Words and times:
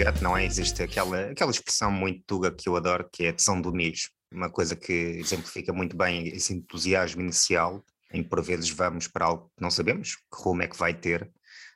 projeto, 0.00 0.22
não 0.22 0.34
é? 0.34 0.46
Existe 0.46 0.82
aquela, 0.82 1.30
aquela 1.30 1.50
expressão 1.50 1.90
muito 1.90 2.22
tuga 2.26 2.50
que 2.50 2.66
eu 2.66 2.74
adoro, 2.74 3.06
que 3.12 3.24
é 3.24 3.32
tesão 3.32 3.60
do 3.60 3.70
nicho. 3.70 4.10
Uma 4.32 4.48
coisa 4.48 4.74
que 4.74 4.92
exemplifica 4.92 5.74
muito 5.74 5.94
bem 5.94 6.26
esse 6.28 6.54
entusiasmo 6.54 7.20
inicial, 7.20 7.84
em 8.10 8.22
que 8.22 8.28
por 8.30 8.42
vezes 8.42 8.70
vamos 8.70 9.06
para 9.06 9.26
algo 9.26 9.52
que 9.54 9.62
não 9.62 9.70
sabemos 9.70 10.16
que 10.16 10.22
rumo 10.32 10.62
é 10.62 10.68
que 10.68 10.76
vai 10.78 10.94
ter, 10.94 11.30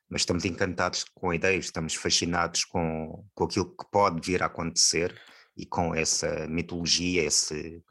mas 0.08 0.22
estamos 0.22 0.46
encantados 0.46 1.04
com 1.14 1.30
a 1.30 1.36
ideia, 1.36 1.58
estamos 1.58 1.94
fascinados 1.94 2.64
com, 2.64 3.26
com 3.34 3.44
aquilo 3.44 3.66
que 3.66 3.84
pode 3.92 4.26
vir 4.26 4.42
a 4.42 4.46
acontecer 4.46 5.14
e 5.54 5.66
com 5.66 5.94
essa 5.94 6.46
mitologia, 6.48 7.24
esse 7.24 7.82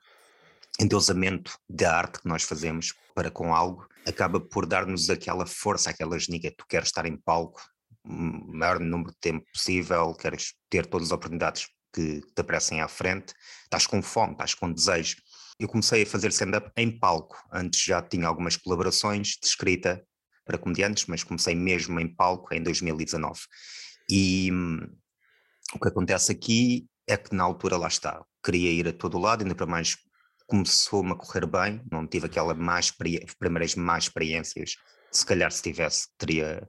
endeusamento 0.80 1.56
da 1.70 1.96
arte 1.96 2.22
que 2.22 2.28
nós 2.28 2.42
fazemos 2.42 2.92
para 3.14 3.30
com 3.30 3.54
algo, 3.54 3.88
acaba 4.08 4.40
por 4.40 4.66
dar-nos 4.66 5.12
aquela 5.12 5.46
força, 5.46 5.92
aquela 5.92 6.18
genica, 6.18 6.52
tu 6.58 6.66
queres 6.68 6.88
estar 6.88 7.06
em 7.06 7.16
palco, 7.16 7.62
maior 8.06 8.80
número 8.80 9.12
de 9.12 9.18
tempo 9.20 9.46
possível, 9.54 10.14
queres 10.14 10.54
ter 10.70 10.86
todas 10.86 11.08
as 11.08 11.12
oportunidades 11.12 11.68
que 11.94 12.22
te 12.22 12.40
aparecem 12.40 12.82
à 12.82 12.88
frente, 12.88 13.34
estás 13.64 13.86
com 13.86 14.02
fome, 14.02 14.34
estás 14.34 14.54
com 14.54 14.72
desejo. 14.72 15.18
Eu 15.60 15.68
comecei 15.68 16.04
a 16.04 16.06
fazer 16.06 16.30
stand-up 16.30 16.72
em 16.76 16.98
palco, 16.98 17.38
antes 17.52 17.84
já 17.84 18.02
tinha 18.02 18.28
algumas 18.28 18.58
colaborações 18.58 19.38
de 19.40 19.46
escrita 19.48 20.04
para 20.46 20.58
comediantes, 20.58 21.06
mas 21.06 21.24
comecei 21.24 21.56
mesmo 21.56 22.00
em 22.00 22.14
palco 22.14 22.54
em 22.54 22.62
2019. 22.62 23.40
E 24.10 24.52
hum, 24.52 24.80
o 25.74 25.80
que 25.80 25.88
acontece 25.88 26.32
aqui 26.32 26.88
é 27.08 27.16
que 27.16 27.36
na 27.36 27.44
altura 27.44 27.78
lá 27.78 27.88
está, 27.88 28.24
queria 28.44 28.72
ir 28.72 28.88
a 28.88 28.94
todo 28.94 29.20
lado, 29.20 29.44
ainda 29.44 29.56
para 29.56 29.66
mais 29.66 29.98
começou-me 30.48 31.12
a 31.12 31.16
correr 31.16 31.46
bem, 31.46 31.82
não 31.92 32.06
tive 32.06 32.26
aquela 32.26 32.54
mais 32.54 32.92
primeiras 33.40 33.76
más 33.76 34.06
experiências, 34.06 34.76
se 35.12 35.26
calhar 35.26 35.52
se 35.52 35.62
tivesse 35.62 36.08
teria 36.18 36.68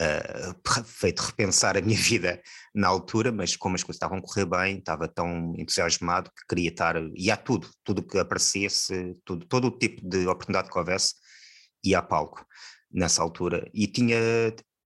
uh, 0.00 0.84
feito 0.84 1.20
repensar 1.22 1.76
a 1.76 1.80
minha 1.80 1.96
vida 1.98 2.42
na 2.74 2.88
altura, 2.88 3.32
mas 3.32 3.56
como 3.56 3.74
as 3.74 3.82
coisas 3.82 3.96
estavam 3.96 4.18
a 4.18 4.22
correr 4.22 4.46
bem, 4.46 4.78
estava 4.78 5.08
tão 5.08 5.54
entusiasmado 5.56 6.30
que 6.30 6.46
queria 6.48 6.70
estar, 6.70 6.96
ia 7.14 7.34
a 7.34 7.36
tudo, 7.36 7.68
tudo 7.84 8.02
que 8.02 8.18
aparecesse, 8.18 9.16
tudo, 9.24 9.46
todo 9.46 9.68
o 9.68 9.78
tipo 9.78 10.06
de 10.08 10.26
oportunidade 10.26 10.70
que 10.70 10.78
houvesse, 10.78 11.14
ia 11.84 11.98
a 11.98 12.02
palco 12.02 12.44
nessa 12.90 13.22
altura, 13.22 13.68
e 13.74 13.86
tinha 13.86 14.18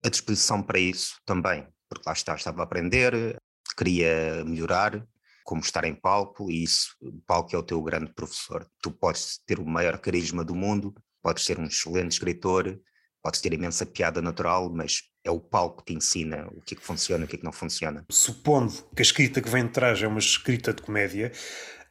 a 0.04 0.10
disposição 0.10 0.62
para 0.62 0.80
isso 0.80 1.16
também, 1.26 1.68
porque 1.90 2.04
lá 2.06 2.14
está, 2.14 2.36
estava 2.36 2.62
a 2.62 2.64
aprender, 2.66 3.38
queria 3.78 4.44
melhorar, 4.46 5.06
como 5.44 5.62
estar 5.62 5.84
em 5.86 5.94
palco, 5.94 6.50
e 6.50 6.64
isso, 6.64 6.96
palco 7.26 7.56
é 7.56 7.60
o 7.60 7.64
teu 7.64 7.82
grande 7.82 8.12
professor. 8.14 8.68
Tu 8.82 8.92
podes 8.92 9.40
ter 9.46 9.60
o 9.60 9.66
maior 9.66 10.00
carisma 10.00 10.44
do 10.44 10.56
mundo, 10.56 10.94
podes 11.22 11.46
ser 11.46 11.60
um 11.60 11.66
excelente 11.66 12.14
escritor, 12.14 12.80
podes 13.26 13.42
ter 13.42 13.54
imensa 13.54 13.88
piada 13.88 14.22
natural, 14.22 14.72
mas 14.72 15.02
é 15.24 15.32
o 15.32 15.40
palco 15.40 15.84
que 15.84 15.92
te 15.92 15.98
ensina 15.98 16.48
o 16.52 16.62
que 16.62 16.76
é 16.76 16.78
que 16.78 16.84
funciona 16.84 17.26
o 17.26 17.28
que 17.28 17.36
é 17.36 17.40
que 17.40 17.44
não 17.44 17.52
funciona. 17.52 18.06
Supondo 18.08 18.72
que 18.96 19.02
a 19.02 19.02
escrita 19.02 19.42
que 19.42 19.50
vem 19.50 19.66
de 19.66 19.72
trás 19.72 20.00
é 20.04 20.08
uma 20.08 20.20
escrita 20.20 20.72
de 20.72 20.84
comédia, 20.84 21.32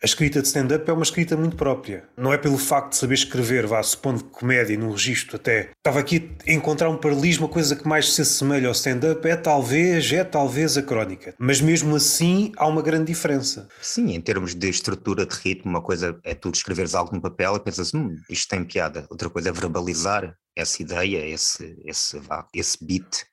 a 0.02 0.06
escrita 0.06 0.42
de 0.42 0.48
stand-up 0.48 0.88
é 0.88 0.92
uma 0.92 1.02
escrita 1.02 1.36
muito 1.36 1.56
própria. 1.56 2.06
Não 2.16 2.32
é 2.32 2.36
pelo 2.36 2.58
facto 2.58 2.90
de 2.90 2.96
saber 2.96 3.14
escrever, 3.14 3.66
vá, 3.66 3.82
supondo 3.82 4.22
comédia 4.24 4.76
no 4.76 4.90
registro 4.92 5.36
até. 5.36 5.70
Estava 5.76 6.00
aqui 6.00 6.30
a 6.46 6.52
encontrar 6.52 6.90
um 6.90 6.96
paralelismo, 6.96 7.46
a 7.46 7.48
coisa 7.48 7.74
que 7.74 7.88
mais 7.88 8.12
se 8.12 8.20
assemelha 8.20 8.68
ao 8.68 8.72
stand-up 8.72 9.26
é 9.26 9.34
talvez, 9.34 10.12
é 10.12 10.22
talvez 10.22 10.76
a 10.76 10.82
crónica. 10.82 11.34
Mas 11.38 11.60
mesmo 11.60 11.96
assim 11.96 12.52
há 12.56 12.66
uma 12.66 12.82
grande 12.82 13.06
diferença. 13.06 13.68
Sim, 13.80 14.12
em 14.12 14.20
termos 14.20 14.54
de 14.54 14.68
estrutura 14.68 15.24
de 15.24 15.34
ritmo, 15.36 15.70
uma 15.70 15.82
coisa 15.82 16.18
é 16.22 16.34
tu 16.34 16.50
escreveres 16.50 16.94
algo 16.94 17.14
no 17.14 17.22
papel 17.22 17.56
e 17.56 17.60
pensas, 17.60 17.94
hum, 17.94 18.14
isto 18.28 18.48
tem 18.48 18.64
piada. 18.64 19.06
Outra 19.08 19.30
coisa 19.30 19.48
é 19.48 19.52
verbalizar 19.52 20.36
essa 20.54 20.82
ideia, 20.82 21.26
esse, 21.26 21.76
esse, 21.84 22.20
esse 22.54 22.84
beat 22.84 23.24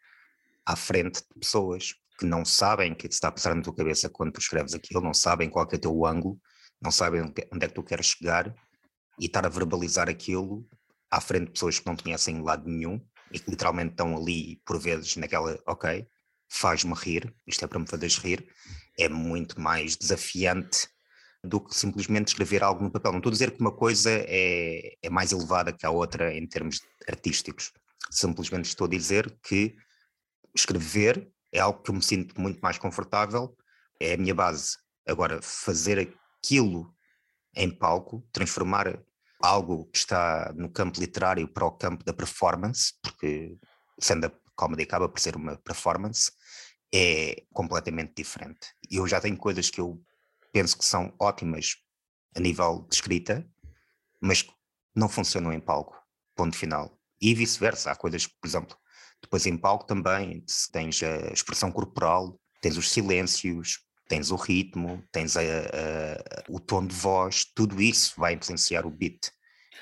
à 0.66 0.76
frente 0.76 1.20
de 1.20 1.40
pessoas 1.40 1.96
que 2.18 2.26
não 2.26 2.46
sabem 2.46 2.92
o 2.92 2.96
que 2.96 3.08
está 3.08 3.28
a 3.30 3.32
passar 3.32 3.56
na 3.56 3.62
tua 3.62 3.76
cabeça 3.76 4.08
quando 4.08 4.32
tu 4.32 4.40
escreves 4.40 4.74
aquilo, 4.74 5.02
não 5.02 5.14
sabem 5.14 5.50
qual 5.50 5.68
é 5.70 5.76
o 5.76 5.80
teu 5.80 6.06
ângulo 6.06 6.40
não 6.82 6.92
sabem 6.92 7.22
onde 7.22 7.66
é 7.66 7.68
que 7.68 7.74
tu 7.74 7.84
queres 7.84 8.08
chegar 8.08 8.54
e 9.20 9.26
estar 9.26 9.46
a 9.46 9.50
verbalizar 9.50 10.10
aquilo 10.10 10.68
à 11.10 11.22
frente 11.22 11.46
de 11.46 11.52
pessoas 11.52 11.80
que 11.80 11.86
não 11.86 11.96
conhecem 11.96 12.42
lado 12.42 12.68
nenhum 12.68 13.00
e 13.32 13.40
que 13.40 13.50
literalmente 13.50 13.92
estão 13.92 14.18
ali 14.18 14.62
por 14.66 14.80
vezes 14.80 15.16
naquela, 15.18 15.60
ok, 15.68 16.08
faz-me 16.50 16.94
rir, 16.94 17.34
isto 17.46 17.64
é 17.64 17.68
para 17.68 17.80
me 17.80 17.88
fazeres 17.88 18.18
rir, 18.18 18.46
é 18.98 19.08
muito 19.08 19.60
mais 19.60 19.96
desafiante 19.96 20.88
do 21.44 21.60
que 21.60 21.76
simplesmente 21.76 22.30
escrever 22.30 22.64
algo 22.64 22.84
no 22.84 22.92
papel. 22.92 23.12
Não 23.14 23.20
estou 23.20 23.30
a 23.30 23.34
dizer 23.34 23.52
que 23.52 23.62
uma 23.62 23.72
coisa 23.72 24.10
é, 24.12 24.96
é 25.02 25.10
mais 25.10 25.32
elevada 25.32 25.74
que 25.74 25.86
a 25.86 25.90
outra 25.90 26.34
em 26.34 26.46
termos 26.46 26.82
artísticos. 27.08 27.72
Simplesmente 28.10 28.66
estou 28.66 28.86
a 28.86 28.90
dizer 28.90 29.38
que 29.44 29.76
escrever 30.56 31.32
é 31.52 31.60
algo 31.60 31.82
que 31.82 31.92
eu 31.92 31.96
me 31.96 32.04
sinto 32.04 32.40
muito 32.40 32.60
mais 32.60 32.78
confortável, 32.78 33.56
é 34.00 34.14
a 34.14 34.18
minha 34.18 34.34
base. 34.36 34.78
Agora, 35.08 35.42
fazer 35.42 35.98
aquilo 36.44 36.94
em 37.56 37.70
palco, 37.70 38.28
transformar 38.32 39.00
algo 39.42 39.86
que 39.86 39.98
está 39.98 40.52
no 40.56 40.70
campo 40.70 41.00
literário 41.00 41.48
para 41.48 41.66
o 41.66 41.72
campo 41.72 42.04
da 42.04 42.14
performance, 42.14 42.94
porque 43.02 43.58
stand-up 44.00 44.38
comedy 44.56 44.84
acaba 44.84 45.08
por 45.10 45.20
ser 45.20 45.36
uma 45.36 45.58
performance, 45.58 46.32
é 46.94 47.44
completamente 47.54 48.14
diferente. 48.16 48.68
Eu 48.90 49.08
já 49.08 49.20
tenho 49.20 49.38
coisas 49.38 49.70
que 49.70 49.80
eu 49.80 50.02
penso 50.52 50.78
que 50.78 50.86
são 50.86 51.14
ótimas 51.20 51.78
a 52.36 52.40
nível 52.40 52.86
de 52.90 52.96
escrita, 52.96 53.48
mas 54.22 54.46
não 54.96 55.10
funcionam 55.10 55.54
em 55.54 55.60
palco, 55.60 55.98
ponto 56.36 56.56
final. 56.56 56.98
E 57.20 57.34
vice-versa, 57.34 57.92
há 57.92 57.96
coisas 57.96 58.28
por 58.28 58.48
exemplo, 58.48 58.78
depois 59.22 59.46
em 59.46 59.58
palco 59.58 59.86
também 59.86 60.44
tens 60.72 61.02
a 61.04 61.32
expressão 61.32 61.72
corporal, 61.72 62.40
tens 62.62 62.78
os 62.78 62.90
silêncios, 62.92 63.80
tens 64.12 64.30
o 64.30 64.36
ritmo, 64.36 65.02
tens 65.10 65.38
a, 65.38 65.42
a, 65.42 66.44
o 66.50 66.60
tom 66.60 66.86
de 66.86 66.94
voz, 66.94 67.46
tudo 67.46 67.82
isso 67.82 68.14
vai 68.18 68.34
influenciar 68.34 68.86
o 68.86 68.90
beat. 68.90 69.32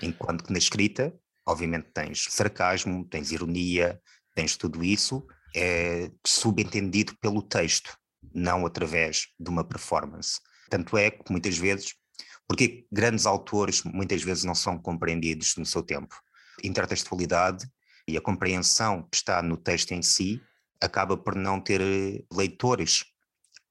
Enquanto 0.04 0.44
que 0.44 0.54
na 0.54 0.60
escrita, 0.60 1.12
obviamente, 1.48 1.88
tens 1.92 2.28
sarcasmo, 2.30 3.04
tens 3.06 3.32
ironia, 3.32 4.00
tens 4.36 4.56
tudo 4.56 4.84
isso, 4.84 5.26
é 5.56 6.12
subentendido 6.24 7.18
pelo 7.20 7.42
texto, 7.42 7.98
não 8.32 8.68
através 8.68 9.30
de 9.40 9.50
uma 9.50 9.64
performance. 9.64 10.40
Tanto 10.70 10.96
é 10.96 11.10
que 11.10 11.32
muitas 11.32 11.58
vezes, 11.58 11.96
porque 12.48 12.86
grandes 12.92 13.26
autores 13.26 13.82
muitas 13.84 14.22
vezes 14.22 14.44
não 14.44 14.54
são 14.54 14.78
compreendidos 14.78 15.56
no 15.58 15.66
seu 15.66 15.82
tempo. 15.82 16.16
Intertextualidade 16.64 17.68
e 18.08 18.16
a 18.16 18.22
compreensão 18.22 19.02
que 19.10 19.18
está 19.18 19.42
no 19.42 19.58
texto 19.58 19.92
em 19.94 20.04
si 20.04 20.40
acaba 20.80 21.18
por 21.18 21.34
não 21.34 21.60
ter 21.60 21.82
eh, 21.82 22.24
leitores 22.32 23.06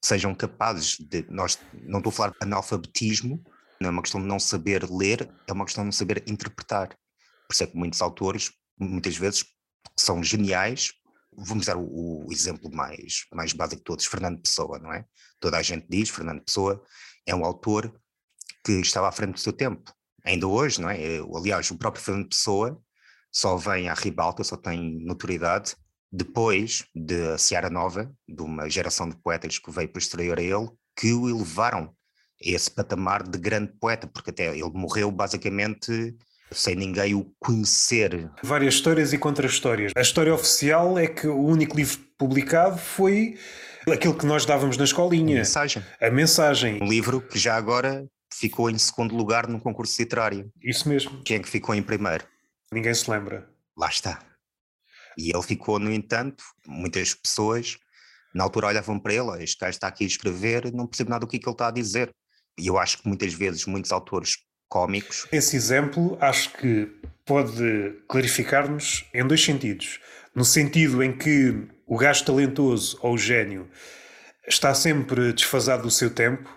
sejam 0.03 0.35
capazes 0.35 0.97
de. 0.99 1.27
Nós, 1.29 1.59
não 1.73 1.99
estou 1.99 2.11
a 2.11 2.13
falar 2.13 2.31
de 2.31 2.37
analfabetismo, 2.41 3.43
não 3.81 3.89
é 3.89 3.93
uma 3.93 4.03
questão 4.03 4.21
de 4.21 4.27
não 4.27 4.39
saber 4.39 4.89
ler, 4.91 5.29
é 5.47 5.53
uma 5.53 5.65
questão 5.65 5.85
de 5.85 5.87
não 5.87 5.93
saber 5.93 6.23
interpretar. 6.27 6.89
Por 6.89 7.53
isso 7.53 7.65
é 7.65 7.67
que 7.67 7.77
muitos 7.77 8.03
autores, 8.03 8.53
muitas 8.79 9.17
vezes, 9.17 9.45
são 9.97 10.23
geniais. 10.23 10.93
Vamos 11.37 11.67
dar 11.67 11.77
o, 11.77 12.27
o, 12.27 12.33
exemplo 12.33 12.71
mais, 12.71 13.27
mais 13.33 13.53
básico 13.53 13.77
de 13.77 13.85
todos, 13.85 14.07
Fernando 14.07 14.43
Pessoa, 14.43 14.79
não 14.79 14.93
é? 14.93 15.05
Toda 15.41 15.57
a 15.57 15.63
gente 15.63 15.87
diz, 15.89 16.11
Fernando 16.11 16.43
Pessoa 16.43 16.83
é 17.25 17.35
um 17.35 17.45
autor 17.45 17.93
que 18.65 18.73
estava 18.81 19.09
à 19.09 19.13
frente 19.13 19.35
do 19.35 19.41
seu 19.41 19.53
tempo. 19.53 19.93
Ainda 20.25 20.47
hoje, 20.47 20.81
não 20.81 20.91
é? 20.91 20.99
Aliás, 21.37 21.71
o 21.71 21.79
próprio 21.79 22.03
Fernando 22.03 22.29
Pessoa 22.29 22.81
só 23.33 23.57
vem 23.57 23.89
à 23.89 23.95
ribalta, 23.95 24.43
só 24.43 24.57
tem 24.57 25.05
notoriedade 25.05 25.77
depois 26.11 26.85
de 26.95 27.37
Seara 27.39 27.71
Nova, 27.71 28.11
de 28.27 28.43
uma 28.43 28.69
geração 28.69 29.09
de 29.09 29.17
poetas 29.17 29.59
que 29.59 29.71
veio 29.71 29.89
posterior 29.89 30.39
a 30.39 30.43
ele, 30.43 30.69
que 30.97 31.13
o 31.13 31.29
elevaram 31.29 31.85
a 31.85 31.91
esse 32.41 32.71
patamar 32.71 33.23
de 33.23 33.39
grande 33.39 33.73
poeta, 33.81 34.07
porque 34.07 34.31
até 34.31 34.49
ele 34.57 34.71
morreu 34.73 35.11
basicamente 35.11 36.15
sem 36.51 36.75
ninguém 36.75 37.15
o 37.15 37.31
conhecer. 37.39 38.31
Várias 38.43 38.75
histórias 38.75 39.13
e 39.13 39.19
contra-histórias. 39.19 39.93
A 39.97 40.01
história 40.01 40.33
oficial 40.33 40.99
é 40.99 41.07
que 41.07 41.27
o 41.27 41.39
único 41.39 41.77
livro 41.77 41.99
publicado 42.17 42.79
foi 42.79 43.39
aquilo 43.93 44.15
que 44.15 44.27
nós 44.27 44.47
dávamos 44.47 44.77
na 44.77 44.85
escolinha. 44.85 45.37
A 45.37 45.39
mensagem. 45.39 45.83
A 46.01 46.11
mensagem. 46.11 46.83
Um 46.83 46.89
livro 46.89 47.21
que 47.21 47.39
já 47.39 47.57
agora 47.57 48.07
ficou 48.33 48.71
em 48.71 48.79
segundo 48.79 49.15
lugar 49.15 49.47
no 49.47 49.61
concurso 49.61 50.01
literário. 50.01 50.51
Isso 50.63 50.89
mesmo. 50.89 51.23
Quem 51.23 51.37
é 51.37 51.41
que 51.41 51.49
ficou 51.49 51.75
em 51.75 51.83
primeiro? 51.83 52.25
Ninguém 52.73 52.95
se 52.95 53.11
lembra. 53.11 53.49
Lá 53.77 53.89
está. 53.89 54.28
E 55.19 55.31
ele 55.35 55.43
ficou, 55.43 55.81
no 55.81 55.93
entanto, 55.93 56.45
muitas 56.65 57.13
pessoas 57.13 57.77
na 58.33 58.45
altura 58.45 58.69
olhavam 58.69 59.01
para 59.01 59.15
ele, 59.15 59.43
este 59.43 59.59
gajo 59.59 59.71
está 59.71 59.89
aqui 59.89 60.05
a 60.05 60.07
escrever, 60.07 60.73
não 60.73 60.87
percebo 60.87 61.11
nada 61.11 61.27
do 61.27 61.29
que, 61.29 61.37
é 61.37 61.41
que 61.41 61.49
ele 61.49 61.55
está 61.55 61.69
a 61.69 61.73
dizer. 61.73 62.15
E 62.57 62.69
eu 62.69 62.79
acho 62.79 62.99
que 62.99 63.09
muitas 63.09 63.33
vezes 63.35 63.67
muitos 63.67 63.91
autores 63.91 64.37
cómicos. 64.69 65.27
Esse 65.33 65.57
exemplo 65.57 66.17
acho 66.21 66.53
que 66.53 66.89
pode 67.25 67.97
clarificar-nos 68.09 69.07
em 69.13 69.27
dois 69.27 69.43
sentidos. 69.43 69.99
No 70.35 70.45
sentido 70.45 71.03
em 71.03 71.17
que 71.17 71.67
o 71.87 71.97
gajo 71.97 72.25
talentoso 72.25 72.99
ou 73.03 73.15
o 73.15 73.19
gênio 73.19 73.69
está 74.47 74.73
sempre 74.75 75.33
desfasado 75.33 75.83
do 75.83 75.91
seu 75.91 76.11
tempo 76.11 76.49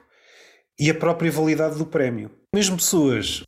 e 0.78 0.90
a 0.90 0.94
própria 0.94 1.32
validade 1.32 1.78
do 1.78 1.86
prémio. 1.86 2.30
Mesmo 2.54 2.78
pessoas 2.78 3.44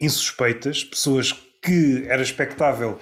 insuspeitas, 0.00 0.82
pessoas 0.82 1.32
que 1.62 2.04
era 2.08 2.22
expectável 2.22 2.98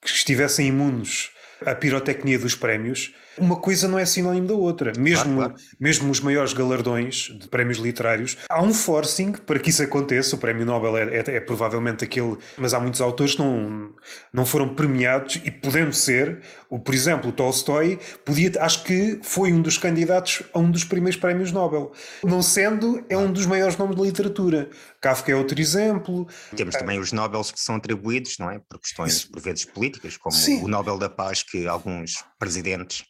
que 0.00 0.08
estivessem 0.08 0.68
imunes 0.68 1.30
a 1.64 1.74
pirotecnia 1.74 2.38
dos 2.38 2.54
prémios, 2.54 3.12
uma 3.40 3.56
coisa 3.56 3.88
não 3.88 3.98
é 3.98 4.04
sinónimo 4.04 4.46
da 4.46 4.54
outra. 4.54 4.92
Mesmo, 4.98 5.36
claro, 5.36 5.54
claro. 5.54 5.54
mesmo 5.78 6.10
os 6.10 6.20
maiores 6.20 6.52
galardões 6.52 7.28
de 7.38 7.48
prémios 7.48 7.78
literários, 7.78 8.36
há 8.48 8.62
um 8.62 8.72
forcing 8.72 9.32
para 9.32 9.58
que 9.58 9.70
isso 9.70 9.82
aconteça. 9.82 10.36
O 10.36 10.38
prémio 10.38 10.64
Nobel 10.64 10.96
é, 10.96 11.18
é, 11.18 11.36
é 11.36 11.40
provavelmente 11.40 12.04
aquele, 12.04 12.36
mas 12.56 12.74
há 12.74 12.80
muitos 12.80 13.00
autores 13.00 13.34
que 13.34 13.42
não, 13.42 13.90
não 14.32 14.46
foram 14.46 14.74
premiados 14.74 15.40
e 15.44 15.50
podendo 15.50 15.92
ser, 15.92 16.42
o, 16.68 16.78
por 16.78 16.94
exemplo, 16.94 17.30
o 17.30 17.32
Tolstói 17.32 17.98
podia, 18.24 18.52
acho 18.60 18.84
que 18.84 19.18
foi 19.22 19.52
um 19.52 19.62
dos 19.62 19.78
candidatos 19.78 20.42
a 20.52 20.58
um 20.58 20.70
dos 20.70 20.84
primeiros 20.84 21.18
prémios 21.18 21.52
Nobel. 21.52 21.92
Não 22.24 22.42
sendo, 22.42 23.04
é 23.08 23.16
um 23.16 23.32
dos 23.32 23.46
maiores 23.46 23.76
nomes 23.76 23.96
da 23.96 24.02
literatura. 24.02 24.70
Kafka 25.00 25.32
é 25.32 25.34
outro 25.34 25.60
exemplo. 25.60 26.26
Temos 26.56 26.74
também 26.74 26.98
os 26.98 27.12
Nobels 27.12 27.50
que 27.50 27.60
são 27.60 27.76
atribuídos, 27.76 28.36
não 28.38 28.50
é? 28.50 28.60
Por 28.68 28.80
questões, 28.80 29.24
por 29.24 29.40
vezes, 29.40 29.64
políticas, 29.64 30.16
como 30.16 30.34
Sim. 30.34 30.62
o 30.62 30.68
Nobel 30.68 30.98
da 30.98 31.08
Paz, 31.08 31.42
que 31.42 31.66
alguns 31.66 32.24
presidentes 32.38 33.04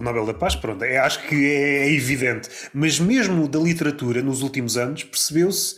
Nobel 0.00 0.26
da 0.26 0.34
Paz, 0.34 0.56
pronto, 0.56 0.82
é, 0.84 0.98
acho 0.98 1.26
que 1.28 1.34
é, 1.34 1.86
é 1.86 1.90
evidente. 1.92 2.48
Mas 2.72 2.98
mesmo 2.98 3.46
da 3.46 3.58
literatura, 3.58 4.22
nos 4.22 4.42
últimos 4.42 4.76
anos, 4.76 5.04
percebeu-se 5.04 5.76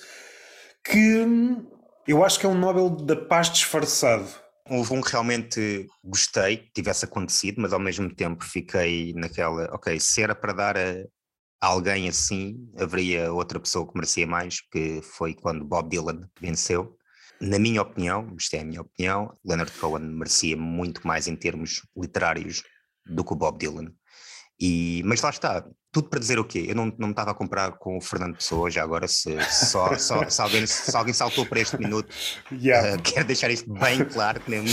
que 0.84 1.20
hum, 1.20 1.66
eu 2.06 2.24
acho 2.24 2.38
que 2.38 2.46
é 2.46 2.48
um 2.48 2.58
Nobel 2.58 2.90
da 2.90 3.16
Paz 3.16 3.50
disfarçado. 3.50 4.28
Houve 4.68 4.94
um 4.94 5.02
que 5.02 5.10
realmente 5.10 5.86
gostei 6.02 6.56
que 6.56 6.72
tivesse 6.72 7.04
acontecido, 7.04 7.60
mas 7.60 7.72
ao 7.72 7.80
mesmo 7.80 8.14
tempo 8.14 8.44
fiquei 8.44 9.12
naquela, 9.14 9.64
ok, 9.74 9.98
se 10.00 10.22
era 10.22 10.34
para 10.34 10.52
dar 10.54 10.76
a 10.78 11.66
alguém 11.66 12.08
assim, 12.08 12.70
haveria 12.78 13.32
outra 13.32 13.58
pessoa 13.58 13.86
que 13.86 13.94
merecia 13.94 14.26
mais, 14.26 14.60
que 14.60 15.00
foi 15.02 15.34
quando 15.34 15.64
Bob 15.64 15.88
Dylan 15.88 16.28
venceu. 16.40 16.96
Na 17.40 17.58
minha 17.58 17.82
opinião, 17.82 18.34
isto 18.38 18.54
é 18.54 18.60
a 18.60 18.64
minha 18.64 18.80
opinião, 18.80 19.36
Leonard 19.44 19.72
Cohen 19.72 20.04
merecia 20.04 20.56
muito 20.56 21.06
mais 21.06 21.26
em 21.26 21.34
termos 21.34 21.82
literários 21.96 22.62
do 23.06 23.24
que 23.24 23.32
o 23.32 23.36
Bob 23.36 23.58
Dylan. 23.58 23.92
E, 24.60 25.02
mas 25.04 25.20
lá 25.20 25.30
está, 25.30 25.64
tudo 25.94 26.08
para 26.08 26.18
dizer 26.18 26.38
o 26.38 26.44
quê? 26.44 26.66
Eu 26.68 26.74
não, 26.74 26.86
não 26.98 27.08
me 27.08 27.12
estava 27.12 27.30
a 27.30 27.34
comprar 27.34 27.72
com 27.72 27.96
o 27.96 28.00
Fernando 28.00 28.36
Pessoa, 28.36 28.70
já 28.70 28.82
agora, 28.82 29.06
se, 29.06 29.36
só, 29.50 29.96
só, 29.96 30.28
se, 30.28 30.40
alguém, 30.40 30.66
se 30.66 30.96
alguém 30.96 31.14
saltou 31.14 31.46
para 31.46 31.60
este 31.60 31.78
minuto, 31.78 32.12
yeah. 32.52 32.96
uh, 32.96 33.02
quero 33.02 33.26
deixar 33.26 33.50
isto 33.50 33.72
bem 33.72 34.04
claro, 34.04 34.40
que 34.40 34.50
nem, 34.50 34.64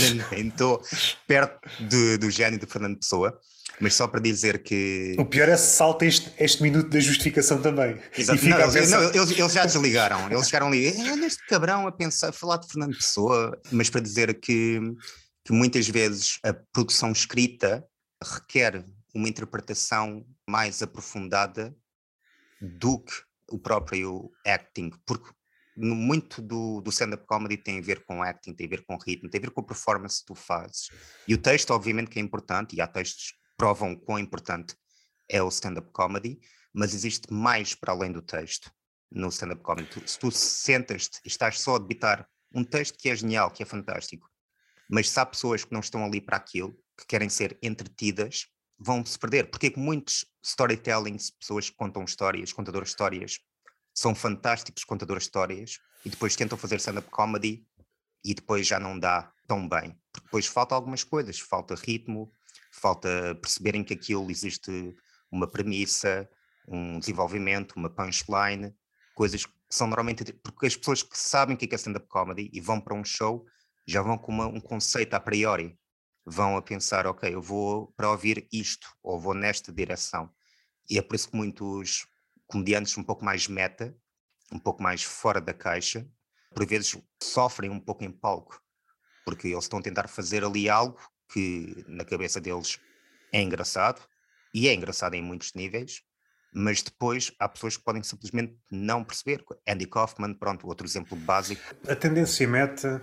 estou 0.46 0.82
perto 1.26 1.60
de, 1.80 2.18
do 2.18 2.30
gênio 2.30 2.58
de 2.58 2.66
Fernando 2.66 2.98
Pessoa, 2.98 3.38
mas 3.80 3.94
só 3.94 4.06
para 4.06 4.20
dizer 4.20 4.62
que. 4.62 5.14
O 5.18 5.24
pior 5.24 5.48
é 5.48 5.56
se 5.56 5.76
salta 5.76 6.04
este, 6.04 6.32
este 6.38 6.62
minuto 6.62 6.90
da 6.90 7.00
justificação 7.00 7.60
também. 7.62 7.98
Exato. 8.16 8.44
Não, 8.44 8.60
eles, 8.60 8.90
não, 8.90 9.02
eles, 9.02 9.30
eles, 9.30 9.52
já 9.52 9.64
desligaram, 9.64 10.30
eles 10.30 10.46
chegaram 10.46 10.68
ali, 10.68 10.86
é 10.86 11.16
neste 11.16 11.46
cabrão 11.46 11.86
a 11.86 11.92
pensar, 11.92 12.28
a 12.28 12.32
falar 12.32 12.58
de 12.58 12.68
Fernando 12.68 12.96
Pessoa, 12.96 13.56
mas 13.70 13.88
para 13.88 14.00
dizer 14.00 14.40
que, 14.40 14.80
que 15.44 15.52
muitas 15.52 15.88
vezes 15.88 16.38
a 16.44 16.52
produção 16.72 17.12
escrita 17.12 17.84
requer 18.22 18.84
uma 19.14 19.28
interpretação 19.28 20.26
mais 20.48 20.82
aprofundada 20.82 21.76
do 22.60 23.00
que 23.00 23.12
o 23.48 23.58
próprio 23.58 24.30
acting, 24.46 24.90
porque 25.04 25.30
muito 25.76 26.42
do, 26.42 26.80
do 26.80 26.90
stand-up 26.90 27.26
comedy 27.26 27.56
tem 27.56 27.78
a 27.78 27.82
ver 27.82 28.04
com 28.04 28.22
acting, 28.22 28.54
tem 28.54 28.66
a 28.66 28.70
ver 28.70 28.84
com 28.84 28.96
ritmo, 28.96 29.28
tem 29.28 29.38
a 29.38 29.42
ver 29.42 29.50
com 29.50 29.60
a 29.60 29.66
performance 29.66 30.20
que 30.20 30.26
tu 30.26 30.34
fazes. 30.34 30.90
E 31.26 31.34
o 31.34 31.38
texto, 31.38 31.70
obviamente, 31.70 32.10
que 32.10 32.18
é 32.18 32.22
importante, 32.22 32.76
e 32.76 32.80
há 32.80 32.86
textos 32.86 33.32
que 33.32 33.38
provam 33.56 33.96
quão 33.96 34.18
importante 34.18 34.76
é 35.28 35.42
o 35.42 35.48
stand-up 35.48 35.90
comedy, 35.92 36.38
mas 36.72 36.94
existe 36.94 37.32
mais 37.32 37.74
para 37.74 37.92
além 37.92 38.12
do 38.12 38.22
texto 38.22 38.70
no 39.10 39.28
stand-up 39.28 39.62
comedy. 39.62 39.88
Tu, 39.88 40.08
se 40.08 40.18
tu 40.18 40.30
sentas-te 40.30 41.20
e 41.24 41.28
estás 41.28 41.60
só 41.60 41.76
a 41.76 41.78
debitar 41.78 42.28
um 42.54 42.64
texto 42.64 42.98
que 42.98 43.08
é 43.08 43.16
genial, 43.16 43.50
que 43.50 43.62
é 43.62 43.66
fantástico, 43.66 44.28
mas 44.90 45.08
se 45.08 45.18
há 45.18 45.24
pessoas 45.24 45.64
que 45.64 45.72
não 45.72 45.80
estão 45.80 46.04
ali 46.04 46.20
para 46.20 46.36
aquilo, 46.36 46.76
que 46.98 47.06
querem 47.06 47.28
ser 47.28 47.58
entretidas, 47.62 48.46
vão 48.82 49.04
se 49.04 49.18
perder. 49.18 49.50
Porque 49.50 49.68
é 49.68 49.70
que 49.70 49.78
muitos 49.78 50.24
storytellings, 50.42 51.30
pessoas 51.30 51.70
que 51.70 51.76
contam 51.76 52.04
histórias, 52.04 52.52
contadores 52.52 52.88
de 52.88 52.92
histórias, 52.92 53.38
são 53.94 54.14
fantásticos 54.14 54.84
contadores 54.84 55.24
de 55.24 55.28
histórias 55.28 55.78
e 56.04 56.10
depois 56.10 56.34
tentam 56.34 56.58
fazer 56.58 56.76
stand-up 56.76 57.08
comedy 57.10 57.64
e 58.24 58.34
depois 58.34 58.66
já 58.66 58.80
não 58.80 58.98
dá 58.98 59.32
tão 59.46 59.68
bem. 59.68 59.96
Porque 60.12 60.26
depois 60.26 60.46
falta 60.46 60.74
algumas 60.74 61.04
coisas, 61.04 61.38
falta 61.38 61.74
ritmo, 61.74 62.32
falta 62.72 63.34
perceberem 63.40 63.84
que 63.84 63.94
aquilo 63.94 64.30
existe 64.30 64.96
uma 65.30 65.46
premissa, 65.46 66.28
um 66.66 66.98
desenvolvimento, 66.98 67.72
uma 67.76 67.90
punchline, 67.90 68.74
coisas 69.14 69.46
que 69.46 69.52
são 69.70 69.86
normalmente. 69.86 70.32
Porque 70.42 70.66
as 70.66 70.76
pessoas 70.76 71.02
que 71.02 71.18
sabem 71.18 71.54
o 71.54 71.58
que 71.58 71.66
é, 71.66 71.68
é 71.72 71.76
stand-up 71.76 72.08
comedy 72.08 72.50
e 72.52 72.60
vão 72.60 72.80
para 72.80 72.94
um 72.94 73.04
show 73.04 73.46
já 73.86 74.00
vão 74.00 74.16
com 74.16 74.32
uma, 74.32 74.46
um 74.46 74.60
conceito 74.60 75.14
a 75.14 75.20
priori 75.20 75.76
vão 76.24 76.56
a 76.56 76.62
pensar, 76.62 77.06
ok, 77.06 77.34
eu 77.34 77.42
vou 77.42 77.92
para 77.96 78.10
ouvir 78.10 78.48
isto, 78.52 78.88
ou 79.02 79.20
vou 79.20 79.34
nesta 79.34 79.72
direção. 79.72 80.30
E 80.88 80.98
é 80.98 81.02
por 81.02 81.16
isso 81.16 81.30
que 81.30 81.36
muitos 81.36 82.06
comediantes 82.46 82.96
um 82.96 83.02
pouco 83.02 83.24
mais 83.24 83.48
meta, 83.48 83.96
um 84.52 84.58
pouco 84.58 84.82
mais 84.82 85.02
fora 85.02 85.40
da 85.40 85.54
caixa, 85.54 86.06
por 86.54 86.66
vezes 86.66 86.96
sofrem 87.22 87.70
um 87.70 87.80
pouco 87.80 88.04
em 88.04 88.10
palco, 88.10 88.60
porque 89.24 89.48
eles 89.48 89.64
estão 89.64 89.78
a 89.78 89.82
tentar 89.82 90.08
fazer 90.08 90.44
ali 90.44 90.68
algo 90.68 90.98
que 91.32 91.84
na 91.88 92.04
cabeça 92.04 92.40
deles 92.40 92.78
é 93.32 93.40
engraçado, 93.40 94.06
e 94.54 94.68
é 94.68 94.74
engraçado 94.74 95.14
em 95.14 95.22
muitos 95.22 95.54
níveis, 95.54 96.02
mas 96.54 96.82
depois 96.82 97.32
há 97.38 97.48
pessoas 97.48 97.78
que 97.78 97.84
podem 97.84 98.02
simplesmente 98.02 98.54
não 98.70 99.02
perceber. 99.02 99.42
Andy 99.66 99.86
Kaufman, 99.86 100.34
pronto, 100.34 100.66
outro 100.66 100.86
exemplo 100.86 101.16
básico. 101.16 101.62
A 101.88 101.96
tendência 101.96 102.46
meta, 102.46 103.00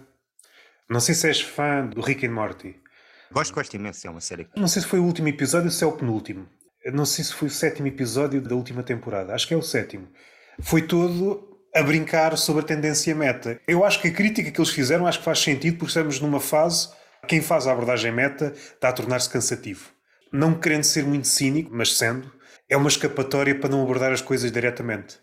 não 0.88 1.00
sei 1.00 1.16
se 1.16 1.28
és 1.28 1.42
fã 1.42 1.88
do 1.88 2.02
Rick 2.02 2.28
and 2.28 2.34
Morty, 2.34 2.80
Gosto, 3.32 3.54
gosto 3.54 3.74
imenso, 3.76 4.08
é 4.08 4.10
uma 4.10 4.22
série. 4.22 4.48
Não 4.56 4.68
sei 4.68 4.82
se 4.82 4.88
foi 4.88 5.00
o 5.00 5.04
último 5.04 5.28
episódio 5.28 5.68
ou 5.68 5.72
se 5.72 5.84
é 5.84 5.88
o 5.88 5.92
penúltimo. 5.92 6.48
Não 6.94 7.06
sei 7.06 7.24
se 7.24 7.34
foi 7.34 7.48
o 7.48 7.52
sétimo 7.52 7.88
episódio 7.88 8.42
da 8.42 8.56
última 8.56 8.82
temporada. 8.82 9.34
Acho 9.34 9.48
que 9.48 9.54
é 9.54 9.58
o 9.58 9.62
sétimo. 9.62 10.08
Foi 10.62 10.82
todo 10.82 11.48
a 11.76 11.84
brincar 11.84 12.36
sobre 12.38 12.64
a 12.64 12.66
tendência 12.66 13.14
meta. 13.14 13.60
Eu 13.68 13.86
acho 13.86 14.02
que 14.02 14.08
a 14.08 14.14
crítica 14.14 14.50
que 14.50 14.60
eles 14.60 14.72
fizeram 14.72 15.06
acho 15.06 15.20
que 15.20 15.26
faz 15.26 15.40
sentido 15.40 15.78
porque 15.78 15.90
estamos 15.90 16.20
numa 16.20 16.40
fase 16.40 16.90
quem 17.28 17.42
faz 17.42 17.68
a 17.68 17.72
abordagem 17.72 18.12
meta 18.12 18.54
está 18.56 18.90
a 18.90 18.94
tornar-se 18.94 19.30
cansativo. 19.30 19.90
Não 20.32 20.60
querendo 20.60 20.84
ser 20.84 21.04
muito 21.04 21.28
cínico, 21.28 21.70
mas 21.74 21.96
sendo, 21.98 22.32
é 22.68 22.78
uma 22.78 22.90
escapatória 22.90 23.54
para 23.54 23.70
não 23.70 23.84
abordar 23.84 24.12
as 24.12 24.22
coisas 24.22 24.52
diretamente. 24.52 25.20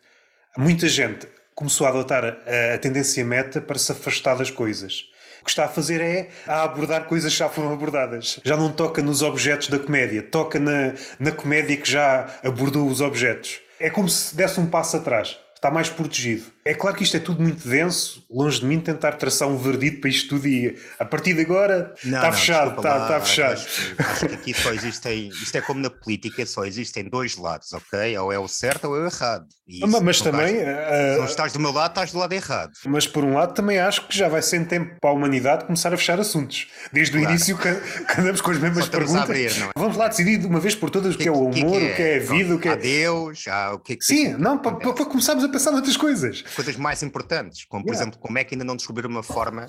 Muita 0.57 0.89
gente 0.89 1.27
começou 1.55 1.87
a 1.87 1.91
adotar 1.91 2.25
a, 2.25 2.75
a 2.75 2.79
tendência 2.79 3.25
meta 3.25 3.61
para 3.61 3.79
se 3.79 3.91
afastar 3.91 4.37
das 4.37 4.51
coisas 4.51 5.05
que 5.47 5.51
está 5.53 5.65
a 5.65 5.69
fazer 5.69 6.01
é 6.01 6.29
a 6.47 6.65
abordar 6.65 7.05
coisas 7.05 7.33
que 7.33 7.39
já 7.39 7.49
foram 7.49 7.73
abordadas. 7.73 8.39
Já 8.45 8.57
não 8.57 8.71
toca 8.71 9.01
nos 9.01 9.23
objetos 9.23 9.69
da 9.69 9.79
comédia, 9.79 10.23
toca 10.23 10.59
na, 10.59 10.93
na 11.19 11.33
comédia 11.33 11.77
que 11.77 11.91
já 11.91 12.27
abordou 12.45 12.87
os 12.87 13.01
objetos. 13.01 13.61
É 13.81 13.89
como 13.89 14.09
se 14.09 14.37
desse 14.37 14.61
um 14.61 14.67
passo 14.67 14.97
atrás 14.97 15.39
está 15.55 15.71
mais 15.71 15.89
protegido. 15.89 16.56
É 16.67 16.75
claro 16.75 16.97
que 16.97 17.05
isto 17.05 17.17
é 17.17 17.21
tudo 17.21 17.41
muito 17.41 17.67
denso, 17.69 18.25
longe 18.29 18.59
de 18.59 18.67
mim 18.67 18.81
tentar 18.81 19.13
traçar 19.13 19.47
um 19.47 19.57
verdito 19.57 20.01
para 20.01 20.11
isto 20.11 20.31
tudo 20.31 20.49
e 20.49 20.77
a 20.99 21.05
partir 21.05 21.33
de 21.33 21.43
agora 21.43 21.95
não, 22.03 22.19
está, 22.19 22.31
não, 22.31 22.33
fechado, 22.37 22.77
está, 22.77 23.03
está, 23.03 23.21
fechado, 23.21 23.53
Acho 23.53 23.95
que, 23.95 24.03
acho 24.03 24.27
que 24.27 24.35
aqui 24.35 24.55
só 24.55 24.73
existem, 24.73 25.29
isto 25.29 25.57
é 25.57 25.61
como 25.61 25.81
na 25.81 25.89
política, 25.91 26.45
só 26.45 26.65
existem 26.65 27.09
dois 27.09 27.37
lados, 27.37 27.73
ok? 27.73 28.19
Ou 28.19 28.33
é 28.33 28.39
o 28.39 28.49
certo 28.49 28.89
ou 28.89 28.97
é 28.97 29.03
o 29.03 29.07
errado. 29.07 29.47
mas, 29.83 30.03
mas 30.03 30.21
também. 30.21 30.57
Estás, 30.57 30.67
uh, 30.67 31.13
se 31.13 31.19
não 31.19 31.25
estás 31.27 31.53
do 31.53 31.61
meu 31.61 31.71
lado, 31.71 31.91
estás 31.91 32.11
do 32.11 32.19
lado 32.19 32.33
errado. 32.33 32.73
Mas 32.85 33.07
por 33.07 33.23
um 33.23 33.35
lado 33.35 33.55
também 33.55 33.79
acho 33.79 34.09
que 34.09 34.19
já 34.19 34.29
vai 34.29 34.43
ser 34.43 34.67
tempo 34.67 34.97
para 35.01 35.11
a 35.11 35.13
humanidade 35.13 35.67
começar 35.67 35.95
a 35.95 35.97
fechar 35.97 36.19
assuntos. 36.19 36.67
Desde 36.93 37.13
claro. 37.13 37.29
o 37.29 37.31
início 37.31 37.57
que, 37.57 37.75
que, 37.75 38.21
andamos 38.21 38.41
com 38.41 38.51
as 38.51 38.59
mesmas 38.59 38.89
perguntas. 38.89 39.23
Abrir, 39.23 39.53
é? 39.53 39.71
Vamos 39.77 39.97
lá 39.97 40.09
decidir 40.09 40.39
de 40.39 40.47
uma 40.47 40.59
vez 40.59 40.75
por 40.75 40.91
todas 40.91 41.15
o 41.15 41.19
que, 41.19 41.29
é 41.29 41.31
o 41.31 41.45
humor, 41.45 41.53
que, 41.53 41.87
é? 41.87 41.93
o 41.93 41.95
que 41.95 42.03
é 42.03 42.17
a 42.17 42.21
vida, 42.21 42.55
o 42.57 42.59
que 42.59 42.69
é. 42.69 42.73
Adeus, 42.73 43.45
o 43.73 43.79
que 43.79 43.93
é 43.93 43.97
que. 43.97 44.05
Sim, 44.05 44.33
não, 44.33 44.59
para, 44.59 44.75
para 44.75 45.05
começarmos 45.05 45.45
a 45.45 45.49
pensar 45.49 45.71
noutras 45.71 45.97
coisas. 45.97 46.43
Coisas 46.57 46.77
mais 46.77 47.03
importantes, 47.03 47.65
como 47.67 47.85
por 47.85 47.93
yeah. 47.93 48.03
exemplo, 48.03 48.19
como 48.19 48.39
é 48.39 48.43
que 48.45 48.55
ainda 48.55 48.65
não 48.65 48.75
descobriram 48.75 49.11
uma 49.11 49.23
forma 49.23 49.67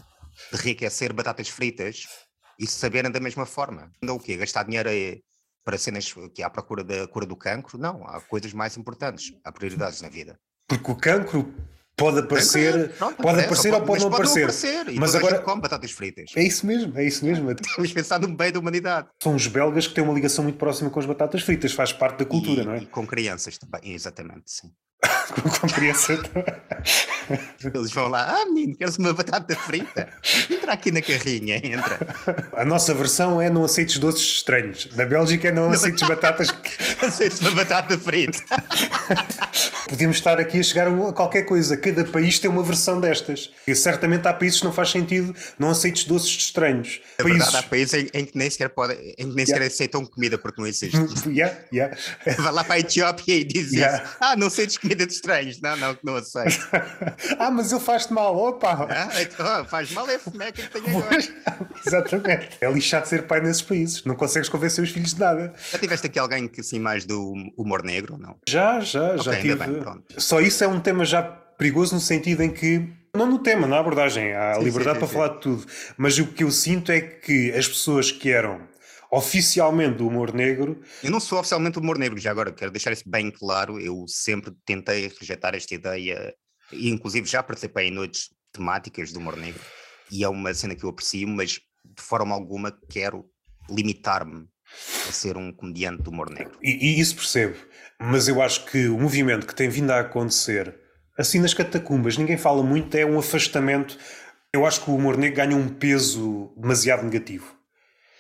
de 0.52 0.60
enriquecer 0.60 1.14
batatas 1.14 1.50
fritas 1.50 2.08
e 2.60 2.66
saberem 2.66 3.12
da 3.12 3.20
mesma 3.20 3.46
forma. 3.46 3.92
Não 4.02 4.16
o 4.16 4.20
quê? 4.20 4.38
Gastar 4.38 4.64
dinheiro 4.64 4.90
aí 4.90 5.22
para 5.64 5.78
cenas 5.78 6.14
que 6.34 6.42
à 6.42 6.50
procura 6.50 6.84
da 6.84 7.08
cura 7.08 7.26
do 7.26 7.36
cancro? 7.36 7.78
Não, 7.78 8.08
há 8.08 8.22
coisas 8.22 8.54
mais 8.54 8.78
importantes, 8.78 9.34
há 9.44 9.52
prioridades 9.52 10.02
na 10.02 10.10
vida. 10.10 10.40
Porque 10.68 10.92
o 10.92 10.96
cancro 10.96 11.54
pode 11.96 12.20
aparecer, 12.20 12.94
pronto, 12.94 13.22
pode 13.22 13.42
aparecer 13.42 13.74
ou 13.74 13.82
pode 13.82 14.02
não 14.02 14.08
aparecer. 14.10 14.44
aparecer 14.44 14.92
mas 14.94 15.16
agora 15.16 15.40
com 15.40 15.60
batatas 15.60 15.92
fritas. 15.92 16.32
É 16.36 16.44
isso 16.44 16.66
mesmo, 16.66 16.98
é 16.98 17.04
isso 17.04 17.26
mesmo. 17.26 17.54
Temos 17.76 17.92
pensado 17.92 18.28
no 18.28 18.36
bem 18.36 18.52
da 18.52 18.60
humanidade. 18.60 19.08
São 19.22 19.36
os 19.36 19.48
belgas 19.48 19.88
que 19.88 19.94
têm 19.94 20.04
uma 20.04 20.14
ligação 20.14 20.44
muito 20.44 20.58
próxima 20.58 20.90
com 20.90 21.00
as 21.00 21.06
batatas 21.06 21.42
fritas, 21.42 21.74
faz 21.74 21.92
parte 21.92 22.20
da 22.20 22.26
cultura, 22.26 22.62
e, 22.62 22.66
não 22.66 22.74
é? 22.74 22.78
E 22.80 22.86
com 22.86 23.06
crianças 23.06 23.58
também, 23.58 23.94
exatamente, 23.94 24.44
sim. 24.46 24.72
com 25.60 25.68
crianças 25.68 26.20
Eles 27.64 27.92
vão 27.92 28.08
lá, 28.08 28.38
ah 28.42 28.46
menino, 28.46 28.76
queres 28.76 28.98
uma 28.98 29.14
batata 29.14 29.56
frita? 29.56 30.08
Entra 30.50 30.74
aqui 30.74 30.92
na 30.92 31.02
carrinha, 31.02 31.58
entra. 31.58 32.00
A 32.54 32.64
nossa 32.64 32.94
versão 32.94 33.42
é 33.42 33.50
não 33.50 33.66
aceites 33.66 33.98
doces 33.98 34.22
estranhos. 34.22 34.90
Na 34.96 35.06
Bélgica 35.06 35.50
é 35.50 35.52
não 35.52 35.70
aceites 35.70 36.08
batatas. 36.08 36.48
aceites 37.02 37.42
uma 37.42 37.52
batata 37.52 37.98
frita. 37.98 38.40
Podíamos 39.90 40.18
estar 40.18 40.40
aqui 40.40 40.60
a 40.60 40.64
chegar 40.64 40.88
a 40.88 41.14
qualquer 41.14 41.44
coisa. 41.44 41.76
Cada 41.78 42.04
país 42.06 42.40
tem 42.40 42.50
uma 42.50 42.64
versão 42.64 43.00
destas. 43.00 43.52
E 43.66 43.76
certamente 43.76 44.28
há 44.28 44.34
países 44.34 44.60
que 44.60 44.66
não 44.66 44.74
faz 44.74 44.90
sentido 44.90 45.36
não 45.58 45.70
aceites 45.70 46.06
doces 46.06 46.30
estranhos. 46.30 47.02
É 47.18 47.24
países... 47.24 47.44
verdade, 47.44 47.66
há 47.66 47.70
países 47.70 47.94
em, 47.94 48.10
em, 48.14 48.26
que 48.26 48.38
nem 48.38 48.50
sequer, 48.50 48.70
pode, 48.70 48.94
em 49.18 49.30
que 49.30 49.36
nem 49.36 49.46
sequer 49.46 49.64
aceitam 49.64 50.06
comida 50.06 50.38
porque 50.38 50.62
não 50.62 50.68
existe. 50.68 50.98
yeah, 51.28 51.58
yeah. 51.74 51.98
Vai 52.38 52.52
lá 52.52 52.64
para 52.64 52.76
a 52.76 52.80
Etiópia 52.80 53.36
e 53.36 53.44
diz 53.44 53.72
yeah. 53.74 54.04
isso. 54.04 54.16
Ah, 54.20 54.36
não 54.36 54.48
aceites 54.48 54.78
comida 54.78 55.06
de 55.06 55.17
estranhos. 55.18 55.62
Não, 55.62 55.76
não, 55.78 55.98
não 56.04 56.16
aceito. 56.16 56.68
ah, 57.40 57.52
mas 57.52 57.72
ele 57.72 57.82
faz-te 57.82 58.14
mal. 58.14 58.36
Opa! 58.36 58.88
Ah, 58.90 59.22
então, 59.22 59.66
faz 59.66 59.92
mal 59.92 60.10
é 60.10 60.18
fomeca 60.18 60.62
que 60.62 60.70
tenho 60.70 60.98
agora. 60.98 61.18
Exatamente. 61.86 62.50
É 62.62 62.72
lixado 62.72 63.08
ser 63.08 63.24
pai 63.24 63.42
nesses 63.42 63.62
países. 63.62 64.04
Não 64.04 64.16
consegues 64.16 64.50
convencer 64.50 64.84
os 64.84 64.92
filhos 64.92 65.14
de 65.14 65.20
nada. 65.20 65.54
Já 65.72 65.80
tiveste 65.80 66.08
aqui 66.08 66.20
alguém 66.20 66.48
que 66.48 66.62
assim 66.62 66.80
mais 66.80 67.06
do 67.06 67.34
humor 67.58 67.84
negro, 67.84 68.18
não? 68.18 68.36
Já, 68.48 68.80
já, 68.80 69.16
okay, 69.16 69.24
já 69.24 69.36
tive. 69.42 69.56
Bem, 69.56 69.84
Só 70.18 70.40
isso 70.40 70.64
é 70.64 70.68
um 70.68 70.80
tema 70.80 71.06
já 71.06 71.22
perigoso 71.24 71.96
no 71.96 72.02
sentido 72.02 72.44
em 72.44 72.52
que 72.52 72.88
não 73.16 73.26
no 73.26 73.40
tema, 73.40 73.66
na 73.66 73.80
abordagem, 73.80 74.34
há 74.34 74.56
sim, 74.56 74.64
liberdade 74.64 75.00
sim, 75.00 75.06
sim, 75.06 75.12
para 75.12 75.20
falar 75.22 75.36
de 75.36 75.42
tudo, 75.42 75.66
mas 75.98 76.20
o 76.20 76.28
que 76.28 76.44
eu 76.44 76.52
sinto 76.52 76.92
é 76.92 77.02
que 77.02 77.52
as 77.52 77.68
pessoas 77.68 78.12
que 78.12 78.32
eram 78.32 78.62
oficialmente 79.12 79.98
do 79.98 80.08
humor 80.08 80.34
negro. 80.34 80.82
Eu 81.04 81.12
não 81.12 81.20
sou 81.20 81.40
oficialmente 81.40 81.76
do 81.76 81.80
humor 81.82 81.98
negro, 81.98 82.18
já 82.20 82.32
agora 82.32 82.52
quero 82.52 82.72
deixar 82.72 82.92
isso 82.92 83.04
bem 83.08 83.32
claro. 83.32 83.80
Eu 83.80 84.06
sempre 84.08 84.54
tentei 84.66 85.12
rejeitar 85.20 85.56
esta 85.56 85.74
ideia, 85.74 86.34
e 86.72 86.90
inclusive 86.90 87.28
já 87.28 87.42
participei 87.42 87.88
em 87.88 87.92
noites 87.92 88.30
temáticas 88.52 89.12
do 89.12 89.20
humor 89.20 89.38
negro, 89.38 89.62
e 90.12 90.24
é 90.24 90.30
uma 90.30 90.54
cena 90.54 90.76
que 90.76 90.84
eu 90.84 90.90
aprecio, 90.90 91.28
mas 91.28 91.52
de 91.52 92.02
forma 92.02 92.34
alguma 92.34 92.72
quero 92.90 93.26
limitar-me 93.70 94.48
a 95.08 95.12
ser 95.12 95.38
um 95.38 95.52
comediante 95.54 96.04
do 96.04 96.12
humor 96.12 96.30
negro. 96.30 96.58
E, 96.62 96.72
e 96.72 97.00
isso 97.00 97.16
percebo, 97.16 97.56
mas 98.00 98.28
eu 98.28 98.42
acho 98.42 98.66
que 98.66 98.88
o 98.88 99.00
movimento 99.00 99.48
que 99.48 99.56
tem 99.56 99.70
vindo 99.70 99.92
a 99.92 100.02
acontecer, 100.02 100.76
assim 101.18 101.40
nas 101.40 101.54
catacumbas, 101.54 102.18
ninguém 102.18 102.38
fala 102.38 102.62
muito, 102.62 102.96
é 102.96 103.06
um 103.06 103.18
afastamento. 103.18 103.98
Eu 104.54 104.66
acho 104.66 104.84
que 104.84 104.90
o 104.90 104.96
humor 104.96 105.18
negro 105.18 105.38
ganha 105.38 105.56
um 105.56 105.70
peso 105.70 106.54
demasiado 106.58 107.04
negativo. 107.04 107.57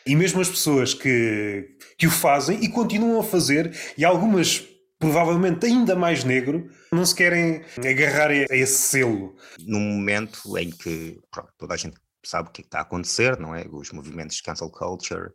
E 0.07 0.15
mesmo 0.15 0.41
as 0.41 0.49
pessoas 0.49 0.93
que, 0.93 1.75
que 1.97 2.07
o 2.07 2.11
fazem 2.11 2.63
e 2.63 2.69
continuam 2.69 3.19
a 3.19 3.23
fazer, 3.23 3.75
e 3.97 4.05
algumas 4.05 4.65
provavelmente 4.99 5.65
ainda 5.65 5.95
mais 5.95 6.23
negro, 6.23 6.69
não 6.91 7.05
se 7.05 7.13
querem 7.13 7.63
agarrar 7.77 8.31
a 8.31 8.55
esse 8.55 8.81
selo. 8.81 9.35
Num 9.59 9.79
momento 9.79 10.57
em 10.57 10.71
que 10.71 11.19
pronto, 11.29 11.51
toda 11.57 11.73
a 11.73 11.77
gente 11.77 11.97
sabe 12.23 12.49
o 12.49 12.51
que, 12.51 12.61
é 12.61 12.65
está 12.65 12.79
a 12.79 12.81
acontecer, 12.81 13.39
não 13.39 13.55
é? 13.55 13.65
Os 13.69 13.91
movimentos 13.91 14.37
de 14.37 14.43
cancel 14.43 14.69
culture, 14.69 15.31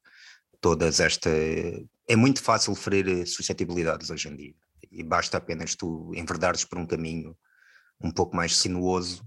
todas 0.60 1.00
esta. 1.00 1.30
É 2.08 2.16
muito 2.16 2.42
fácil 2.42 2.74
ferir 2.74 3.26
suscetibilidades 3.26 4.10
hoje 4.10 4.28
em 4.28 4.36
dia. 4.36 4.54
E 4.90 5.02
basta 5.02 5.38
apenas 5.38 5.74
tu 5.74 6.12
enverdares 6.14 6.64
por 6.64 6.78
um 6.78 6.86
caminho 6.86 7.36
um 8.02 8.10
pouco 8.10 8.34
mais 8.34 8.56
sinuoso, 8.56 9.24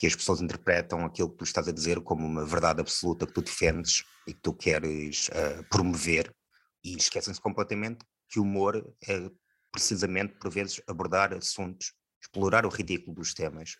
que 0.00 0.06
as 0.06 0.16
pessoas 0.16 0.40
interpretam 0.40 1.04
aquilo 1.04 1.30
que 1.30 1.36
tu 1.36 1.44
estás 1.44 1.68
a 1.68 1.72
dizer 1.72 2.00
como 2.00 2.26
uma 2.26 2.46
verdade 2.46 2.80
absoluta 2.80 3.26
que 3.26 3.34
tu 3.34 3.42
defendes 3.42 4.02
e 4.26 4.32
que 4.32 4.40
tu 4.40 4.54
queres 4.54 5.28
uh, 5.28 5.62
promover, 5.68 6.34
e 6.82 6.96
esquecem-se 6.96 7.38
completamente 7.38 8.02
que 8.30 8.40
o 8.40 8.42
humor 8.42 8.82
é 9.06 9.30
precisamente, 9.70 10.34
por 10.38 10.50
vezes, 10.50 10.80
abordar 10.86 11.34
assuntos, 11.34 11.92
explorar 12.18 12.64
o 12.64 12.70
ridículo 12.70 13.14
dos 13.14 13.34
temas. 13.34 13.76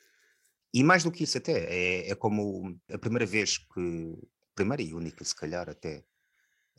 E 0.75 0.85
mais 0.85 1.03
do 1.03 1.11
que 1.11 1.25
isso, 1.25 1.39
até, 1.39 1.65
é, 1.65 2.11
é 2.11 2.15
como 2.15 2.79
a 2.93 2.99
primeira 2.99 3.25
vez 3.25 3.57
que, 3.57 4.15
primeira 4.55 4.83
e 4.83 4.93
única, 4.93 5.25
se 5.25 5.35
calhar, 5.35 5.71
até, 5.71 6.05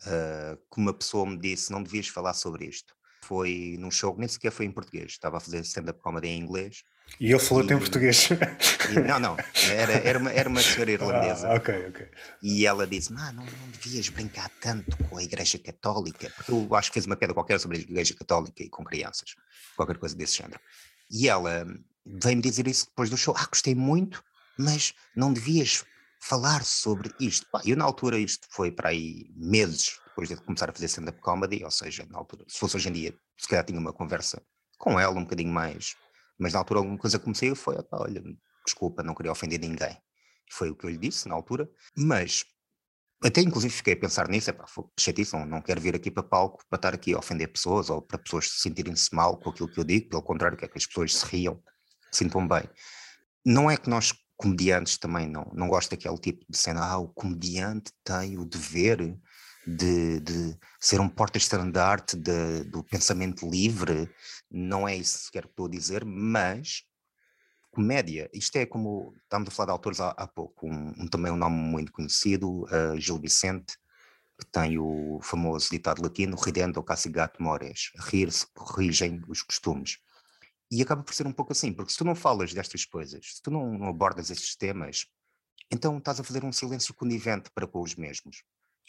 uh, 0.05 0.55
que 0.71 0.79
uma 0.79 0.93
pessoa 0.93 1.25
me 1.25 1.39
disse: 1.39 1.71
não 1.71 1.81
devias 1.81 2.07
falar 2.07 2.36
sobre 2.36 2.65
isto. 2.65 2.93
Foi 3.24 3.75
num 3.79 3.89
show 3.89 4.15
nem 4.15 4.27
sequer 4.27 4.51
foi 4.51 4.67
em 4.67 4.71
português, 4.71 5.13
estava 5.13 5.38
a 5.38 5.39
fazer 5.39 5.62
stand-up 5.62 6.00
comedy 6.00 6.27
em 6.27 6.39
inglês. 6.39 6.83
E 7.19 7.31
ele 7.31 7.39
falou-te 7.39 7.73
em 7.73 7.77
português? 7.77 8.29
E, 8.89 8.99
não, 8.99 9.19
não, 9.19 9.37
era, 9.69 9.93
era, 9.93 10.19
uma, 10.19 10.31
era 10.31 10.49
uma 10.49 10.61
senhora 10.61 10.89
irlandesa. 10.91 11.47
Ah, 11.49 11.55
ok, 11.55 11.87
ok. 11.89 12.07
E 12.41 12.65
ela 12.65 12.87
disse: 12.87 13.13
não, 13.13 13.33
não, 13.33 13.45
não 13.45 13.69
devias 13.71 14.09
brincar 14.09 14.49
tanto 14.59 14.97
com 14.97 15.17
a 15.17 15.23
Igreja 15.23 15.59
Católica, 15.59 16.31
porque 16.35 16.51
eu 16.51 16.75
acho 16.75 16.89
que 16.89 16.95
fez 16.95 17.05
uma 17.05 17.15
piada 17.15 17.33
qualquer 17.33 17.59
sobre 17.59 17.77
a 17.77 17.81
Igreja 17.81 18.15
Católica 18.15 18.63
e 18.63 18.69
com 18.69 18.83
crianças, 18.83 19.35
qualquer 19.75 19.97
coisa 19.97 20.15
desse 20.15 20.37
género. 20.37 20.59
E 21.09 21.27
ela 21.27 21.65
veio-me 22.05 22.41
dizer 22.41 22.67
isso 22.67 22.85
depois 22.87 23.09
do 23.09 23.17
show: 23.17 23.35
ah, 23.37 23.47
gostei 23.47 23.75
muito, 23.75 24.23
mas 24.57 24.93
não 25.15 25.31
devias 25.31 25.83
falar 26.21 26.63
sobre 26.63 27.11
isto. 27.19 27.47
Pá, 27.51 27.61
eu, 27.65 27.75
na 27.75 27.83
altura, 27.83 28.17
isto 28.17 28.47
foi 28.49 28.71
para 28.71 28.89
aí 28.89 29.29
meses 29.35 29.99
depois 30.07 30.29
de 30.29 30.35
começar 30.35 30.69
a 30.69 30.73
fazer 30.73 30.85
stand-up 30.85 31.19
comedy, 31.19 31.63
ou 31.63 31.71
seja, 31.71 32.05
na 32.09 32.17
altura, 32.17 32.45
se 32.47 32.59
fosse 32.59 32.75
hoje 32.75 32.89
em 32.89 32.91
dia, 32.91 33.15
se 33.37 33.47
calhar 33.47 33.65
tinha 33.65 33.79
uma 33.79 33.93
conversa 33.93 34.41
com 34.77 34.99
ela 34.99 35.17
um 35.17 35.23
bocadinho 35.23 35.51
mais, 35.51 35.95
mas 36.41 36.53
na 36.53 36.60
altura 36.60 36.79
alguma 36.79 36.98
coisa 36.98 37.19
que 37.19 37.24
comecei 37.24 37.53
foi, 37.53 37.77
olha, 37.91 38.24
desculpa, 38.65 39.03
não 39.03 39.13
queria 39.13 39.31
ofender 39.31 39.60
ninguém. 39.60 39.95
Foi 40.51 40.71
o 40.71 40.75
que 40.75 40.86
eu 40.86 40.89
lhe 40.89 40.98
disse 40.98 41.29
na 41.29 41.36
altura, 41.36 41.69
mas 41.95 42.43
até 43.24 43.41
inclusive 43.41 43.71
fiquei 43.71 43.93
a 43.93 43.98
pensar 43.98 44.27
nisso, 44.27 44.50
é 44.50 44.53
pá, 44.53 44.65
chatice, 45.00 45.33
não, 45.33 45.45
não 45.45 45.62
quero 45.62 45.79
vir 45.79 45.95
aqui 45.95 46.10
para 46.10 46.24
palco 46.24 46.63
para 46.67 46.77
estar 46.77 46.93
aqui 46.95 47.13
a 47.13 47.19
ofender 47.19 47.48
pessoas 47.48 47.91
ou 47.91 48.01
para 48.01 48.17
pessoas 48.17 48.50
se 48.50 48.62
sentirem-se 48.62 49.13
mal 49.13 49.38
com 49.38 49.51
aquilo 49.51 49.71
que 49.71 49.79
eu 49.79 49.83
digo, 49.83 50.10
pelo 50.10 50.24
contrário, 50.24 50.57
quero 50.57 50.71
que 50.71 50.79
as 50.79 50.88
pessoas 50.88 51.15
se 51.15 51.25
riam, 51.27 51.62
se 52.12 52.24
sintam 52.24 52.48
bem. 52.48 52.63
Não 53.45 53.69
é 53.69 53.77
que 53.77 53.89
nós 53.89 54.12
comediantes 54.36 54.98
também 54.98 55.27
não, 55.29 55.51
não 55.53 55.67
gosto 55.67 55.91
daquele 55.91 56.17
tipo 56.17 56.43
de 56.50 56.57
cena, 56.57 56.83
ah, 56.83 56.98
o 56.98 57.07
comediante 57.10 57.91
tem 58.03 58.39
o 58.39 58.45
dever 58.45 59.15
de, 59.65 60.19
de 60.19 60.57
ser 60.79 60.99
um 60.99 61.09
porta-estandarte 61.09 62.15
do 62.15 62.83
pensamento 62.83 63.49
livre, 63.49 64.09
não 64.49 64.87
é 64.87 64.95
isso 64.95 65.31
que 65.31 65.37
estou 65.37 65.67
a 65.67 65.69
dizer, 65.69 66.03
mas 66.05 66.83
comédia, 67.71 68.29
isto 68.33 68.57
é 68.57 68.65
como, 68.65 69.13
estamos 69.23 69.47
a 69.47 69.51
falar 69.51 69.67
de 69.67 69.71
autores 69.71 69.99
há, 70.01 70.09
há 70.09 70.27
pouco, 70.27 70.67
um, 70.67 70.93
um, 70.99 71.07
também 71.07 71.31
um 71.31 71.37
nome 71.37 71.55
muito 71.55 71.91
conhecido, 71.91 72.63
uh, 72.65 72.99
Gil 72.99 73.17
Vicente, 73.17 73.77
que 74.37 74.45
tem 74.51 74.77
o 74.77 75.19
famoso 75.21 75.69
ditado 75.69 76.01
latino, 76.01 76.35
ridendo 76.35 76.83
castigato 76.83 77.41
mores, 77.41 77.91
rir-se 77.95 78.45
corrigem 78.53 79.21
os 79.27 79.41
costumes. 79.41 79.99
E 80.69 80.81
acaba 80.81 81.03
por 81.03 81.13
ser 81.13 81.27
um 81.27 81.31
pouco 81.31 81.53
assim, 81.53 81.71
porque 81.71 81.91
se 81.91 81.97
tu 81.97 82.05
não 82.05 82.15
falas 82.15 82.53
destas 82.53 82.85
coisas, 82.85 83.35
se 83.35 83.41
tu 83.41 83.51
não, 83.51 83.77
não 83.77 83.87
abordas 83.87 84.29
estes 84.29 84.55
temas, 84.55 85.05
então 85.71 85.97
estás 85.97 86.19
a 86.19 86.23
fazer 86.23 86.43
um 86.43 86.51
silêncio 86.51 86.93
conivente 86.93 87.49
para 87.53 87.67
com 87.67 87.81
os 87.81 87.95
mesmos. 87.95 88.43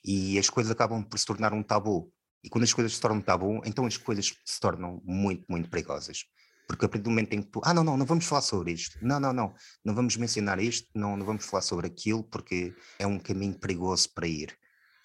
E 0.04 0.38
as 0.38 0.50
coisas 0.50 0.72
acabam 0.72 1.02
por 1.02 1.18
se 1.18 1.26
tornar 1.26 1.52
um 1.52 1.62
tabu. 1.62 2.12
E 2.44 2.48
quando 2.48 2.64
as 2.64 2.72
coisas 2.72 2.94
se 2.94 3.00
tornam 3.00 3.20
tabu, 3.20 3.62
então 3.64 3.86
as 3.86 3.96
coisas 3.96 4.34
se 4.44 4.60
tornam 4.60 5.00
muito, 5.04 5.44
muito 5.48 5.70
perigosas. 5.70 6.24
Porque 6.66 6.84
a 6.84 6.88
partir 6.88 7.04
do 7.04 7.10
momento 7.10 7.32
em 7.34 7.42
que 7.42 7.48
tu, 7.48 7.60
ah, 7.64 7.74
não, 7.74 7.84
não, 7.84 7.96
não 7.96 8.06
vamos 8.06 8.24
falar 8.24 8.42
sobre 8.42 8.72
isto, 8.72 8.98
não, 9.02 9.20
não, 9.20 9.32
não, 9.32 9.54
não 9.84 9.94
vamos 9.94 10.16
mencionar 10.16 10.58
isto, 10.58 10.88
não, 10.94 11.16
não 11.16 11.26
vamos 11.26 11.44
falar 11.44 11.62
sobre 11.62 11.86
aquilo, 11.86 12.24
porque 12.24 12.74
é 12.98 13.06
um 13.06 13.18
caminho 13.18 13.58
perigoso 13.58 14.12
para 14.12 14.26
ir. 14.26 14.56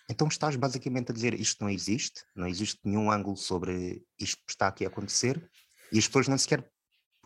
Então 0.10 0.28
estás 0.28 0.56
basicamente 0.56 1.12
a 1.12 1.14
dizer 1.14 1.34
isto 1.34 1.62
não 1.62 1.70
existe, 1.70 2.24
não 2.36 2.48
existe 2.48 2.80
nenhum 2.84 3.12
ângulo 3.12 3.36
sobre 3.36 4.04
isto 4.18 4.38
que 4.46 4.52
está 4.52 4.68
aqui 4.68 4.86
a 4.86 4.88
acontecer, 4.88 5.50
e 5.92 6.00
as 6.00 6.08
pessoas 6.08 6.28
nem 6.28 6.38
sequer 6.38 6.66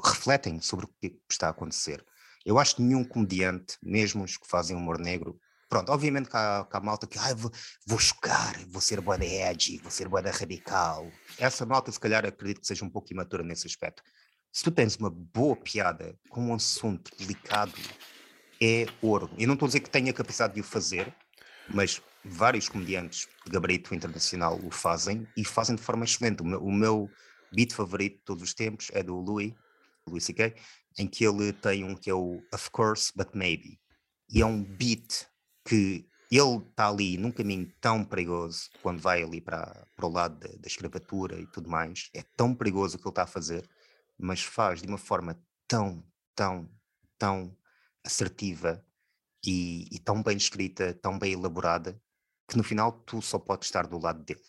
refletem 0.04 0.60
sobre 0.60 0.86
o 0.86 0.90
que 1.00 1.20
está 1.30 1.48
a 1.48 1.52
acontecer. 1.52 2.04
Eu 2.44 2.58
acho 2.58 2.76
que 2.76 2.82
nenhum 2.82 3.04
comediante, 3.04 3.78
mesmo 3.84 4.24
os 4.24 4.38
que 4.38 4.48
fazem 4.48 4.76
humor 4.76 5.00
negro, 5.00 5.40
Pronto, 5.72 5.90
obviamente 5.90 6.30
que 6.30 6.36
há, 6.36 6.68
que 6.70 6.76
há 6.76 6.82
malta 6.82 7.08
que 7.08 7.18
ah, 7.18 7.34
vou, 7.34 7.50
vou 7.88 7.98
chocar, 7.98 8.60
vou 8.68 8.82
ser 8.82 9.00
boa 9.00 9.18
da 9.18 9.24
edgy, 9.24 9.78
vou 9.78 9.90
ser 9.90 10.10
boa 10.10 10.22
da 10.22 10.30
radical. 10.30 11.10
Essa 11.38 11.66
malta, 11.66 11.90
se 11.90 11.98
calhar, 11.98 12.26
acredito 12.26 12.60
que 12.60 12.68
seja 12.68 12.84
um 12.84 12.90
pouco 12.90 13.14
imatura 13.14 13.42
nesse 13.42 13.68
aspecto. 13.68 14.04
Se 14.52 14.66
tu 14.66 14.70
tens 14.70 14.98
uma 14.98 15.10
boa 15.10 15.56
piada 15.56 16.14
com 16.30 16.48
um 16.48 16.54
assunto 16.54 17.16
delicado, 17.18 17.72
é 18.62 18.86
ouro. 19.02 19.30
Eu 19.38 19.48
não 19.48 19.54
estou 19.54 19.66
a 19.66 19.70
dizer 19.70 19.80
que 19.80 19.90
tenha 19.90 20.12
capacidade 20.12 20.56
de 20.56 20.60
o 20.60 20.64
fazer, 20.64 21.16
mas 21.70 22.02
vários 22.26 22.68
comediantes 22.68 23.30
de 23.46 23.52
gabarito 23.54 23.96
internacional 23.96 24.60
o 24.62 24.72
fazem 24.72 25.26
e 25.38 25.46
fazem 25.46 25.78
de 25.78 25.82
forma 25.82 26.04
excelente. 26.04 26.42
O 26.42 26.46
meu, 26.46 26.62
o 26.62 26.72
meu 26.72 27.10
beat 27.50 27.72
favorito 27.72 28.18
de 28.18 28.24
todos 28.26 28.44
os 28.44 28.54
tempos 28.54 28.90
é 28.92 29.02
do 29.02 29.16
Louis, 29.16 29.54
Louis 30.06 30.22
C.K., 30.26 30.54
em 31.00 31.08
que 31.08 31.26
ele 31.26 31.54
tem 31.54 31.86
um 31.86 31.96
que 31.96 32.10
é 32.10 32.14
o 32.14 32.44
Of 32.54 32.70
Course 32.72 33.14
But 33.16 33.30
Maybe. 33.34 33.80
E 34.30 34.42
é 34.42 34.46
um 34.46 34.62
beat 34.62 35.31
que 35.66 36.06
ele 36.32 36.58
está 36.70 36.88
ali 36.88 37.18
num 37.18 37.32
caminho 37.32 37.70
tão 37.82 38.06
perigoso 38.06 38.70
quando 38.82 39.02
vai 39.02 39.22
ali 39.22 39.42
para, 39.42 39.86
para 39.96 40.06
o 40.06 40.12
lado 40.12 40.40
da, 40.40 40.48
da 40.48 40.68
escravatura 40.68 41.38
e 41.40 41.46
tudo 41.48 41.70
mais. 41.70 42.10
É 42.14 42.24
tão 42.38 42.56
perigoso 42.56 42.96
o 42.96 43.00
que 43.00 43.06
ele 43.06 43.12
está 43.12 43.24
a 43.24 43.28
fazer, 43.28 43.70
mas 44.18 44.42
faz 44.42 44.82
de 44.82 44.88
uma 44.88 44.98
forma 44.98 45.38
tão, 45.68 46.04
tão, 46.34 46.70
tão 47.18 47.56
assertiva 48.04 48.84
e, 49.46 49.88
e 49.92 50.00
tão 50.00 50.24
bem 50.24 50.38
escrita, 50.38 50.94
tão 50.94 51.20
bem 51.20 51.34
elaborada, 51.34 52.00
que 52.48 52.58
no 52.58 52.64
final 52.64 52.92
tu 52.92 53.22
só 53.22 53.38
podes 53.38 53.68
estar 53.68 53.86
do 53.86 54.00
lado 54.00 54.24
dele. 54.24 54.42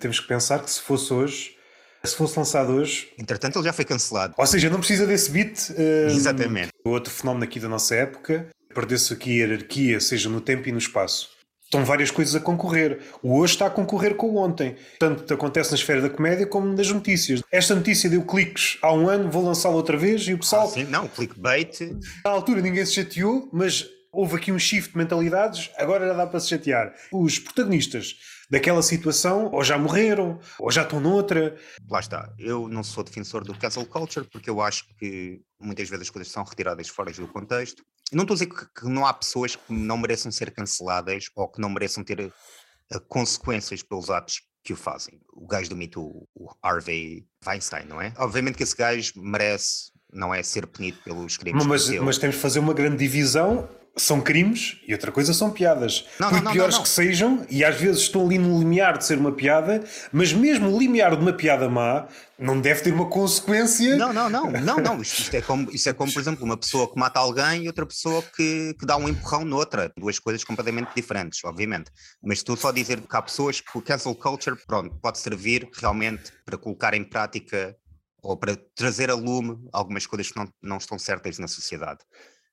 Temos 0.00 0.18
que 0.18 0.26
pensar 0.26 0.62
que 0.62 0.70
se 0.70 0.80
fosse 0.80 1.12
hoje, 1.12 1.58
Se 2.04 2.14
fosse 2.14 2.38
lançado 2.38 2.72
hoje. 2.72 3.12
Entretanto, 3.18 3.58
ele 3.58 3.64
já 3.64 3.72
foi 3.72 3.84
cancelado. 3.84 4.34
Ou 4.36 4.46
seja, 4.46 4.70
não 4.70 4.78
precisa 4.78 5.06
desse 5.06 5.30
beat. 5.30 5.70
Uh, 5.70 6.10
Exatamente. 6.10 6.72
Outro 6.84 7.12
fenómeno 7.12 7.44
aqui 7.44 7.58
da 7.58 7.68
nossa 7.68 7.94
época, 7.94 8.48
perdeu-se 8.74 9.12
aqui 9.12 9.30
a 9.30 9.46
hierarquia, 9.46 10.00
seja 10.00 10.28
no 10.28 10.40
tempo 10.40 10.68
e 10.68 10.72
no 10.72 10.78
espaço. 10.78 11.30
Estão 11.68 11.84
várias 11.84 12.10
coisas 12.10 12.34
a 12.34 12.40
concorrer. 12.40 12.98
O 13.22 13.38
hoje 13.38 13.52
está 13.52 13.66
a 13.66 13.70
concorrer 13.70 14.14
com 14.14 14.28
o 14.30 14.36
ontem. 14.36 14.74
Tanto 14.98 15.34
acontece 15.34 15.70
na 15.70 15.76
esfera 15.76 16.00
da 16.00 16.08
comédia 16.08 16.46
como 16.46 16.72
nas 16.72 16.90
notícias. 16.90 17.42
Esta 17.52 17.74
notícia 17.74 18.08
deu 18.08 18.24
cliques 18.24 18.78
há 18.80 18.90
um 18.90 19.06
ano, 19.06 19.30
vou 19.30 19.44
lançá-la 19.44 19.74
outra 19.74 19.94
vez 19.94 20.22
e 20.22 20.32
o 20.32 20.38
pessoal. 20.38 20.66
Ah, 20.66 20.70
sim, 20.70 20.84
não, 20.84 21.06
clickbait. 21.06 21.78
Na 22.24 22.30
altura 22.30 22.62
ninguém 22.62 22.86
se 22.86 22.94
chateou, 22.94 23.50
mas 23.52 23.86
houve 24.10 24.36
aqui 24.36 24.50
um 24.50 24.58
shift 24.58 24.92
de 24.92 24.96
mentalidades, 24.96 25.70
agora 25.76 26.06
já 26.06 26.14
dá 26.14 26.26
para 26.26 26.40
se 26.40 26.48
chatear. 26.48 26.94
Os 27.12 27.38
protagonistas 27.38 28.16
daquela 28.50 28.82
situação 28.82 29.50
ou 29.52 29.62
já 29.62 29.76
morreram, 29.76 30.40
ou 30.58 30.70
já 30.70 30.82
estão 30.82 31.00
noutra. 31.00 31.54
Lá 31.88 32.00
está. 32.00 32.32
Eu 32.38 32.66
não 32.66 32.82
sou 32.82 33.04
defensor 33.04 33.44
do 33.44 33.52
cancel 33.52 33.84
culture 33.84 34.26
porque 34.32 34.48
eu 34.48 34.62
acho 34.62 34.86
que 34.98 35.40
muitas 35.60 35.88
vezes 35.88 36.06
as 36.06 36.10
coisas 36.10 36.32
são 36.32 36.42
retiradas 36.44 36.88
fora 36.88 37.12
do 37.12 37.28
contexto 37.28 37.84
não 38.12 38.22
estou 38.22 38.34
a 38.34 38.38
dizer 38.38 38.46
que, 38.46 38.80
que, 38.80 38.86
não 38.86 39.06
há 39.06 39.12
pessoas 39.12 39.56
que 39.56 39.72
não 39.72 39.98
mereçam 39.98 40.30
ser 40.32 40.50
canceladas 40.50 41.26
ou 41.34 41.48
que 41.48 41.60
não 41.60 41.68
mereçam 41.68 42.02
ter 42.02 42.20
uh, 42.20 43.00
consequências 43.08 43.82
pelos 43.82 44.10
atos 44.10 44.42
que 44.62 44.72
o 44.72 44.76
fazem. 44.76 45.20
O 45.32 45.46
gajo 45.46 45.70
do 45.70 45.76
mito, 45.76 46.00
o 46.34 46.50
Harvey 46.62 47.26
Weinstein, 47.46 47.86
não 47.86 48.00
é? 48.00 48.12
Obviamente 48.18 48.56
que 48.56 48.62
esse 48.62 48.76
gajo 48.76 49.12
merece, 49.16 49.92
não 50.12 50.34
é, 50.34 50.42
ser 50.42 50.66
punido 50.66 50.98
pelos 51.04 51.36
crimes 51.36 51.64
mas, 51.64 51.88
mas 51.88 52.18
temos 52.18 52.36
de 52.36 52.42
fazer 52.42 52.58
uma 52.58 52.74
grande 52.74 52.96
divisão 52.96 53.68
são 53.98 54.20
crimes 54.20 54.78
e 54.86 54.92
outra 54.92 55.10
coisa 55.10 55.34
são 55.34 55.50
piadas. 55.50 56.06
Não, 56.18 56.30
Por 56.30 56.42
não, 56.42 56.52
piores 56.52 56.76
não, 56.76 56.82
que 56.82 56.88
sejam, 56.88 57.46
e 57.50 57.64
às 57.64 57.76
vezes 57.76 58.02
estão 58.02 58.24
ali 58.24 58.38
no 58.38 58.58
limiar 58.58 58.98
de 58.98 59.04
ser 59.04 59.18
uma 59.18 59.32
piada, 59.32 59.84
mas 60.12 60.32
mesmo 60.32 60.70
o 60.70 60.78
limiar 60.78 61.16
de 61.16 61.22
uma 61.22 61.32
piada 61.32 61.68
má 61.68 62.06
não 62.38 62.60
deve 62.60 62.82
ter 62.82 62.92
uma 62.92 63.06
consequência. 63.06 63.96
Não, 63.96 64.12
não, 64.12 64.30
não, 64.30 64.50
não, 64.50 64.76
não. 64.76 65.02
Isto, 65.02 65.22
isto, 65.22 65.34
é 65.34 65.42
como, 65.42 65.70
isto 65.70 65.88
é 65.88 65.92
como, 65.92 66.12
por 66.12 66.20
exemplo, 66.20 66.44
uma 66.44 66.56
pessoa 66.56 66.90
que 66.92 66.98
mata 66.98 67.18
alguém 67.18 67.64
e 67.64 67.66
outra 67.66 67.84
pessoa 67.84 68.22
que, 68.22 68.74
que 68.78 68.86
dá 68.86 68.96
um 68.96 69.08
empurrão 69.08 69.44
noutra. 69.44 69.92
Duas 69.98 70.18
coisas 70.18 70.44
completamente 70.44 70.90
diferentes, 70.94 71.44
obviamente. 71.44 71.90
Mas 72.22 72.42
tu 72.42 72.56
só 72.56 72.70
dizer 72.70 73.00
que 73.00 73.16
há 73.16 73.22
pessoas 73.22 73.60
que 73.60 73.76
o 73.76 73.82
cancel 73.82 74.14
culture, 74.14 74.56
pronto, 74.66 74.94
pode 75.02 75.18
servir 75.18 75.68
realmente 75.74 76.32
para 76.44 76.56
colocar 76.56 76.94
em 76.94 77.02
prática 77.02 77.76
ou 78.22 78.36
para 78.36 78.56
trazer 78.74 79.10
a 79.10 79.14
lume 79.14 79.58
algumas 79.72 80.06
coisas 80.06 80.30
que 80.30 80.38
não, 80.38 80.48
não 80.62 80.76
estão 80.76 80.98
certas 80.98 81.38
na 81.38 81.48
sociedade. 81.48 82.00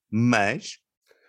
Mas 0.09 0.79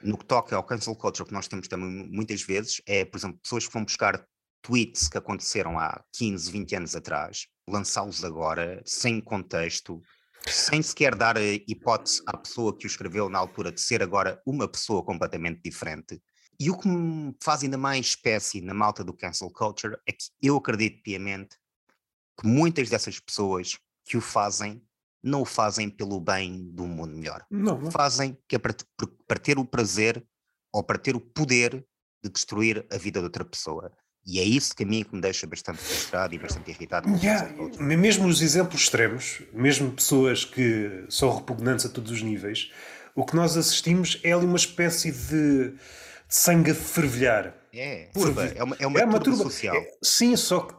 no 0.03 0.17
que 0.19 0.25
toca 0.25 0.57
ao 0.57 0.65
cancel 0.65 0.95
culture, 0.95 1.27
que 1.27 1.35
nós 1.35 1.49
temos 1.49 1.69
também 1.69 2.09
muitas 2.09 2.43
vezes, 2.43 2.81
é, 2.87 3.05
por 3.05 3.19
exemplo, 3.19 3.39
pessoas 3.43 3.67
que 3.67 3.73
vão 3.73 3.85
buscar 3.85 4.27
tweets 4.63 5.09
que 5.09 5.19
aconteceram 5.19 5.79
há 5.79 6.03
15, 6.13 6.51
20 6.51 6.77
anos 6.77 6.97
atrás, 6.97 7.47
lançá-los 7.69 8.25
agora, 8.25 8.83
sem 8.85 9.21
contexto, 9.21 10.03
sem 10.47 10.83
sequer 10.83 11.15
dar 11.15 11.37
a 11.37 11.43
hipótese 11.43 12.23
à 12.27 12.37
pessoa 12.37 12.77
que 12.77 12.87
o 12.87 12.89
escreveu 12.89 13.29
na 13.29 13.39
altura 13.39 13.73
de 13.73 13.81
ser 13.81 14.03
agora 14.03 14.41
uma 14.47 14.69
pessoa 14.69 15.05
completamente 15.05 15.61
diferente. 15.63 16.21
E 16.59 16.71
o 16.71 16.79
que 16.79 16.89
me 16.89 17.35
faz 17.43 17.63
ainda 17.63 17.77
mais 17.77 18.07
espécie 18.07 18.61
na 18.61 18.73
malta 18.73 19.05
do 19.05 19.13
cancel 19.13 19.51
culture 19.51 19.97
é 20.07 20.13
que 20.13 20.27
eu 20.41 20.57
acredito 20.57 21.03
piamente 21.03 21.57
que 22.41 22.47
muitas 22.47 22.89
dessas 22.89 23.21
pessoas 23.21 23.79
que 24.05 24.17
o 24.17 24.21
fazem 24.21 24.83
não 25.27 25.43
o 25.43 25.45
fazem 25.45 25.91
pelo 25.91 26.21
bem 26.21 26.71
do 26.71 26.87
mundo 26.87 27.17
melhor. 27.17 27.45
Não, 27.51 27.79
não. 27.81 27.91
Fazem 27.91 28.39
que 28.49 28.55
é 28.55 28.59
para, 28.59 28.75
para 29.27 29.39
ter 29.39 29.59
o 29.59 29.65
prazer 29.65 30.25
ou 30.73 30.85
para 30.85 30.99
ter 30.99 31.17
o 31.17 31.21
poder 31.21 31.85
de 32.23 32.31
destruir 32.31 32.87
a 32.93 32.97
vida 32.97 33.19
de 33.19 33.25
outra 33.25 33.45
pessoa. 33.45 33.91
E 34.25 34.39
é 34.41 34.45
isso 34.45 34.75
que 34.75 34.85
a 34.85 34.87
mim 34.87 35.05
que 35.05 35.15
me 35.15 35.21
deixa 35.21 35.47
bastante 35.47 35.79
frustrado 35.79 36.35
e 36.35 36.39
bastante 36.39 36.71
irritado. 36.71 37.09
Yeah. 37.17 37.49
Mesmo 37.79 38.27
os 38.27 38.41
exemplos 38.41 38.83
extremos, 38.83 39.43
mesmo 39.53 39.91
pessoas 39.93 40.45
que 40.45 41.05
são 41.09 41.35
repugnantes 41.35 41.87
a 41.87 41.89
todos 41.89 42.11
os 42.11 42.23
níveis, 42.23 42.73
o 43.15 43.25
que 43.25 43.37
nós 43.37 43.57
assistimos 43.57 44.21
é 44.23 44.33
ali 44.33 44.45
uma 44.45 44.57
espécie 44.57 45.13
de, 45.13 45.71
de 45.71 45.79
sangue 46.29 46.71
a 46.71 46.75
fervilhar. 46.75 47.55
É, 47.73 48.11
turba, 48.13 48.45
é 48.47 48.63
uma, 48.63 48.77
é 48.79 48.87
uma, 48.87 49.01
é 49.01 49.05
uma 49.05 49.21
turba, 49.21 49.39
turba 49.39 49.51
social. 49.51 49.77
É, 49.77 49.93
sim, 50.03 50.35
só 50.37 50.61
que 50.61 50.75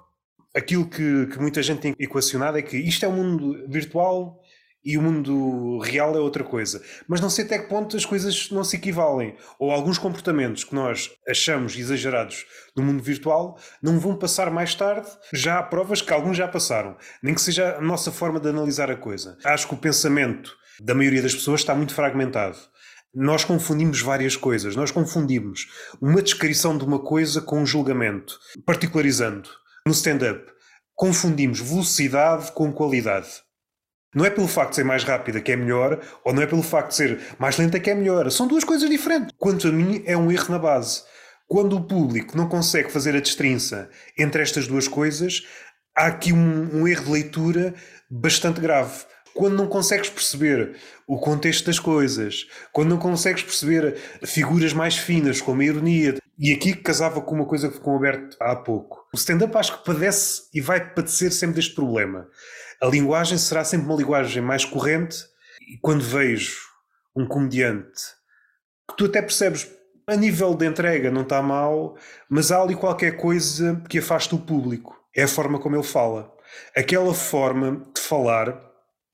aquilo 0.58 0.90
que, 0.90 1.28
que, 1.28 1.40
muita 1.40 1.62
gente 1.62 1.82
tem 1.82 1.96
equacionado 2.00 2.58
é 2.58 2.62
que 2.62 2.78
isto 2.78 3.06
é 3.06 3.08
um 3.08 3.14
mundo 3.14 3.66
virtual 3.70 4.42
e 4.84 4.98
o 4.98 5.02
mundo 5.02 5.80
real 5.80 6.16
é 6.16 6.20
outra 6.20 6.44
coisa. 6.44 6.82
Mas 7.08 7.20
não 7.20 7.30
sei 7.30 7.46
até 7.46 7.60
que 7.60 7.68
ponto 7.68 7.96
as 7.98 8.06
coisas 8.06 8.50
não 8.52 8.64
se 8.64 8.78
equivalem. 8.78 9.36
Ou 9.60 9.70
alguns 9.70 9.98
comportamentos 9.98 10.64
que 10.64 10.74
nós 10.74 11.12
achamos 11.28 11.78
exagerados 11.78 12.46
no 12.76 12.84
mundo 12.84 13.04
virtual 13.04 13.60
não 13.84 14.00
vão 14.00 14.16
passar 14.16 14.50
mais 14.50 14.74
tarde. 14.74 15.08
Já 15.34 15.60
há 15.60 15.64
provas 15.64 16.02
que 16.02 16.14
alguns 16.14 16.38
já 16.38 16.48
passaram. 16.48 16.96
Nem 17.22 17.36
que 17.36 17.42
seja 17.42 17.76
a 17.76 17.82
nossa 17.82 18.12
forma 18.12 18.40
de 18.40 18.50
analisar 18.50 18.90
a 18.90 18.96
coisa. 18.96 19.38
Acho 19.44 19.68
que 19.68 19.74
o 19.74 19.78
pensamento 19.78 20.56
da 20.80 20.96
maioria 20.96 21.22
das 21.22 21.36
pessoas 21.36 21.62
está 21.62 21.76
muito 21.76 21.94
fragmentado. 21.94 22.58
Nós 23.14 23.44
confundimos 23.44 24.00
várias 24.00 24.38
coisas. 24.38 24.76
Nós 24.76 24.90
confundimos 24.90 25.68
uma 26.00 26.22
descrição 26.22 26.78
de 26.78 26.86
uma 26.86 27.00
coisa 27.00 27.42
com 27.42 27.60
um 27.60 27.66
julgamento, 27.66 28.40
particularizando. 28.66 29.50
No 29.88 29.94
stand-up, 29.94 30.44
confundimos 30.94 31.62
velocidade 31.62 32.52
com 32.52 32.74
qualidade. 32.74 33.30
Não 34.14 34.26
é 34.26 34.30
pelo 34.30 34.46
facto 34.46 34.72
de 34.72 34.76
ser 34.76 34.84
mais 34.84 35.06
rápida 35.06 35.40
que 35.40 35.54
é 35.54 35.56
melhor, 35.56 36.02
ou 36.26 36.34
não 36.34 36.42
é 36.42 36.46
pelo 36.46 36.62
facto 36.62 36.90
de 36.90 36.96
ser 36.96 37.22
mais 37.40 37.58
lenta 37.58 37.80
que 37.80 37.90
é 37.90 37.96
melhor. 37.96 38.30
São 38.30 38.50
duas 38.50 38.66
coisas 38.66 38.90
diferentes. 38.90 39.34
Quanto 39.38 39.66
a 39.66 39.72
mim, 39.72 40.04
é 40.06 40.18
um 40.18 40.30
erro 40.30 40.52
na 40.52 40.60
base. 40.60 41.04
Quando 41.48 41.78
o 41.78 41.86
público 41.86 42.36
não 42.36 42.50
consegue 42.50 42.92
fazer 42.92 43.16
a 43.16 43.22
destrinça 43.22 43.90
entre 44.20 44.42
estas 44.42 44.68
duas 44.68 44.90
coisas, 44.90 45.48
há 45.96 46.08
aqui 46.08 46.34
um, 46.34 46.82
um 46.82 46.86
erro 46.86 47.06
de 47.06 47.12
leitura 47.12 47.74
bastante 48.12 48.60
grave 48.60 49.06
quando 49.34 49.56
não 49.56 49.68
consegues 49.68 50.10
perceber 50.10 50.76
o 51.08 51.18
contexto 51.18 51.68
das 51.68 51.80
coisas, 51.80 52.46
quando 52.74 52.90
não 52.90 52.98
consegues 52.98 53.42
perceber 53.42 53.96
figuras 54.26 54.74
mais 54.74 54.98
finas, 54.98 55.40
como 55.40 55.62
a 55.62 55.66
ironia. 55.66 56.18
E 56.40 56.54
aqui 56.54 56.76
casava 56.76 57.20
com 57.20 57.34
uma 57.34 57.46
coisa 57.46 57.68
que 57.68 57.76
ficou 57.76 57.96
aberta 57.96 58.38
há 58.40 58.56
pouco. 58.56 59.08
O 59.12 59.18
stand-up 59.18 59.58
acho 59.58 59.80
que 59.80 59.86
padece 59.86 60.44
e 60.54 60.62
vai 60.62 60.94
padecer 60.94 61.32
sempre 61.32 61.56
deste 61.56 61.74
problema. 61.74 62.28
A 62.82 62.86
linguagem 62.86 63.38
será 63.40 63.64
sempre 63.64 63.88
uma 63.88 63.96
linguagem 63.96 64.42
mais 64.42 64.64
corrente 64.64 65.18
e 65.68 65.78
quando 65.80 66.04
vejo 66.04 66.60
um 67.16 67.26
comediante 67.26 68.18
que 68.88 68.96
tu 68.96 69.06
até 69.06 69.22
percebes 69.22 69.68
a 70.06 70.16
nível 70.16 70.54
de 70.54 70.66
entrega 70.66 71.12
não 71.12 71.24
está 71.24 71.42
mal, 71.42 71.98
mas 72.30 72.52
há 72.52 72.62
ali 72.62 72.76
qualquer 72.76 73.18
coisa 73.18 73.82
que 73.90 73.98
afasta 73.98 74.36
o 74.36 74.40
público. 74.40 74.96
É 75.16 75.24
a 75.24 75.28
forma 75.28 75.60
como 75.60 75.76
ele 75.76 75.84
fala. 75.84 76.32
Aquela 76.76 77.14
forma 77.14 77.84
de 77.94 78.00
falar 78.00 78.58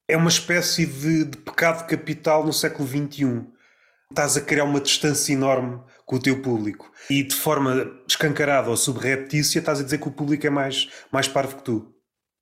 é 0.08 0.16
uma 0.16 0.30
espécie 0.30 0.86
de, 0.86 1.24
de 1.24 1.38
pecado 1.38 1.88
capital 1.88 2.46
no 2.46 2.54
século 2.54 2.88
XXI. 2.88 3.48
Estás 4.12 4.38
a 4.38 4.42
criar 4.42 4.66
uma 4.66 4.80
distância 4.80 5.34
enorme 5.34 5.82
com 6.06 6.16
o 6.16 6.20
teu 6.20 6.42
público 6.42 6.92
e 7.10 7.24
de 7.24 7.36
forma 7.36 7.92
escancarada 8.08 8.70
ou 8.70 8.78
subreptícia 8.78 9.60
estás 9.60 9.80
a 9.80 9.84
dizer 9.84 10.00
que 10.00 10.08
o 10.08 10.12
público 10.12 10.46
é 10.46 10.50
mais, 10.50 10.90
mais 11.12 11.28
parvo 11.28 11.58
que 11.58 11.64
tu. 11.64 11.94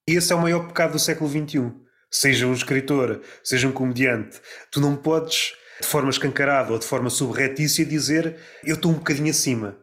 Esse 0.07 0.33
é 0.33 0.35
o 0.35 0.41
maior 0.41 0.67
pecado 0.67 0.93
do 0.93 0.99
século 0.99 1.29
XXI. 1.29 1.71
Seja 2.09 2.47
um 2.47 2.53
escritor, 2.53 3.21
seja 3.43 3.67
um 3.67 3.71
comediante, 3.71 4.41
tu 4.69 4.81
não 4.81 4.95
podes, 4.95 5.53
de 5.79 5.87
forma 5.87 6.09
escancarada 6.09 6.73
ou 6.73 6.79
de 6.79 6.85
forma 6.85 7.09
subreptícia, 7.09 7.85
dizer 7.85 8.37
eu 8.63 8.75
estou 8.75 8.91
um 8.91 8.95
bocadinho 8.95 9.29
acima. 9.29 9.77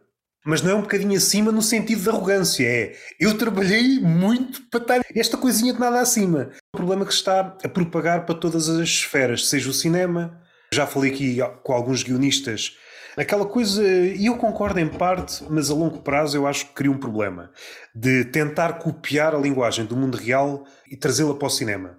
Mas 0.45 0.61
não 0.61 0.71
é 0.71 0.75
um 0.75 0.81
bocadinho 0.81 1.17
acima 1.17 1.51
no 1.51 1.61
sentido 1.61 2.01
de 2.01 2.09
arrogância, 2.09 2.65
é 2.65 2.95
eu 3.19 3.37
trabalhei 3.37 3.99
muito 3.99 4.61
para 4.69 4.81
estar 4.81 5.01
esta 5.13 5.37
coisinha 5.37 5.73
de 5.73 5.79
nada 5.79 5.99
acima. 5.99 6.51
O 6.73 6.77
problema 6.77 7.05
que 7.05 7.11
se 7.11 7.19
está 7.19 7.57
a 7.63 7.69
propagar 7.69 8.25
para 8.25 8.35
todas 8.35 8.69
as 8.69 8.79
esferas, 8.79 9.47
seja 9.47 9.69
o 9.69 9.73
cinema, 9.73 10.41
já 10.73 10.87
falei 10.87 11.11
aqui 11.11 11.37
com 11.63 11.73
alguns 11.73 12.03
guionistas, 12.03 12.77
aquela 13.17 13.45
coisa, 13.45 13.85
e 13.85 14.25
eu 14.27 14.37
concordo 14.37 14.79
em 14.79 14.87
parte, 14.87 15.43
mas 15.49 15.69
a 15.69 15.73
longo 15.73 15.99
prazo 15.99 16.37
eu 16.37 16.47
acho 16.47 16.67
que 16.67 16.73
cria 16.73 16.91
um 16.91 16.97
problema, 16.97 17.51
de 17.93 18.25
tentar 18.25 18.73
copiar 18.73 19.33
a 19.33 19.39
linguagem 19.39 19.85
do 19.85 19.95
mundo 19.95 20.17
real 20.17 20.65
e 20.89 20.95
trazê-la 20.95 21.33
para 21.33 21.47
o 21.47 21.51
cinema. 21.51 21.97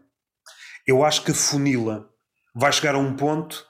Eu 0.87 1.05
acho 1.05 1.25
que 1.25 1.33
funila 1.33 2.09
vai 2.55 2.73
chegar 2.73 2.95
a 2.95 2.99
um 2.99 3.15
ponto 3.15 3.65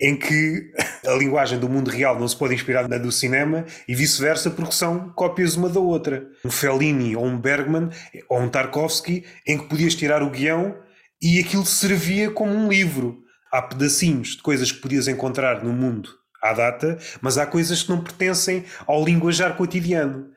em 0.00 0.16
que 0.16 0.72
a 1.06 1.12
linguagem 1.12 1.58
do 1.58 1.68
mundo 1.68 1.90
real 1.90 2.18
não 2.18 2.28
se 2.28 2.36
pode 2.36 2.54
inspirar 2.54 2.88
na 2.88 2.98
do 2.98 3.10
cinema 3.10 3.64
e 3.86 3.94
vice-versa 3.94 4.50
porque 4.50 4.72
são 4.72 5.10
cópias 5.10 5.56
uma 5.56 5.68
da 5.68 5.80
outra. 5.80 6.26
Um 6.44 6.50
Fellini 6.50 7.16
ou 7.16 7.24
um 7.24 7.38
Bergman 7.38 7.90
ou 8.28 8.40
um 8.40 8.48
Tarkovsky 8.48 9.24
em 9.46 9.58
que 9.58 9.68
podias 9.68 9.94
tirar 9.94 10.22
o 10.22 10.30
guião 10.30 10.76
e 11.20 11.40
aquilo 11.40 11.66
servia 11.66 12.30
como 12.30 12.52
um 12.52 12.68
livro. 12.68 13.22
Há 13.50 13.62
pedacinhos 13.62 14.36
de 14.36 14.42
coisas 14.42 14.70
que 14.70 14.80
podias 14.80 15.08
encontrar 15.08 15.64
no 15.64 15.72
mundo 15.72 16.10
à 16.42 16.52
data, 16.52 16.98
mas 17.20 17.38
há 17.38 17.46
coisas 17.46 17.82
que 17.82 17.90
não 17.90 18.02
pertencem 18.02 18.64
ao 18.86 19.04
linguajar 19.04 19.56
cotidiano. 19.56 20.30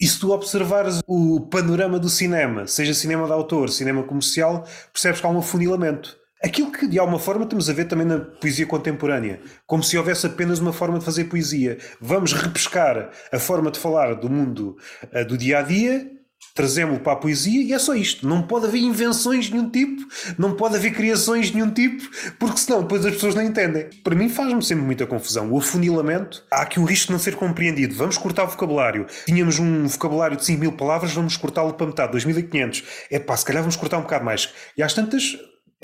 E 0.00 0.06
se 0.06 0.20
tu 0.20 0.30
observares 0.30 1.00
o 1.06 1.40
panorama 1.48 1.98
do 1.98 2.08
cinema, 2.08 2.66
seja 2.66 2.92
cinema 2.92 3.26
de 3.26 3.32
autor, 3.32 3.70
cinema 3.70 4.02
comercial, 4.02 4.66
percebes 4.92 5.20
que 5.20 5.26
há 5.26 5.30
um 5.30 5.38
afunilamento. 5.38 6.16
Aquilo 6.44 6.70
que 6.70 6.86
de 6.86 6.98
alguma 6.98 7.18
forma 7.18 7.44
estamos 7.44 7.70
a 7.70 7.72
ver 7.72 7.86
também 7.86 8.06
na 8.06 8.20
poesia 8.20 8.66
contemporânea, 8.66 9.40
como 9.66 9.82
se 9.82 9.96
houvesse 9.96 10.26
apenas 10.26 10.58
uma 10.58 10.72
forma 10.72 10.98
de 10.98 11.04
fazer 11.04 11.24
poesia. 11.24 11.78
Vamos 11.98 12.34
repescar 12.34 13.10
a 13.32 13.38
forma 13.38 13.70
de 13.70 13.78
falar 13.78 14.14
do 14.14 14.28
mundo 14.28 14.76
uh, 15.14 15.24
do 15.24 15.38
dia 15.38 15.60
a 15.60 15.62
dia 15.62 16.15
trazemos-lo 16.54 17.00
para 17.00 17.12
a 17.14 17.16
poesia 17.16 17.62
e 17.62 17.72
é 17.72 17.78
só 17.78 17.94
isto. 17.94 18.26
Não 18.26 18.42
pode 18.42 18.66
haver 18.66 18.80
invenções 18.80 19.46
de 19.46 19.52
nenhum 19.52 19.70
tipo, 19.70 20.02
não 20.38 20.54
pode 20.54 20.76
haver 20.76 20.92
criações 20.92 21.48
de 21.48 21.54
nenhum 21.54 21.70
tipo, 21.70 22.08
porque 22.38 22.58
senão 22.58 22.82
depois 22.82 23.04
as 23.04 23.14
pessoas 23.14 23.34
não 23.34 23.42
entendem. 23.42 23.88
Para 24.02 24.14
mim 24.14 24.28
faz-me 24.28 24.62
sempre 24.62 24.84
muita 24.84 25.06
confusão. 25.06 25.50
O 25.52 25.58
afunilamento, 25.58 26.44
há 26.50 26.62
aqui 26.62 26.80
um 26.80 26.84
risco 26.84 27.08
de 27.08 27.12
não 27.12 27.18
ser 27.18 27.36
compreendido. 27.36 27.94
Vamos 27.94 28.16
cortar 28.18 28.44
o 28.44 28.48
vocabulário. 28.48 29.06
Tínhamos 29.26 29.58
um 29.58 29.86
vocabulário 29.86 30.36
de 30.36 30.44
5 30.44 30.60
mil 30.60 30.72
palavras, 30.72 31.12
vamos 31.12 31.36
cortá-lo 31.36 31.74
para 31.74 31.86
metade, 31.86 32.16
2.500. 32.16 32.84
É 33.10 33.18
pá, 33.18 33.36
se 33.36 33.44
calhar 33.44 33.62
vamos 33.62 33.76
cortar 33.76 33.98
um 33.98 34.02
bocado 34.02 34.24
mais. 34.24 34.52
E 34.76 34.82
às 34.82 34.94
tantas, 34.94 35.36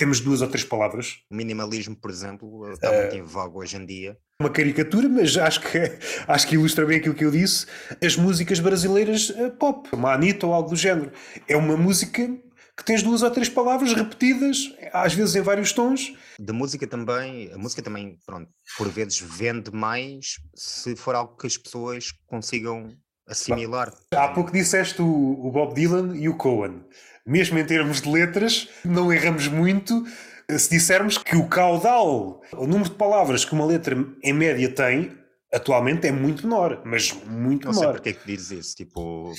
temos 0.03 0.19
duas 0.19 0.41
ou 0.41 0.49
três 0.49 0.65
palavras. 0.65 1.19
O 1.31 1.35
minimalismo, 1.35 1.95
por 1.95 2.11
exemplo, 2.11 2.69
está 2.73 2.91
uh, 2.91 2.93
muito 2.93 3.15
em 3.15 3.21
voga 3.21 3.57
hoje 3.57 3.77
em 3.77 3.85
dia. 3.85 4.17
Uma 4.37 4.49
caricatura, 4.49 5.07
mas 5.07 5.37
acho 5.37 5.61
que, 5.61 5.79
acho 6.27 6.45
que 6.45 6.55
ilustra 6.55 6.85
bem 6.85 6.97
aquilo 6.97 7.15
que 7.15 7.23
eu 7.23 7.31
disse. 7.31 7.65
As 8.03 8.17
músicas 8.17 8.59
brasileiras 8.59 9.29
uh, 9.29 9.49
pop, 9.51 9.87
uma 9.93 10.13
Anitta 10.13 10.45
ou 10.45 10.53
algo 10.53 10.69
do 10.69 10.75
género. 10.75 11.09
É 11.47 11.55
uma 11.55 11.77
música 11.77 12.27
que 12.75 12.83
tens 12.83 13.01
duas 13.01 13.21
ou 13.21 13.31
três 13.31 13.47
palavras 13.47 13.93
repetidas, 13.93 14.73
às 14.91 15.13
vezes 15.13 15.35
em 15.37 15.41
vários 15.41 15.71
tons. 15.71 16.13
Da 16.37 16.51
música 16.51 16.85
também, 16.85 17.49
a 17.53 17.57
música 17.57 17.81
também, 17.81 18.17
pronto, 18.25 18.49
por 18.77 18.89
vezes 18.89 19.19
vende 19.19 19.71
mais 19.71 20.35
se 20.53 20.97
for 20.97 21.15
algo 21.15 21.37
que 21.37 21.47
as 21.47 21.55
pessoas 21.55 22.11
consigam 22.27 22.93
assimilar. 23.25 23.93
Há 24.13 24.27
pouco 24.29 24.51
disseste 24.51 25.01
o, 25.01 25.05
o 25.07 25.49
Bob 25.49 25.73
Dylan 25.73 26.17
e 26.17 26.27
o 26.27 26.35
Cohen 26.35 26.83
mesmo 27.25 27.57
em 27.57 27.65
termos 27.65 28.01
de 28.01 28.09
letras, 28.09 28.67
não 28.83 29.11
erramos 29.11 29.47
muito 29.47 30.03
se 30.49 30.69
dissermos 30.69 31.17
que 31.17 31.35
o 31.35 31.47
caudal, 31.47 32.41
o 32.53 32.67
número 32.67 32.89
de 32.89 32.95
palavras 32.95 33.45
que 33.45 33.53
uma 33.53 33.65
letra 33.65 33.95
em 34.21 34.33
média 34.33 34.69
tem, 34.69 35.17
atualmente 35.53 36.07
é 36.07 36.11
muito 36.11 36.47
menor, 36.47 36.81
mas 36.85 37.13
muito 37.25 37.67
não 37.67 37.73
menor. 37.73 37.73
Não 37.73 37.73
sei 37.73 37.87
porque 37.91 38.09
é 38.09 38.13
que 38.13 38.25
dizes 38.25 38.51
isso, 38.51 38.75
tipo, 38.75 39.33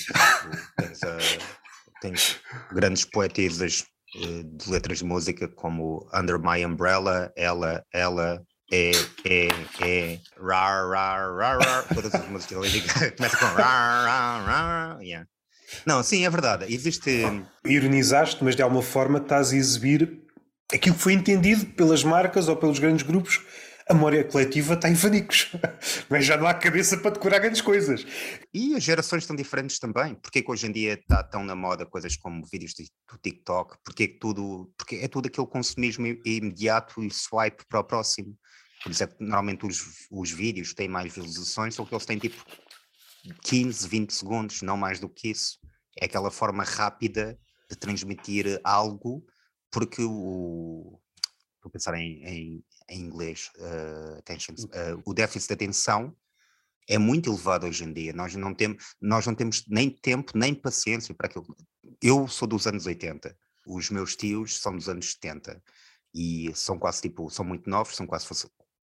tens, 0.77 1.01
uh, 1.01 1.45
tens, 2.01 2.39
grandes 2.71 3.05
poetisas 3.05 3.85
uh, 4.15 4.43
de 4.43 4.69
letras 4.69 4.99
de 4.99 5.05
música 5.05 5.47
como 5.47 6.09
Under 6.13 6.39
My 6.39 6.65
Umbrella, 6.65 7.31
Ela, 7.35 7.83
Ela, 7.93 8.41
é, 8.71 8.91
é, 9.25 9.47
é, 9.81 10.19
rar, 10.41 10.89
rar, 10.89 11.37
rar, 11.37 11.59
rar, 11.59 11.87
todas 11.93 12.15
as 12.15 12.27
músicas 12.27 12.57
começam 13.15 13.39
com 13.39 13.45
rar, 13.55 14.05
rar, 14.05 14.45
rar, 14.45 15.01
yeah. 15.01 15.27
Não, 15.85 16.01
sim, 16.03 16.25
é 16.25 16.29
verdade. 16.29 16.71
Existe. 16.73 17.23
Ironizaste, 17.65 18.43
mas 18.43 18.55
de 18.55 18.61
alguma 18.61 18.81
forma 18.81 19.19
estás 19.19 19.51
a 19.51 19.55
exibir 19.55 20.21
aquilo 20.73 20.95
que 20.95 21.01
foi 21.01 21.13
entendido 21.13 21.65
pelas 21.67 22.03
marcas 22.03 22.47
ou 22.47 22.55
pelos 22.55 22.79
grandes 22.79 23.05
grupos. 23.05 23.41
A 23.87 23.93
memória 23.93 24.23
coletiva 24.23 24.73
está 24.73 24.89
em 24.89 24.95
fanicos, 24.95 25.51
mas 26.09 26.25
já 26.25 26.35
não 26.35 26.47
há 26.47 26.55
cabeça 26.55 26.97
para 26.97 27.11
decorar 27.11 27.37
grandes 27.37 27.61
coisas. 27.61 28.03
E 28.51 28.73
as 28.73 28.83
gerações 28.83 29.21
estão 29.21 29.35
diferentes 29.35 29.77
também. 29.77 30.15
Porquê 30.15 30.41
que 30.41 30.49
hoje 30.49 30.65
em 30.65 30.71
dia 30.71 30.93
está 30.93 31.21
tão 31.21 31.43
na 31.45 31.55
moda 31.55 31.85
coisas 31.85 32.17
como 32.17 32.43
vídeos 32.51 32.73
do 32.73 33.17
TikTok? 33.19 33.77
Porquê 33.85 34.07
que 34.07 34.17
tudo. 34.17 34.73
Porque 34.75 34.95
é 34.95 35.07
tudo 35.07 35.27
aquele 35.27 35.45
consumismo 35.45 36.07
imediato 36.25 37.03
e 37.03 37.11
swipe 37.11 37.63
para 37.69 37.79
o 37.79 37.83
próximo. 37.83 38.35
Por 38.81 38.91
isso 38.91 39.03
é 39.03 39.09
normalmente 39.19 39.67
os, 39.67 40.07
os 40.09 40.31
vídeos 40.31 40.73
têm 40.73 40.87
mais 40.87 41.13
visualizações, 41.13 41.77
ou 41.77 41.85
que 41.85 41.93
eles 41.93 42.05
têm 42.05 42.17
tipo 42.17 42.43
15, 43.43 43.87
20 43.87 44.11
segundos, 44.11 44.61
não 44.63 44.77
mais 44.77 44.99
do 44.99 45.09
que 45.09 45.29
isso. 45.29 45.59
É 45.97 46.05
aquela 46.05 46.31
forma 46.31 46.63
rápida 46.63 47.39
de 47.69 47.75
transmitir 47.75 48.59
algo, 48.63 49.25
porque 49.71 50.03
o. 50.03 50.99
Estou 51.55 51.69
a 51.69 51.71
pensar 51.71 51.95
em, 51.95 52.23
em, 52.23 52.65
em 52.89 53.01
inglês, 53.01 53.51
uh, 53.57 54.19
attention, 54.19 54.53
uh, 54.53 55.01
o 55.05 55.13
déficit 55.13 55.47
de 55.47 55.53
atenção 55.53 56.15
é 56.87 56.97
muito 56.97 57.29
elevado 57.29 57.65
hoje 57.65 57.83
em 57.83 57.91
dia. 57.91 58.13
Nós 58.13 58.35
não, 58.35 58.53
temos, 58.53 58.95
nós 59.01 59.25
não 59.25 59.33
temos 59.33 59.63
nem 59.67 59.89
tempo, 59.89 60.31
nem 60.35 60.53
paciência 60.53 61.13
para 61.15 61.27
aquilo. 61.27 61.45
Eu 62.01 62.27
sou 62.27 62.47
dos 62.47 62.67
anos 62.67 62.85
80, 62.85 63.35
os 63.65 63.89
meus 63.89 64.15
tios 64.15 64.59
são 64.59 64.75
dos 64.75 64.87
anos 64.87 65.13
70 65.13 65.61
e 66.13 66.51
são 66.55 66.77
quase 66.77 67.01
tipo, 67.01 67.29
são 67.29 67.43
muito 67.43 67.69
novos, 67.69 67.95
são 67.95 68.05
quase, 68.05 68.27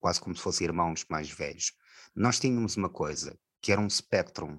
quase 0.01 0.21
como 0.21 0.37
se 0.37 0.43
fossem 0.43 0.67
irmãos 0.67 1.05
mais 1.09 1.31
velhos. 1.31 1.73
Nós 2.15 2.39
tínhamos 2.39 2.77
uma 2.77 2.91
coisa, 2.91 3.39
que 3.61 3.73
era 3.73 3.81
um 3.81 3.89
Spectrum. 3.89 4.59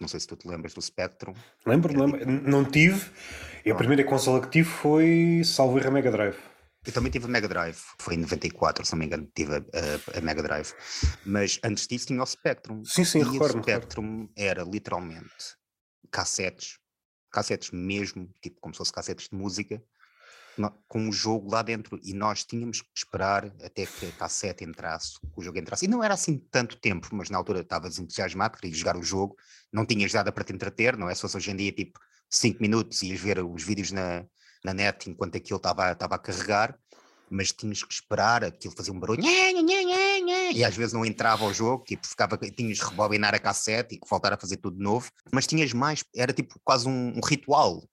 Não 0.00 0.08
sei 0.08 0.18
se 0.18 0.26
tu 0.26 0.34
te 0.34 0.48
lembras 0.48 0.72
do 0.72 0.80
Spectrum. 0.80 1.34
Lembro, 1.66 1.92
lembro. 1.92 2.26
Não 2.26 2.64
tive. 2.64 3.10
E 3.64 3.70
a 3.70 3.74
primeira 3.74 4.02
consola 4.02 4.40
que 4.40 4.48
tive 4.48 4.68
foi, 4.68 5.42
salvo 5.44 5.78
a 5.86 5.90
Mega 5.90 6.10
Drive. 6.10 6.36
Eu 6.86 6.92
também 6.92 7.12
tive 7.12 7.26
a 7.26 7.28
Mega 7.28 7.46
Drive, 7.46 7.76
foi 7.98 8.14
em 8.14 8.18
94, 8.18 8.86
se 8.86 8.92
não 8.92 8.98
me 9.00 9.04
engano, 9.04 9.30
tive 9.34 9.56
a, 9.56 9.58
a, 9.58 10.18
a 10.18 10.20
Mega 10.22 10.42
Drive. 10.42 10.72
Mas 11.26 11.60
antes 11.62 11.86
disso 11.86 12.06
tinha 12.06 12.22
o 12.22 12.26
Spectrum. 12.26 12.82
Sim, 12.84 13.04
sim, 13.04 13.20
e 13.20 13.24
recordo. 13.24 13.58
O 13.58 13.62
Spectrum 13.62 14.28
era 14.34 14.62
literalmente 14.62 15.58
cassetes, 16.10 16.78
cassetes 17.30 17.70
mesmo, 17.70 18.30
tipo 18.42 18.58
como 18.62 18.74
se 18.74 18.78
fosse 18.78 18.92
cassetes 18.92 19.28
de 19.28 19.36
música, 19.36 19.82
com 20.88 21.08
o 21.08 21.12
jogo 21.12 21.50
lá 21.50 21.62
dentro 21.62 21.98
e 22.02 22.12
nós 22.12 22.44
tínhamos 22.44 22.82
que 22.82 22.88
esperar 22.96 23.46
até 23.64 23.86
que 23.86 24.06
a 24.06 24.12
cassete 24.12 24.64
entrasse, 24.64 25.18
o 25.36 25.42
jogo 25.42 25.58
entrasse. 25.58 25.84
E 25.84 25.88
não 25.88 26.02
era 26.02 26.14
assim 26.14 26.38
tanto 26.50 26.76
tempo, 26.76 27.08
mas 27.12 27.30
na 27.30 27.38
altura 27.38 27.60
estavas 27.60 27.98
entusiasmado, 27.98 28.58
querias 28.58 28.76
jogar 28.76 28.96
o 28.96 29.02
jogo, 29.02 29.36
não 29.72 29.86
tinhas 29.86 30.12
nada 30.12 30.32
para 30.32 30.44
te 30.44 30.52
entreter, 30.52 30.96
não 30.96 31.08
é? 31.08 31.14
Se 31.14 31.22
fosse 31.22 31.36
hoje 31.36 31.50
em 31.50 31.56
dia 31.56 31.72
tipo 31.72 31.98
5 32.28 32.60
minutos 32.60 33.02
ias 33.02 33.20
ver 33.20 33.38
os 33.44 33.62
vídeos 33.62 33.92
na, 33.92 34.24
na 34.64 34.74
net 34.74 35.08
enquanto 35.08 35.36
aquilo 35.36 35.56
estava, 35.56 35.92
estava 35.92 36.14
a 36.16 36.18
carregar, 36.18 36.78
mas 37.30 37.52
tinhas 37.52 37.82
que 37.84 37.94
esperar, 37.94 38.44
aquilo 38.44 38.74
fazia 38.76 38.92
um 38.92 38.98
barulho, 38.98 39.22
e 40.52 40.64
às 40.64 40.76
vezes 40.76 40.92
não 40.92 41.04
entrava 41.04 41.44
ao 41.44 41.54
jogo, 41.54 41.84
tipo, 41.84 42.06
ficava, 42.06 42.36
tinhas 42.36 42.80
que 42.80 42.90
rebobinar 42.90 43.34
a 43.34 43.38
cassete 43.38 43.94
e 43.94 44.00
voltar 44.08 44.32
a 44.32 44.36
fazer 44.36 44.56
tudo 44.56 44.76
de 44.76 44.82
novo, 44.82 45.10
mas 45.32 45.46
tinhas 45.46 45.72
mais, 45.72 46.04
era 46.14 46.32
tipo 46.32 46.60
quase 46.64 46.88
um, 46.88 47.16
um 47.16 47.20
ritual, 47.24 47.88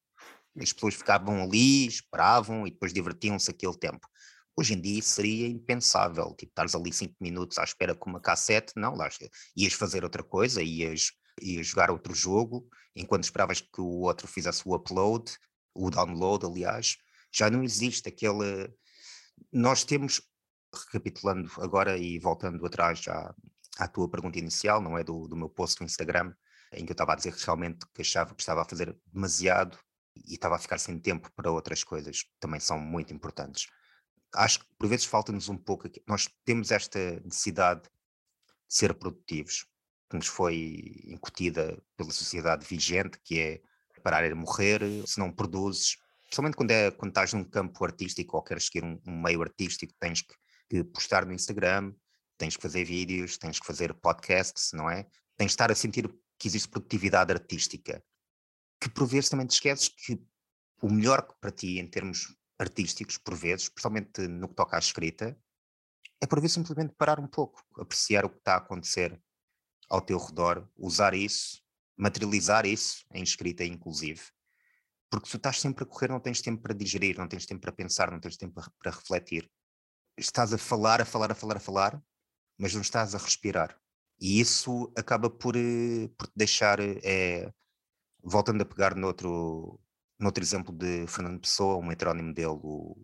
as 0.60 0.74
pessoas 0.74 0.96
ficavam 0.96 1.42
ali, 1.44 1.88
esperavam 1.88 2.66
e 2.66 2.72
depois 2.72 2.94
divertiam-se 2.94 3.50
aquele 3.50 3.78
tempo. 3.78 4.08
Hoje 4.56 4.74
em 4.74 4.82
dia 4.82 5.02
seria 5.04 5.48
impensável, 5.48 6.34
tipo, 6.36 6.52
estares 6.52 6.74
ali 6.74 6.92
cinco 6.92 7.16
minutos 7.22 7.60
à 7.60 7.64
espera 7.64 7.94
com 7.94 8.10
uma 8.10 8.20
cassete, 8.20 8.74
não, 8.76 8.96
lá 8.96 9.08
ias 9.56 9.74
fazer 9.74 10.04
outra 10.04 10.24
coisa, 10.24 10.64
ias, 10.64 11.12
ias 11.40 11.68
jogar 11.68 11.92
outro 11.92 12.16
jogo, 12.16 12.68
enquanto 12.96 13.26
esperavas 13.26 13.62
que 13.62 13.80
o 13.80 14.02
outro 14.02 14.28
fizesse 14.28 14.64
o 14.66 14.74
upload, 14.74 15.32
o 15.76 15.92
download, 15.92 16.46
aliás, 16.46 16.98
já 17.32 17.52
não 17.52 17.64
existe 17.64 18.10
aquele... 18.10 18.74
Nós 19.54 19.84
temos, 19.84 20.22
recapitulando 20.74 21.52
agora 21.62 21.96
e 21.96 22.18
voltando 22.18 22.66
atrás 22.66 23.06
à 23.78 23.88
tua 23.88 24.10
pergunta 24.10 24.40
inicial, 24.40 24.82
não 24.82 24.98
é, 24.98 25.04
do, 25.04 25.28
do 25.28 25.36
meu 25.36 25.50
post 25.50 25.80
no 25.80 25.86
Instagram, 25.86 26.34
em 26.74 26.84
que 26.84 26.92
eu 26.92 26.96
estava 26.96 27.14
a 27.14 27.16
dizer 27.16 27.36
que 27.36 27.46
realmente 27.46 27.86
que 27.94 28.02
achava 28.02 28.34
que 28.34 28.42
estava 28.42 28.64
a 28.64 28.66
fazer 28.66 28.98
demasiado 29.14 29.78
e 30.26 30.34
estava 30.34 30.56
a 30.56 30.60
ficar 30.60 30.78
sem 30.78 31.00
tempo 31.00 31.32
para 31.36 31.52
outras 31.52 31.84
coisas 31.84 32.24
que 32.24 32.32
também 32.40 32.60
são 32.60 32.80
muito 32.80 33.14
importantes. 33.14 33.68
Acho 34.34 34.60
que 34.60 34.66
por 34.78 34.88
vezes 34.88 35.06
falta-nos 35.06 35.50
um 35.50 35.58
pouco, 35.58 35.90
nós 36.08 36.30
temos 36.46 36.72
esta 36.72 37.00
necessidade 37.22 37.84
de 37.84 37.90
ser 38.68 38.94
produtivos, 38.94 39.66
que 40.10 40.16
nos 40.16 40.28
foi 40.28 41.04
incutida 41.06 41.82
pela 41.96 42.12
sociedade 42.12 42.66
vigente, 42.66 43.20
que 43.24 43.40
é 43.40 43.62
parar 44.04 44.26
e 44.26 44.34
morrer, 44.34 44.82
se 45.06 45.20
não 45.20 45.32
produzes, 45.32 45.98
principalmente 46.24 46.56
quando, 46.56 46.72
é, 46.72 46.92
quando 46.92 47.12
estás 47.12 47.34
num 47.34 47.44
campo 47.44 47.84
artístico 47.84 48.38
ou 48.38 48.44
queres 48.44 48.66
seguir 48.66 48.84
um, 48.84 49.00
um 49.06 49.22
meio 49.22 49.42
artístico, 49.42 49.94
tens 50.00 50.22
que, 50.22 50.34
que 50.70 50.84
postar 50.84 51.26
no 51.26 51.34
Instagram, 51.34 51.94
tens 52.38 52.56
que 52.56 52.62
fazer 52.62 52.86
vídeos, 52.86 53.38
tens 53.38 53.60
que 53.60 53.66
fazer 53.66 53.94
podcasts, 53.94 54.72
não 54.74 54.90
é? 54.90 55.08
Tens 55.36 55.48
de 55.48 55.54
estar 55.54 55.72
a 55.72 55.76
sentir 55.76 56.08
que 56.38 56.48
existe 56.48 56.70
produtividade 56.70 57.34
artística 57.34 58.04
que 58.80 58.90
por 58.90 59.08
vezes 59.08 59.30
também 59.30 59.48
te 59.48 59.54
esqueces 59.54 59.90
que 59.90 60.22
o 60.82 60.90
melhor 60.92 61.24
para 61.40 61.52
ti 61.52 61.80
em 61.80 61.88
termos 61.88 62.36
artísticos, 62.60 63.18
por 63.18 63.36
vezes, 63.36 63.70
principalmente 63.70 64.28
no 64.28 64.48
que 64.48 64.56
toca 64.56 64.76
à 64.76 64.80
escrita, 64.80 65.38
é 66.22 66.26
por 66.26 66.40
vezes 66.40 66.56
simplesmente 66.56 66.94
parar 66.96 67.20
um 67.20 67.28
pouco, 67.28 67.64
apreciar 67.80 68.26
o 68.26 68.30
que 68.30 68.38
está 68.38 68.56
a 68.56 68.58
acontecer 68.58 69.20
ao 69.90 70.02
teu 70.02 70.18
redor, 70.18 70.68
usar 70.76 71.14
isso, 71.14 71.62
materializar 71.96 72.66
isso 72.66 73.06
em 73.14 73.24
escrita, 73.24 73.64
inclusive. 73.64 74.22
Porque 75.10 75.28
se 75.28 75.32
tu 75.32 75.38
estás 75.38 75.62
sempre 75.62 75.84
a 75.84 75.88
correr, 75.88 76.10
não 76.10 76.20
tens 76.20 76.42
tempo 76.42 76.62
para 76.62 76.74
digerir, 76.74 77.18
não 77.18 77.28
tens 77.28 77.46
tempo 77.46 77.62
para 77.62 77.72
pensar, 77.72 78.12
não 78.12 78.20
tens 78.20 78.36
tempo 78.36 78.62
para 78.80 78.92
refletir. 78.92 79.50
Estás 80.18 80.54
a 80.54 80.58
falar, 80.58 81.02
a 81.02 81.06
falar, 81.06 81.32
a 81.32 81.36
falar, 81.36 81.58
a 81.58 81.60
falar, 81.60 82.04
mas 82.58 82.74
não 82.74 82.82
estás 82.82 83.16
a 83.16 83.18
respirar. 83.18 83.80
E 84.20 84.40
isso 84.40 84.92
acaba 84.98 85.30
por, 85.30 85.56
eh, 85.56 86.10
por 86.18 86.28
te 86.28 86.34
deixar 86.36 86.80
é, 86.80 87.54
voltando 88.24 88.62
a 88.62 88.66
pegar 88.66 88.96
noutro, 88.96 89.80
noutro 90.20 90.44
exemplo 90.44 90.74
de 90.74 91.08
Fernando 91.08 91.40
Pessoa, 91.40 91.78
um 91.78 91.92
heterónimo 91.92 92.34
dele, 92.34 92.48
o, 92.48 92.98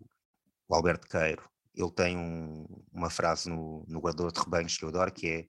o 0.68 0.74
Alberto 0.74 1.08
Queiro, 1.08 1.48
ele 1.74 1.90
tem 1.90 2.16
um, 2.16 2.66
uma 2.92 3.10
frase 3.10 3.48
no, 3.48 3.84
no 3.88 4.00
Guardador 4.00 4.32
de 4.32 4.40
Rebanhos 4.40 4.76
que 4.76 4.84
eu 4.84 4.88
adoro, 4.88 5.12
que 5.12 5.28
é 5.28 5.46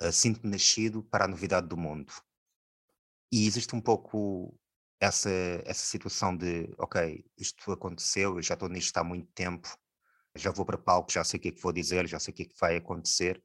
ah, 0.00 0.12
sinto-me 0.12 0.50
nascido 0.50 1.02
para 1.02 1.24
a 1.24 1.28
novidade 1.28 1.68
do 1.68 1.76
mundo. 1.76 2.12
E 3.30 3.46
existe 3.46 3.74
um 3.74 3.80
pouco 3.80 4.58
essa, 5.00 5.30
essa 5.64 5.84
situação 5.86 6.36
de, 6.36 6.72
ok, 6.78 7.24
isto 7.36 7.70
aconteceu, 7.72 8.36
eu 8.36 8.42
já 8.42 8.54
estou 8.54 8.68
nisto 8.68 8.96
há 8.96 9.04
muito 9.04 9.30
tempo, 9.32 9.68
já 10.34 10.50
vou 10.50 10.64
para 10.64 10.78
palco, 10.78 11.12
já 11.12 11.24
sei 11.24 11.38
o 11.38 11.40
que 11.40 11.48
é 11.48 11.52
que 11.52 11.60
vou 11.60 11.72
dizer, 11.72 12.06
já 12.06 12.18
sei 12.18 12.32
o 12.32 12.34
que 12.34 12.42
é 12.44 12.46
que 12.46 12.58
vai 12.58 12.76
acontecer. 12.76 13.42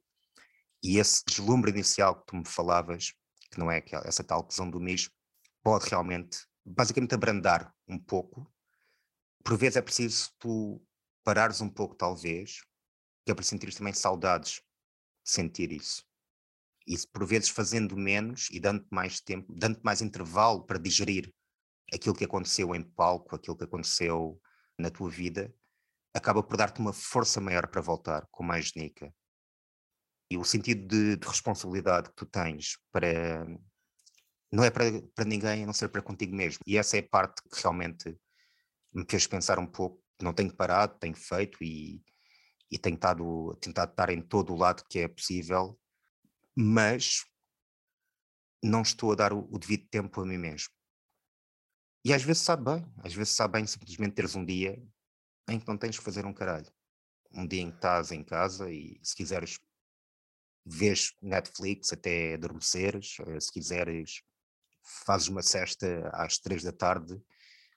E 0.82 0.98
esse 0.98 1.22
deslumbre 1.26 1.70
inicial 1.70 2.20
que 2.20 2.26
tu 2.26 2.36
me 2.36 2.46
falavas, 2.46 3.12
que 3.50 3.58
não 3.58 3.70
é 3.70 3.82
essa 4.04 4.22
tal 4.24 4.44
questão 4.44 4.70
do 4.70 4.80
mesmo, 4.80 5.10
pode 5.64 5.88
realmente, 5.88 6.46
basicamente, 6.64 7.14
abrandar 7.14 7.74
um 7.88 7.98
pouco. 7.98 8.48
Por 9.42 9.58
vezes 9.58 9.76
é 9.76 9.82
preciso 9.82 10.30
tu 10.38 10.80
parares 11.24 11.60
um 11.60 11.68
pouco, 11.68 11.94
talvez, 11.94 12.60
que 13.24 13.32
é 13.32 13.34
para 13.34 13.44
sentir 13.44 13.74
também 13.74 13.92
saudades 13.92 14.62
de 15.24 15.30
sentir 15.30 15.72
isso. 15.72 16.04
E 16.86 16.96
por 17.08 17.26
vezes 17.26 17.48
fazendo 17.48 17.96
menos 17.96 18.48
e 18.50 18.60
dando 18.60 18.86
mais 18.90 19.20
tempo, 19.20 19.50
dando 19.52 19.80
mais 19.82 20.02
intervalo 20.02 20.64
para 20.64 20.78
digerir 20.78 21.32
aquilo 21.92 22.14
que 22.14 22.24
aconteceu 22.24 22.74
em 22.74 22.82
palco, 22.82 23.34
aquilo 23.34 23.56
que 23.56 23.64
aconteceu 23.64 24.40
na 24.78 24.90
tua 24.90 25.08
vida, 25.08 25.54
acaba 26.14 26.42
por 26.42 26.56
dar-te 26.56 26.80
uma 26.80 26.92
força 26.92 27.40
maior 27.40 27.66
para 27.68 27.80
voltar, 27.80 28.26
com 28.30 28.42
mais 28.42 28.66
genica. 28.66 29.12
E 30.30 30.36
o 30.36 30.44
sentido 30.44 30.86
de, 30.86 31.16
de, 31.16 31.26
responsabilidade 31.26 32.10
que 32.10 32.16
tu 32.16 32.26
tens 32.26 32.78
para. 32.92 33.46
Não 34.54 34.62
é 34.62 34.70
para, 34.70 34.84
para 35.16 35.24
ninguém, 35.24 35.64
a 35.64 35.66
não 35.66 35.72
ser 35.72 35.88
para 35.88 36.00
contigo 36.00 36.32
mesmo. 36.32 36.60
E 36.64 36.78
essa 36.78 36.96
é 36.96 37.00
a 37.00 37.08
parte 37.08 37.42
que 37.42 37.60
realmente 37.60 38.16
me 38.94 39.04
fez 39.10 39.26
pensar 39.26 39.58
um 39.58 39.66
pouco. 39.66 40.00
Não 40.22 40.32
tenho 40.32 40.54
parado, 40.54 40.96
tenho 41.00 41.16
feito 41.16 41.58
e, 41.60 42.00
e 42.70 42.78
tentado, 42.78 43.56
tentado 43.60 43.90
estar 43.90 44.10
em 44.10 44.22
todo 44.22 44.52
o 44.52 44.56
lado 44.56 44.84
que 44.88 45.00
é 45.00 45.08
possível, 45.08 45.76
mas 46.56 47.24
não 48.62 48.82
estou 48.82 49.10
a 49.10 49.16
dar 49.16 49.32
o, 49.32 49.40
o 49.50 49.58
devido 49.58 49.88
tempo 49.88 50.20
a 50.20 50.24
mim 50.24 50.38
mesmo. 50.38 50.72
E 52.04 52.12
às 52.12 52.22
vezes 52.22 52.42
sabe 52.42 52.62
bem, 52.64 52.86
às 52.98 53.12
vezes 53.12 53.34
sabe 53.34 53.54
bem 53.54 53.66
simplesmente 53.66 54.14
teres 54.14 54.36
um 54.36 54.44
dia 54.44 54.80
em 55.48 55.58
que 55.58 55.66
não 55.66 55.76
tens 55.76 55.98
que 55.98 56.04
fazer 56.04 56.24
um 56.26 56.32
caralho. 56.32 56.72
Um 57.32 57.44
dia 57.44 57.60
em 57.60 57.70
que 57.70 57.76
estás 57.76 58.12
em 58.12 58.22
casa 58.22 58.70
e 58.70 59.00
se 59.02 59.16
quiseres 59.16 59.58
vês 60.64 61.12
Netflix 61.20 61.92
até 61.92 62.34
adormeceres, 62.34 63.16
eh, 63.18 63.40
se 63.40 63.50
quiseres 63.50 64.22
fazes 64.84 65.28
uma 65.28 65.42
cesta 65.42 66.10
às 66.12 66.38
três 66.38 66.62
da 66.62 66.72
tarde, 66.72 67.20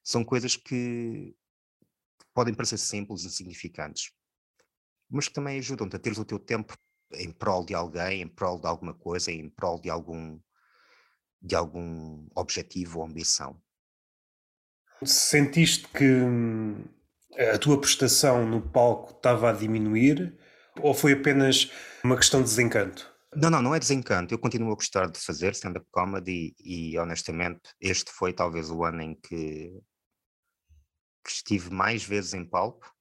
são 0.03 0.23
coisas 0.23 0.55
que 0.55 1.35
podem 2.33 2.53
parecer 2.53 2.77
simples 2.77 3.23
e 3.23 3.27
insignificantes, 3.27 4.11
mas 5.09 5.27
que 5.27 5.33
também 5.33 5.57
ajudam-te 5.57 5.95
a 5.95 5.99
teres 5.99 6.19
o 6.19 6.25
teu 6.25 6.37
tempo 6.37 6.77
em 7.13 7.31
prol 7.31 7.65
de 7.65 7.73
alguém, 7.73 8.21
em 8.21 8.27
prol 8.27 8.59
de 8.59 8.67
alguma 8.67 8.93
coisa, 8.93 9.31
em 9.31 9.49
prol 9.49 9.79
de 9.79 9.89
algum, 9.89 10.39
de 11.41 11.55
algum 11.55 12.27
objetivo 12.35 12.99
ou 12.99 13.05
ambição. 13.05 13.61
Sentiste 15.03 15.87
que 15.89 16.03
hum, 16.03 16.83
a 17.53 17.57
tua 17.57 17.79
prestação 17.79 18.45
no 18.45 18.61
palco 18.61 19.11
estava 19.11 19.49
a 19.49 19.53
diminuir 19.53 20.37
ou 20.81 20.93
foi 20.93 21.13
apenas 21.13 21.71
uma 22.03 22.17
questão 22.17 22.41
de 22.41 22.49
desencanto? 22.49 23.16
Não, 23.35 23.49
não, 23.49 23.61
não 23.61 23.75
é 23.75 23.79
desencanto. 23.79 24.33
Eu 24.33 24.39
continuo 24.39 24.71
a 24.71 24.75
gostar 24.75 25.09
de 25.09 25.19
fazer 25.19 25.51
stand-up 25.51 25.85
comedy 25.91 26.55
e, 26.59 26.97
honestamente, 26.97 27.73
este 27.79 28.11
foi 28.11 28.33
talvez 28.33 28.69
o 28.69 28.83
ano 28.83 29.01
em 29.01 29.15
que, 29.15 29.71
que 31.23 31.31
estive 31.31 31.69
mais 31.69 32.03
vezes 32.03 32.33
em 32.33 32.45
palco. 32.45 32.93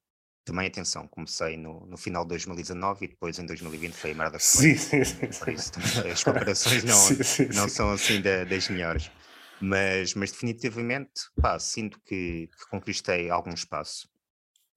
Também, 0.43 0.67
atenção, 0.67 1.07
comecei 1.07 1.57
no, 1.57 1.85
no 1.87 1.97
final 1.97 2.23
de 2.23 2.29
2019 2.29 3.05
e 3.05 3.07
depois 3.09 3.37
em 3.37 3.45
2020 3.45 3.93
foi 3.93 4.11
a 4.11 4.15
merda. 4.15 4.39
Sim, 4.39 4.75
sim, 4.77 5.03
sim. 5.03 5.27
Por 5.39 5.49
isso, 5.49 5.71
as 6.09 6.23
comparações 6.23 6.83
não, 6.85 6.95
sim, 6.95 7.23
sim, 7.23 7.45
não 7.47 7.67
sim. 7.67 7.75
são 7.75 7.91
assim 7.91 8.21
das 8.21 8.69
melhores. 8.69 9.11
Mas, 9.59 10.13
mas 10.13 10.31
definitivamente, 10.31 11.21
pá, 11.41 11.59
sinto 11.59 11.99
que, 12.05 12.47
que 12.47 12.69
conquistei 12.69 13.29
algum 13.29 13.53
espaço 13.53 14.07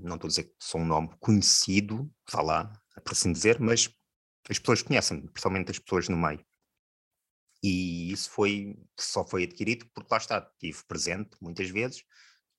não 0.02 0.14
estou 0.14 0.28
a 0.28 0.30
dizer 0.30 0.44
que 0.44 0.54
sou 0.58 0.80
um 0.80 0.86
nome 0.86 1.10
conhecido, 1.18 2.10
vá 2.30 2.42
lá, 2.42 2.72
por 3.04 3.12
assim 3.12 3.32
dizer, 3.32 3.60
mas 3.60 3.88
as 4.48 4.58
pessoas 4.58 4.82
conhecem, 4.82 5.26
principalmente 5.26 5.70
as 5.70 5.78
pessoas 5.78 6.08
no 6.08 6.16
meio. 6.16 6.44
E 7.62 8.10
isso 8.10 8.30
foi, 8.30 8.76
só 8.98 9.24
foi 9.24 9.44
adquirido 9.44 9.86
porque 9.92 10.08
lá 10.10 10.18
está, 10.18 10.50
estive 10.54 10.82
presente 10.86 11.36
muitas 11.40 11.68
vezes 11.68 12.04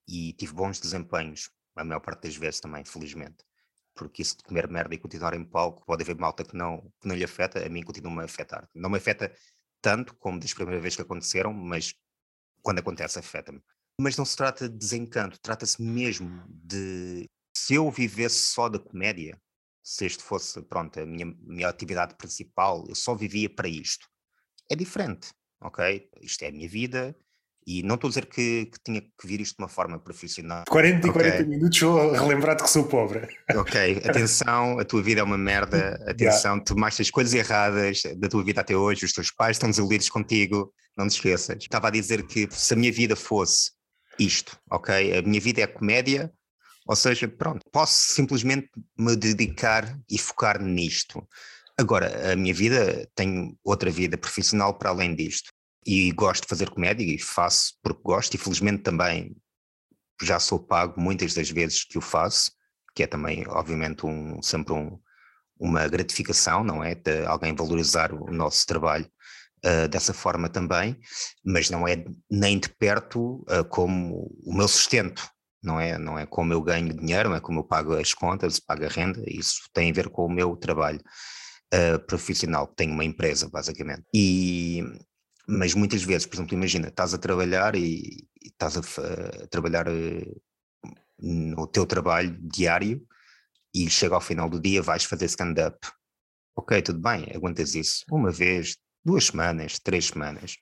e 0.07 0.33
tive 0.33 0.53
bons 0.53 0.79
desempenhos, 0.79 1.49
a 1.75 1.83
maior 1.83 1.99
parte 1.99 2.23
das 2.23 2.35
vezes 2.35 2.59
também, 2.59 2.85
felizmente. 2.85 3.43
Porque 3.95 4.21
isso 4.21 4.37
de 4.37 4.43
comer 4.43 4.69
merda 4.69 4.93
e 4.93 4.99
continuar 4.99 5.33
em 5.33 5.43
palco, 5.43 5.85
pode 5.85 6.03
haver 6.03 6.15
malta 6.15 6.43
que 6.43 6.55
não, 6.55 6.81
que 7.01 7.07
não 7.07 7.15
lhe 7.15 7.23
afeta, 7.23 7.65
a 7.65 7.69
mim 7.69 7.81
continua-me 7.81 8.21
a 8.21 8.25
afetar. 8.25 8.69
Não 8.75 8.89
me 8.89 8.97
afeta 8.97 9.33
tanto 9.81 10.15
como 10.15 10.39
das 10.39 10.53
primeiras 10.53 10.83
vezes 10.83 10.95
que 10.95 11.01
aconteceram, 11.01 11.51
mas 11.51 11.95
quando 12.61 12.79
acontece 12.79 13.19
afeta-me. 13.19 13.61
Mas 13.99 14.15
não 14.17 14.25
se 14.25 14.37
trata 14.37 14.69
de 14.69 14.77
desencanto, 14.77 15.39
trata-se 15.41 15.81
mesmo 15.81 16.43
de 16.47 17.27
se 17.55 17.73
eu 17.75 17.89
vivesse 17.91 18.37
só 18.37 18.69
da 18.69 18.79
comédia, 18.79 19.39
se 19.83 20.05
este 20.05 20.23
fosse, 20.23 20.61
pronto, 20.63 20.99
a 20.99 21.05
minha, 21.05 21.25
minha 21.41 21.67
atividade 21.67 22.15
principal, 22.15 22.85
eu 22.87 22.95
só 22.95 23.15
vivia 23.15 23.49
para 23.49 23.67
isto. 23.67 24.07
É 24.69 24.75
diferente, 24.75 25.29
ok? 25.61 26.09
Isto 26.21 26.43
é 26.43 26.47
a 26.47 26.51
minha 26.51 26.69
vida, 26.69 27.15
e 27.65 27.83
não 27.83 27.95
estou 27.95 28.07
a 28.07 28.11
dizer 28.11 28.25
que, 28.25 28.65
que, 28.65 28.79
tinha 28.83 29.01
que 29.01 29.27
vir 29.27 29.39
isto 29.39 29.57
de 29.57 29.63
uma 29.63 29.69
forma 29.69 29.99
profissional. 29.99 30.63
40 30.67 31.07
e 31.07 31.11
40 31.11 31.43
minutos 31.43 31.79
vou 31.79 32.11
relembrar-te 32.11 32.63
que 32.63 32.69
sou 32.69 32.85
pobre. 32.85 33.27
Ok, 33.55 34.01
atenção, 34.03 34.79
a 34.79 34.85
tua 34.85 35.01
vida 35.01 35.21
é 35.21 35.23
uma 35.23 35.37
merda, 35.37 36.01
atenção, 36.09 36.53
yeah. 36.53 36.65
tu 36.65 36.73
tomaste 36.73 37.01
as 37.01 37.11
coisas 37.11 37.33
erradas 37.33 38.01
da 38.17 38.27
tua 38.27 38.43
vida 38.43 38.61
até 38.61 38.75
hoje, 38.75 39.05
os 39.05 39.13
teus 39.13 39.31
pais 39.31 39.57
estão 39.57 39.69
desiludidos 39.69 40.09
contigo, 40.09 40.73
não 40.97 41.07
te 41.07 41.11
esqueças. 41.11 41.57
Estava 41.61 41.87
a 41.89 41.91
dizer 41.91 42.25
que 42.25 42.47
se 42.51 42.73
a 42.73 42.77
minha 42.77 42.91
vida 42.91 43.15
fosse 43.15 43.71
isto, 44.17 44.57
ok? 44.69 45.19
A 45.19 45.21
minha 45.21 45.39
vida 45.39 45.61
é 45.61 45.67
comédia, 45.67 46.31
ou 46.85 46.95
seja, 46.95 47.27
pronto, 47.27 47.61
posso 47.71 48.13
simplesmente 48.13 48.69
me 48.97 49.15
dedicar 49.15 49.97
e 50.09 50.17
focar 50.17 50.61
nisto. 50.61 51.25
Agora, 51.77 52.33
a 52.33 52.35
minha 52.35 52.53
vida, 52.53 53.09
tenho 53.15 53.57
outra 53.63 53.89
vida 53.89 54.17
profissional 54.17 54.77
para 54.77 54.89
além 54.89 55.15
disto. 55.15 55.51
E 55.85 56.11
gosto 56.11 56.43
de 56.43 56.47
fazer 56.47 56.69
comédia 56.69 57.03
e 57.03 57.17
faço 57.17 57.73
porque 57.81 58.01
gosto, 58.03 58.35
e 58.35 58.37
felizmente 58.37 58.83
também 58.83 59.35
já 60.21 60.39
sou 60.39 60.59
pago 60.59 60.99
muitas 61.01 61.33
das 61.33 61.49
vezes 61.49 61.83
que 61.83 61.97
o 61.97 62.01
faço, 62.01 62.51
que 62.95 63.03
é 63.03 63.07
também, 63.07 63.43
obviamente, 63.47 64.05
um, 64.05 64.39
sempre 64.43 64.73
um, 64.73 64.99
uma 65.59 65.87
gratificação, 65.87 66.63
não 66.63 66.83
é? 66.83 66.93
De 66.93 67.25
alguém 67.25 67.55
valorizar 67.55 68.13
o 68.13 68.31
nosso 68.31 68.65
trabalho 68.67 69.09
uh, 69.65 69.87
dessa 69.87 70.13
forma 70.13 70.49
também, 70.49 70.99
mas 71.43 71.69
não 71.69 71.87
é 71.87 72.03
nem 72.29 72.59
de 72.59 72.69
perto 72.69 73.43
uh, 73.49 73.65
como 73.69 74.31
o 74.43 74.53
meu 74.53 74.67
sustento, 74.67 75.27
não 75.63 75.79
é, 75.79 75.97
não 75.97 76.17
é 76.17 76.25
como 76.25 76.53
eu 76.53 76.61
ganho 76.61 76.93
dinheiro, 76.93 77.29
não 77.29 77.35
é 77.35 77.39
como 77.39 77.59
eu 77.59 77.63
pago 77.63 77.93
as 77.93 78.13
contas, 78.13 78.59
pago 78.59 78.85
a 78.85 78.87
renda, 78.87 79.21
isso 79.27 79.61
tem 79.73 79.91
a 79.91 79.93
ver 79.93 80.09
com 80.09 80.25
o 80.25 80.31
meu 80.31 80.55
trabalho 80.55 81.01
uh, 81.73 81.99
profissional, 82.05 82.67
tenho 82.67 82.93
uma 82.93 83.05
empresa 83.05 83.49
basicamente. 83.49 84.03
E, 84.13 84.83
mas 85.47 85.73
muitas 85.73 86.03
vezes, 86.03 86.25
por 86.25 86.35
exemplo, 86.35 86.55
imagina, 86.55 86.87
estás 86.87 87.13
a 87.13 87.17
trabalhar 87.17 87.75
e, 87.75 88.27
e 88.41 88.47
estás 88.47 88.77
a, 88.77 88.81
a 88.81 89.47
trabalhar 89.47 89.87
uh, 89.87 90.41
no 91.19 91.67
teu 91.67 91.85
trabalho 91.85 92.37
diário 92.41 93.05
e 93.73 93.89
chega 93.89 94.15
ao 94.15 94.21
final 94.21 94.49
do 94.49 94.59
dia 94.59 94.81
vais 94.81 95.03
fazer 95.03 95.25
stand-up. 95.25 95.77
Ok, 96.55 96.81
tudo 96.81 96.99
bem, 96.99 97.31
aguentas 97.33 97.75
isso 97.75 98.03
uma 98.11 98.31
vez, 98.31 98.77
duas 99.05 99.27
semanas, 99.27 99.79
três 99.79 100.07
semanas. 100.07 100.57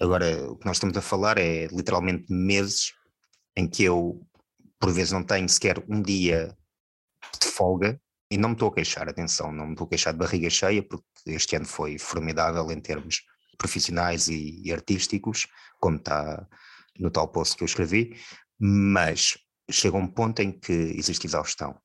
Agora, 0.00 0.50
o 0.50 0.56
que 0.56 0.66
nós 0.66 0.76
estamos 0.76 0.96
a 0.96 1.02
falar 1.02 1.38
é 1.38 1.66
literalmente 1.66 2.32
meses 2.32 2.94
em 3.54 3.68
que 3.68 3.84
eu 3.84 4.26
por 4.80 4.92
vezes 4.92 5.12
não 5.12 5.22
tenho 5.22 5.48
sequer 5.48 5.84
um 5.88 6.02
dia 6.02 6.56
de 7.40 7.46
folga 7.46 8.00
e 8.30 8.38
não 8.38 8.50
me 8.50 8.54
estou 8.54 8.68
a 8.68 8.74
queixar, 8.74 9.08
atenção, 9.08 9.52
não 9.52 9.66
me 9.66 9.72
estou 9.72 9.86
a 9.86 9.90
queixar 9.90 10.12
de 10.12 10.18
barriga 10.18 10.48
cheia, 10.48 10.82
porque 10.82 11.04
este 11.26 11.54
ano 11.54 11.66
foi 11.66 11.98
formidável 11.98 12.70
em 12.72 12.80
termos 12.80 13.22
profissionais 13.58 14.28
e, 14.28 14.62
e 14.64 14.72
artísticos, 14.72 15.46
como 15.78 15.96
está 15.96 16.46
no 16.98 17.10
tal 17.10 17.28
post 17.28 17.56
que 17.56 17.62
eu 17.62 17.66
escrevi, 17.66 18.16
mas 18.58 19.36
chega 19.70 19.96
um 19.96 20.06
ponto 20.06 20.40
em 20.40 20.50
que 20.50 20.72
existe 20.72 21.26
exaustão. 21.26 21.78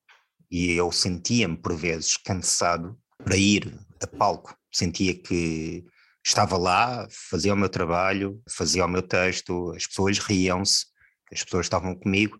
E 0.49 0.71
eu 0.71 0.91
sentia-me 0.91 1.57
por 1.57 1.75
vezes 1.75 2.15
cansado 2.17 2.97
para 3.23 3.35
ir 3.35 3.77
a 4.01 4.07
palco, 4.07 4.55
sentia 4.71 5.13
que 5.13 5.83
estava 6.23 6.57
lá, 6.57 7.07
fazia 7.09 7.53
o 7.53 7.57
meu 7.57 7.69
trabalho, 7.69 8.41
fazia 8.49 8.85
o 8.85 8.87
meu 8.87 9.01
texto, 9.01 9.71
as 9.75 9.85
pessoas 9.85 10.19
riam-se, 10.19 10.85
as 11.31 11.43
pessoas 11.43 11.65
estavam 11.65 11.95
comigo, 11.95 12.37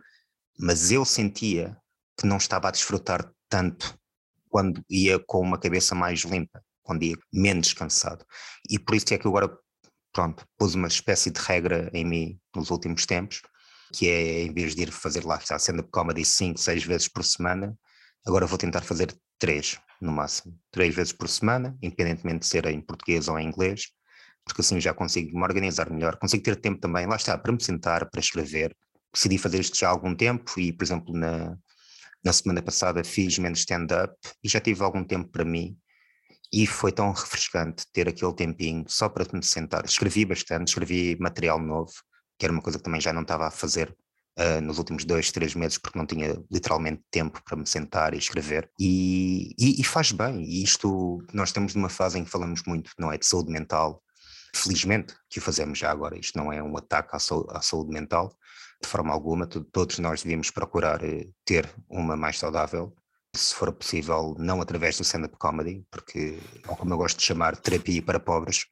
mas 0.57 0.91
eu 0.91 1.05
sentia 1.05 1.77
que 2.17 2.25
não 2.25 2.37
estava 2.37 2.67
a 2.67 2.71
desfrutar 2.71 3.31
tanto 3.49 3.97
quando 4.49 4.83
ia 4.89 5.19
com 5.19 5.41
uma 5.41 5.59
cabeça 5.59 5.93
mais 5.93 6.21
limpa, 6.21 6.63
quando 6.81 7.03
ia 7.03 7.15
menos 7.33 7.73
cansado. 7.73 8.25
E 8.69 8.79
por 8.79 8.95
isso 8.95 9.13
é 9.13 9.17
que 9.17 9.25
eu 9.25 9.31
agora, 9.31 9.57
pronto, 10.13 10.45
pus 10.57 10.75
uma 10.75 10.87
espécie 10.87 11.29
de 11.29 11.39
regra 11.39 11.89
em 11.93 12.05
mim 12.05 12.39
nos 12.55 12.69
últimos 12.69 13.05
tempos, 13.05 13.41
que 13.93 14.07
é 14.07 14.43
em 14.43 14.53
vez 14.53 14.75
de 14.75 14.83
ir 14.83 14.91
fazer 14.91 15.25
lá, 15.25 15.37
está 15.37 15.59
sendo 15.59 15.83
comedy 15.83 16.23
5, 16.23 16.59
6 16.59 16.83
vezes 16.83 17.07
por 17.07 17.23
semana, 17.23 17.77
agora 18.25 18.45
vou 18.45 18.57
tentar 18.57 18.81
fazer 18.81 19.13
3 19.39 19.79
no 20.01 20.11
máximo, 20.11 20.57
3 20.71 20.95
vezes 20.95 21.13
por 21.13 21.27
semana, 21.27 21.77
independentemente 21.81 22.39
de 22.39 22.47
ser 22.47 22.65
em 22.67 22.81
português 22.81 23.27
ou 23.27 23.37
em 23.37 23.47
inglês, 23.47 23.89
porque 24.45 24.61
assim 24.61 24.79
já 24.79 24.93
consigo 24.93 25.37
me 25.37 25.43
organizar 25.43 25.89
melhor, 25.89 26.17
consigo 26.17 26.43
ter 26.43 26.55
tempo 26.55 26.79
também, 26.79 27.05
lá 27.05 27.15
está, 27.15 27.37
para 27.37 27.51
me 27.51 27.61
sentar, 27.61 28.09
para 28.09 28.19
escrever, 28.19 28.75
decidi 29.15 29.37
fazer 29.37 29.59
isto 29.59 29.77
já 29.77 29.87
há 29.87 29.91
algum 29.91 30.13
tempo 30.15 30.59
e, 30.59 30.71
por 30.71 30.83
exemplo, 30.83 31.17
na, 31.17 31.57
na 32.23 32.33
semana 32.33 32.61
passada 32.61 33.03
fiz 33.03 33.37
menos 33.39 33.59
stand-up 33.59 34.15
e 34.43 34.49
já 34.49 34.59
tive 34.59 34.83
algum 34.83 35.03
tempo 35.03 35.29
para 35.31 35.45
mim 35.45 35.77
E 36.51 36.65
foi 36.67 36.91
tão 36.91 37.11
refrescante 37.11 37.85
ter 37.91 38.07
aquele 38.07 38.33
tempinho 38.33 38.85
só 38.87 39.09
para 39.09 39.25
me 39.33 39.43
sentar. 39.43 39.85
Escrevi 39.85 40.25
bastante, 40.25 40.69
escrevi 40.69 41.17
material 41.19 41.59
novo, 41.59 41.91
que 42.37 42.45
era 42.45 42.53
uma 42.53 42.61
coisa 42.61 42.77
que 42.77 42.83
também 42.83 43.01
já 43.01 43.11
não 43.11 43.23
estava 43.23 43.47
a 43.47 43.51
fazer 43.51 43.95
uh, 44.39 44.61
nos 44.61 44.77
últimos 44.77 45.05
dois, 45.05 45.31
três 45.31 45.55
meses, 45.55 45.77
porque 45.77 45.97
não 45.97 46.05
tinha 46.05 46.41
literalmente 46.51 47.01
tempo 47.11 47.41
para 47.43 47.57
me 47.57 47.67
sentar 47.67 48.13
e 48.13 48.17
escrever. 48.17 48.69
E, 48.79 49.53
e, 49.57 49.81
e 49.81 49.83
faz 49.83 50.11
bem. 50.11 50.43
E 50.43 50.63
isto, 50.63 51.19
nós 51.33 51.49
estamos 51.49 51.75
numa 51.75 51.89
fase 51.89 52.19
em 52.19 52.23
que 52.23 52.31
falamos 52.31 52.63
muito, 52.65 52.91
não 52.99 53.11
é? 53.11 53.17
De 53.17 53.25
saúde 53.25 53.51
mental. 53.51 54.01
Felizmente 54.55 55.13
que 55.29 55.39
o 55.39 55.41
fazemos 55.41 55.77
já 55.77 55.91
agora. 55.91 56.17
Isto 56.17 56.37
não 56.37 56.53
é 56.53 56.63
um 56.63 56.77
ataque 56.77 57.15
à, 57.15 57.19
saúde, 57.19 57.49
à 57.51 57.61
saúde 57.61 57.91
mental, 57.91 58.33
de 58.81 58.87
forma 58.87 59.13
alguma. 59.13 59.47
Todos 59.47 59.99
nós 59.99 60.23
devíamos 60.23 60.51
procurar 60.51 61.03
eh, 61.03 61.27
ter 61.45 61.69
uma 61.89 62.15
mais 62.15 62.39
saudável 62.39 62.93
se 63.35 63.53
for 63.53 63.71
possível, 63.73 64.35
não 64.39 64.61
através 64.61 64.97
do 64.97 65.03
stand-up 65.03 65.35
comedy, 65.37 65.83
porque, 65.91 66.39
ou 66.67 66.75
como 66.75 66.93
eu 66.93 66.97
gosto 66.97 67.17
de 67.17 67.25
chamar, 67.25 67.57
terapia 67.57 68.01
para 68.01 68.19
pobres, 68.19 68.65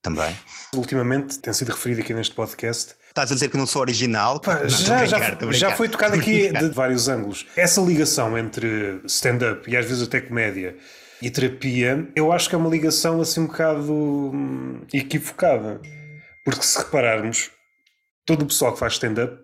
também. 0.00 0.36
Ultimamente 0.74 1.38
tem 1.38 1.52
sido 1.52 1.70
referido 1.70 2.02
aqui 2.02 2.12
neste 2.12 2.34
podcast. 2.34 2.94
Estás 3.08 3.30
a 3.30 3.34
dizer 3.34 3.48
que 3.48 3.56
não 3.56 3.66
sou 3.66 3.82
original? 3.82 4.40
Pá, 4.40 4.60
não, 4.60 4.68
já, 4.68 5.04
já, 5.06 5.36
já 5.50 5.76
foi 5.76 5.88
tocado 5.88 6.14
aqui 6.14 6.50
de 6.52 6.68
vários 6.70 7.08
ângulos. 7.08 7.46
Essa 7.56 7.80
ligação 7.80 8.36
entre 8.36 9.00
stand-up 9.06 9.70
e 9.70 9.76
às 9.76 9.86
vezes 9.86 10.06
até 10.06 10.20
comédia 10.20 10.76
e 11.20 11.30
terapia, 11.30 12.08
eu 12.16 12.32
acho 12.32 12.48
que 12.48 12.54
é 12.54 12.58
uma 12.58 12.68
ligação 12.70 13.20
assim 13.20 13.40
um 13.40 13.46
bocado 13.46 13.92
hum, 13.92 14.80
equivocada. 14.92 15.80
Porque 16.44 16.62
se 16.62 16.78
repararmos, 16.78 17.50
todo 18.26 18.42
o 18.42 18.46
pessoal 18.46 18.72
que 18.72 18.78
faz 18.78 18.94
stand-up, 18.94 19.38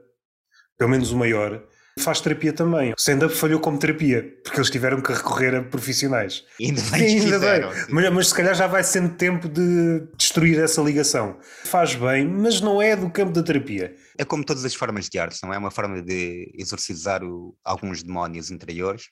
pelo 0.78 0.90
menos 0.90 1.10
o 1.10 1.16
maior, 1.16 1.62
faz 1.98 2.20
terapia 2.20 2.52
também. 2.52 2.92
O 2.92 2.94
stand-up 2.96 3.34
falhou 3.34 3.60
como 3.60 3.78
terapia, 3.78 4.22
porque 4.42 4.58
eles 4.58 4.70
tiveram 4.70 5.00
que 5.00 5.12
recorrer 5.12 5.54
a 5.54 5.62
profissionais. 5.62 6.44
Ainda 6.60 6.80
bem 6.92 7.02
Ainda 7.02 7.22
fizeram, 7.22 7.70
bem. 7.70 7.84
Mas, 7.90 8.12
mas, 8.12 8.28
se 8.28 8.34
calhar 8.34 8.54
já 8.54 8.66
vai 8.66 8.82
sendo 8.82 9.14
tempo 9.14 9.48
de 9.48 10.06
destruir 10.16 10.58
essa 10.60 10.80
ligação. 10.80 11.38
Faz 11.64 11.94
bem, 11.94 12.26
mas 12.26 12.60
não 12.60 12.80
é 12.80 12.96
do 12.96 13.10
campo 13.10 13.32
da 13.32 13.42
terapia. 13.42 13.94
É 14.16 14.24
como 14.24 14.44
todas 14.44 14.64
as 14.64 14.74
formas 14.74 15.08
de 15.08 15.18
arte, 15.18 15.38
não 15.42 15.52
é 15.52 15.58
uma 15.58 15.70
forma 15.70 16.00
de 16.00 16.50
exorcizar 16.54 17.22
o, 17.22 17.56
alguns 17.64 18.02
demónios 18.02 18.50
interiores, 18.50 19.06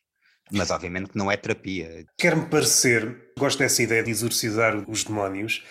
mas 0.51 0.71
obviamente 0.71 1.11
não 1.15 1.31
é 1.31 1.37
terapia. 1.37 2.05
Quer-me 2.17 2.47
parecer, 2.47 3.33
gosto 3.39 3.59
dessa 3.59 3.83
ideia 3.83 4.03
de 4.03 4.11
exorcizar 4.11 4.89
os 4.89 5.05
demónios, 5.05 5.65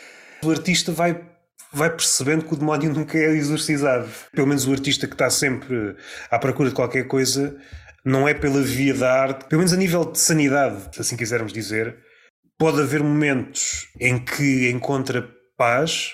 o 0.44 0.52
artista 0.52 0.92
vai 0.92 1.35
vai 1.72 1.90
percebendo 1.90 2.46
que 2.46 2.54
o 2.54 2.58
demónio 2.58 2.92
nunca 2.94 3.18
é 3.18 3.32
exorcizado. 3.32 4.10
Pelo 4.32 4.48
menos 4.48 4.68
o 4.68 4.72
artista 4.72 5.08
que 5.08 5.14
está 5.14 5.30
sempre 5.30 5.96
à 6.30 6.40
procura 6.40 6.70
de 6.70 6.76
qualquer 6.76 7.08
coisa 7.08 7.58
não 8.06 8.28
é 8.28 8.34
pela 8.34 8.62
via 8.62 8.94
da 8.94 9.12
arte, 9.12 9.46
pelo 9.46 9.60
menos 9.60 9.74
a 9.74 9.78
nível 9.78 10.06
de 10.06 10.20
sanidade, 10.20 10.94
se 10.94 11.02
assim 11.02 11.18
quisermos 11.18 11.52
dizer. 11.52 11.98
Pode 12.58 12.80
haver 12.80 13.02
momentos 13.02 13.88
em 14.00 14.24
que 14.24 14.70
encontra 14.70 15.28
paz, 15.58 16.14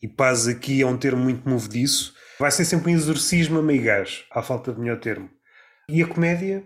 e 0.00 0.08
paz 0.08 0.46
aqui 0.46 0.80
é 0.80 0.86
um 0.86 0.96
termo 0.96 1.22
muito 1.22 1.48
movediço, 1.48 2.14
vai 2.38 2.50
ser 2.50 2.64
sempre 2.64 2.92
um 2.92 2.94
exorcismo 2.94 3.58
a 3.58 3.62
meio 3.62 3.82
gás, 3.82 4.24
à 4.30 4.42
falta 4.42 4.72
de 4.72 4.80
melhor 4.80 5.00
termo. 5.00 5.28
E 5.88 6.02
a 6.02 6.06
comédia 6.06 6.64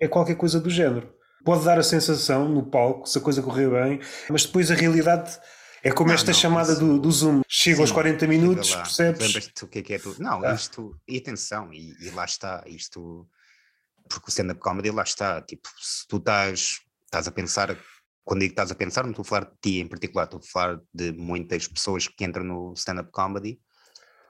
é 0.00 0.08
qualquer 0.08 0.34
coisa 0.34 0.60
do 0.60 0.68
género. 0.68 1.12
Pode 1.44 1.64
dar 1.64 1.78
a 1.78 1.82
sensação 1.82 2.48
no 2.48 2.68
palco, 2.68 3.08
se 3.08 3.18
a 3.18 3.20
coisa 3.20 3.40
correr 3.40 3.70
bem, 3.70 4.00
mas 4.28 4.44
depois 4.44 4.70
a 4.70 4.74
realidade 4.74 5.38
é 5.82 5.92
como 5.92 6.08
não, 6.08 6.14
esta 6.14 6.32
não, 6.32 6.38
chamada 6.38 6.74
do, 6.74 6.98
do, 6.98 7.10
Zoom. 7.10 7.42
Chega 7.48 7.76
Sim, 7.76 7.82
aos 7.82 7.92
40 7.92 8.26
minutos, 8.26 8.74
percebes? 8.74 9.20
Lembras-te 9.20 9.64
o 9.64 9.68
que 9.68 9.78
é 9.78 9.82
que 9.82 9.94
é 9.94 9.98
tudo? 9.98 10.22
Não, 10.22 10.44
ah. 10.44 10.54
isto, 10.54 10.98
e 11.06 11.18
atenção, 11.18 11.72
e, 11.72 11.94
e, 12.00 12.10
lá 12.10 12.24
está, 12.24 12.64
isto, 12.66 13.28
porque 14.08 14.26
o 14.28 14.30
stand-up 14.30 14.60
comedy 14.60 14.90
lá 14.90 15.02
está, 15.02 15.40
tipo, 15.42 15.68
se 15.78 16.06
tu 16.08 16.16
estás, 16.16 16.80
estás 17.04 17.28
a 17.28 17.30
pensar, 17.30 17.76
quando 18.24 18.40
digo 18.40 18.52
estás 18.52 18.70
a 18.70 18.74
pensar, 18.74 19.04
não 19.04 19.10
estou 19.10 19.22
a 19.22 19.26
falar 19.26 19.44
de 19.44 19.56
ti 19.60 19.80
em 19.80 19.88
particular, 19.88 20.24
estou 20.24 20.40
a 20.40 20.50
falar 20.50 20.80
de 20.92 21.12
muitas 21.12 21.68
pessoas 21.68 22.08
que 22.08 22.24
entram 22.24 22.44
no 22.44 22.72
stand-up 22.74 23.10
comedy 23.12 23.60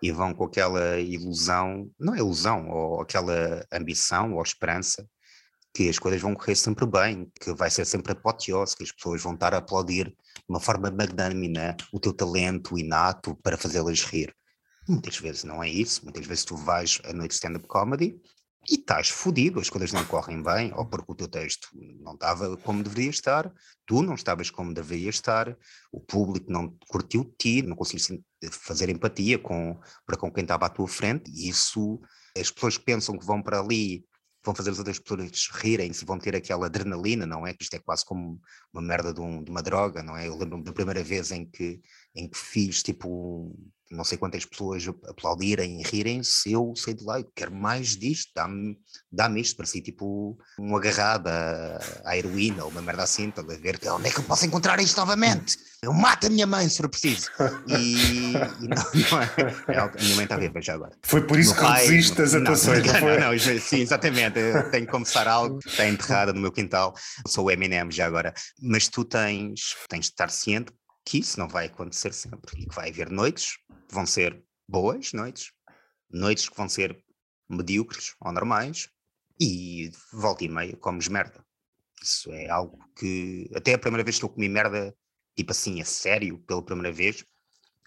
e 0.02 0.12
vão 0.12 0.32
com 0.34 0.44
aquela 0.44 1.00
ilusão, 1.00 1.90
não 1.98 2.14
é 2.14 2.18
ilusão, 2.18 2.68
ou 2.68 3.00
aquela 3.00 3.66
ambição 3.72 4.34
ou 4.34 4.42
esperança 4.42 5.08
que 5.72 5.88
as 5.88 5.98
coisas 5.98 6.20
vão 6.20 6.35
correr 6.35 6.54
sempre 6.54 6.87
bem, 6.87 7.31
que 7.40 7.52
vai 7.52 7.70
ser 7.70 7.85
sempre 7.85 8.12
apoteose, 8.12 8.76
que 8.76 8.83
as 8.83 8.92
pessoas 8.92 9.22
vão 9.22 9.35
estar 9.35 9.54
a 9.54 9.59
aplaudir 9.59 10.07
de 10.07 10.44
uma 10.48 10.61
forma 10.61 10.90
magnânima 10.90 11.76
o 11.92 12.00
teu 12.00 12.12
talento 12.12 12.78
inato 12.78 13.37
para 13.42 13.57
fazê-las 13.57 14.02
rir. 14.02 14.35
Muitas 14.88 15.18
vezes 15.18 15.44
não 15.44 15.62
é 15.62 15.68
isso, 15.68 16.02
muitas 16.04 16.26
vezes 16.26 16.44
tu 16.44 16.57
vais 16.57 17.00
à 17.04 17.12
noite 17.12 17.31
de 17.31 17.35
stand-up 17.35 17.66
comedy 17.68 18.18
e 18.68 18.74
estás 18.74 19.09
fodido, 19.09 19.61
as 19.61 19.70
coisas 19.70 19.92
não 19.92 20.04
correm 20.04 20.42
bem, 20.42 20.72
ou 20.74 20.85
porque 20.85 21.12
o 21.12 21.14
teu 21.14 21.28
texto 21.28 21.68
não 21.74 22.14
estava 22.14 22.57
como 22.59 22.83
deveria 22.83 23.11
estar, 23.11 23.52
tu 23.87 24.02
não 24.02 24.14
estavas 24.14 24.50
como 24.50 24.74
deveria 24.74 25.09
estar, 25.09 25.57
o 25.92 26.00
público 26.00 26.50
não 26.50 26.76
curtiu 26.88 27.24
de 27.24 27.33
ti, 27.38 27.62
não 27.62 27.76
conseguiste 27.76 28.22
fazer 28.50 28.90
empatia 28.90 29.38
com, 29.38 29.78
para 30.04 30.18
com 30.18 30.31
quem 30.31 30.42
estava 30.42 30.66
à 30.66 30.68
tua 30.68 30.88
frente, 30.88 31.31
e 31.31 31.48
isso, 31.48 32.00
as 32.37 32.50
pessoas 32.50 32.76
pensam 32.76 33.16
que 33.16 33.24
vão 33.24 33.42
para 33.42 33.61
ali 33.61 34.04
vão 34.44 34.55
fazer 34.55 34.70
as 34.70 34.79
outras 34.79 34.98
pessoas 34.98 35.48
rirem-se, 35.53 36.05
vão 36.05 36.18
ter 36.18 36.35
aquela 36.37 36.66
adrenalina, 36.66 37.27
não 37.27 37.46
é? 37.46 37.53
Que 37.53 37.64
isto 37.64 37.74
é 37.74 37.79
quase 37.79 38.05
como 38.05 38.40
uma 38.72 38.83
merda 38.83 39.12
de, 39.12 39.20
um, 39.20 39.42
de 39.42 39.51
uma 39.51 39.62
droga, 39.62 40.03
não 40.03 40.16
é? 40.16 40.29
Eu 40.29 40.37
lembro-me 40.37 40.64
da 40.64 40.72
primeira 40.72 41.03
vez 41.03 41.31
em 41.31 41.44
que, 41.44 41.81
em 42.18 42.28
que 42.28 42.38
fiz 42.38 42.83
tipo 42.83 43.54
não 43.90 44.04
sei 44.04 44.18
quantas 44.18 44.44
pessoas 44.44 44.87
aplaudirem 45.09 45.81
e 45.81 45.83
rirem-se, 45.83 46.52
eu 46.52 46.74
sei 46.76 46.94
de 46.94 47.04
lá, 47.04 47.18
eu 47.18 47.31
quero 47.35 47.52
mais 47.52 47.96
disto, 47.96 48.31
dá-me 48.35 48.76
dá 49.11 49.31
isto, 49.38 49.57
parecia 49.57 49.83
tipo 49.83 50.38
um 50.59 50.76
agarrado 50.76 51.28
à, 52.04 52.16
heroína 52.16 52.64
ou 52.64 52.70
uma 52.70 52.83
merda 52.83 53.04
assim, 53.04 53.28
estás 53.28 53.48
a 53.48 53.57
ver 53.57 53.78
onde 53.90 54.09
é 54.09 54.11
que 54.11 54.18
eu 54.18 54.24
posso 54.24 54.44
encontrar 54.44 54.78
isto 54.81 54.98
novamente? 54.98 55.57
Eu 55.83 55.92
mato 55.92 56.26
a 56.26 56.31
minha 56.31 56.46
mãe 56.46 56.68
se 56.68 56.78
for 56.78 56.88
preciso. 56.88 57.31
E, 57.66 58.33
e 58.33 58.68
não, 58.68 58.85
não 59.11 59.22
é, 59.22 59.31
é, 59.68 59.78
a 59.78 59.90
minha 60.02 60.16
mãe 60.16 60.24
está 60.24 60.37
viva 60.37 60.61
já 60.61 60.74
agora. 60.74 60.94
Foi 61.02 61.26
por 61.26 61.38
isso 61.38 61.50
no 61.50 61.57
que 61.57 61.62
pai, 61.62 61.87
reduziste 61.87 62.20
as 62.20 62.35
atuações, 62.35 62.85
não, 62.85 63.00
não, 63.00 63.20
não, 63.20 63.33
não, 63.33 63.61
sim, 63.61 63.81
exatamente, 63.81 64.38
eu 64.38 64.70
tenho 64.70 64.87
que 64.87 64.92
confessar 64.92 65.26
algo, 65.26 65.61
está 65.64 65.88
enterrada 65.88 66.33
no 66.33 66.40
meu 66.40 66.52
quintal, 66.52 66.94
sou 67.26 67.46
o 67.46 67.50
Eminem 67.50 67.90
já 67.90 68.07
agora, 68.07 68.35
mas 68.61 68.88
tu 68.88 69.04
tens, 69.04 69.76
tens 69.88 70.07
de 70.07 70.11
estar 70.11 70.31
ciente 70.31 70.72
que 71.08 71.20
isso 71.20 71.40
não 71.40 71.48
vai 71.48 71.64
acontecer 71.64 72.12
sempre 72.12 72.60
e 72.60 72.66
que 72.66 72.74
vai 72.74 72.90
haver 72.90 73.10
noites 73.10 73.56
que 73.88 73.94
vão 73.94 74.04
ser 74.04 74.44
boas 74.68 75.14
noites, 75.14 75.52
noites 76.10 76.50
que 76.50 76.56
vão 76.56 76.68
ser 76.68 77.02
medíocres 77.48 78.14
ou 78.20 78.30
normais 78.30 78.90
e 79.40 79.90
volta 80.12 80.44
e 80.44 80.50
meia 80.50 80.76
comes 80.76 81.08
merda. 81.08 81.42
Isso 82.02 82.30
é 82.30 82.50
algo 82.50 82.78
que 82.94 83.50
até 83.56 83.72
a 83.72 83.78
primeira 83.78 84.04
vez 84.04 84.18
que 84.18 84.24
eu 84.26 84.28
comi 84.28 84.50
merda, 84.50 84.94
tipo 85.34 85.50
assim, 85.50 85.80
a 85.80 85.84
sério, 85.86 86.40
pela 86.40 86.62
primeira 86.62 86.92
vez, 86.92 87.24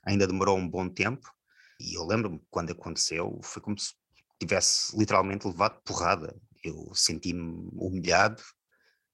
ainda 0.04 0.26
demorou 0.26 0.58
um 0.58 0.68
bom 0.68 0.90
tempo. 0.90 1.32
E 1.80 1.94
eu 1.94 2.04
lembro-me 2.04 2.42
quando 2.50 2.72
aconteceu, 2.72 3.40
foi 3.44 3.62
como 3.62 3.78
se 3.78 3.94
tivesse 4.40 4.98
literalmente 4.98 5.46
levado 5.46 5.80
porrada. 5.84 6.36
Eu 6.64 6.92
senti-me 6.96 7.70
humilhado, 7.74 8.42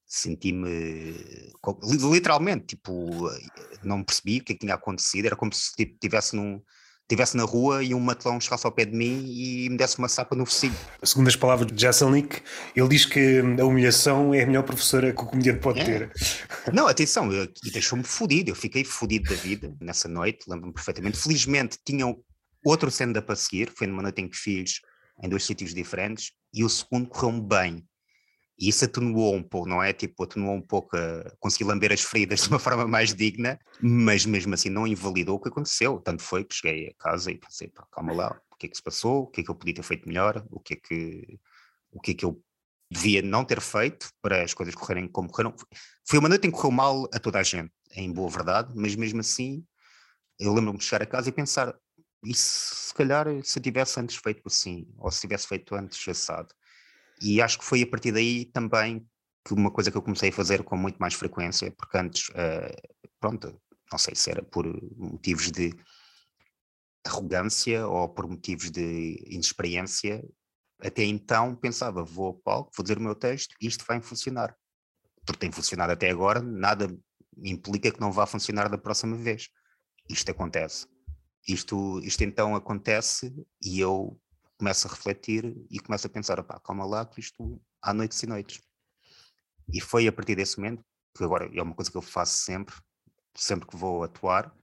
senti-me 0.08 1.14
literalmente, 2.12 2.76
tipo, 2.76 3.30
não 3.84 4.04
percebi 4.04 4.40
o 4.40 4.44
que, 4.44 4.54
é 4.54 4.56
que 4.56 4.62
tinha 4.62 4.76
acontecido, 4.76 5.26
era 5.26 5.36
como 5.36 5.54
se 5.54 5.76
tipo, 5.76 5.98
tivesse 6.00 6.36
num 6.36 6.62
estivesse 7.08 7.38
na 7.38 7.44
rua 7.44 7.82
e 7.82 7.94
um 7.94 8.02
matelão 8.02 8.40
chegasse 8.40 8.66
ao 8.66 8.72
pé 8.72 8.84
de 8.84 8.96
mim 8.96 9.26
e 9.26 9.70
me 9.70 9.78
desse 9.78 9.98
uma 9.98 10.10
sapa 10.10 10.36
no 10.36 10.46
focinho. 10.46 10.76
Segundo 11.02 11.30
as 11.30 11.38
palavras 11.38 11.72
de 11.72 11.82
Jesselnik, 11.82 12.42
ele 12.76 12.90
diz 12.90 13.06
que 13.06 13.40
a 13.40 13.64
humilhação 13.64 14.34
é 14.34 14.44
a 14.44 14.46
melhor 14.46 14.64
professora 14.64 15.14
que 15.14 15.22
o 15.22 15.26
comediante 15.26 15.62
pode 15.62 15.80
é. 15.80 15.84
ter. 15.86 16.12
Não, 16.74 16.86
atenção, 16.86 17.32
e 17.32 17.72
deixou-me 17.72 18.04
fodido, 18.04 18.52
eu 18.52 18.56
fiquei 18.56 18.84
fodido 18.84 19.30
da 19.30 19.36
vida 19.38 19.74
nessa 19.80 20.10
noite, 20.10 20.40
lembro-me 20.50 20.74
perfeitamente. 20.74 21.18
Felizmente 21.18 21.78
tinham 21.86 22.22
outro 22.64 22.90
stand-up 22.90 23.32
a 23.32 23.36
seguir, 23.38 23.72
foi 23.74 23.88
numa 23.88 24.02
noite 24.02 24.22
em 24.22 24.28
que 24.28 24.36
fiz 24.36 24.82
em 25.24 25.30
dois 25.30 25.46
sítios 25.46 25.74
diferentes, 25.74 26.34
e 26.54 26.64
o 26.64 26.70
segundo 26.70 27.08
correu-me 27.08 27.42
bem. 27.42 27.86
E 28.60 28.70
isso 28.70 28.86
atenuou 28.86 29.36
um 29.36 29.44
pouco, 29.44 29.68
não 29.68 29.84
é? 29.84 29.94
Tipo, 29.94 30.24
atenuou 30.24 30.56
um 30.56 30.62
pouco, 30.62 30.98
a, 30.98 31.32
consegui 31.40 31.64
lamber 31.64 31.92
as 31.92 32.02
feridas 32.02 32.42
de 32.44 32.50
uma 32.50 32.60
forma 32.60 32.88
mais 32.88 33.14
digna, 33.14 33.60
mas 33.82 34.26
mesmo 34.26 34.54
assim 34.54 34.70
não 34.70 34.88
invalidou 34.88 35.36
o 35.36 35.40
que 35.40 35.50
aconteceu. 35.50 36.00
Tanto 36.00 36.24
foi 36.24 36.44
que 36.44 36.56
cheguei 36.56 36.88
a 36.88 36.94
casa 36.96 37.32
e 37.32 37.38
pensei, 37.38 37.68
pá, 37.70 37.86
calma 37.92 38.14
lá, 38.14 38.42
o 38.52 38.56
que 38.56 38.66
é 38.66 38.70
que 38.70 38.76
se 38.76 38.84
passou? 38.84 39.24
O 39.24 39.28
que 39.28 39.42
é 39.42 39.44
que 39.44 39.52
eu 39.52 39.56
podia 39.56 39.76
ter 39.76 39.84
feito 39.84 40.08
melhor? 40.08 40.44
O 40.50 40.60
que 40.60 40.74
é 40.74 40.78
que, 40.78 41.40
o 41.92 42.00
que, 42.02 42.12
é 42.12 42.14
que 42.16 42.26
eu 42.26 42.42
devia 42.92 43.22
não 43.22 43.46
ter 43.46 43.62
feito 43.62 44.10
para 44.22 44.44
as 44.44 44.54
coisas 44.54 44.74
correrem 44.74 45.08
como 45.08 45.30
correram? 45.30 45.56
Foi 46.08 46.18
uma 46.18 46.30
noite 46.30 46.48
em 46.48 46.52
que 46.52 46.58
correu 46.58 46.72
mal 46.72 47.08
a 47.14 47.20
toda 47.20 47.40
a 47.40 47.44
gente, 47.44 47.72
em 47.96 48.12
boa 48.12 48.30
verdade, 48.30 48.74
mas 48.76 48.96
mesmo 48.96 49.20
assim 49.20 49.64
eu 50.40 50.54
lembro-me 50.54 50.78
de 50.78 50.86
chegar 50.86 51.04
a 51.04 51.08
casa 51.08 51.30
e 51.30 51.32
pensar, 51.32 51.76
e 52.24 52.34
se, 52.34 52.88
se 52.88 52.94
calhar 52.94 53.28
se 53.44 53.58
eu 53.58 53.64
tivesse 53.64 54.00
antes 54.00 54.16
feito 54.16 54.42
assim, 54.46 54.88
ou 54.98 55.12
se 55.12 55.22
tivesse 55.22 55.48
feito 55.48 55.76
antes 55.76 56.08
assado, 56.08 56.54
e 57.22 57.42
acho 57.42 57.60
que 57.60 57.66
foi 57.66 57.82
a 57.82 57.88
partir 57.88 58.12
daí 58.12 58.46
também 58.46 59.06
que 59.46 59.54
uma 59.54 59.72
coisa 59.72 59.90
que 59.90 59.98
eu 59.98 60.02
comecei 60.02 60.30
a 60.30 60.34
fazer 60.34 60.64
com 60.64 60.76
muito 60.76 60.98
mais 60.98 61.14
frequência, 61.14 61.72
porque 61.72 61.98
antes, 61.98 62.30
uh, 62.30 63.08
pronto, 63.20 63.60
não 63.92 63.98
sei 63.98 64.14
se 64.14 64.30
era 64.30 64.44
por 64.44 64.66
motivos 64.98 65.52
de 65.52 65.74
arrogância 67.06 67.88
ou 67.88 68.10
por 68.10 68.28
motivos 68.28 68.70
de 68.70 69.24
inexperiência, 69.28 70.24
até 70.82 71.04
então 71.04 71.56
pensava, 71.56 72.04
vou 72.04 72.28
ao 72.28 72.34
palco, 72.34 72.72
vou 72.76 72.84
dizer 72.84 72.98
o 72.98 73.02
meu 73.02 73.16
texto 73.16 73.56
isto 73.62 73.86
vai 73.88 74.02
funcionar. 74.02 74.56
Porque 75.26 75.40
tem 75.40 75.52
funcionado 75.52 75.94
até 75.94 76.10
agora, 76.10 76.42
nada 76.42 76.88
implica 77.44 77.92
que 77.92 78.00
não 78.00 78.12
vai 78.12 78.28
funcionar 78.28 78.70
da 78.70 78.78
próxima 78.78 79.16
vez. 79.16 79.50
Isto 80.10 80.32
acontece. 80.32 80.88
Isto, 81.48 82.00
isto 82.02 82.24
então 82.24 82.56
acontece 82.56 83.34
e 83.62 83.80
eu 83.80 84.20
começo 84.58 84.88
a 84.88 84.92
refletir 84.92 85.56
e 85.70 85.80
começo 85.80 86.08
a 86.08 86.10
pensar, 86.10 86.42
pá, 86.44 86.60
calma 86.60 86.86
lá, 86.86 87.06
que 87.06 87.20
isto 87.20 87.62
há 87.82 87.94
noites 87.94 88.22
e 88.24 88.28
noites. 88.28 88.62
E 89.72 89.80
foi 89.80 90.08
a 90.08 90.12
partir 90.12 90.36
desse 90.36 90.58
momento, 90.58 90.84
que 91.16 91.24
agora 91.24 91.50
é 91.54 91.62
uma 91.62 91.76
coisa 91.76 91.92
que 91.92 91.98
eu 91.98 92.02
faço 92.02 92.38
sempre, 92.44 92.76
sempre 93.36 93.68
que 93.68 93.76
vou 93.76 94.04
atuar, 94.04 94.54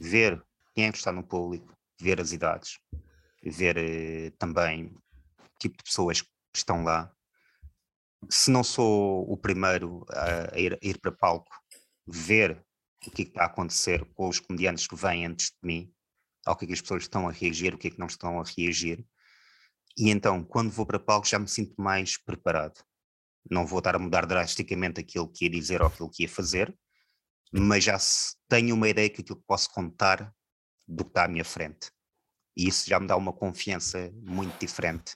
ver 0.00 0.42
quem 0.74 0.86
é 0.86 0.92
que 0.92 0.98
está 0.98 1.12
no 1.12 1.22
público, 1.22 1.72
ver 2.00 2.20
as 2.20 2.32
idades, 2.32 2.78
ver 3.42 3.76
eh, 3.76 4.30
também 4.38 4.86
o 4.86 5.58
tipo 5.58 5.76
de 5.76 5.84
pessoas 5.84 6.20
que 6.22 6.28
estão 6.54 6.84
lá. 6.84 7.12
Se 8.30 8.50
não 8.50 8.62
sou 8.62 9.30
o 9.30 9.36
primeiro 9.36 10.04
a, 10.10 10.54
a, 10.54 10.58
ir, 10.58 10.74
a 10.74 10.78
ir 10.86 11.00
para 11.00 11.12
palco, 11.12 11.50
ver 12.06 12.64
o 13.06 13.10
que, 13.10 13.22
é 13.22 13.24
que 13.24 13.30
está 13.30 13.42
a 13.42 13.46
acontecer 13.46 14.04
com 14.14 14.28
os 14.28 14.40
comediantes 14.40 14.86
que 14.86 14.96
vêm 14.96 15.26
antes 15.26 15.50
de 15.50 15.66
mim, 15.66 15.92
ao 16.48 16.56
que, 16.56 16.64
é 16.64 16.68
que 16.68 16.74
as 16.74 16.80
pessoas 16.80 17.02
estão 17.02 17.28
a 17.28 17.32
reagir, 17.32 17.74
o 17.74 17.78
que 17.78 17.88
é 17.88 17.90
que 17.90 17.98
não 17.98 18.06
estão 18.06 18.40
a 18.40 18.44
reagir. 18.44 19.04
E 19.96 20.10
então, 20.10 20.42
quando 20.42 20.70
vou 20.70 20.86
para 20.86 20.98
palco, 20.98 21.26
já 21.26 21.38
me 21.38 21.48
sinto 21.48 21.74
mais 21.76 22.16
preparado. 22.16 22.80
Não 23.50 23.66
vou 23.66 23.78
estar 23.78 23.94
a 23.94 23.98
mudar 23.98 24.26
drasticamente 24.26 25.00
aquilo 25.00 25.28
que 25.28 25.44
ia 25.44 25.50
dizer 25.50 25.82
ou 25.82 25.88
aquilo 25.88 26.10
que 26.10 26.22
ia 26.22 26.28
fazer, 26.28 26.74
mas 27.52 27.84
já 27.84 27.98
tenho 28.48 28.74
uma 28.74 28.88
ideia 28.88 29.10
que 29.10 29.20
aquilo 29.20 29.38
que 29.38 29.46
posso 29.46 29.70
contar 29.70 30.32
do 30.86 31.04
que 31.04 31.10
está 31.10 31.24
à 31.24 31.28
minha 31.28 31.44
frente. 31.44 31.90
E 32.56 32.68
isso 32.68 32.88
já 32.88 32.98
me 32.98 33.06
dá 33.06 33.16
uma 33.16 33.32
confiança 33.32 34.10
muito 34.14 34.58
diferente 34.58 35.14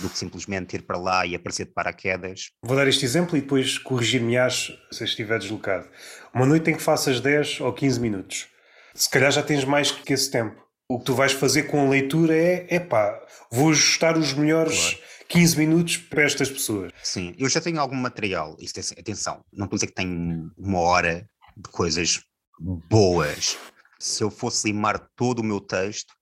do 0.00 0.08
que 0.08 0.16
simplesmente 0.16 0.76
ir 0.76 0.82
para 0.82 0.96
lá 0.96 1.26
e 1.26 1.34
aparecer 1.34 1.66
de 1.66 1.72
paraquedas. 1.72 2.50
Vou 2.62 2.76
dar 2.76 2.88
este 2.88 3.04
exemplo 3.04 3.36
e 3.36 3.40
depois 3.40 3.78
corrigir-me-ás 3.78 4.72
se 4.90 5.04
estiver 5.04 5.38
deslocado. 5.38 5.88
Uma 6.32 6.46
noite 6.46 6.70
em 6.70 6.76
que 6.76 6.82
faças 6.82 7.20
10 7.20 7.60
ou 7.60 7.72
15 7.72 8.00
minutos, 8.00 8.48
se 8.94 9.08
calhar 9.08 9.30
já 9.30 9.42
tens 9.42 9.64
mais 9.64 9.90
que 9.90 10.12
esse 10.12 10.30
tempo. 10.30 10.67
O 10.90 10.98
que 10.98 11.04
tu 11.04 11.14
vais 11.14 11.32
fazer 11.32 11.64
com 11.64 11.86
a 11.86 11.90
leitura 11.90 12.34
é, 12.34 12.74
epá, 12.74 13.22
vou 13.52 13.68
ajustar 13.68 14.16
os 14.16 14.32
melhores 14.32 14.94
claro. 14.94 15.08
15 15.28 15.58
minutos 15.58 15.96
para 15.98 16.22
estas 16.22 16.50
pessoas. 16.50 16.90
Sim, 17.02 17.34
eu 17.38 17.46
já 17.46 17.60
tenho 17.60 17.78
algum 17.78 17.94
material, 17.94 18.56
isto 18.58 18.80
é, 18.80 18.98
atenção, 18.98 19.44
não 19.52 19.66
estou 19.66 19.76
a 19.76 19.78
dizer 19.78 19.88
que 19.88 19.94
tenho 19.94 20.50
uma 20.56 20.80
hora 20.80 21.28
de 21.54 21.68
coisas 21.70 22.22
boas. 22.58 23.58
Se 23.98 24.24
eu 24.24 24.30
fosse 24.30 24.66
limar 24.66 25.10
todo 25.14 25.40
o 25.40 25.44
meu 25.44 25.60
texto, 25.60 26.14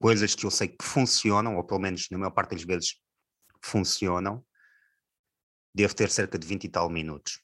coisas 0.00 0.34
que 0.34 0.46
eu 0.46 0.50
sei 0.50 0.68
que 0.68 0.82
funcionam, 0.82 1.56
ou 1.56 1.64
pelo 1.64 1.80
menos 1.80 2.06
na 2.10 2.16
maior 2.16 2.30
parte 2.30 2.52
das 2.52 2.64
vezes 2.64 2.94
funcionam, 3.62 4.42
devo 5.74 5.94
ter 5.94 6.10
cerca 6.10 6.38
de 6.38 6.46
20 6.46 6.64
e 6.64 6.68
tal 6.70 6.88
minutos. 6.88 7.42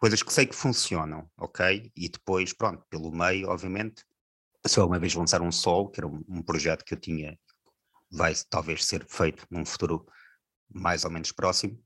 Coisas 0.00 0.22
que 0.22 0.32
sei 0.32 0.46
que 0.46 0.56
funcionam, 0.56 1.30
ok? 1.36 1.92
E 1.94 2.08
depois, 2.08 2.54
pronto, 2.54 2.82
pelo 2.88 3.12
meio, 3.12 3.50
obviamente, 3.50 4.02
se 4.66 4.78
alguma 4.78 4.98
vez 4.98 5.14
lançar 5.14 5.42
um 5.42 5.52
solo, 5.52 5.90
que 5.90 6.00
era 6.00 6.06
um, 6.06 6.22
um 6.28 6.42
projeto 6.42 6.84
que 6.84 6.94
eu 6.94 7.00
tinha, 7.00 7.38
vai 8.10 8.34
talvez 8.48 8.84
ser 8.84 9.06
feito 9.06 9.46
num 9.50 9.64
futuro 9.64 10.06
mais 10.68 11.04
ou 11.04 11.10
menos 11.10 11.32
próximo, 11.32 11.82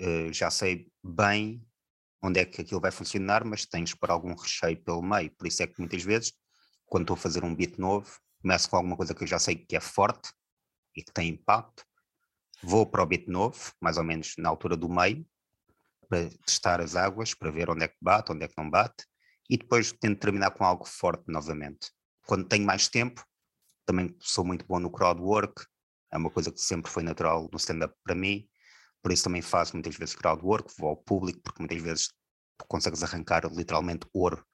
uh, 0.00 0.32
já 0.32 0.50
sei 0.50 0.90
bem 1.02 1.62
onde 2.22 2.40
é 2.40 2.44
que 2.44 2.60
aquilo 2.60 2.80
vai 2.80 2.90
funcionar, 2.90 3.44
mas 3.44 3.64
tens 3.64 3.94
para 3.94 4.12
algum 4.12 4.34
recheio 4.34 4.82
pelo 4.82 5.02
meio. 5.02 5.30
Por 5.36 5.46
isso 5.46 5.62
é 5.62 5.66
que 5.66 5.78
muitas 5.78 6.02
vezes, 6.02 6.32
quando 6.86 7.02
estou 7.02 7.14
a 7.14 7.18
fazer 7.18 7.44
um 7.44 7.54
beat 7.54 7.78
novo, 7.78 8.10
começo 8.40 8.68
com 8.68 8.76
alguma 8.76 8.96
coisa 8.96 9.14
que 9.14 9.22
eu 9.22 9.28
já 9.28 9.38
sei 9.38 9.56
que 9.56 9.76
é 9.76 9.80
forte 9.80 10.32
e 10.96 11.02
que 11.02 11.12
tem 11.12 11.28
impacto, 11.28 11.84
vou 12.62 12.86
para 12.86 13.02
o 13.02 13.06
beat 13.06 13.28
novo, 13.28 13.72
mais 13.80 13.98
ou 13.98 14.04
menos 14.04 14.34
na 14.36 14.48
altura 14.48 14.76
do 14.76 14.88
meio, 14.88 15.24
para 16.08 16.28
testar 16.46 16.80
as 16.80 16.96
águas, 16.96 17.34
para 17.34 17.50
ver 17.50 17.70
onde 17.70 17.84
é 17.84 17.88
que 17.88 17.96
bate, 18.00 18.32
onde 18.32 18.44
é 18.44 18.48
que 18.48 18.54
não 18.56 18.68
bate, 18.68 19.04
e 19.48 19.56
depois 19.56 19.92
tento 19.92 20.18
terminar 20.18 20.50
com 20.50 20.64
algo 20.64 20.84
forte 20.84 21.24
novamente. 21.28 21.90
Quando 22.28 22.46
tenho 22.46 22.66
mais 22.66 22.88
tempo, 22.88 23.24
também 23.86 24.14
sou 24.20 24.44
muito 24.44 24.62
bom 24.66 24.78
no 24.78 24.90
crowd 24.90 25.18
work, 25.18 25.64
é 26.12 26.18
uma 26.18 26.28
coisa 26.28 26.52
que 26.52 26.60
sempre 26.60 26.90
foi 26.90 27.02
natural 27.02 27.48
no 27.50 27.56
stand-up 27.56 27.94
para 28.04 28.14
mim, 28.14 28.46
por 29.02 29.10
isso 29.10 29.24
também 29.24 29.40
faço 29.40 29.74
muitas 29.74 29.96
vezes 29.96 30.14
crowd 30.14 30.44
work, 30.44 30.70
vou 30.78 30.90
ao 30.90 30.96
público, 30.96 31.40
porque 31.42 31.62
muitas 31.62 31.80
vezes 31.80 32.12
consegues 32.68 33.02
arrancar 33.02 33.50
literalmente 33.50 34.06
ouro 34.12 34.44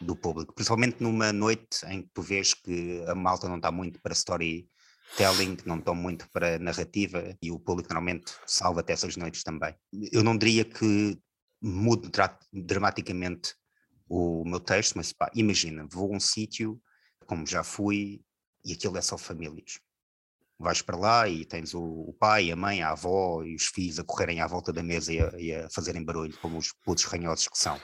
do 0.00 0.14
público, 0.14 0.54
principalmente 0.54 1.02
numa 1.02 1.32
noite 1.32 1.84
em 1.86 2.02
que 2.02 2.10
tu 2.14 2.22
vês 2.22 2.54
que 2.54 3.02
a 3.08 3.14
malta 3.16 3.48
não 3.48 3.56
está 3.56 3.72
muito 3.72 4.00
para 4.00 4.12
storytelling, 4.12 5.56
não 5.66 5.78
estão 5.78 5.96
muito 5.96 6.30
para 6.30 6.60
narrativa 6.60 7.36
e 7.42 7.50
o 7.50 7.58
público 7.58 7.88
normalmente 7.92 8.32
salva 8.46 8.82
até 8.82 8.92
essas 8.92 9.16
noites 9.16 9.42
também. 9.42 9.74
Eu 10.12 10.22
não 10.22 10.38
diria 10.38 10.64
que 10.64 11.18
mude 11.60 12.08
dramaticamente 12.52 13.52
o 14.08 14.44
meu 14.44 14.60
texto, 14.60 14.94
mas 14.94 15.12
pá, 15.12 15.28
imagina, 15.34 15.88
vou 15.90 16.12
a 16.12 16.16
um 16.16 16.20
sítio, 16.20 16.80
como 17.26 17.46
já 17.46 17.62
fui, 17.62 18.22
e 18.64 18.72
aquilo 18.72 18.96
é 18.96 19.02
só 19.02 19.18
famílias 19.18 19.80
vais 20.58 20.82
para 20.82 20.96
lá 20.96 21.28
e 21.28 21.44
tens 21.44 21.74
o, 21.74 22.14
pai, 22.18 22.50
a 22.50 22.56
mãe, 22.56 22.82
a 22.82 22.90
avó 22.90 23.42
e 23.42 23.54
os 23.54 23.66
filhos 23.66 23.98
a 23.98 24.04
correrem 24.04 24.40
à 24.40 24.46
volta 24.46 24.72
da 24.72 24.82
mesa 24.82 25.12
e 25.12 25.20
a, 25.20 25.32
e 25.38 25.54
a 25.54 25.70
fazerem 25.70 26.04
barulho, 26.04 26.36
como 26.40 26.58
os 26.58 26.72
putos 26.84 27.04
ranhosos 27.04 27.48
que 27.48 27.58
são. 27.58 27.80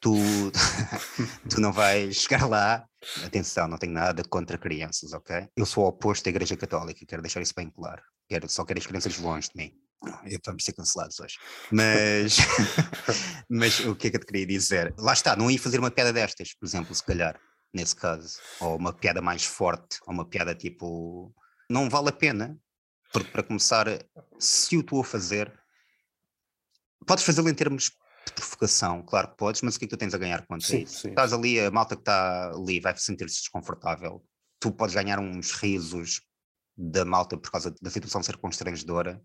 Tu, 0.00 0.12
tu 1.48 1.60
não 1.60 1.72
vais 1.72 2.16
chegar 2.16 2.48
lá, 2.48 2.84
atenção, 3.24 3.68
não 3.68 3.78
tenho 3.78 3.92
nada 3.92 4.22
contra 4.24 4.58
crianças, 4.58 5.12
ok? 5.12 5.48
Eu 5.56 5.66
sou 5.66 5.86
oposto 5.86 6.24
da 6.24 6.30
Igreja 6.30 6.56
Católica, 6.56 7.06
quero 7.06 7.22
deixar 7.22 7.40
isso 7.40 7.54
bem 7.54 7.70
claro. 7.70 8.02
Quero, 8.28 8.48
só 8.48 8.64
quero 8.64 8.80
as 8.80 8.86
crianças 8.86 9.16
longe 9.18 9.48
de 9.54 9.62
mim. 9.62 9.72
Vamos 10.44 10.64
ser 10.64 10.72
cancelados 10.72 11.20
hoje. 11.20 11.36
Mas, 11.70 12.38
mas 13.48 13.78
o 13.80 13.94
que 13.94 14.08
é 14.08 14.10
que 14.10 14.16
eu 14.16 14.20
te 14.20 14.26
queria 14.26 14.46
dizer? 14.46 14.92
Lá 14.98 15.12
está, 15.12 15.36
não 15.36 15.48
ia 15.48 15.60
fazer 15.60 15.78
uma 15.78 15.90
piada 15.92 16.12
destas, 16.12 16.52
por 16.54 16.66
exemplo, 16.66 16.92
se 16.92 17.04
calhar, 17.04 17.38
nesse 17.72 17.96
caso. 17.96 18.38
Ou 18.60 18.76
uma 18.76 18.92
piada 18.92 19.20
mais 19.22 19.44
forte, 19.44 19.98
ou 20.06 20.12
uma 20.12 20.24
piada 20.24 20.54
tipo 20.54 21.34
não 21.68 21.88
vale 21.88 22.10
a 22.10 22.12
pena, 22.12 22.58
porque 23.12 23.30
para 23.30 23.42
começar, 23.42 23.86
se 24.38 24.76
o 24.76 24.80
estou 24.80 25.00
a 25.00 25.04
fazer, 25.04 25.52
podes 27.06 27.24
fazê-lo 27.24 27.48
em 27.48 27.54
termos 27.54 27.84
de 28.26 28.32
provocação, 28.34 29.02
claro 29.02 29.28
que 29.28 29.36
podes, 29.36 29.62
mas 29.62 29.74
o 29.74 29.78
que 29.78 29.86
é 29.86 29.88
que 29.88 29.96
tu 29.96 29.98
tens 29.98 30.14
a 30.14 30.18
ganhar 30.18 30.44
a 30.48 30.56
isso? 30.56 30.86
Sim. 30.86 31.08
Estás 31.08 31.32
ali, 31.32 31.58
a 31.58 31.70
malta 31.70 31.96
que 31.96 32.02
está 32.02 32.50
ali 32.50 32.78
vai 32.78 32.96
sentir-se 32.96 33.40
desconfortável, 33.40 34.22
tu 34.60 34.70
podes 34.70 34.94
ganhar 34.94 35.18
uns 35.18 35.52
risos 35.52 36.20
da 36.76 37.04
malta 37.04 37.36
por 37.36 37.50
causa 37.50 37.74
da 37.80 37.90
situação 37.90 38.22
ser 38.22 38.36
constrangedora, 38.36 39.20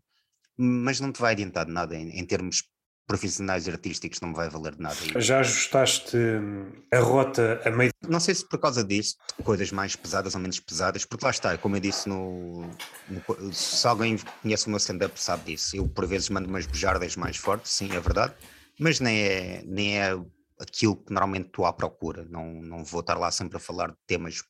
mas 0.58 1.00
não 1.00 1.12
te 1.12 1.22
vai 1.22 1.34
adiantar 1.34 1.66
de 1.66 1.72
nada 1.72 1.96
em, 1.96 2.18
em 2.18 2.26
termos 2.26 2.64
profissionais 3.08 3.68
artísticos 3.68 4.20
não 4.20 4.34
vai 4.34 4.50
valer 4.50 4.76
de 4.76 4.82
nada. 4.82 4.98
Já 5.16 5.40
ajustaste 5.40 6.18
hum, 6.18 6.72
a 6.92 7.00
rota 7.00 7.62
a 7.66 7.72
meio? 7.72 7.90
Não 8.08 8.20
sei 8.20 8.36
se 8.36 8.48
por 8.48 8.60
causa 8.60 8.84
disso, 8.84 9.16
coisas 9.44 9.72
mais 9.72 9.96
pesadas 9.96 10.36
ou 10.36 10.42
menos 10.42 10.60
pesadas, 10.60 11.06
porque 11.06 11.24
lá 11.24 11.32
está, 11.32 11.58
como 11.58 11.78
eu 11.78 11.80
disse 11.80 12.10
no. 12.10 12.70
no 13.10 13.54
se 13.54 13.88
alguém 13.88 14.18
conhece 14.42 14.68
o 14.68 14.70
meu 14.70 14.78
stand-up 14.78 15.20
sabe 15.20 15.54
disso. 15.54 15.76
Eu 15.76 15.88
por 15.88 16.06
vezes 16.06 16.30
mando 16.30 16.50
umas 16.50 16.66
bujardas 16.66 17.16
mais 17.16 17.38
fortes, 17.38 17.72
sim, 17.72 17.90
é 17.94 18.00
verdade, 18.00 18.36
mas 18.78 19.00
nem 19.00 19.22
é, 19.22 19.64
nem 19.66 20.00
é 20.00 20.12
aquilo 20.60 20.98
que 20.98 21.14
normalmente 21.14 21.48
estou 21.48 21.66
à 21.66 21.72
procura. 21.72 22.26
Não, 22.30 22.62
não 22.62 22.84
vou 22.84 23.00
estar 23.00 23.18
lá 23.18 23.32
sempre 23.32 23.56
a 23.56 23.60
falar 23.60 23.92
de 23.92 23.98
temas 24.06 24.44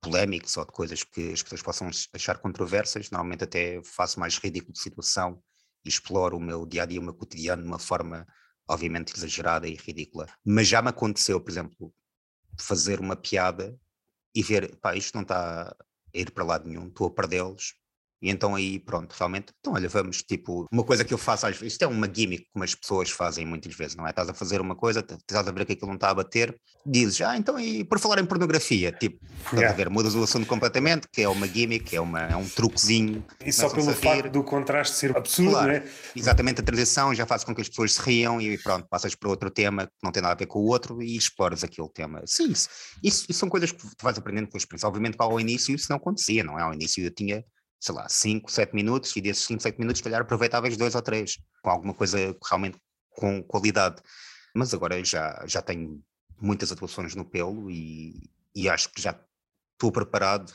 polémicos 0.00 0.56
ou 0.56 0.64
de 0.64 0.72
coisas 0.72 1.04
que 1.04 1.32
as 1.32 1.42
pessoas 1.42 1.62
possam 1.62 1.90
achar 2.14 2.38
controversas. 2.38 3.10
Normalmente 3.10 3.44
até 3.44 3.82
faço 3.84 4.18
mais 4.18 4.38
ridículo 4.38 4.72
de 4.72 4.80
situação 4.80 5.42
exploro 5.88 6.36
o 6.36 6.40
meu 6.40 6.66
dia 6.66 6.82
a 6.82 6.86
dia, 6.86 7.00
o 7.00 7.02
meu 7.02 7.14
cotidiano 7.14 7.62
de 7.62 7.68
uma 7.68 7.78
forma 7.78 8.26
obviamente 8.68 9.14
exagerada 9.16 9.66
e 9.66 9.74
ridícula. 9.74 10.28
Mas 10.44 10.68
já 10.68 10.82
me 10.82 10.90
aconteceu, 10.90 11.40
por 11.40 11.50
exemplo, 11.50 11.94
fazer 12.60 13.00
uma 13.00 13.16
piada 13.16 13.78
e 14.34 14.42
ver, 14.42 14.76
pá, 14.76 14.94
isto 14.94 15.14
não 15.14 15.22
está 15.22 15.74
a 16.14 16.18
ir 16.18 16.30
para 16.30 16.44
lado 16.44 16.68
nenhum, 16.68 16.88
estou 16.88 17.06
a 17.06 17.10
perdê-los, 17.10 17.74
e 18.20 18.30
então 18.30 18.54
aí, 18.54 18.78
pronto, 18.78 19.14
realmente, 19.16 19.52
então 19.60 19.74
olha, 19.74 19.88
vamos, 19.88 20.22
tipo, 20.22 20.66
uma 20.72 20.82
coisa 20.82 21.04
que 21.04 21.14
eu 21.14 21.18
faço 21.18 21.46
às 21.46 21.56
vezes, 21.56 21.74
isto 21.74 21.82
é 21.82 21.86
uma 21.86 22.12
gimmick 22.12 22.46
como 22.52 22.64
as 22.64 22.74
pessoas 22.74 23.10
fazem 23.10 23.46
muitas 23.46 23.74
vezes, 23.74 23.96
não 23.96 24.06
é? 24.06 24.10
Estás 24.10 24.28
a 24.28 24.34
fazer 24.34 24.60
uma 24.60 24.74
coisa, 24.74 25.00
estás 25.00 25.46
a 25.46 25.52
ver 25.52 25.64
que 25.64 25.72
aquilo 25.72 25.88
não 25.88 25.94
está 25.94 26.10
a 26.10 26.14
bater, 26.14 26.58
dizes, 26.84 27.20
ah, 27.20 27.36
então 27.36 27.58
e 27.58 27.84
por 27.84 27.98
falar 27.98 28.18
em 28.18 28.26
pornografia, 28.26 28.90
tipo, 28.90 29.24
estás 29.36 29.54
yeah. 29.54 29.70
a 29.70 29.76
ver, 29.76 29.88
mudas 29.88 30.14
o 30.14 30.22
assunto 30.22 30.46
completamente, 30.46 31.06
que 31.12 31.22
é 31.22 31.28
uma 31.28 31.46
gimmick, 31.46 31.94
é, 31.94 32.00
uma, 32.00 32.22
é 32.22 32.36
um 32.36 32.48
truquezinho. 32.48 33.24
E 33.44 33.52
só 33.52 33.68
pelo 33.70 33.92
facto 33.92 34.30
do 34.30 34.42
contraste 34.42 34.96
ser 34.96 35.16
absurdo, 35.16 35.52
claro, 35.52 35.72
né? 35.72 35.84
Exatamente, 36.16 36.60
a 36.60 36.64
transição 36.64 37.14
já 37.14 37.26
faz 37.26 37.44
com 37.44 37.54
que 37.54 37.60
as 37.60 37.68
pessoas 37.68 37.94
se 37.94 38.02
riam 38.02 38.40
e 38.40 38.58
pronto, 38.58 38.86
passas 38.88 39.14
para 39.14 39.28
outro 39.28 39.50
tema 39.50 39.86
que 39.86 39.92
não 40.02 40.10
tem 40.10 40.22
nada 40.22 40.34
a 40.34 40.36
ver 40.36 40.46
com 40.46 40.58
o 40.58 40.66
outro 40.66 41.00
e 41.02 41.16
exploras 41.16 41.62
aquele 41.62 41.88
tema. 41.88 42.22
Sim, 42.26 42.50
isso, 42.50 42.68
isso, 43.02 43.26
isso 43.28 43.38
são 43.38 43.48
coisas 43.48 43.70
que 43.70 43.78
tu 43.78 44.02
vais 44.02 44.18
aprendendo 44.18 44.48
com 44.48 44.56
a 44.56 44.58
experiência. 44.58 44.88
Obviamente 44.88 45.16
que 45.16 45.22
ao 45.22 45.38
início 45.38 45.74
isso 45.74 45.86
não 45.90 45.96
acontecia, 45.96 46.42
não 46.42 46.58
é? 46.58 46.62
Ao 46.62 46.74
início 46.74 47.04
eu 47.04 47.10
tinha 47.10 47.44
sei 47.80 47.94
lá, 47.94 48.08
5, 48.08 48.50
7 48.50 48.74
minutos 48.74 49.14
e 49.16 49.20
desses 49.20 49.44
5, 49.44 49.62
7 49.62 49.78
minutos, 49.78 49.98
se 49.98 50.04
calhar 50.04 50.20
aproveitáveis 50.20 50.76
dois 50.76 50.94
ou 50.94 51.02
três, 51.02 51.38
com 51.62 51.70
alguma 51.70 51.94
coisa 51.94 52.36
realmente 52.44 52.78
com 53.10 53.42
qualidade. 53.42 54.02
Mas 54.54 54.74
agora 54.74 55.02
já, 55.04 55.44
já 55.46 55.62
tenho 55.62 56.02
muitas 56.40 56.72
atuações 56.72 57.14
no 57.14 57.24
pelo 57.24 57.70
e, 57.70 58.30
e 58.54 58.68
acho 58.68 58.90
que 58.92 59.00
já 59.00 59.18
estou 59.74 59.92
preparado 59.92 60.52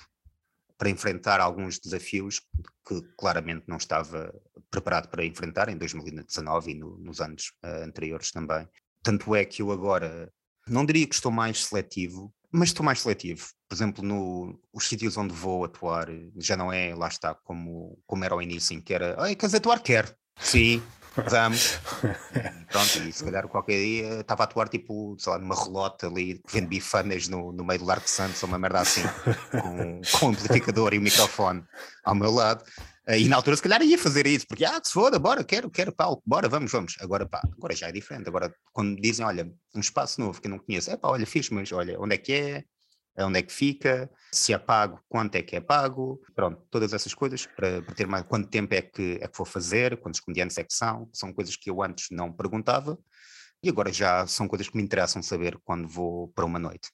para 0.78 0.89
enfrentar 0.89 1.39
alguns 1.39 1.80
desafios 1.80 2.41
que 2.86 3.01
claramente 3.17 3.65
não 3.67 3.78
estava 3.78 4.34
preparado 4.69 5.07
para 5.07 5.24
enfrentar 5.26 5.69
em 5.69 5.78
2019 5.78 6.71
e 6.71 6.76
no, 6.76 6.97
nos 6.97 7.21
anos 7.21 7.53
uh, 7.63 7.84
anteriores 7.86 8.32
também. 8.32 8.67
Tanto 9.01 9.36
é 9.36 9.45
que 9.45 9.61
eu 9.61 9.71
agora 9.71 10.32
não 10.67 10.86
diria 10.86 11.07
que 11.07 11.15
estou 11.15 11.32
mais 11.32 11.65
seletivo, 11.65 12.34
mas 12.54 12.70
estou 12.70 12.86
mais 12.86 13.01
seletivo. 13.01 13.47
Por 13.68 13.76
exemplo, 13.76 14.04
no, 14.04 14.60
os 14.72 14.88
sítios 14.88 15.18
onde 15.18 15.34
vou 15.34 15.66
atuar 15.66 16.08
já 16.38 16.56
não 16.56 16.72
é, 16.72 16.93
lá 16.93 17.08
está, 17.08 17.34
como, 17.34 17.97
como 18.06 18.24
era 18.24 18.36
ao 18.36 18.41
início, 18.41 18.76
em 18.76 18.80
que 18.80 18.93
era, 18.93 19.18
queres 19.36 19.56
atuar? 19.56 19.82
Quero. 19.82 20.14
Sim, 20.39 20.82
vamos. 21.30 21.80
Pronto, 22.72 23.07
e 23.07 23.11
se 23.11 23.24
calhar 23.24 23.47
qualquer 23.47 23.80
dia 23.80 24.22
estava 24.22 24.43
a 24.43 24.45
atuar 24.45 24.68
tipo, 24.68 25.16
sei 25.20 25.34
lá, 25.34 25.39
numa 25.39 25.55
relota 25.55 26.07
ali, 26.07 26.39
que 26.39 26.53
vende 26.53 26.68
bifanas 26.68 27.28
no, 27.28 27.51
no 27.51 27.64
meio 27.64 27.80
do 27.80 27.86
Largo 27.86 28.05
de 28.05 28.11
Santos, 28.11 28.41
ou 28.43 28.49
uma 28.49 28.57
merda 28.57 28.80
assim, 28.80 29.03
com, 29.51 30.01
com 30.20 30.26
um 30.26 30.30
amplificador 30.30 30.93
e 30.93 30.99
um 30.99 31.01
microfone 31.01 31.64
ao 32.03 32.16
meu 32.16 32.32
lado. 32.32 32.64
Eh, 33.05 33.22
e 33.22 33.28
na 33.28 33.36
altura, 33.36 33.55
se 33.57 33.64
calhar, 33.64 33.82
ia 33.82 33.97
fazer 33.97 34.26
isso, 34.26 34.47
porque, 34.47 34.64
ah, 34.64 34.80
se 34.82 34.93
foda, 34.93 35.20
bora, 35.20 35.43
quero, 35.43 35.70
quero 35.70 35.91
palco, 35.91 36.24
bora, 36.26 36.47
vamos, 36.47 36.72
vamos. 36.72 36.95
Agora, 36.99 37.26
pá, 37.26 37.41
agora 37.57 37.76
já 37.76 37.88
é 37.88 37.91
diferente. 37.91 38.28
Agora, 38.30 38.53
quando 38.72 38.99
dizem, 38.99 39.26
olha, 39.26 39.51
um 39.76 39.80
espaço 39.80 40.22
novo 40.22 40.39
que 40.39 40.47
eu 40.47 40.51
não 40.51 40.59
conheço, 40.59 40.89
é 40.89 40.97
pá, 40.97 41.09
olha, 41.09 41.26
fiz, 41.26 41.49
mas 41.49 41.72
olha, 41.72 41.99
onde 41.99 42.16
é 42.16 42.18
que 42.18 42.34
é? 42.34 42.64
Onde 43.18 43.39
é 43.39 43.41
que 43.43 43.53
fica? 43.53 44.09
Se 44.32 44.53
é 44.53 44.57
pago, 44.57 44.99
quanto 45.07 45.36
é 45.36 45.43
que 45.43 45.55
é 45.55 45.61
pago? 45.61 46.20
Pronto, 46.36 46.61
todas 46.72 46.93
essas 46.93 47.14
coisas 47.14 47.45
para, 47.45 47.82
para 47.82 47.93
ter 47.93 48.07
mais. 48.07 48.26
Quanto 48.26 48.49
tempo 48.49 48.74
é 48.74 48.82
que, 48.82 49.20
é 49.22 49.28
que 49.28 49.38
vou 49.38 49.45
fazer? 49.45 49.97
Quantos 49.97 50.20
comediantes 50.20 50.57
é 50.57 50.64
que 50.64 50.74
são? 50.74 51.07
São 51.14 51.32
coisas 51.32 51.55
que 51.55 51.70
eu 51.70 51.84
antes 51.84 52.07
não 52.11 52.32
perguntava 52.32 52.97
e 53.64 53.70
agora 53.70 53.93
já 53.93 54.28
são 54.28 54.47
coisas 54.47 54.68
que 54.68 54.76
me 54.76 54.84
interessam 54.84 55.24
saber 55.24 55.57
quando 55.64 55.88
vou 55.88 56.28
para 56.30 56.43
uma 56.43 56.59
noite. 56.59 56.89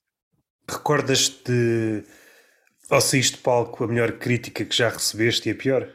Recordas-te, 0.69 2.03
ao 2.89 3.01
saíste 3.01 3.37
de 3.37 3.41
palco, 3.41 3.83
a 3.83 3.87
melhor 3.87 4.11
crítica 4.13 4.63
que 4.63 4.75
já 4.75 4.89
recebeste 4.89 5.49
e 5.49 5.51
a 5.51 5.55
pior? 5.55 5.89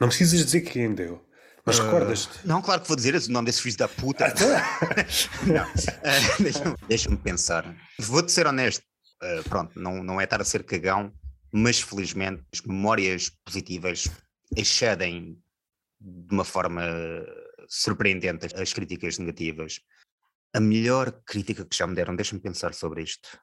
Não 0.00 0.08
precisas 0.08 0.44
dizer 0.44 0.62
quem 0.62 0.92
deu. 0.92 1.24
Mas 1.64 1.78
uh, 1.78 1.84
recordas-te? 1.84 2.46
Não, 2.46 2.60
claro 2.60 2.80
que 2.82 2.88
vou 2.88 2.96
dizer 2.96 3.14
o 3.14 3.30
nome 3.30 3.46
desse 3.46 3.62
filho 3.62 3.76
da 3.76 3.86
puta. 3.86 4.26
Ah, 4.26 4.30
tá. 4.32 5.06
não, 5.46 5.64
uh, 5.64 6.42
deixa-me 6.42 6.76
deixa 6.88 7.16
pensar. 7.16 7.76
Vou-te 7.98 8.32
ser 8.32 8.46
honesto. 8.48 8.82
Uh, 9.22 9.48
pronto, 9.48 9.78
não, 9.78 10.02
não 10.02 10.20
é 10.20 10.24
estar 10.24 10.40
a 10.40 10.44
ser 10.44 10.64
cagão, 10.64 11.12
mas 11.52 11.80
felizmente 11.80 12.42
as 12.52 12.60
memórias 12.62 13.30
positivas 13.44 14.08
excedem 14.56 15.38
de 16.00 16.34
uma 16.34 16.44
forma 16.44 16.82
surpreendente 17.68 18.48
as 18.54 18.72
críticas 18.72 19.18
negativas. 19.18 19.80
A 20.52 20.60
melhor 20.60 21.12
crítica 21.24 21.64
que 21.64 21.76
já 21.76 21.86
me 21.86 21.94
deram, 21.94 22.16
deixa-me 22.16 22.40
pensar 22.40 22.74
sobre 22.74 23.02
isto. 23.02 23.38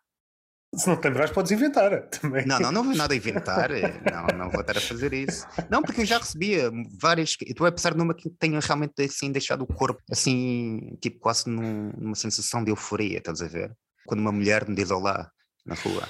Se 0.76 0.88
não 0.88 1.00
te 1.00 1.06
lembras, 1.06 1.32
podes 1.32 1.52
inventar 1.52 2.10
também. 2.10 2.46
Não, 2.46 2.60
não, 2.60 2.72
não 2.72 2.84
vou 2.84 2.96
nada 2.96 3.16
inventar. 3.16 3.70
não, 3.70 4.38
não 4.38 4.50
vou 4.50 4.60
estar 4.60 4.78
a 4.78 4.82
fazer 4.82 5.14
isso. 5.14 5.48
Não, 5.70 5.82
porque 5.82 6.02
eu 6.02 6.06
já 6.06 6.18
recebia 6.18 6.70
várias. 7.00 7.38
Estou 7.42 7.66
a 7.66 7.72
pensar 7.72 7.96
numa 7.96 8.14
que 8.14 8.30
tenha 8.32 8.60
realmente 8.60 9.02
assim, 9.02 9.32
deixado 9.32 9.62
o 9.62 9.68
corpo 9.68 10.02
assim, 10.12 10.98
tipo, 11.02 11.20
quase 11.20 11.50
num, 11.50 11.92
numa 11.98 12.16
sensação 12.16 12.64
de 12.66 12.72
euforia, 12.72 13.20
estás 13.20 13.42
a 13.42 13.48
ver? 13.48 13.74
Quando 14.06 14.20
uma 14.20 14.32
mulher 14.32 14.68
me 14.68 14.76
diz 14.76 14.92
olá 14.92 15.32
na 15.68 15.76
rua. 15.76 16.10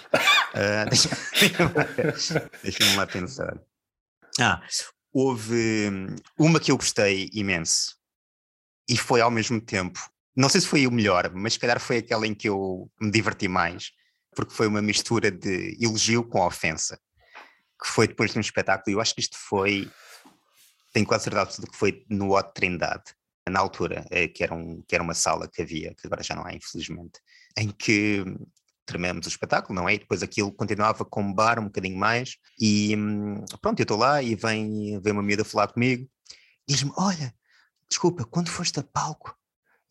Uh, 0.53 0.89
Deixa-me 0.89 2.49
deixa 2.63 2.95
lá 2.95 3.07
pensar. 3.07 3.59
Ah, 4.39 4.61
houve 5.11 5.89
uma 6.37 6.59
que 6.59 6.71
eu 6.71 6.77
gostei 6.77 7.29
imenso 7.33 7.97
e 8.87 8.95
foi 8.95 9.19
ao 9.19 9.31
mesmo 9.31 9.59
tempo. 9.59 9.99
Não 10.35 10.47
sei 10.47 10.61
se 10.61 10.67
foi 10.67 10.85
o 10.85 10.91
melhor, 10.91 11.31
mas 11.33 11.53
se 11.53 11.59
calhar 11.59 11.79
foi 11.79 11.97
aquela 11.97 12.27
em 12.27 12.35
que 12.35 12.47
eu 12.47 12.89
me 13.01 13.11
diverti 13.11 13.47
mais 13.47 13.91
porque 14.37 14.53
foi 14.53 14.67
uma 14.67 14.83
mistura 14.83 15.31
de 15.31 15.75
elogio 15.83 16.23
com 16.23 16.45
ofensa, 16.45 16.99
que 17.81 17.87
foi 17.87 18.07
depois 18.07 18.31
de 18.31 18.37
um 18.37 18.41
espetáculo, 18.41 18.91
e 18.91 18.93
eu 18.93 19.01
acho 19.01 19.15
que 19.15 19.21
isto 19.21 19.35
foi, 19.35 19.91
tenho 20.93 21.07
quase 21.07 21.23
certeza 21.23 21.65
que 21.65 21.75
foi 21.75 22.05
no 22.07 22.37
Hot 22.37 22.53
Trindade, 22.53 23.15
na 23.49 23.59
altura, 23.59 24.05
eh, 24.11 24.27
que 24.27 24.43
era, 24.43 24.53
um, 24.53 24.83
que 24.87 24.93
era 24.93 25.03
uma 25.03 25.15
sala 25.15 25.47
que 25.47 25.63
havia, 25.63 25.95
que 25.95 26.05
agora 26.05 26.21
já 26.21 26.35
não 26.35 26.45
há, 26.45 26.53
infelizmente, 26.53 27.19
em 27.57 27.71
que 27.71 28.23
terminamos 28.87 29.25
o 29.25 29.29
espetáculo, 29.29 29.79
não 29.79 29.87
é? 29.87 29.95
E 29.95 29.99
depois 29.99 30.23
aquilo 30.23 30.51
continuava 30.51 31.05
com 31.05 31.21
um 31.21 31.33
bar 31.33 31.59
um 31.59 31.65
bocadinho 31.65 31.97
mais, 31.97 32.37
e 32.59 32.95
hum, 32.95 33.43
pronto, 33.61 33.79
eu 33.79 33.83
estou 33.83 33.97
lá 33.97 34.23
e 34.23 34.33
vem, 34.33 34.99
vem 35.01 35.13
uma 35.13 35.21
miúda 35.21 35.43
falar 35.43 35.67
comigo, 35.67 36.07
e 36.67 36.73
diz-me: 36.73 36.91
Olha, 36.97 37.33
desculpa, 37.89 38.23
quando 38.25 38.49
foste 38.49 38.79
a 38.79 38.83
palco, 38.83 39.35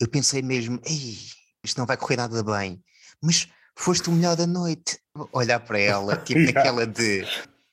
eu 0.00 0.08
pensei 0.08 0.42
mesmo, 0.42 0.80
ei, 0.84 1.18
isto 1.62 1.78
não 1.78 1.86
vai 1.86 1.96
correr 1.96 2.16
nada 2.16 2.42
bem, 2.42 2.82
mas 3.22 3.48
foste 3.76 4.08
o 4.08 4.12
melhor 4.12 4.34
da 4.34 4.46
noite. 4.46 4.98
Olhar 5.32 5.60
para 5.60 5.78
ela, 5.78 6.16
tipo 6.24 6.40
yeah. 6.40 6.58
naquela 6.58 6.86
de 6.86 7.24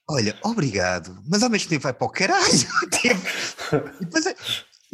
olha, 0.10 0.38
obrigado, 0.44 1.22
mas 1.28 1.42
ao 1.42 1.50
mesmo 1.50 1.70
tempo 1.70 1.84
vai 1.84 1.94
para 1.94 2.06
o 2.06 2.10
caralho. 2.10 2.68
tipo, 2.92 4.00
depois, 4.00 4.26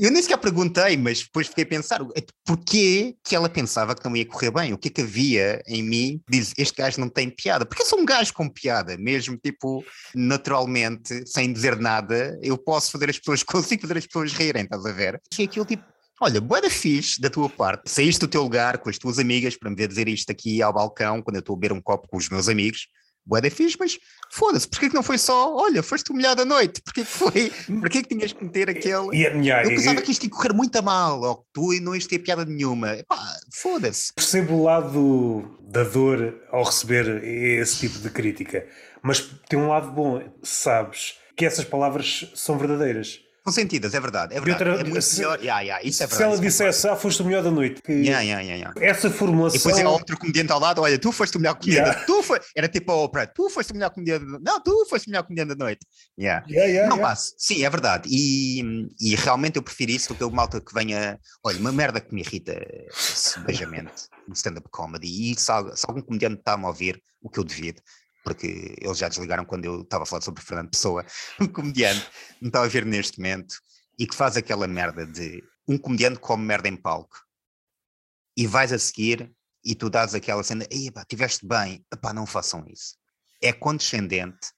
eu 0.06 0.12
nem 0.12 0.22
sequer 0.22 0.38
perguntei, 0.38 0.96
mas 0.96 1.24
depois 1.24 1.48
fiquei 1.48 1.64
a 1.64 1.68
pensar 1.68 2.02
é, 2.16 2.24
porquê 2.46 3.16
que 3.24 3.36
ela 3.36 3.50
pensava 3.50 3.94
que 3.94 4.04
não 4.08 4.16
ia 4.16 4.26
correr 4.26 4.52
bem, 4.52 4.74
o 4.74 4.78
que 4.78 4.88
é 4.88 4.92
que 4.92 5.02
havia 5.02 5.62
em 5.68 5.84
mim, 5.84 6.22
diz, 6.30 6.54
este 6.58 6.78
gajo 6.78 7.00
não 7.00 7.10
tem 7.10 7.30
piada, 7.30 7.66
porque 7.66 7.84
eu 7.84 7.86
sou 7.86 8.00
um 8.00 8.06
gajo 8.06 8.34
com 8.34 8.50
piada, 8.50 8.98
mesmo 8.98 9.38
tipo, 9.38 9.84
naturalmente, 10.16 11.24
sem 11.28 11.52
dizer 11.52 11.78
nada, 11.78 12.38
eu 12.42 12.58
posso 12.58 12.92
fazer 12.92 13.10
as 13.10 13.20
pessoas, 13.20 13.44
consigo 13.44 13.82
fazer 13.82 13.98
as 13.98 14.06
pessoas 14.06 14.32
rirem, 14.32 14.64
estás 14.64 14.86
a 14.86 14.92
ver? 14.92 15.22
E 15.38 15.44
aquilo 15.44 15.66
tipo, 15.66 15.84
Olha, 16.22 16.42
boa 16.42 16.70
fixe 16.70 17.22
da 17.22 17.30
tua 17.30 17.50
parte. 17.50 17.90
Saíste 17.90 18.20
do 18.20 18.28
teu 18.28 18.44
lugar 18.44 18.80
com 18.80 18.90
as 18.90 18.98
tuas 18.98 19.20
amigas 19.20 19.56
para 19.56 19.70
me 19.70 19.76
ver 19.78 19.88
dizer 19.88 20.10
isto 20.10 20.30
aqui 20.30 20.62
ao 20.62 20.74
balcão 20.74 21.22
quando 21.22 21.38
eu 21.38 21.40
estou 21.40 21.56
a 21.56 21.58
beber 21.58 21.72
um 21.74 21.82
copo 21.82 22.10
com 22.10 22.18
os 22.18 22.28
meus 22.28 22.50
amigos. 22.50 22.90
Boa 23.30 23.40
da 23.40 23.52
fixe, 23.52 23.78
mas 23.80 24.00
foda-se, 24.32 24.68
porquê 24.68 24.90
que 24.90 24.96
não 24.96 25.04
foi 25.04 25.20
só, 25.20 25.56
olha, 25.56 25.84
foste 25.84 26.12
o 26.12 26.16
melhor 26.16 26.36
da 26.36 26.44
noite? 26.44 26.82
Porquê 26.82 27.02
que 27.02 27.08
foi? 27.08 27.52
Porquê 27.80 28.02
que 28.02 28.16
tinhas 28.16 28.34
que 28.34 28.44
meter 28.44 28.72
aquele. 28.72 29.16
E 29.16 29.30
minha, 29.36 29.62
eu 29.62 29.70
pensava 29.70 30.02
que 30.02 30.12
isto 30.12 30.24
ia 30.24 30.32
correr 30.32 30.52
muito 30.52 30.76
a 30.76 30.82
mal, 30.82 31.22
ou 31.22 31.36
que 31.36 31.44
tu 31.54 31.80
não 31.80 31.94
ias 31.94 32.08
ter 32.08 32.18
piada 32.18 32.44
nenhuma. 32.44 32.98
foda-se. 33.54 34.12
Percebo 34.16 34.56
o 34.56 34.64
lado 34.64 35.60
da 35.62 35.84
dor 35.84 36.42
ao 36.52 36.64
receber 36.64 37.24
esse 37.24 37.78
tipo 37.78 38.00
de 38.00 38.10
crítica, 38.10 38.66
mas 39.04 39.22
tem 39.48 39.60
um 39.60 39.68
lado 39.68 39.92
bom, 39.92 40.24
sabes 40.42 41.14
que 41.38 41.46
essas 41.46 41.66
palavras 41.66 42.32
são 42.34 42.58
verdadeiras 42.58 43.22
são 43.50 43.52
sentidas, 43.52 43.94
é 43.94 44.00
verdade. 44.00 44.36
É, 44.36 44.40
verdade. 44.40 44.70
Outra, 44.70 44.82
é 44.82 44.90
muito 44.90 45.02
se, 45.02 45.20
melhor. 45.20 45.40
Yeah, 45.40 45.62
yeah, 45.62 45.88
isso 45.88 46.04
é 46.04 46.08
verdade, 46.08 46.32
se 46.32 46.36
ela 46.36 46.42
dissesse, 46.42 46.88
ah, 46.88 46.96
foste 46.96 47.22
o 47.22 47.26
melhor 47.26 47.44
da 47.44 47.52
noite. 47.52 47.82
Que 47.82 47.92
yeah, 47.92 48.22
yeah, 48.22 48.42
yeah, 48.42 48.74
Essa 48.80 49.10
formulação. 49.10 49.56
E 49.56 49.60
depois 49.60 49.78
é 49.78 49.88
outro 49.88 50.18
comediante 50.18 50.52
ao 50.52 50.60
lado, 50.60 50.82
olha, 50.82 50.98
tu 50.98 51.12
foste 51.12 51.36
o 51.38 51.40
melhor 51.40 51.56
comediante. 51.56 52.06
Tu 52.06 52.24
foi... 52.24 52.40
Era 52.56 52.68
tipo 52.68 52.92
a 52.92 52.96
Oprah, 52.96 53.28
tu 53.28 53.50
foste 53.50 53.72
o 53.72 53.76
melhor 53.76 53.90
comediante. 53.90 54.26
Não, 54.42 54.62
tu 54.62 54.86
foste 54.90 55.08
o 55.08 55.10
melhor 55.10 55.24
comediante 55.24 55.56
da 55.56 55.66
noite. 55.66 55.82
Não 56.88 56.98
passo. 57.00 57.34
Sim, 57.38 57.64
é 57.64 57.70
verdade. 57.70 58.08
E, 58.10 58.88
e 59.00 59.16
realmente 59.16 59.58
eu 59.58 59.64
prefiro 59.64 59.92
isso 59.92 60.10
do 60.10 60.16
que 60.16 60.24
o 60.24 60.32
malta 60.32 60.62
que 60.62 60.74
venha. 60.74 61.20
Olha, 61.44 61.60
uma 61.60 61.72
merda 61.72 62.00
que 62.00 62.14
me 62.14 62.22
irrita 62.22 62.60
beijamente 63.46 64.08
no 64.28 64.34
stand-up 64.34 64.68
comedy. 64.72 65.32
E 65.32 65.36
se, 65.36 65.46
se 65.46 65.86
algum 65.88 66.02
comediante 66.02 66.40
está-me 66.40 66.66
a 66.66 66.68
ouvir, 66.68 67.02
o 67.22 67.30
que 67.30 67.40
eu 67.40 67.44
devido, 67.44 67.82
porque 68.30 68.76
eles 68.80 68.98
já 68.98 69.10
desligaram 69.10 69.44
quando 69.44 69.66
eu 69.66 69.82
estava 69.82 70.04
a 70.04 70.06
falar 70.06 70.22
sobre 70.22 70.44
Fernando 70.44 70.70
Pessoa, 70.70 71.04
um 71.42 71.48
comediante 71.48 72.08
me 72.40 72.48
está 72.48 72.62
a 72.62 72.68
ver 72.68 72.86
neste 72.86 73.18
momento 73.18 73.56
e 73.98 74.06
que 74.06 74.16
faz 74.16 74.38
aquela 74.38 74.68
merda 74.68 75.06
de 75.06 75.44
um 75.68 75.78
comediante 75.78 76.20
come 76.20 76.46
merda 76.46 76.68
em 76.68 76.76
palco 76.76 77.18
e 78.38 78.46
vais 78.46 78.72
a 78.72 78.78
seguir 78.78 79.32
e 79.66 79.74
tu 79.74 79.90
dás 79.90 80.14
aquela 80.14 80.44
cena, 80.44 80.66
ei 80.70 80.92
pá, 80.92 81.04
tiveste 81.04 81.46
bem, 81.46 81.84
pá, 82.02 82.14
não 82.14 82.26
façam 82.26 82.64
isso. 82.68 82.96
É 83.42 83.52
condescendente, 83.52 84.52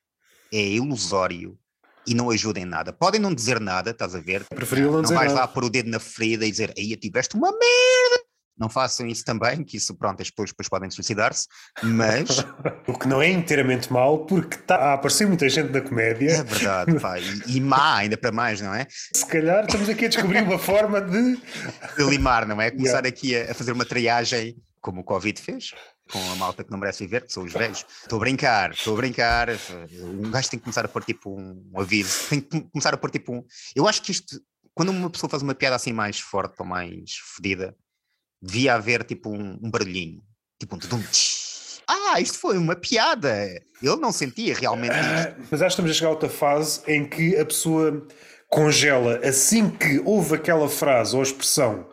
é 0.54 0.62
ilusório 0.62 1.58
e 2.06 2.14
não 2.14 2.30
ajuda 2.30 2.60
em 2.60 2.66
nada. 2.66 2.92
Podem 2.92 3.22
não 3.22 3.34
dizer 3.34 3.60
nada, 3.60 3.92
estás 3.92 4.14
a 4.16 4.20
ver? 4.20 4.46
Preferível 4.50 4.92
não, 4.92 5.02
não 5.02 5.10
vais 5.10 5.32
nada. 5.34 5.46
lá 5.46 5.48
pôr 5.48 5.64
o 5.64 5.70
dedo 5.70 5.90
na 5.90 6.00
ferida 6.00 6.46
e 6.46 6.52
dizer, 6.52 6.74
aí 6.78 6.96
tiveste 6.98 7.36
uma 7.36 7.52
merda, 7.52 8.26
não 8.62 8.70
façam 8.70 9.08
isso 9.08 9.26
também, 9.26 9.64
que 9.64 9.78
isso, 9.78 9.96
pronto, 9.96 10.22
as 10.22 10.30
pessoas 10.30 10.52
depois 10.52 10.70
podem 10.70 10.92
suicidar-se, 10.92 11.48
mas... 11.82 12.46
o 12.88 12.94
que 12.94 13.08
não 13.08 13.20
é 13.20 13.28
inteiramente 13.28 13.92
mal, 13.92 14.26
porque 14.26 14.56
está 14.56 14.76
a 14.76 14.94
aparecer 14.94 15.28
muita 15.28 15.50
gente 15.50 15.72
da 15.72 15.82
comédia. 15.82 16.30
É 16.30 16.44
verdade, 16.44 17.00
pá, 17.00 17.20
e, 17.20 17.58
e 17.58 17.60
má 17.60 17.98
ainda 17.98 18.16
para 18.16 18.32
mais, 18.32 18.62
não 18.62 18.74
é? 18.74 18.86
Se 18.90 19.26
calhar 19.26 19.66
estamos 19.66 19.90
aqui 19.90 20.06
a 20.06 20.10
descobrir 20.10 20.44
uma 20.44 20.60
forma 20.60 21.02
de... 21.02 21.42
De 21.98 22.04
limar, 22.04 22.46
não 22.46 22.62
é? 22.62 22.70
Começar 22.70 23.04
yeah. 23.04 23.10
aqui 23.10 23.36
a, 23.36 23.52
a 23.52 23.54
fazer 23.56 23.72
uma 23.72 23.86
triagem, 23.86 24.56
como 24.80 25.02
o 25.02 25.04
Covid 25.04 25.42
fez, 25.42 25.72
com 26.12 26.20
a 26.32 26.36
malta 26.36 26.64
que 26.64 26.70
não 26.70 26.78
merece 26.78 27.04
viver, 27.04 27.26
que 27.26 27.34
são 27.34 27.44
os 27.44 27.54
velhos. 27.54 27.86
Estou 28.04 28.18
a 28.18 28.20
brincar, 28.20 28.72
estou 28.72 28.94
a 28.94 28.98
brincar. 28.98 29.48
Um 30.00 30.30
gajo 30.30 30.50
tem 30.50 30.60
que 30.60 30.64
começar 30.64 30.86
a 30.86 30.88
pôr 30.88 31.04
tipo 31.04 31.36
um, 31.36 31.72
aviso, 31.76 32.30
tem 32.30 32.42
que 32.42 32.62
começar 32.62 32.94
a 32.94 32.98
pôr 32.98 33.10
tipo 33.10 33.34
um. 33.34 33.44
Eu 33.76 33.88
acho 33.88 34.02
que 34.02 34.12
isto, 34.12 34.40
quando 34.74 34.90
uma 34.90 35.10
pessoa 35.10 35.30
faz 35.30 35.42
uma 35.42 35.56
piada 35.56 35.76
assim 35.76 35.94
mais 35.94 36.20
forte 36.20 36.56
ou 36.60 36.66
mais 36.66 37.14
fedida, 37.36 37.76
devia 38.42 38.76
haver 38.76 39.04
tipo 39.04 39.30
um, 39.30 39.60
um 39.62 39.70
barulhinho, 39.70 40.22
tipo 40.60 40.76
um 40.76 40.80
tudum. 40.80 41.02
Ah, 41.88 42.20
isto 42.22 42.40
foi 42.40 42.58
uma 42.58 42.76
piada. 42.76 43.46
Ele 43.82 43.96
não 43.98 44.12
sentia 44.12 44.56
realmente 44.56 44.94
ah, 44.94 45.36
Mas 45.50 45.62
acho 45.62 45.76
que 45.76 45.82
estamos 45.82 45.92
a 45.92 45.94
chegar 45.94 46.08
a 46.08 46.12
outra 46.12 46.30
fase 46.30 46.82
em 46.88 47.08
que 47.08 47.36
a 47.38 47.46
pessoa 47.46 48.08
congela 48.50 49.20
assim 49.24 49.70
que 49.70 50.02
ouve 50.06 50.36
aquela 50.36 50.70
frase 50.70 51.16
ou 51.16 51.22
expressão 51.22 51.88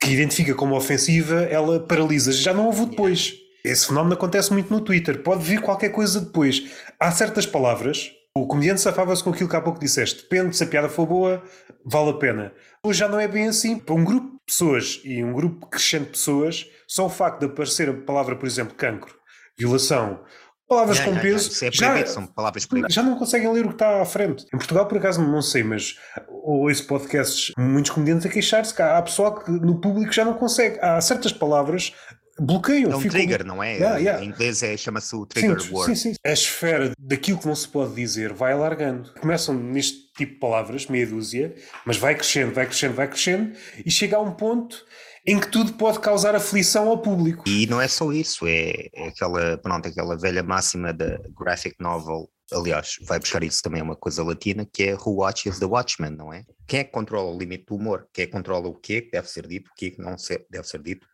que 0.00 0.10
identifica 0.10 0.54
como 0.54 0.76
ofensiva, 0.76 1.42
ela 1.42 1.80
paralisa. 1.80 2.32
Já 2.32 2.52
não 2.52 2.66
ouve 2.66 2.86
depois. 2.86 3.28
Yeah. 3.28 3.44
Esse 3.64 3.86
fenómeno 3.86 4.14
acontece 4.14 4.52
muito 4.52 4.70
no 4.70 4.80
Twitter. 4.80 5.22
Pode 5.22 5.42
vir 5.42 5.60
qualquer 5.62 5.88
coisa 5.90 6.20
depois. 6.20 6.70
Há 7.00 7.10
certas 7.10 7.46
palavras 7.46 8.10
O 8.36 8.46
comediante 8.48 8.80
safava-se 8.80 9.22
com 9.22 9.30
aquilo 9.30 9.48
que 9.48 9.56
há 9.56 9.60
pouco 9.60 9.78
disseste. 9.78 10.22
Depende 10.22 10.56
se 10.56 10.64
a 10.64 10.66
piada 10.66 10.88
for 10.88 11.06
boa, 11.06 11.42
vale 11.84 12.10
a 12.10 12.14
pena. 12.14 12.52
Hoje 12.82 12.98
já 13.00 13.08
não 13.08 13.20
é 13.20 13.28
bem 13.28 13.48
assim. 13.48 13.78
Para 13.78 13.94
um 13.94 14.04
grupo 14.04 14.28
de 14.28 14.44
pessoas 14.46 15.00
e 15.04 15.22
um 15.22 15.32
grupo 15.32 15.66
crescente 15.66 16.04
de 16.04 16.10
pessoas, 16.10 16.66
só 16.86 17.06
o 17.06 17.10
facto 17.10 17.40
de 17.40 17.46
aparecer 17.46 17.88
a 17.88 17.94
palavra, 17.94 18.36
por 18.36 18.46
exemplo, 18.46 18.74
cancro, 18.74 19.14
violação, 19.58 20.20
palavras 20.68 20.98
Yeah, 20.98 21.12
com 21.12 21.18
yeah, 21.18 21.36
peso. 21.38 21.50
Isso 21.50 21.64
é 21.64 21.70
proibido, 21.70 22.10
são 22.10 22.26
palavras 22.26 22.66
proibidas. 22.66 22.94
já 22.94 23.02
não 23.02 23.18
conseguem 23.18 23.52
ler 23.52 23.64
o 23.64 23.68
que 23.68 23.74
está 23.74 24.00
à 24.00 24.04
frente. 24.04 24.44
Em 24.46 24.58
Portugal, 24.58 24.86
por 24.86 24.98
acaso, 24.98 25.22
não 25.22 25.42
sei, 25.42 25.62
mas 25.62 25.98
ouço 26.28 26.86
podcasts, 26.86 27.52
muitos 27.56 27.90
comediantes 27.90 28.26
a 28.26 28.28
queixar-se 28.28 28.74
que 28.74 28.82
há 28.82 29.00
pessoal 29.02 29.34
que 29.34 29.50
no 29.50 29.80
público 29.80 30.12
já 30.12 30.24
não 30.24 30.34
consegue. 30.34 30.78
Há 30.80 31.00
certas 31.00 31.32
palavras 31.32 31.92
bloqueiam. 32.38 32.90
É 32.92 32.96
um 32.96 33.00
ficam- 33.00 33.16
trigger, 33.18 33.44
não 33.44 33.62
é? 33.62 33.74
Yeah, 33.74 33.98
yeah. 33.98 34.24
Em 34.24 34.28
inglês 34.28 34.62
é, 34.62 34.76
chama-se 34.76 35.14
o 35.14 35.26
trigger 35.26 35.60
Sim, 35.60 35.72
word. 35.72 35.96
sim, 35.96 36.12
sim. 36.12 36.16
A 36.24 36.32
esfera 36.32 36.92
daquilo 36.98 37.38
que 37.38 37.46
não 37.46 37.54
se 37.54 37.68
pode 37.68 37.94
dizer 37.94 38.32
vai 38.32 38.52
alargando. 38.52 39.12
Começam 39.20 39.54
neste 39.54 40.12
tipo 40.16 40.34
de 40.34 40.38
palavras, 40.38 40.86
meia 40.86 41.06
dúzia, 41.06 41.54
mas 41.84 41.96
vai 41.96 42.14
crescendo, 42.14 42.52
vai 42.54 42.66
crescendo, 42.66 42.94
vai 42.94 43.08
crescendo, 43.08 43.52
e 43.84 43.90
chega 43.90 44.16
a 44.16 44.20
um 44.20 44.32
ponto 44.32 44.84
em 45.26 45.40
que 45.40 45.48
tudo 45.48 45.72
pode 45.74 46.00
causar 46.00 46.34
aflição 46.34 46.88
ao 46.88 46.98
público. 46.98 47.44
E 47.48 47.66
não 47.66 47.80
é 47.80 47.88
só 47.88 48.12
isso, 48.12 48.46
é, 48.46 48.88
é 48.94 49.08
aquela, 49.08 49.56
pronto, 49.58 49.88
aquela 49.88 50.16
velha 50.18 50.42
máxima 50.42 50.92
da 50.92 51.18
graphic 51.38 51.76
novel. 51.80 52.28
Aliás, 52.52 52.96
vai 53.06 53.18
buscar 53.18 53.42
isso 53.42 53.62
também 53.62 53.80
a 53.80 53.84
uma 53.84 53.96
coisa 53.96 54.22
latina, 54.22 54.68
que 54.70 54.82
é 54.82 54.94
Who 54.94 55.16
Watches 55.16 55.58
the 55.58 55.64
Watchman, 55.64 56.10
não 56.10 56.30
é? 56.30 56.44
Quem 56.66 56.80
é 56.80 56.84
que 56.84 56.90
controla 56.92 57.32
o 57.34 57.38
limite 57.38 57.64
do 57.66 57.76
humor? 57.76 58.06
Quem 58.12 58.24
é 58.24 58.26
que 58.26 58.32
controla 58.34 58.68
o 58.68 58.74
que 58.74 58.96
é 58.96 59.00
que 59.00 59.10
deve 59.12 59.28
ser 59.30 59.46
dito, 59.46 59.70
o 59.70 59.74
que 59.74 59.86
é 59.86 59.90
que 59.92 59.98
não 60.02 60.14
deve 60.50 60.68
ser 60.68 60.82
dito? 60.82 61.06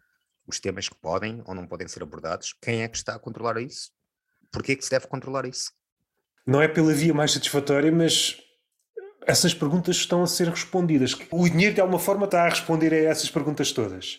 Os 0.51 0.59
temas 0.59 0.89
que 0.89 0.97
podem 0.97 1.45
ou 1.47 1.55
não 1.55 1.65
podem 1.65 1.87
ser 1.87 2.03
abordados? 2.03 2.57
Quem 2.61 2.83
é 2.83 2.89
que 2.89 2.97
está 2.97 3.15
a 3.15 3.21
controlar 3.21 3.63
isso? 3.63 3.93
Porquê 4.51 4.75
que 4.75 4.85
se 4.85 4.91
deve 4.91 5.07
controlar 5.07 5.47
isso? 5.47 5.71
Não 6.45 6.61
é 6.61 6.67
pela 6.67 6.93
via 6.93 7.15
mais 7.15 7.31
satisfatória, 7.31 7.93
mas 7.93 8.37
essas 9.25 9.55
perguntas 9.55 9.95
estão 9.95 10.25
a 10.25 10.27
ser 10.27 10.49
respondidas. 10.49 11.17
O 11.31 11.49
dinheiro, 11.49 11.77
de 11.77 11.81
alguma 11.81 12.01
forma, 12.01 12.25
está 12.25 12.43
a 12.43 12.49
responder 12.49 12.93
a 12.93 12.97
essas 12.97 13.31
perguntas 13.31 13.71
todas. 13.71 14.19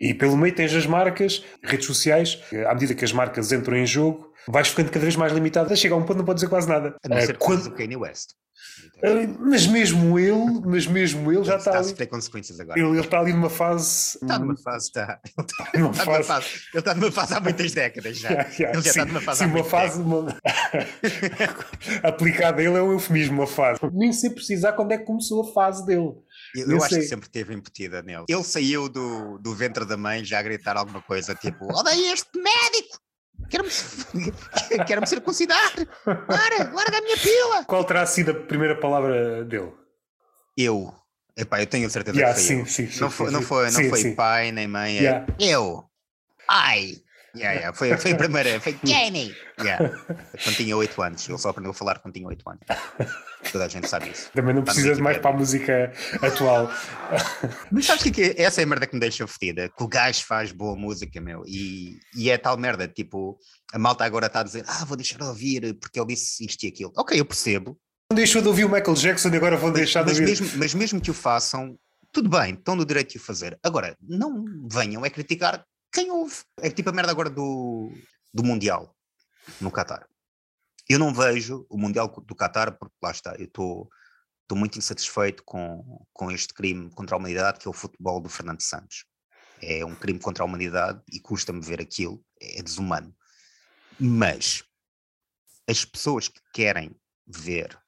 E 0.00 0.12
pelo 0.12 0.36
meio 0.36 0.54
tens 0.54 0.74
as 0.74 0.86
marcas, 0.86 1.44
redes 1.62 1.86
sociais, 1.86 2.40
à 2.68 2.74
medida 2.74 2.94
que 2.94 3.04
as 3.04 3.12
marcas 3.12 3.52
entram 3.52 3.76
em 3.76 3.86
jogo, 3.86 4.32
vais 4.48 4.68
ficando 4.68 4.90
cada 4.90 5.04
vez 5.04 5.16
mais 5.16 5.32
limitada, 5.32 5.74
chega 5.76 5.94
a 5.94 5.98
um 5.98 6.02
ponto 6.02 6.18
não 6.18 6.24
pode 6.24 6.36
dizer 6.38 6.48
quase 6.48 6.68
nada. 6.68 6.96
A 7.04 7.08
não 7.08 7.16
Eh, 7.16 7.26
ser 7.26 7.38
quando- 7.38 7.66
o 7.66 7.70
Kanye 7.70 7.96
West. 7.96 8.30
Eh, 9.02 9.26
Mas 9.40 9.66
mesmo 9.66 10.18
ele, 10.18 10.60
mas 10.64 10.86
mesmo 10.86 11.30
ele 11.30 11.44
já 11.44 11.56
está 11.56 11.70
está 11.70 11.70
a 11.72 11.78
ali. 11.78 11.88
sofrer 11.88 12.06
consequências 12.06 12.58
agora. 12.60 12.78
Ele, 12.78 12.88
ele 12.88 13.00
está 13.00 13.18
ali 13.20 13.32
numa 13.32 13.50
fase. 13.50 14.16
Está 14.22 14.38
numa 14.38 14.56
fase, 14.56 14.86
está. 14.86 15.20
Ele 15.24 15.46
está, 15.46 15.70
numa 15.78 15.90
está 15.90 16.04
numa 16.04 16.22
fase. 16.22 16.28
fase. 16.28 16.46
Ele 16.72 16.78
está 16.78 16.94
numa 16.94 17.12
fase 17.12 17.34
há 17.34 17.40
muitas 17.40 17.72
décadas 17.72 18.18
já. 18.18 18.28
Yeah, 18.34 18.50
yeah, 18.58 18.78
Ele 18.78 18.82
já 18.86 18.92
sim, 18.92 19.00
está 19.00 19.04
numa 19.06 19.20
fase 19.20 19.38
sim, 19.38 19.44
há 19.44 19.48
uma 19.48 19.64
fase. 19.64 20.00
Uma... 20.00 20.36
Aplicada 22.02 22.60
a 22.60 22.64
ele 22.64 22.76
é 22.76 22.82
um 22.82 22.92
eufemismo, 22.92 23.40
uma 23.40 23.46
fase. 23.46 23.80
Nem 23.92 24.12
sei 24.12 24.30
precisar 24.30 24.72
quando 24.72 24.92
é 24.92 24.98
que 24.98 25.04
começou 25.04 25.42
a 25.42 25.52
fase 25.52 25.84
dele. 25.86 26.12
Eu, 26.54 26.70
Eu 26.70 26.76
acho 26.78 26.94
sei. 26.94 27.02
que 27.02 27.08
sempre 27.08 27.28
teve 27.28 27.52
embutida 27.54 28.02
nele. 28.02 28.24
Ele 28.28 28.44
saiu 28.44 28.88
do, 28.88 29.38
do 29.38 29.54
ventre 29.54 29.84
da 29.84 29.96
mãe 29.96 30.24
já 30.24 30.38
a 30.38 30.42
gritar 30.42 30.76
alguma 30.76 31.02
coisa, 31.02 31.34
tipo: 31.34 31.66
Odeio 31.72 32.12
este 32.12 32.30
médico! 32.38 32.98
Quero-me 33.50 33.70
quero 34.86 35.06
circuncidar! 35.06 35.72
Para, 36.04 36.72
larga 36.72 36.98
a 36.98 37.00
minha 37.02 37.16
pila! 37.16 37.64
Qual 37.64 37.84
terá 37.84 38.06
sido 38.06 38.30
a 38.30 38.34
primeira 38.34 38.78
palavra 38.78 39.44
dele? 39.44 39.72
Eu. 40.56 40.94
Epá, 41.36 41.60
eu 41.60 41.66
tenho 41.66 41.90
certeza 41.90 42.16
Yeah, 42.16 42.34
que 42.38 42.40
foi 42.46 42.54
sim, 42.54 42.60
eu. 42.60 42.66
sim, 42.66 42.86
sim, 42.90 43.00
não 43.00 43.10
foi, 43.10 43.30
não 43.32 43.42
foi, 43.42 43.70
não 43.70 43.84
foi 43.90 44.14
pai 44.14 44.52
nem 44.52 44.68
mãe, 44.68 45.04
é 45.04 45.26
eu. 45.40 45.84
Ai! 46.48 47.02
Yeah, 47.36 47.52
yeah, 47.54 47.76
foi, 47.76 47.96
foi 47.96 48.12
a 48.12 48.16
primeira, 48.16 48.60
foi 48.60 48.74
Kenny! 48.86 49.34
Yeah. 49.60 49.88
Quando 50.42 50.56
tinha 50.56 50.76
8 50.76 51.02
anos, 51.02 51.28
ele 51.28 51.38
só 51.38 51.48
aprendeu 51.48 51.72
a 51.72 51.74
falar 51.74 51.98
quando 51.98 52.14
tinha 52.14 52.28
8 52.28 52.48
anos. 52.48 52.60
Toda 53.50 53.64
a 53.64 53.68
gente 53.68 53.88
sabe 53.88 54.10
isso. 54.10 54.30
Também 54.32 54.54
não 54.54 54.62
Está 54.62 54.72
no 54.72 54.74
precisa 54.76 54.94
de 54.94 55.02
mais 55.02 55.18
para 55.18 55.30
a 55.30 55.36
música 55.36 55.92
atual. 56.22 56.70
Mas 57.72 57.86
sabes 57.86 58.04
que 58.04 58.10
que 58.12 58.22
é? 58.22 58.42
Essa 58.42 58.60
é 58.60 58.64
a 58.64 58.66
merda 58.66 58.86
que 58.86 58.94
me 58.94 59.00
deixa 59.00 59.26
fedida. 59.26 59.68
Que 59.68 59.82
o 59.82 59.88
gajo 59.88 60.24
faz 60.24 60.52
boa 60.52 60.76
música, 60.76 61.20
meu. 61.20 61.42
E, 61.46 61.98
e 62.16 62.30
é 62.30 62.38
tal 62.38 62.56
merda, 62.56 62.86
tipo, 62.86 63.36
a 63.72 63.78
malta 63.78 64.04
agora 64.04 64.26
está 64.26 64.40
a 64.40 64.44
dizer, 64.44 64.64
ah, 64.68 64.84
vou 64.84 64.96
deixar 64.96 65.18
de 65.18 65.24
ouvir 65.24 65.74
porque 65.80 65.98
ele 65.98 66.08
disse 66.08 66.44
isto 66.46 66.62
e 66.64 66.68
aquilo. 66.68 66.92
Ok, 66.96 67.18
eu 67.18 67.24
percebo. 67.24 67.76
Não 68.10 68.16
deixou 68.16 68.40
de 68.42 68.48
ouvir 68.48 68.64
o 68.64 68.68
Michael 68.68 68.94
Jackson 68.94 69.28
e 69.30 69.36
agora 69.36 69.56
vão 69.56 69.70
Mas, 69.70 69.78
deixar 69.78 70.02
de 70.02 70.10
mas 70.10 70.20
ouvir. 70.20 70.30
mesmo, 70.30 70.58
mas 70.58 70.74
mesmo 70.74 71.00
que 71.00 71.10
o 71.10 71.14
façam, 71.14 71.76
tudo 72.12 72.28
bem, 72.28 72.54
estão 72.54 72.76
no 72.76 72.84
direito 72.84 73.10
de 73.10 73.16
o 73.16 73.20
fazer. 73.20 73.58
Agora, 73.62 73.96
não 74.00 74.44
venham 74.70 75.04
é 75.04 75.10
criticar 75.10 75.64
quem 75.94 76.10
ouve. 76.10 76.34
É 76.58 76.68
tipo 76.68 76.90
a 76.90 76.92
merda 76.92 77.12
agora 77.12 77.30
do, 77.30 77.92
do 78.32 78.42
Mundial 78.42 78.94
no 79.60 79.70
Qatar. 79.70 80.06
Eu 80.88 80.98
não 80.98 81.14
vejo 81.14 81.64
o 81.70 81.78
Mundial 81.78 82.08
do 82.08 82.34
Qatar 82.34 82.76
porque 82.76 82.96
lá 83.00 83.12
está, 83.12 83.34
eu 83.36 83.46
estou 83.46 83.88
muito 84.52 84.76
insatisfeito 84.76 85.42
com, 85.44 86.04
com 86.12 86.30
este 86.30 86.52
crime 86.52 86.90
contra 86.90 87.14
a 87.14 87.18
humanidade 87.18 87.60
que 87.60 87.68
é 87.68 87.70
o 87.70 87.74
futebol 87.74 88.20
do 88.20 88.28
Fernando 88.28 88.60
Santos. 88.60 89.06
É 89.62 89.84
um 89.84 89.94
crime 89.94 90.18
contra 90.18 90.42
a 90.42 90.46
humanidade 90.46 91.00
e 91.10 91.20
custa-me 91.20 91.60
ver 91.60 91.80
aquilo, 91.80 92.22
é 92.40 92.60
desumano. 92.60 93.14
Mas 93.98 94.64
as 95.66 95.84
pessoas 95.84 96.28
que 96.28 96.40
querem 96.52 96.94
ver 97.26 97.80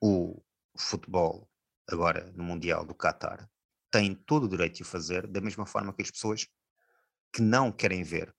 o 0.00 0.40
futebol 0.78 1.50
agora 1.90 2.32
no 2.34 2.44
Mundial 2.44 2.84
do 2.86 2.94
Qatar 2.94 3.50
têm 3.90 4.14
todo 4.14 4.44
o 4.44 4.48
direito 4.48 4.76
de 4.76 4.82
o 4.82 4.86
fazer, 4.86 5.26
da 5.26 5.40
mesma 5.40 5.66
forma 5.66 5.92
que 5.92 6.02
as 6.02 6.10
pessoas 6.10 6.46
que 7.36 7.42
não 7.42 7.70
querem 7.70 8.02
ver 8.02 8.34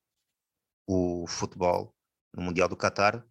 o 0.87 1.27
futebol 1.27 1.95
no 2.33 2.41
Mundial 2.41 2.67
do 2.67 2.75
Qatar 2.75 3.23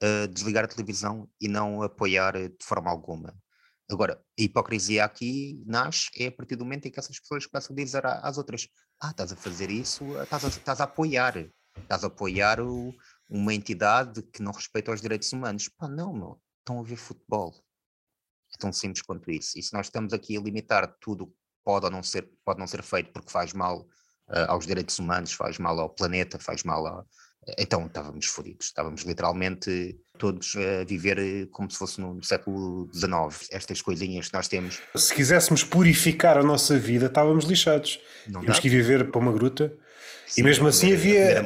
a 0.00 0.26
desligar 0.26 0.64
a 0.64 0.68
televisão 0.68 1.28
e 1.40 1.48
não 1.48 1.82
apoiar 1.82 2.34
de 2.34 2.64
forma 2.64 2.88
alguma. 2.88 3.36
Agora, 3.90 4.24
a 4.38 4.42
hipocrisia 4.42 5.04
aqui 5.04 5.60
nasce 5.66 6.08
é 6.20 6.28
a 6.28 6.32
partir 6.32 6.54
do 6.54 6.64
momento 6.64 6.86
em 6.86 6.90
que 6.92 7.00
essas 7.00 7.18
pessoas 7.18 7.46
começam 7.46 7.74
a 7.74 7.76
dizer 7.76 8.06
às 8.06 8.38
outras: 8.38 8.68
Ah, 9.00 9.10
estás 9.10 9.32
a 9.32 9.36
fazer 9.36 9.72
isso, 9.72 10.04
ah, 10.18 10.22
estás 10.22 10.44
a, 10.44 10.48
estás 10.48 10.80
a 10.80 10.84
apoiar, 10.84 11.50
estás 11.78 12.04
a 12.04 12.06
apoiar 12.06 12.60
o- 12.60 12.94
uma 13.28 13.52
entidade 13.52 14.22
que 14.22 14.40
não 14.40 14.52
respeita 14.52 14.92
os 14.92 15.00
direitos 15.00 15.32
humanos. 15.32 15.68
Pá, 15.68 15.88
não, 15.88 16.12
meu, 16.12 16.40
estão 16.60 16.78
a 16.78 16.82
ver 16.84 16.96
futebol. 16.96 17.52
É 18.54 18.56
tão 18.56 18.72
simples 18.72 19.02
quanto 19.02 19.32
isso. 19.32 19.58
E 19.58 19.62
se 19.64 19.72
nós 19.72 19.86
estamos 19.86 20.12
aqui 20.12 20.36
a 20.36 20.40
limitar 20.40 20.96
tudo 21.00 21.26
que 21.26 21.34
pode 21.64 21.86
ou 21.86 21.90
não 21.90 22.04
ser, 22.04 22.30
pode 22.44 22.60
não 22.60 22.68
ser 22.68 22.84
feito 22.84 23.12
porque 23.12 23.32
faz 23.32 23.52
mal 23.52 23.84
aos 24.28 24.66
direitos 24.66 24.98
humanos, 24.98 25.32
faz 25.32 25.58
mal 25.58 25.78
ao 25.78 25.90
planeta, 25.90 26.38
faz 26.38 26.62
mal 26.62 26.86
a. 26.86 27.04
Então 27.58 27.86
estávamos 27.86 28.26
fodidos, 28.26 28.66
estávamos 28.66 29.02
literalmente 29.02 29.98
todos 30.16 30.54
a 30.54 30.84
viver 30.84 31.18
eh, 31.18 31.48
como 31.50 31.68
se 31.68 31.76
fosse 31.76 32.00
no 32.00 32.22
século 32.22 32.88
XIX. 32.94 33.48
Estas 33.50 33.82
coisinhas 33.82 34.28
que 34.28 34.34
nós 34.34 34.46
temos. 34.46 34.80
Se 34.94 35.12
quiséssemos 35.12 35.64
purificar 35.64 36.38
a 36.38 36.42
nossa 36.44 36.78
vida, 36.78 37.06
estávamos 37.06 37.44
lixados. 37.44 37.98
Não 38.28 38.40
Tínhamos 38.42 38.58
dá. 38.58 38.62
que 38.62 38.68
ir 38.68 38.70
viver 38.70 39.10
para 39.10 39.20
uma 39.20 39.32
gruta. 39.32 39.72
Sim, 40.26 40.44
mesmo 40.44 40.66
a 40.66 40.70
assim 40.70 40.92
havia-. 40.92 41.42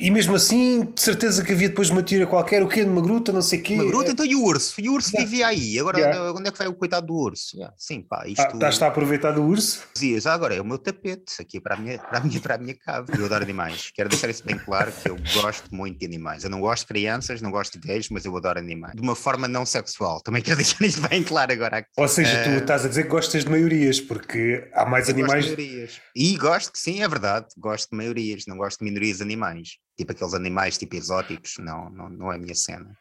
E 0.00 0.10
mesmo 0.10 0.34
assim, 0.34 0.84
de 0.94 1.00
certeza 1.00 1.44
que 1.44 1.52
havia 1.52 1.68
depois 1.68 1.90
uma 1.90 2.02
tira 2.02 2.26
qualquer, 2.26 2.62
o 2.62 2.68
quê? 2.68 2.84
Numa 2.84 3.02
gruta, 3.02 3.30
não 3.32 3.42
sei 3.42 3.58
o 3.60 3.62
quê. 3.62 3.74
Uma 3.74 3.84
gruta, 3.84 4.10
então 4.12 4.24
e 4.24 4.34
o 4.34 4.42
urso? 4.44 4.80
E 4.80 4.88
o 4.88 4.94
urso 4.94 5.10
Yeah. 5.12 5.28
vivia 5.30 5.46
aí. 5.48 5.78
Agora, 5.78 5.98
Yeah. 5.98 6.32
onde 6.32 6.48
é 6.48 6.52
que 6.52 6.58
vai 6.58 6.66
o 6.66 6.74
coitado 6.74 7.06
do 7.08 7.14
urso? 7.14 7.56
Yeah, 7.56 7.74
Sim, 7.76 8.00
pá, 8.02 8.24
isto. 8.26 8.40
Ah, 8.40 8.50
estás 8.54 8.80
a 8.82 8.86
aproveitar 8.86 9.32
do 9.32 9.42
urso? 9.42 9.82
dizias, 9.94 10.26
"Ah, 10.26 10.32
agora 10.34 10.54
é 10.54 10.60
o 10.60 10.64
meu 10.64 10.78
tapete 10.78 11.34
aqui 11.40 11.60
para 11.60 11.74
a 11.74 11.78
minha, 11.78 11.98
para 11.98 12.18
a 12.18 12.20
minha, 12.22 12.40
para 12.40 12.54
a 12.54 12.58
minha 12.58 12.74
cave. 12.74 13.12
Eu 13.18 13.24
adoro 13.26 13.44
animais. 13.44 13.90
Quero 13.94 14.08
deixar 14.08 14.30
isso 14.30 14.44
bem 14.44 14.56
claro 14.58 14.90
que 14.92 15.10
eu 15.10 15.16
gosto 15.34 15.74
muito 15.74 15.98
de 15.98 16.06
animais. 16.06 16.42
Eu 16.44 16.50
não 16.50 16.60
gosto 16.60 16.82
de 16.82 16.86
crianças, 16.88 17.42
não 17.42 17.50
gosto 17.50 17.78
de 17.78 17.86
gays, 17.86 18.08
mas 18.08 18.24
eu 18.24 18.34
adoro 18.36 18.58
animais. 18.58 18.94
De 18.94 19.02
uma 19.02 19.14
forma 19.14 19.46
não 19.46 19.66
sexual. 19.66 20.20
Também 20.22 20.42
quero 20.42 20.56
deixar 20.64 20.82
isto 20.84 21.00
bem 21.08 21.22
claro 21.22 21.52
agora. 21.52 21.78
aqui. 21.78 21.88
Ou 21.98 22.08
seja, 22.08 22.42
tu 22.44 22.48
Eh, 22.50 22.56
estás 22.58 22.84
a 22.84 22.88
dizer 22.88 23.02
que 23.04 23.08
gostas 23.10 23.44
de 23.44 23.50
maiorias, 23.50 24.00
porque 24.00 24.68
há 24.72 24.86
mais 24.86 25.08
eu 25.08 25.14
gosto 25.14 25.24
animais. 25.32 25.44
de 25.44 25.56
maiorias. 25.56 26.00
E 26.16 26.36
gosto 26.36 26.70
sim, 26.78 27.02
é 27.02 27.08
verdade. 27.08 27.46
Gosto 27.58 27.90
de 27.90 27.96
maiorias, 27.96 28.44
não 28.46 28.56
gosto 28.56 28.78
de 28.78 28.84
minorias 28.84 29.20
animais. 29.20 29.81
Tipo 29.96 30.12
aqueles 30.12 30.34
animais 30.34 30.78
tipo 30.78 30.96
exóticos, 30.96 31.56
não, 31.58 31.90
não, 31.90 32.08
não 32.08 32.32
é 32.32 32.36
a 32.36 32.38
minha 32.38 32.54
cena. 32.54 32.96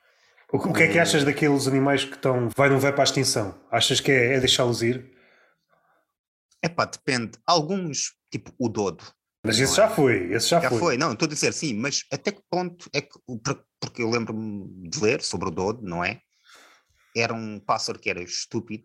O, 0.51 0.57
o 0.57 0.73
que 0.73 0.84
é 0.84 0.88
que 0.88 0.97
Eh, 0.97 1.01
achas 1.01 1.23
daqueles 1.23 1.67
animais 1.67 2.03
que 2.03 2.15
estão. 2.15 2.49
Vai 2.55 2.69
não 2.69 2.79
vai 2.79 2.91
para 2.91 3.03
a 3.03 3.05
extinção? 3.05 3.57
Achas 3.71 3.99
que 4.01 4.11
é, 4.11 4.36
é 4.36 4.39
deixá-los 4.39 4.82
ir? 4.82 5.11
É 6.61 6.69
pá, 6.69 6.86
depende. 6.86 7.32
Alguns, 7.47 8.13
tipo 8.29 8.53
o 8.59 8.69
dodo, 8.69 9.03
Mas 9.43 9.57
esse 9.59 9.75
já 9.75 9.86
é? 9.86 9.89
foi, 9.89 10.32
esse 10.34 10.47
já, 10.49 10.59
Já 10.59 10.69
foi. 10.69 10.77
foi, 10.79 10.97
não, 10.97 11.13
estou 11.13 11.25
a 11.25 11.29
dizer 11.29 11.53
sim, 11.53 11.73
mas 11.73 12.03
até 12.11 12.32
que 12.32 12.41
ponto 12.49 12.88
é 12.93 13.01
que, 13.01 13.09
porque 13.79 14.03
eu 14.03 14.09
lembro-me 14.09 14.88
de 14.89 14.99
ler 14.99 15.21
sobre 15.23 15.47
o 15.47 15.51
Dodo, 15.51 15.82
não 15.82 16.03
é? 16.03 16.21
Era 17.15 17.34
um 17.34 17.59
pássaro 17.59 17.97
que 17.97 18.09
era 18.09 18.21
estúpido, 18.21 18.84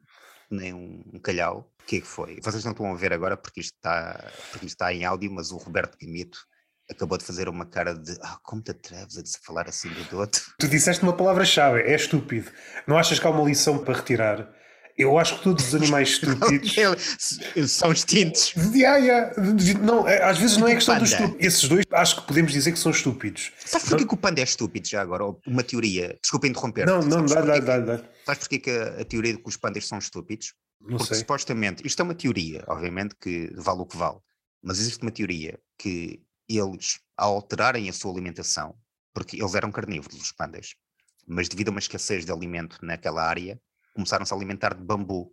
nem 0.51 0.72
um, 0.72 1.03
um 1.14 1.18
calhau. 1.20 1.70
O 1.82 1.84
que 1.86 1.97
é 1.97 2.01
que 2.01 2.07
foi? 2.07 2.40
Vocês 2.40 2.64
não 2.64 2.72
estão 2.72 2.90
a 2.90 2.97
ver 2.97 3.12
agora 3.12 3.36
porque 3.36 3.61
isto 3.61 3.74
está, 3.74 4.14
porque 4.51 4.66
isto 4.66 4.74
está 4.76 4.92
em 4.94 5.05
áudio, 5.05 5.30
mas 5.30 5.51
o 5.51 5.57
Roberto 5.59 5.99
Gamito 6.01 6.38
acabou 6.91 7.18
de 7.18 7.24
fazer 7.24 7.49
uma 7.49 7.66
cara 7.66 7.95
de 7.95 8.16
ah, 8.22 8.39
como 8.43 8.62
te 8.62 8.70
atreves 8.70 9.16
a 9.16 9.45
falar 9.45 9.68
assim 9.68 9.89
do 9.89 10.05
Dodo? 10.05 10.39
Tu 10.59 10.68
disseste 10.68 11.03
uma 11.03 11.12
palavra-chave, 11.12 11.80
é 11.80 11.95
estúpido. 11.95 12.51
Não 12.87 12.97
achas 12.99 13.18
que 13.18 13.26
há 13.26 13.30
uma 13.30 13.45
lição 13.45 13.78
para 13.78 13.95
retirar? 13.95 14.55
Eu 14.99 15.18
acho 15.18 15.37
que 15.37 15.45
todos 15.45 15.68
os 15.68 15.74
animais 15.74 16.09
estúpidos 16.16 16.74
são 17.70 17.93
extintos. 17.93 18.55
Yeah, 18.72 18.97
yeah. 18.97 19.34
Não, 19.82 20.09
é, 20.09 20.22
às 20.22 20.39
vezes 20.39 20.57
não 20.57 20.66
é 20.66 20.74
questão 20.74 20.99
dos 20.99 21.12
estúpidos. 21.12 21.47
Esses 21.47 21.68
dois 21.68 21.84
acho 21.93 22.16
que 22.16 22.26
podemos 22.26 22.51
dizer 22.51 22.72
que 22.72 22.78
são 22.78 22.91
estúpidos. 22.91 23.53
Sabes 23.62 23.89
porquê 23.89 24.07
que 24.07 24.14
o 24.14 24.16
panda 24.16 24.41
é 24.41 24.45
estúpido 24.45 24.89
já 24.89 25.03
agora? 25.03 25.24
Uma 25.47 25.62
teoria. 25.62 26.18
Desculpa 26.22 26.47
interromper. 26.47 26.87
Não, 26.87 27.03
não, 27.03 27.26
dá, 27.26 27.43
dá, 27.43 27.59
dá, 27.59 27.78
dá. 27.78 28.03
Sabes 28.24 28.39
porquê 28.41 28.59
que 28.59 28.70
a, 28.70 29.03
a 29.03 29.05
teoria 29.05 29.34
de 29.34 29.43
que 29.43 29.49
os 29.49 29.59
pandas 29.59 29.87
são 29.87 29.99
estúpidos? 29.99 30.55
Não 30.80 30.99
Porque 30.99 31.14
sei. 31.14 31.18
supostamente, 31.18 31.87
isto 31.87 32.01
é 32.01 32.05
uma 32.05 32.14
teoria, 32.14 32.64
obviamente 32.68 33.14
que 33.20 33.51
vale 33.57 33.80
o 33.80 33.87
que 33.87 33.97
vale, 33.97 34.18
mas 34.62 34.78
existe 34.78 35.03
uma 35.03 35.11
teoria 35.11 35.59
que 35.78 36.20
eles, 36.49 37.01
ao 37.16 37.34
alterarem 37.34 37.88
a 37.88 37.92
sua 37.92 38.12
alimentação, 38.12 38.76
porque 39.14 39.36
eles 39.40 39.55
eram 39.55 39.70
carnívoros, 39.72 40.20
os 40.20 40.32
pandas, 40.32 40.74
mas 41.26 41.49
devido 41.49 41.68
a 41.68 41.70
uma 41.72 41.80
escassez 41.80 42.24
de 42.24 42.32
alimento 42.32 42.78
naquela 42.82 43.22
área, 43.24 43.61
começaram-se 43.94 44.32
a 44.32 44.36
alimentar 44.36 44.74
de 44.74 44.82
bambu. 44.84 45.32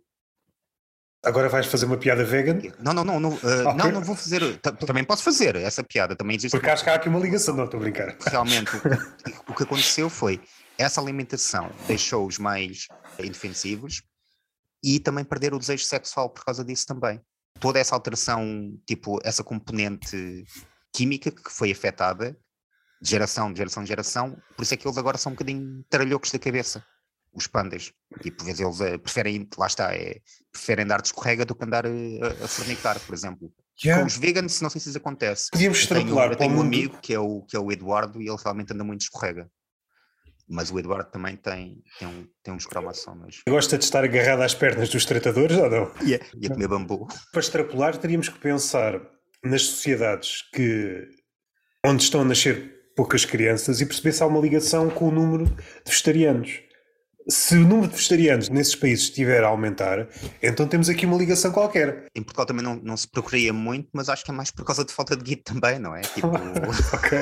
Agora 1.22 1.48
vais 1.48 1.66
fazer 1.66 1.86
uma 1.86 1.96
piada 1.96 2.22
vegan? 2.24 2.58
Não, 2.80 2.92
não, 2.92 3.02
não, 3.04 3.18
não, 3.18 3.30
uh, 3.30 3.36
Ok. 3.36 3.74
não, 3.76 3.90
não 3.92 4.02
vou 4.02 4.14
fazer. 4.14 4.58
ta- 4.60 4.72
Também 4.72 5.02
posso 5.04 5.22
fazer 5.22 5.56
essa 5.56 5.82
piada, 5.82 6.14
também 6.14 6.36
existe. 6.36 6.52
Porque 6.54 6.68
acho 6.68 6.84
que 6.84 6.90
há 6.90 6.94
aqui 6.96 7.08
uma 7.08 7.18
ligação, 7.18 7.56
não 7.56 7.64
estou 7.64 7.78
a 7.78 7.82
brincar. 7.82 8.14
realmente 8.26 8.76
o 8.76 8.80
que, 9.24 9.50
o 9.52 9.54
que 9.54 9.62
aconteceu 9.62 10.10
foi 10.10 10.38
essa 10.76 11.00
alimentação 11.00 11.70
deixou-os 11.86 12.38
mais 12.38 12.88
indefensivos 13.18 14.02
e 14.82 15.00
também 15.00 15.24
perderam 15.24 15.56
o 15.56 15.60
desejo 15.60 15.84
sexual 15.84 16.28
por 16.28 16.44
causa 16.44 16.62
disso 16.62 16.84
também. 16.86 17.18
Toda 17.58 17.78
essa 17.78 17.94
alteração, 17.94 18.76
tipo, 18.86 19.18
essa 19.24 19.42
componente 19.42 20.44
química 20.94 21.30
que 21.30 21.50
foi 21.50 21.72
afetada 21.72 22.38
de 23.02 23.10
geração, 23.10 23.52
de 23.52 23.58
geração, 23.58 23.82
de 23.82 23.88
geração, 23.88 24.38
por 24.56 24.62
isso 24.62 24.72
é 24.72 24.76
que 24.76 24.86
eles 24.86 24.96
agora 24.96 25.18
são 25.18 25.32
um 25.32 25.34
bocadinho 25.34 25.84
taralhocos 25.90 26.30
da 26.30 26.38
cabeça, 26.38 26.82
os 27.34 27.46
pandas. 27.46 27.92
Tipo, 28.22 28.40
às 28.40 28.46
vezes 28.46 28.60
eles 28.60 28.80
eh, 28.80 28.96
preferem, 28.96 29.46
lá 29.58 29.66
está, 29.66 29.92
é, 29.92 30.20
preferem 30.52 30.86
dar 30.86 31.02
de 31.02 31.08
escorrega 31.08 31.44
do 31.44 31.54
que 31.54 31.64
andar 31.64 31.84
eh, 31.84 31.90
a, 32.22 32.44
a 32.44 32.48
fornicar, 32.48 32.98
por 33.00 33.12
exemplo. 33.14 33.52
Com 33.82 34.06
os 34.06 34.16
veganos, 34.16 34.60
não 34.60 34.70
sei 34.70 34.80
se 34.80 34.88
isso 34.88 34.98
acontece. 34.98 35.50
Podíamos 35.50 35.82
Eu 35.82 35.88
tenho, 35.88 36.00
extrapolar 36.00 36.30
eu 36.30 36.36
para 36.36 36.46
o 36.46 36.48
tenho 36.48 36.58
um 36.58 36.62
amigo 36.62 36.98
que 37.00 37.12
é, 37.12 37.18
o, 37.18 37.42
que 37.42 37.56
é 37.56 37.58
o 37.58 37.72
Eduardo 37.72 38.22
e 38.22 38.28
ele 38.28 38.38
realmente 38.42 38.72
anda 38.72 38.84
muito 38.84 39.00
de 39.00 39.06
escorrega. 39.06 39.50
Mas 40.48 40.70
o 40.70 40.78
Eduardo 40.78 41.10
também 41.10 41.36
tem, 41.36 41.82
tem, 41.98 42.06
um, 42.06 42.26
tem 42.42 42.54
uns 42.54 42.66
cromossomas. 42.66 43.40
Gosta 43.48 43.76
de 43.76 43.84
estar 43.84 44.04
agarrado 44.04 44.42
às 44.42 44.54
pernas 44.54 44.88
dos 44.88 45.04
tratadores 45.04 45.56
ou 45.56 45.68
não? 45.68 45.92
E 46.06 46.14
a, 46.14 46.20
e 46.38 46.46
a 46.46 46.50
comer 46.50 46.68
bambu. 46.68 47.08
Para 47.32 47.40
extrapolar, 47.40 47.96
teríamos 47.96 48.28
que 48.28 48.38
pensar 48.38 49.00
nas 49.44 49.62
sociedades 49.62 50.42
que 50.52 51.06
onde 51.84 52.02
estão 52.02 52.22
a 52.22 52.24
nascer 52.24 52.74
poucas 52.96 53.24
crianças 53.24 53.80
e 53.80 53.86
perceber 53.86 54.12
se 54.12 54.22
há 54.22 54.26
uma 54.26 54.40
ligação 54.40 54.88
com 54.88 55.08
o 55.08 55.10
número 55.10 55.44
de 55.46 55.52
vegetarianos. 55.90 56.62
Se 57.26 57.56
o 57.56 57.60
número 57.60 57.88
de 57.88 57.94
vegetarianos 57.96 58.50
nesses 58.50 58.74
países 58.74 59.04
estiver 59.04 59.42
a 59.42 59.46
aumentar, 59.46 60.08
então 60.42 60.68
temos 60.68 60.90
aqui 60.90 61.06
uma 61.06 61.16
ligação 61.16 61.50
qualquer. 61.50 62.04
Em 62.14 62.22
Portugal 62.22 62.44
também 62.44 62.62
não, 62.62 62.76
não 62.76 62.96
se 62.98 63.08
procuraria 63.08 63.50
muito, 63.50 63.88
mas 63.94 64.10
acho 64.10 64.22
que 64.22 64.30
é 64.30 64.34
mais 64.34 64.50
por 64.50 64.62
causa 64.62 64.84
de 64.84 64.92
falta 64.92 65.16
de 65.16 65.24
guito 65.24 65.54
também, 65.54 65.78
não 65.78 65.96
é? 65.96 66.02
Tipo, 66.14 66.28
ok. 66.28 67.18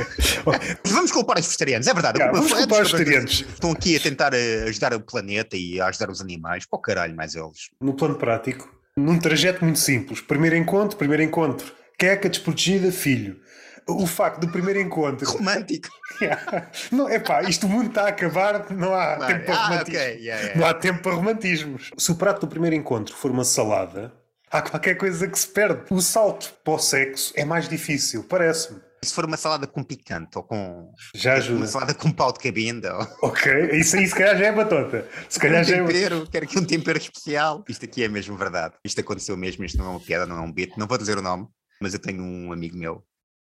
vamos 0.90 1.12
culpar 1.12 1.38
os 1.38 1.46
vegetarianos, 1.46 1.86
é 1.86 1.94
verdade. 1.94 2.18
Vamos 2.18 2.50
é 2.50 2.56
culpar 2.56 2.82
os 2.82 2.90
vegetarianos. 2.90 3.44
Estão 3.48 3.70
aqui 3.70 3.96
a 3.96 4.00
tentar 4.00 4.34
eh, 4.34 4.64
ajudar 4.64 4.92
o 4.92 5.00
planeta 5.00 5.56
e 5.56 5.80
a 5.80 5.86
ajudar 5.86 6.10
os 6.10 6.20
animais. 6.20 6.64
O 6.68 6.78
caralho, 6.78 7.14
mais 7.14 7.36
eles. 7.36 7.70
No 7.80 7.94
plano 7.94 8.16
prático, 8.16 8.68
num 8.96 9.20
trajeto 9.20 9.64
muito 9.64 9.78
simples. 9.78 10.20
Primeiro 10.20 10.56
encontro, 10.56 10.98
primeiro 10.98 11.22
encontro. 11.22 11.72
Queca 12.02 12.28
desprotegida, 12.28 12.90
filho. 12.90 13.40
O 13.88 14.08
facto 14.08 14.40
do 14.40 14.48
primeiro 14.50 14.80
encontro. 14.80 15.24
Romântico. 15.24 15.88
não, 16.90 17.08
é 17.08 17.20
pá, 17.20 17.42
isto 17.44 17.66
o 17.66 17.68
mundo 17.68 17.90
está 17.90 18.06
a 18.06 18.08
acabar, 18.08 18.68
não 18.72 18.92
há 18.92 19.14
Claro. 19.14 19.32
tempo 19.34 19.46
para 19.46 19.54
Ah, 19.54 19.68
romantismo. 19.68 20.00
ok. 20.00 20.00
yeah, 20.16 20.20
yeah. 20.42 20.58
Não 20.60 20.66
há 20.66 20.74
tempo 20.74 21.00
para 21.00 21.14
romantismos. 21.14 21.90
Se 21.96 22.10
o 22.10 22.16
prato 22.16 22.40
do 22.40 22.48
primeiro 22.48 22.74
encontro 22.74 23.14
for 23.14 23.30
uma 23.30 23.44
salada, 23.44 24.12
há 24.50 24.60
qualquer 24.60 24.96
coisa 24.96 25.28
que 25.28 25.38
se 25.38 25.46
perde. 25.46 25.82
O 25.90 26.00
salto 26.02 26.52
para 26.64 26.74
o 26.74 26.78
sexo 26.80 27.32
é 27.36 27.44
mais 27.44 27.68
difícil, 27.68 28.24
parece-me. 28.24 28.80
Se 29.04 29.14
for 29.14 29.24
uma 29.24 29.36
salada 29.36 29.68
com 29.68 29.84
picante 29.84 30.36
ou 30.38 30.42
com. 30.42 30.90
Já 31.14 31.34
ajuda. 31.34 31.58
Uma 31.58 31.66
salada 31.68 31.94
com 31.94 32.10
pau 32.10 32.32
de 32.32 32.40
cabinda 32.40 32.96
ou. 32.96 33.28
Ok, 33.30 33.70
isso 33.74 33.96
aí 33.96 34.08
se 34.08 34.14
calhar 34.14 34.36
já 34.36 34.46
é 34.46 34.52
batota. 34.52 35.06
Se 35.28 35.38
calhar 35.38 35.60
um 35.60 35.64
já 35.64 35.76
é. 35.76 35.84
tempero, 35.84 36.26
quero 36.28 36.44
aqui 36.46 36.58
um 36.58 36.64
tempero 36.64 36.98
especial. 36.98 37.64
Isto 37.68 37.84
aqui 37.84 38.02
é 38.02 38.08
mesmo 38.08 38.36
verdade. 38.36 38.74
Isto 38.84 39.00
aconteceu 39.00 39.36
mesmo, 39.36 39.64
isto 39.64 39.78
não 39.78 39.86
é 39.86 39.88
uma 39.90 40.00
piada, 40.00 40.26
não 40.26 40.36
é 40.38 40.40
um 40.40 40.52
beat. 40.52 40.76
Não 40.76 40.88
vou 40.88 40.98
dizer 40.98 41.16
o 41.18 41.22
nome, 41.22 41.46
mas 41.82 41.94
eu 41.94 42.00
tenho 42.00 42.22
um 42.22 42.52
amigo 42.52 42.76
meu 42.76 43.06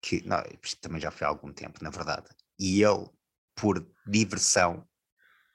que, 0.01 0.21
não, 0.27 0.43
também 0.81 1.01
já 1.01 1.09
foi 1.09 1.25
há 1.25 1.29
algum 1.29 1.51
tempo, 1.51 1.83
na 1.83 1.89
verdade. 1.89 2.27
E 2.59 2.83
ele, 2.83 3.09
por 3.55 3.85
diversão, 4.05 4.87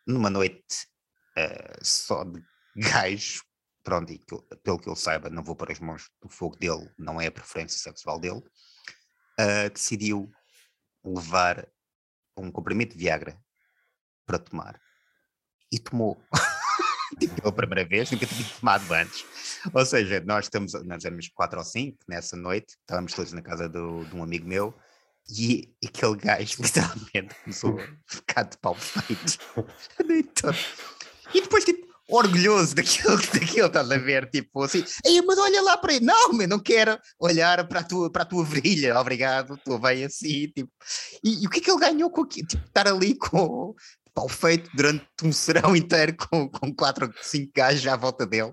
numa 0.07 0.31
noite 0.31 0.89
eh, 1.37 1.79
só 1.83 2.25
de 2.25 2.43
gajo, 2.77 3.43
pronto, 3.85 4.13
e 4.13 4.19
que 4.19 4.37
pelo 4.63 4.79
que 4.79 4.89
eu 4.89 4.97
saiba, 4.97 5.31
não 5.31 5.43
vou 5.43 5.55
para 5.55 5.73
as 5.73 5.79
mãos 5.79 6.11
do 6.21 6.29
fogo 6.29 6.57
dele, 6.57 6.91
não 6.99 7.21
é 7.21 7.27
a 7.27 7.33
preferência 7.33 7.79
sexual 7.79 8.19
dele, 8.19 8.43
eh, 9.39 9.69
decidiu 9.71 10.31
levar 11.05 11.69
um 12.37 12.51
comprimido 12.51 12.93
de 12.93 12.99
Viagra 12.99 13.39
para 14.27 14.39
tomar. 14.39 14.81
E 15.71 15.79
tomou. 15.79 16.23
tipo, 17.19 17.35
pela 17.35 17.53
primeira 17.53 17.85
vez, 17.85 18.11
nunca 18.11 18.27
tinha 18.27 18.49
tomado 18.59 18.93
antes. 18.93 19.25
Ou 19.75 19.87
seja, 19.87 20.21
nós 20.25 20.47
estamos, 20.47 20.73
nós 20.85 21.05
éramos 21.05 21.29
quatro 21.29 21.59
ou 21.59 21.65
cinco 21.65 21.99
nessa 22.09 22.37
noite, 22.37 22.77
estávamos 22.81 23.13
todos 23.13 23.33
na 23.33 23.43
casa 23.43 23.69
do, 23.69 24.05
de 24.05 24.17
um 24.17 24.23
amigo 24.23 24.49
meu, 24.49 24.75
e 25.31 25.73
aquele 25.85 26.17
gajo 26.17 26.57
literalmente 26.63 27.35
começou 27.43 27.79
a 27.79 27.87
ficar 28.07 28.43
de 28.43 28.59
pau 28.59 28.75
feito. 28.75 29.39
E 31.35 31.41
depois, 31.41 31.65
tipo, 31.65 31.87
orgulhoso 32.11 32.75
daquilo, 32.75 33.17
daquilo, 33.17 33.67
estás 33.67 33.91
a 33.91 33.97
ver? 33.97 34.29
Tipo 34.29 34.63
assim, 34.63 34.85
Ei, 35.03 35.23
mas 35.23 35.39
olha 35.39 35.63
lá 35.63 35.79
para 35.79 35.93
aí, 35.93 36.01
não, 36.01 36.35
meu, 36.35 36.47
não 36.47 36.59
quero 36.59 36.99
olhar 37.19 37.67
para 37.67 37.81
a 37.81 37.85
tua, 37.85 38.13
para 38.13 38.23
a 38.23 38.27
tua 38.27 38.45
virilha, 38.45 38.99
obrigado, 39.01 39.55
estou 39.55 39.79
bem 39.79 40.05
assim. 40.05 40.49
Tipo. 40.49 40.71
E, 41.25 41.43
e 41.43 41.47
o 41.47 41.51
que 41.51 41.61
é 41.61 41.63
que 41.63 41.71
ele 41.71 41.81
ganhou 41.81 42.11
com 42.11 42.23
aquilo? 42.23 42.47
Tipo, 42.47 42.67
estar 42.67 42.87
ali 42.87 43.17
com 43.17 43.75
pau 44.15 44.29
feito 44.29 44.71
durante 44.75 45.07
um 45.23 45.33
serão 45.33 45.75
inteiro 45.75 46.15
com, 46.17 46.49
com 46.49 46.75
quatro, 46.75 47.13
cinco 47.23 47.51
gajos 47.55 47.87
à 47.87 47.97
volta 47.97 48.27
dele. 48.27 48.53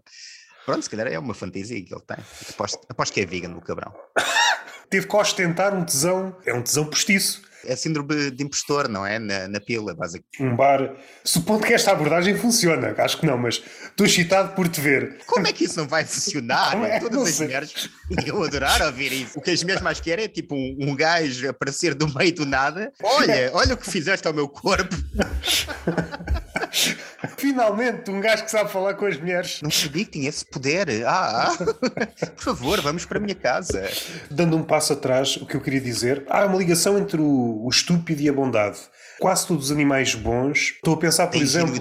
Pronto, 0.69 0.83
se 0.83 0.89
calhar 0.89 1.07
é 1.07 1.17
uma 1.17 1.33
fantasia 1.33 1.83
que 1.83 1.91
ele 1.91 2.03
tem. 2.05 2.17
Aposto, 2.51 2.79
aposto 2.87 3.13
que 3.13 3.21
é 3.21 3.25
vegan 3.25 3.55
o 3.55 3.61
cabrão. 3.61 3.91
Teve 4.87 5.07
que 5.07 5.15
ostentar 5.15 5.75
um 5.75 5.83
tesão. 5.83 6.35
É 6.45 6.53
um 6.53 6.61
tesão 6.61 6.85
postiço. 6.85 7.41
É 7.65 7.75
síndrome 7.75 8.31
de 8.31 8.43
impostor, 8.43 8.87
não 8.87 9.05
é? 9.05 9.19
Na, 9.19 9.47
na 9.47 9.59
pila, 9.59 9.93
basicamente. 9.95 10.41
Um 10.41 10.55
bar. 10.55 10.95
Supondo 11.23 11.65
que 11.65 11.73
esta 11.73 11.91
abordagem 11.91 12.37
funciona, 12.37 12.95
acho 12.99 13.19
que 13.19 13.25
não, 13.25 13.37
mas 13.37 13.61
estou 13.83 14.05
excitado 14.05 14.55
por 14.55 14.69
te 14.69 14.79
ver. 14.79 15.17
Como 15.25 15.45
é 15.45 15.51
que 15.51 15.65
isso 15.65 15.77
não 15.77 15.87
vai 15.87 16.05
funcionar? 16.05 16.81
É? 16.85 16.99
Todas 16.99 17.17
Não 17.17 17.23
as 17.23 17.29
sei. 17.31 17.47
mulheres 17.47 17.89
iam 18.25 18.41
adorar 18.43 18.81
ouvir 18.83 19.11
isso. 19.11 19.37
O 19.37 19.41
que 19.41 19.51
as 19.51 19.61
mulheres 19.61 19.83
mais 19.83 19.99
querem 19.99 20.25
é 20.25 20.27
tipo 20.27 20.55
um, 20.55 20.77
um 20.79 20.95
gajo 20.95 21.49
aparecer 21.49 21.93
do 21.95 22.07
meio 22.15 22.33
do 22.33 22.45
nada. 22.45 22.93
Olha, 23.03 23.51
olha 23.53 23.73
o 23.73 23.77
que 23.77 23.89
fizeste 23.89 24.25
ao 24.27 24.33
meu 24.33 24.47
corpo. 24.47 24.95
Finalmente, 27.37 28.09
um 28.11 28.19
gajo 28.21 28.45
que 28.45 28.51
sabe 28.51 28.71
falar 28.71 28.93
com 28.93 29.05
as 29.05 29.17
mulheres. 29.17 29.59
Não 29.61 29.71
sabia 29.71 30.05
que 30.05 30.11
tinha 30.11 30.29
esse 30.29 30.45
poder. 30.45 31.05
Ah, 31.05 31.53
ah. 31.53 31.57
por 32.35 32.43
favor, 32.43 32.81
vamos 32.81 33.05
para 33.05 33.17
a 33.17 33.21
minha 33.21 33.35
casa. 33.35 33.89
Dando 34.31 34.55
um 34.57 34.63
passo 34.63 34.93
atrás, 34.93 35.35
o 35.37 35.45
que 35.45 35.55
eu 35.55 35.61
queria 35.61 35.81
dizer, 35.81 36.25
há 36.29 36.45
uma 36.45 36.57
ligação 36.57 36.97
entre 36.97 37.19
o, 37.21 37.65
o 37.65 37.69
estúpido 37.69 38.21
e 38.21 38.29
a 38.29 38.33
bondade. 38.33 38.79
Quase 39.19 39.45
todos 39.47 39.65
os 39.65 39.71
animais 39.71 40.15
bons, 40.15 40.75
estou 40.75 40.93
a 40.93 40.97
pensar, 40.97 41.27
por 41.27 41.33
Tem 41.33 41.41
exemplo, 41.41 41.73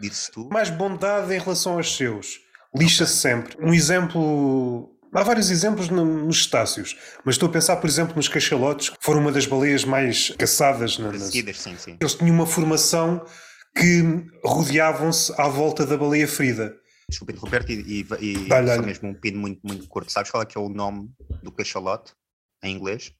dizes 0.00 0.30
tu. 0.32 0.48
mais 0.52 0.70
bondade 0.70 1.34
em 1.34 1.38
relação 1.38 1.74
aos 1.74 1.96
seus. 1.96 2.38
Lixa-se 2.74 3.16
sempre. 3.16 3.56
Um 3.60 3.72
exemplo. 3.74 4.92
Há 5.14 5.22
vários 5.22 5.50
exemplos 5.50 5.88
no- 5.88 6.26
nos 6.26 6.44
cetáceos, 6.44 6.94
mas 7.24 7.36
estou 7.36 7.48
a 7.48 7.52
pensar, 7.52 7.76
por 7.76 7.88
exemplo, 7.88 8.14
nos 8.14 8.28
cachalotes, 8.28 8.90
que 8.90 8.96
foram 9.00 9.20
uma 9.22 9.32
das 9.32 9.46
baleias 9.46 9.82
mais 9.84 10.30
caçadas. 10.36 10.98
Na, 10.98 11.10
nas... 11.10 11.22
Sim, 11.30 11.74
sim. 11.78 11.96
Eles 11.98 12.14
tinham 12.14 12.34
uma 12.34 12.46
formação 12.46 13.24
que 13.76 14.26
rodeavam-se 14.42 15.32
à 15.36 15.48
volta 15.48 15.86
da 15.86 15.96
baleia 15.96 16.26
ferida. 16.26 16.74
Desculpa 17.08 17.32
interromper-te 17.32 17.72
e, 17.72 18.06
e, 18.20 18.32
e 18.32 18.48
só 18.48 18.82
mesmo 18.82 19.08
um 19.10 19.14
pino 19.14 19.38
muito, 19.38 19.60
muito 19.62 19.86
curto. 19.86 20.10
Sabes 20.10 20.30
qual 20.30 20.42
é 20.42 20.46
que 20.46 20.58
é 20.58 20.60
o 20.60 20.68
nome 20.68 21.08
do 21.42 21.52
cachalote 21.52 22.12
em 22.64 22.74
inglês? 22.74 23.12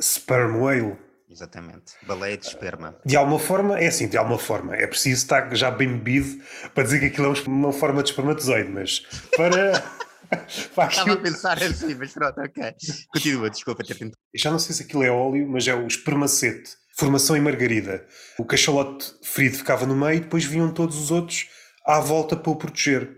Sperm 0.00 0.60
whale. 0.60 0.96
Exatamente. 1.30 1.92
Baleia 2.02 2.38
de 2.38 2.46
esperma. 2.46 2.96
De 3.04 3.14
alguma 3.16 3.38
forma, 3.38 3.78
é 3.78 3.86
assim, 3.88 4.08
de 4.08 4.16
alguma 4.16 4.38
forma. 4.38 4.74
É 4.74 4.86
preciso 4.86 5.22
estar 5.22 5.54
já 5.54 5.70
bem 5.70 5.98
bebido 5.98 6.42
para 6.74 6.84
dizer 6.84 7.00
que 7.00 7.06
aquilo 7.06 7.34
é 7.34 7.40
uma 7.46 7.72
forma 7.72 8.02
de 8.02 8.10
espermatozoide, 8.10 8.70
mas 8.70 9.00
para. 9.36 9.84
para 10.74 10.88
Estava 10.88 11.12
a 11.12 11.16
pensar 11.16 11.62
assim, 11.62 11.94
mas 11.94 12.12
pronto, 12.12 12.40
ok. 12.40 12.74
Continua, 13.12 13.50
desculpa 13.50 13.84
ter. 13.84 14.10
Já 14.34 14.50
não 14.50 14.58
sei 14.58 14.74
se 14.74 14.82
aquilo 14.82 15.02
é 15.02 15.10
óleo, 15.10 15.46
mas 15.48 15.68
é 15.68 15.74
o 15.74 15.86
espermacete. 15.86 16.70
Formação 16.98 17.36
em 17.36 17.40
margarida. 17.40 18.04
O 18.36 18.44
cachalote 18.44 19.14
ferido 19.22 19.58
ficava 19.58 19.86
no 19.86 19.94
meio 19.94 20.16
e 20.16 20.20
depois 20.20 20.44
vinham 20.44 20.68
todos 20.68 20.96
os 20.96 21.12
outros 21.12 21.46
à 21.86 22.00
volta 22.00 22.34
para 22.36 22.50
o 22.50 22.56
proteger. 22.56 23.08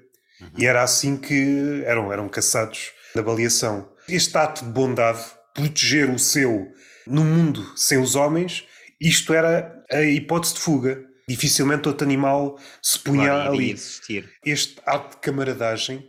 E 0.58 0.66
era 0.66 0.82
assim 0.82 1.16
que 1.16 1.82
eram, 1.86 2.12
eram 2.12 2.28
caçados 2.28 2.92
da 3.14 3.22
baleação. 3.22 3.90
Este 4.06 4.36
ato 4.36 4.66
de 4.66 4.70
bondade, 4.70 5.24
proteger 5.54 6.10
o 6.10 6.18
seu 6.18 6.70
no 7.06 7.24
mundo 7.24 7.72
sem 7.74 7.96
os 7.96 8.16
homens, 8.16 8.66
isto 9.00 9.32
era 9.32 9.82
a 9.90 10.02
hipótese 10.02 10.54
de 10.54 10.60
fuga. 10.60 11.02
Dificilmente 11.26 11.88
outro 11.88 12.06
animal 12.06 12.58
se 12.82 12.98
punha 12.98 13.30
claro, 13.30 13.52
ali. 13.52 13.74
Este 14.44 14.76
ato 14.84 15.16
de 15.16 15.22
camaradagem 15.22 16.06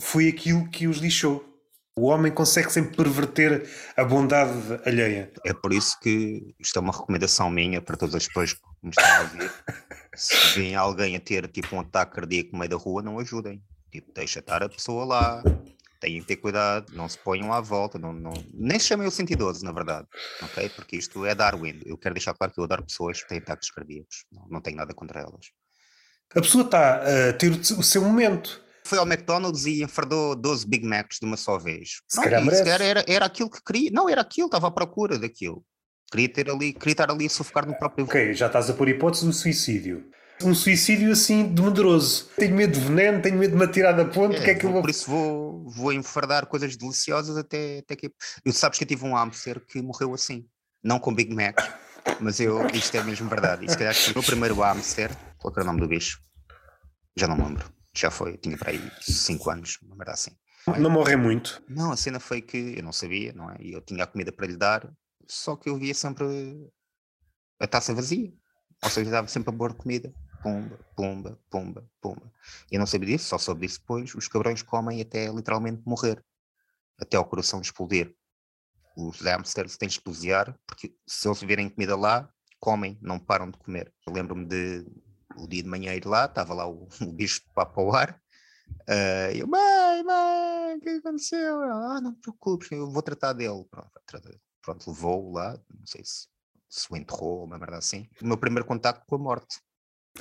foi 0.00 0.28
aquilo 0.28 0.66
que 0.70 0.86
os 0.86 0.96
lixou. 0.96 1.51
O 1.94 2.06
homem 2.06 2.32
consegue 2.32 2.72
sempre 2.72 2.96
perverter 2.96 3.68
a 3.94 4.02
bondade 4.02 4.80
alheia. 4.86 5.30
É 5.44 5.52
por 5.52 5.74
isso 5.74 6.00
que 6.00 6.54
isto 6.58 6.78
é 6.78 6.80
uma 6.80 6.92
recomendação 6.92 7.50
minha 7.50 7.82
para 7.82 7.98
todas 7.98 8.14
as 8.14 8.26
pessoas 8.26 8.54
que 8.54 8.60
me 8.82 8.90
estão 8.90 9.04
a 9.04 9.20
ouvir. 9.20 9.52
Se 10.14 10.58
vem 10.58 10.74
alguém 10.74 11.16
a 11.16 11.20
ter 11.20 11.46
tipo 11.48 11.76
um 11.76 11.80
ataque 11.80 12.14
cardíaco 12.14 12.52
no 12.52 12.60
meio 12.60 12.70
da 12.70 12.76
rua, 12.76 13.02
não 13.02 13.18
ajudem. 13.18 13.62
Tipo, 13.90 14.10
deixa 14.14 14.38
estar 14.38 14.62
a 14.62 14.70
pessoa 14.70 15.04
lá. 15.04 15.42
Têm 16.00 16.20
que 16.20 16.26
ter 16.26 16.36
cuidado, 16.36 16.90
não 16.94 17.06
se 17.08 17.18
ponham 17.18 17.52
à 17.52 17.60
volta, 17.60 17.98
não, 17.98 18.12
não, 18.12 18.32
nem 18.52 18.78
se 18.78 18.86
chamem 18.86 19.06
o 19.06 19.10
112, 19.10 19.62
na 19.62 19.70
verdade, 19.70 20.08
ok? 20.42 20.68
Porque 20.70 20.96
isto 20.96 21.24
é 21.24 21.32
Darwin. 21.32 21.80
Eu 21.86 21.96
quero 21.96 22.14
deixar 22.14 22.34
claro 22.34 22.52
que 22.52 22.58
eu 22.58 22.64
adoro 22.64 22.82
pessoas 22.82 23.22
que 23.22 23.28
têm 23.28 23.38
ataques 23.38 23.70
cardíacos, 23.70 24.24
não, 24.32 24.48
não 24.48 24.60
tenho 24.60 24.78
nada 24.78 24.92
contra 24.94 25.20
elas. 25.20 25.52
A 26.34 26.40
pessoa 26.40 26.64
está 26.64 27.28
a 27.28 27.32
ter 27.34 27.52
o 27.52 27.82
seu 27.84 28.02
momento 28.02 28.60
foi 28.84 28.98
ao 28.98 29.06
McDonald's 29.06 29.64
e 29.66 29.82
enfardou 29.82 30.34
12 30.34 30.66
Big 30.66 30.86
Macs 30.86 31.18
de 31.20 31.26
uma 31.26 31.36
só 31.36 31.58
vez. 31.58 32.00
Se 32.08 32.16
não, 32.16 32.24
calhar 32.24 32.42
se 32.54 32.68
era, 32.68 33.04
era 33.06 33.26
aquilo 33.26 33.50
que 33.50 33.62
queria. 33.64 33.90
Não, 33.92 34.08
era 34.08 34.20
aquilo, 34.20 34.46
estava 34.46 34.68
à 34.68 34.70
procura 34.70 35.18
daquilo. 35.18 35.64
Queria, 36.10 36.28
ter 36.28 36.50
ali, 36.50 36.72
queria 36.72 36.92
estar 36.92 37.10
ali 37.10 37.26
a 37.26 37.30
sufocar 37.30 37.66
no 37.66 37.74
próprio. 37.74 38.04
Ok, 38.04 38.34
já 38.34 38.46
estás 38.46 38.68
a 38.68 38.74
pôr 38.74 38.88
hipótese 38.88 39.24
do 39.24 39.32
suicídio. 39.32 40.04
Um 40.42 40.54
suicídio 40.54 41.10
assim 41.12 41.54
de 41.54 41.62
medroso. 41.62 42.28
Tenho 42.36 42.54
medo 42.54 42.78
de 42.78 42.80
veneno, 42.80 43.22
tenho 43.22 43.38
medo 43.38 43.52
de 43.52 43.56
me 43.56 43.64
atirar 43.64 43.96
da 43.96 44.04
ponte. 44.04 44.36
É, 44.36 44.44
que 44.44 44.50
é 44.50 44.54
que 44.54 44.66
eu 44.66 44.72
vou... 44.72 44.82
Por 44.82 44.90
isso 44.90 45.08
vou, 45.08 45.70
vou 45.70 45.92
enfardar 45.92 46.46
coisas 46.46 46.76
deliciosas 46.76 47.36
até, 47.36 47.78
até 47.78 47.96
que. 47.96 48.10
Eu 48.44 48.52
sabes 48.52 48.76
que 48.76 48.84
eu 48.84 48.88
tive 48.88 49.04
um 49.06 49.14
hamster 49.14 49.64
que 49.64 49.80
morreu 49.80 50.12
assim. 50.12 50.44
Não 50.82 50.98
com 50.98 51.14
Big 51.14 51.32
Mac, 51.32 51.60
mas 52.20 52.40
eu, 52.40 52.66
isto 52.74 52.96
é 52.96 53.04
mesmo 53.04 53.28
verdade. 53.28 53.64
E 53.64 53.70
se 53.70 53.78
calhar 53.78 53.94
que 53.94 54.10
o 54.10 54.14
meu 54.14 54.22
primeiro 54.22 54.56
hamster, 54.56 55.16
qual 55.38 55.54
era 55.54 55.62
o 55.62 55.66
nome 55.66 55.80
do 55.80 55.86
bicho? 55.86 56.18
Já 57.16 57.28
não 57.28 57.36
me 57.36 57.44
lembro 57.44 57.81
já 57.94 58.10
foi, 58.10 58.36
tinha 58.38 58.56
para 58.56 58.70
aí 58.70 58.92
5 59.00 59.50
anos, 59.50 59.78
uma 59.82 59.96
merda 59.96 60.12
assim. 60.12 60.30
Não 60.78 60.90
morre 60.90 61.16
muito? 61.16 61.62
Não, 61.68 61.90
a 61.90 61.96
cena 61.96 62.20
foi 62.20 62.40
que 62.40 62.74
eu 62.76 62.82
não 62.82 62.92
sabia, 62.92 63.32
não 63.32 63.50
é? 63.50 63.56
E 63.60 63.72
eu 63.72 63.80
tinha 63.80 64.04
a 64.04 64.06
comida 64.06 64.32
para 64.32 64.46
lhe 64.46 64.56
dar, 64.56 64.92
só 65.26 65.56
que 65.56 65.68
eu 65.68 65.76
via 65.76 65.94
sempre 65.94 66.24
a 67.60 67.66
taça 67.66 67.94
vazia. 67.94 68.32
Ou 68.82 68.90
seja, 68.90 69.10
dava 69.10 69.28
sempre 69.28 69.54
a 69.54 69.56
pôr 69.56 69.74
comida. 69.74 70.12
Pumba, 70.42 70.78
pumba, 70.96 71.40
pumba, 71.48 71.90
pumba. 72.00 72.32
E 72.70 72.74
eu 72.74 72.80
não 72.80 72.86
sabia 72.86 73.08
disso, 73.08 73.28
só 73.28 73.38
soube 73.38 73.66
disso 73.66 73.80
depois. 73.80 74.14
Os 74.14 74.26
cabrões 74.26 74.62
comem 74.62 75.00
até 75.00 75.28
literalmente 75.30 75.82
morrer. 75.86 76.24
Até 76.98 77.18
o 77.18 77.24
coração 77.24 77.60
explodir. 77.60 78.14
Os 78.96 79.20
hamsters 79.20 79.76
têm 79.76 79.88
de 79.88 79.94
explosionar, 79.94 80.58
porque 80.66 80.94
se 81.06 81.26
eles 81.26 81.40
virem 81.40 81.68
comida 81.68 81.96
lá, 81.96 82.28
comem, 82.60 82.98
não 83.00 83.18
param 83.18 83.50
de 83.50 83.58
comer. 83.58 83.92
Lembro-me 84.06 84.44
de, 84.44 84.84
o 85.36 85.46
dia 85.46 85.62
de 85.62 85.68
manhã 85.68 85.94
ir 85.94 86.06
lá, 86.06 86.26
estava 86.26 86.54
lá 86.54 86.68
o, 86.68 86.88
o 87.00 87.12
bicho 87.12 87.40
de 87.40 87.52
papo 87.54 87.80
ao 87.80 87.94
ar, 87.94 88.20
uh, 88.88 89.32
eu, 89.34 89.46
mãe, 89.46 90.02
mãe, 90.02 90.76
o 90.76 90.80
que 90.80 90.88
aconteceu? 90.90 91.62
ah, 91.62 92.00
não 92.00 92.14
te 92.14 92.20
preocupes, 92.20 92.70
eu 92.72 92.90
vou 92.90 93.02
tratar 93.02 93.32
dele. 93.32 93.64
Pronto, 93.70 93.90
pronto 94.62 94.90
levou-o 94.90 95.32
lá, 95.32 95.58
não 95.70 95.86
sei 95.86 96.04
se, 96.04 96.28
se 96.68 96.86
o 96.90 96.96
enterrou 96.96 97.40
ou 97.40 97.44
uma 97.44 97.58
merda 97.58 97.78
assim. 97.78 98.08
O 98.20 98.26
meu 98.26 98.36
primeiro 98.36 98.66
contacto 98.66 99.04
com 99.06 99.16
a 99.16 99.18
morte. 99.18 99.60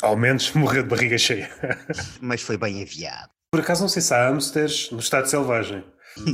Ao 0.01 0.16
menos 0.16 0.51
morreu 0.55 0.84
de 0.84 0.89
barriga 0.89 1.18
cheia. 1.18 1.49
Mas 2.22 2.41
foi 2.41 2.57
bem 2.57 2.82
aviado. 2.82 3.32
Por 3.51 3.59
acaso 3.59 3.82
não 3.82 3.89
sei 3.89 4.01
se 4.01 4.14
há 4.14 4.30
hamsters 4.30 4.89
no 4.91 4.99
estado 4.99 5.28
selvagem. 5.28 5.84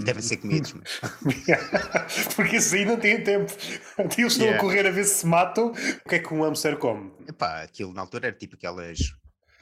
Devem 0.04 0.22
ser 0.22 0.38
comidos. 0.38 0.74
Porque 2.36 2.58
isso 2.58 2.76
aí 2.76 2.86
não 2.86 2.98
tem 2.98 3.22
tempo. 3.24 3.52
Eles 4.18 4.34
estão 4.34 4.46
yeah. 4.46 4.58
a 4.58 4.62
correr 4.62 4.88
a 4.88 4.92
ver 4.92 5.04
se 5.06 5.16
se 5.16 5.26
matam. 5.26 5.68
O 5.72 6.10
que 6.10 6.16
é 6.16 6.20
que 6.20 6.34
um 6.34 6.44
hamster 6.44 6.78
come? 6.78 7.12
Epá, 7.28 7.62
aquilo 7.64 7.94
na 7.94 8.02
altura 8.02 8.28
era 8.28 8.36
tipo 8.36 8.56
aquelas 8.56 8.98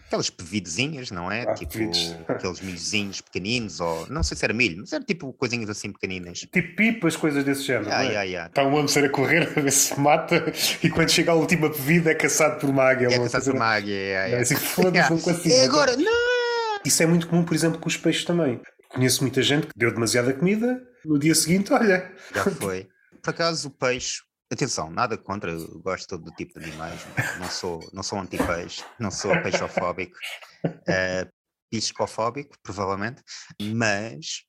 aquelas 0.05 0.29
pevidezinhas, 0.29 1.09
não 1.11 1.31
é? 1.31 1.41
Ah, 1.41 1.53
tipo 1.53 1.77
aqueles 2.27 2.61
milhozinhos 2.61 3.21
pequeninos, 3.21 3.79
ou 3.79 4.07
não 4.07 4.23
sei 4.23 4.37
se 4.37 4.45
era 4.45 4.53
milho, 4.53 4.77
mas 4.79 4.93
era 4.93 5.03
tipo 5.03 5.33
coisinhas 5.33 5.69
assim 5.69 5.91
pequeninas. 5.91 6.39
Tipo 6.39 6.75
pipas, 6.75 7.15
coisas 7.15 7.43
desse 7.43 7.63
género. 7.63 7.85
Yeah, 7.85 8.03
é? 8.03 8.07
yeah, 8.07 8.23
yeah. 8.23 8.47
Está 8.47 8.63
um 8.63 8.75
hamster 8.75 9.05
a 9.05 9.09
correr 9.09 9.51
a 9.57 9.61
ver 9.61 9.71
se 9.71 9.99
mata 9.99 10.45
e 10.83 10.89
quando 10.89 11.09
chega 11.09 11.31
à 11.31 11.35
última 11.35 11.69
pevida 11.69 12.11
é 12.11 12.15
caçado 12.15 12.59
por 12.59 12.69
uma 12.69 12.83
águia. 12.83 13.07
É 13.07 13.17
caçado 13.17 13.45
por 13.45 13.55
uma 13.55 13.65
águia, 13.65 13.93
yeah, 13.93 14.25
yeah. 14.25 14.37
É 14.37 14.41
assim, 14.41 14.55
foda-se, 14.55 15.09
não 15.09 15.19
consigo. 15.19 15.55
É 15.55 15.65
agora, 15.65 15.97
não! 15.97 16.79
Isso 16.85 17.01
é 17.01 17.05
muito 17.07 17.27
comum, 17.27 17.43
por 17.43 17.55
exemplo, 17.55 17.79
com 17.79 17.87
os 17.87 17.97
peixes 17.97 18.23
também. 18.23 18.61
Conheço 18.95 19.21
muita 19.23 19.43
gente 19.43 19.67
que 19.67 19.73
deu 19.75 19.93
demasiada 19.93 20.33
comida, 20.33 20.81
no 21.03 21.19
dia 21.19 21.35
seguinte, 21.35 21.73
olha. 21.73 22.15
Já 22.33 22.45
foi. 22.45 22.87
Por 23.21 23.29
acaso, 23.29 23.67
o 23.67 23.71
peixe, 23.71 24.21
atenção, 24.49 24.89
nada 24.89 25.17
contra, 25.17 25.51
eu 25.51 25.79
gosto 25.81 26.07
todo 26.07 26.23
do 26.23 26.31
tipo 26.31 26.57
de 26.57 26.67
animais, 26.67 27.05
não 27.37 27.49
sou, 27.49 27.89
não 27.91 28.01
sou 28.01 28.19
anti-peixe, 28.19 28.85
não 28.97 29.11
sou 29.11 29.31
peixofóbico, 29.41 30.17
uh, 30.65 31.29
piscofóbico, 31.69 32.55
provavelmente, 32.63 33.21
mas 33.59 34.45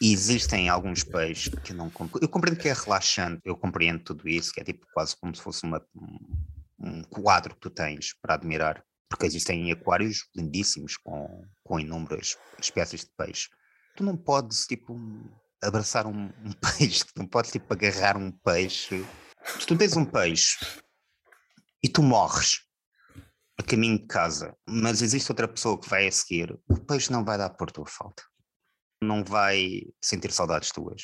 existem 0.00 0.68
alguns 0.68 1.02
peixes 1.02 1.52
que 1.64 1.72
eu 1.72 1.76
não 1.76 1.90
compreendo. 1.90 2.24
Eu 2.24 2.28
compreendo 2.28 2.60
que 2.60 2.68
é 2.68 2.72
relaxante, 2.72 3.40
eu 3.44 3.56
compreendo 3.56 4.04
tudo 4.04 4.28
isso, 4.28 4.52
que 4.52 4.60
é 4.60 4.64
tipo 4.64 4.86
quase 4.94 5.16
como 5.16 5.34
se 5.34 5.42
fosse 5.42 5.64
uma, 5.64 5.84
um 6.78 7.02
quadro 7.02 7.54
que 7.54 7.60
tu 7.60 7.70
tens 7.70 8.14
para 8.22 8.34
admirar 8.34 8.84
porque 9.12 9.26
existem 9.26 9.70
aquários 9.70 10.26
lindíssimos 10.34 10.96
com, 10.96 11.44
com 11.62 11.78
inúmeras 11.78 12.38
espécies 12.58 13.02
de 13.02 13.10
peixe. 13.14 13.50
Tu 13.94 14.02
não 14.02 14.16
podes, 14.16 14.66
tipo, 14.66 14.98
abraçar 15.62 16.06
um, 16.06 16.32
um 16.42 16.52
peixe, 16.78 17.04
tu 17.04 17.12
não 17.18 17.26
podes, 17.26 17.52
tipo, 17.52 17.70
agarrar 17.70 18.16
um 18.16 18.32
peixe. 18.32 19.04
Se 19.60 19.66
tu 19.66 19.76
tens 19.76 19.98
um 19.98 20.06
peixe 20.06 20.56
e 21.84 21.90
tu 21.90 22.02
morres 22.02 22.62
a 23.58 23.62
caminho 23.62 23.98
de 23.98 24.06
casa, 24.06 24.56
mas 24.66 25.02
existe 25.02 25.30
outra 25.30 25.46
pessoa 25.46 25.78
que 25.78 25.90
vai 25.90 26.08
a 26.08 26.12
seguir, 26.12 26.58
o 26.66 26.78
peixe 26.78 27.12
não 27.12 27.22
vai 27.22 27.36
dar 27.36 27.50
por 27.50 27.70
tua 27.70 27.86
falta. 27.86 28.22
Não 29.02 29.22
vai 29.22 29.82
sentir 30.02 30.32
saudades 30.32 30.70
tuas. 30.70 31.02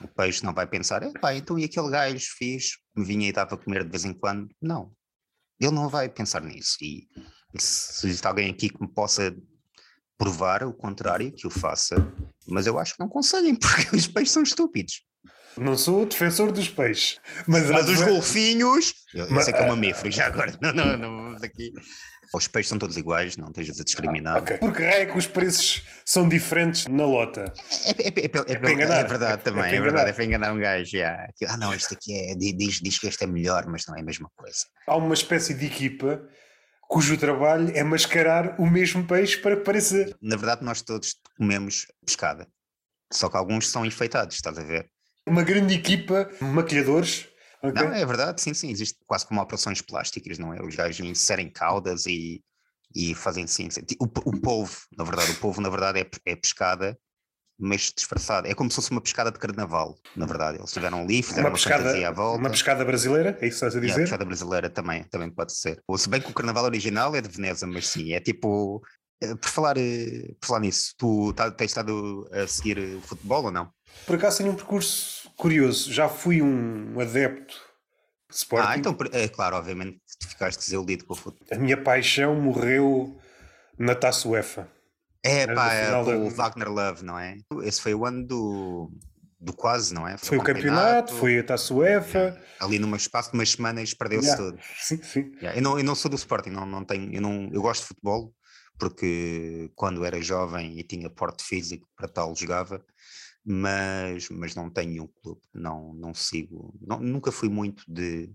O 0.00 0.08
peixe 0.08 0.42
não 0.42 0.54
vai 0.54 0.66
pensar, 0.66 1.02
pá, 1.20 1.34
então 1.34 1.58
e 1.58 1.64
aquele 1.64 1.90
gajo 1.90 2.26
fiz, 2.38 2.78
me 2.96 3.04
vinha 3.04 3.28
e 3.28 3.32
dava 3.32 3.56
a 3.56 3.58
comer 3.58 3.84
de 3.84 3.90
vez 3.90 4.06
em 4.06 4.14
quando? 4.14 4.48
Não. 4.58 4.96
Ele 5.60 5.70
não 5.72 5.88
vai 5.88 6.08
pensar 6.08 6.40
nisso. 6.40 6.78
E 6.80 7.06
se 7.58 8.06
existe 8.06 8.26
alguém 8.26 8.50
aqui 8.50 8.68
que 8.68 8.80
me 8.80 8.88
possa 8.88 9.34
provar 10.18 10.62
o 10.62 10.72
contrário, 10.72 11.32
que 11.32 11.46
o 11.46 11.50
faça, 11.50 11.96
mas 12.46 12.66
eu 12.66 12.78
acho 12.78 12.94
que 12.94 13.00
não 13.00 13.08
conseguem, 13.08 13.54
porque 13.56 13.96
os 13.96 14.06
peixes 14.06 14.32
são 14.32 14.42
estúpidos. 14.42 15.02
Não 15.56 15.76
sou 15.76 16.06
defensor 16.06 16.50
dos 16.50 16.68
peixes, 16.68 17.20
mas, 17.46 17.68
mas 17.68 17.88
os 17.88 18.00
golfinhos. 18.00 18.94
Eu, 19.12 19.30
mas, 19.30 19.44
sei 19.44 19.52
que 19.52 19.60
é 19.60 19.68
mamífero, 19.68 20.10
já 20.10 20.26
agora. 20.26 20.56
Não, 20.62 20.72
não, 20.72 20.96
não 20.96 21.22
vamos 21.24 21.42
aqui. 21.42 21.72
Os 22.34 22.48
peixes 22.48 22.70
são 22.70 22.78
todos 22.78 22.96
iguais, 22.96 23.36
não 23.36 23.48
estejas 23.48 23.78
a 23.78 23.84
discriminar. 23.84 24.36
Ah, 24.36 24.38
okay. 24.38 24.56
Porque 24.56 24.82
é 24.82 25.04
que 25.04 25.18
os 25.18 25.26
preços 25.26 25.82
são 26.06 26.26
diferentes 26.26 26.86
na 26.86 27.04
lota. 27.04 27.52
É, 27.84 27.90
é, 27.90 28.08
é, 28.08 28.54
é, 28.54 28.68
é 28.68 28.72
enganar. 28.72 29.00
é 29.00 29.04
verdade 29.04 29.42
também, 29.42 29.64
é, 29.64 29.80
verdade, 29.80 30.10
é 30.10 30.12
para 30.14 30.24
enganar 30.24 30.52
um 30.54 30.58
gajo. 30.58 30.96
Yeah. 30.96 31.28
Ah, 31.48 31.58
não, 31.58 31.74
este 31.74 31.92
aqui 31.92 32.14
é. 32.14 32.34
Diz, 32.34 32.80
diz 32.80 32.98
que 32.98 33.06
este 33.06 33.24
é 33.24 33.26
melhor, 33.26 33.66
mas 33.66 33.84
não 33.86 33.94
é 33.94 34.00
a 34.00 34.04
mesma 34.04 34.30
coisa. 34.34 34.64
Há 34.86 34.96
uma 34.96 35.12
espécie 35.12 35.52
de 35.52 35.66
equipa 35.66 36.26
cujo 36.92 37.16
trabalho 37.16 37.74
é 37.74 37.82
mascarar 37.82 38.60
o 38.60 38.70
mesmo 38.70 39.06
peixe 39.06 39.38
para 39.38 39.56
parecer. 39.56 40.14
Na 40.20 40.36
verdade, 40.36 40.62
nós 40.62 40.82
todos 40.82 41.16
comemos 41.38 41.86
pescada, 42.04 42.46
só 43.10 43.30
que 43.30 43.36
alguns 43.38 43.70
são 43.70 43.86
enfeitados, 43.86 44.36
estás 44.36 44.58
a 44.58 44.62
ver? 44.62 44.90
Uma 45.26 45.42
grande 45.42 45.74
equipa, 45.74 46.30
maquilhadores. 46.38 47.26
Okay. 47.62 47.82
Não, 47.82 47.94
é 47.94 48.04
verdade, 48.04 48.42
sim, 48.42 48.52
sim, 48.52 48.70
existe 48.70 48.98
quase 49.06 49.26
como 49.26 49.40
operações 49.40 49.80
plásticas, 49.80 50.38
não 50.38 50.52
é? 50.52 50.60
Os 50.60 50.76
gajos 50.76 51.00
inserem 51.00 51.48
caudas 51.48 52.04
e, 52.04 52.44
e 52.94 53.14
fazem 53.14 53.46
sim. 53.46 53.68
O, 53.98 54.04
o 54.04 54.40
povo, 54.42 54.76
na 54.94 55.04
verdade, 55.04 55.30
o 55.30 55.36
povo, 55.36 55.62
na 55.62 55.70
verdade, 55.70 56.00
é, 56.00 56.30
é 56.30 56.36
pescada 56.36 56.98
mas 57.58 57.92
disfarçado. 57.96 58.48
É 58.48 58.54
como 58.54 58.70
se 58.70 58.76
fosse 58.76 58.90
uma 58.90 59.00
pescada 59.00 59.30
de 59.30 59.38
carnaval, 59.38 59.96
na 60.16 60.26
verdade. 60.26 60.58
Eles 60.58 60.70
estiveram 60.70 61.00
ali, 61.00 61.22
fizeram 61.22 61.44
uma, 61.44 61.48
uma 61.50 61.54
pescada, 61.54 62.08
à 62.08 62.10
volta. 62.10 62.38
Uma 62.38 62.50
pescada 62.50 62.84
brasileira, 62.84 63.30
é 63.40 63.46
isso 63.46 63.60
que 63.60 63.66
estás 63.66 63.76
a 63.76 63.80
dizer? 63.80 63.92
É, 63.92 63.94
a 63.94 64.00
pescada 64.00 64.24
brasileira 64.24 64.70
também, 64.70 65.04
também 65.04 65.30
pode 65.30 65.52
ser. 65.52 65.80
Ou 65.86 65.96
se 65.96 66.08
bem 66.08 66.20
que 66.20 66.30
o 66.30 66.34
carnaval 66.34 66.64
original 66.64 67.14
é 67.14 67.20
de 67.20 67.28
Veneza, 67.28 67.66
mas 67.66 67.88
sim, 67.88 68.12
é 68.12 68.20
tipo. 68.20 68.82
Eh, 69.22 69.34
por 69.36 69.48
falar, 69.48 69.76
eh, 69.78 70.34
por 70.40 70.48
falar 70.48 70.60
nisso, 70.60 70.94
tu 70.98 71.32
tá, 71.34 71.50
tens 71.50 71.70
estado 71.70 72.28
a 72.32 72.46
seguir 72.46 72.78
o 72.78 73.00
futebol 73.02 73.44
ou 73.44 73.52
não? 73.52 73.70
Por 74.06 74.16
acaso 74.16 74.38
tenho 74.38 74.50
um 74.50 74.56
percurso 74.56 75.30
curioso. 75.36 75.92
Já 75.92 76.08
fui 76.08 76.42
um 76.42 76.98
adepto 76.98 77.54
de 78.28 78.36
Sporting. 78.36 78.68
Ah, 78.68 78.76
então, 78.76 78.96
é 79.12 79.28
claro, 79.28 79.56
obviamente, 79.56 80.00
ficaste 80.26 80.58
desiludido 80.58 81.04
com 81.04 81.12
o 81.12 81.16
futebol. 81.16 81.46
A 81.50 81.60
minha 81.60 81.76
paixão 81.76 82.34
morreu 82.34 83.16
na 83.78 83.94
Taça 83.94 84.28
UEFA. 84.28 84.68
É, 85.24 85.46
pá, 85.54 85.72
é, 85.72 85.96
o 85.96 86.30
Wagner 86.30 86.68
Love, 86.68 87.04
não 87.04 87.18
é? 87.18 87.36
Esse 87.62 87.80
foi 87.80 87.94
o 87.94 88.04
ano 88.04 88.26
do, 88.26 88.90
do 89.40 89.52
quase, 89.52 89.94
não 89.94 90.06
é? 90.06 90.16
Foi, 90.18 90.28
foi 90.28 90.38
o 90.38 90.42
campeonato, 90.42 90.82
campeonato, 90.82 91.14
foi 91.14 91.38
a 91.38 91.44
Taça 91.44 91.72
UEFA. 91.72 92.18
É, 92.18 92.64
ali 92.64 92.78
num 92.78 92.94
espaço 92.96 93.30
de 93.30 93.36
umas 93.36 93.50
semanas 93.50 93.94
perdeu-se 93.94 94.28
yeah. 94.28 94.44
tudo. 94.44 94.62
Sim, 94.78 95.02
sim. 95.02 95.32
Yeah. 95.36 95.58
Eu, 95.58 95.62
não, 95.62 95.78
eu 95.78 95.84
não 95.84 95.94
sou 95.94 96.10
do 96.10 96.16
Sporting, 96.16 96.50
não, 96.50 96.66
não 96.66 96.84
tenho, 96.84 97.12
eu, 97.12 97.20
não, 97.20 97.48
eu 97.52 97.62
gosto 97.62 97.82
de 97.82 97.88
futebol, 97.88 98.34
porque 98.78 99.70
quando 99.76 100.04
era 100.04 100.20
jovem 100.20 100.78
e 100.78 100.82
tinha 100.82 101.08
porte 101.08 101.44
físico 101.44 101.88
para 101.96 102.08
tal 102.08 102.34
jogava, 102.34 102.84
mas, 103.44 104.28
mas 104.28 104.54
não 104.54 104.70
tenho 104.70 105.04
um 105.04 105.08
clube, 105.08 105.40
não, 105.54 105.94
não 105.94 106.14
sigo, 106.14 106.74
não, 106.80 107.00
nunca 107.00 107.30
fui 107.30 107.48
muito 107.48 107.84
de, 107.88 108.32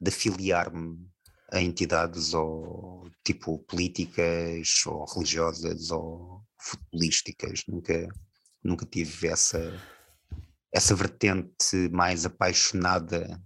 de 0.00 0.08
afiliar-me 0.08 0.96
a 1.52 1.60
entidades 1.60 2.34
ou 2.34 3.08
tipo 3.24 3.58
políticas 3.60 4.82
ou 4.86 5.04
religiosas 5.04 5.90
ou 5.90 6.42
futebolísticas. 6.58 7.62
Nunca, 7.68 8.08
nunca 8.62 8.86
tive 8.86 9.28
essa, 9.28 9.80
essa 10.72 10.94
vertente 10.94 11.88
mais 11.90 12.26
apaixonada. 12.26 13.40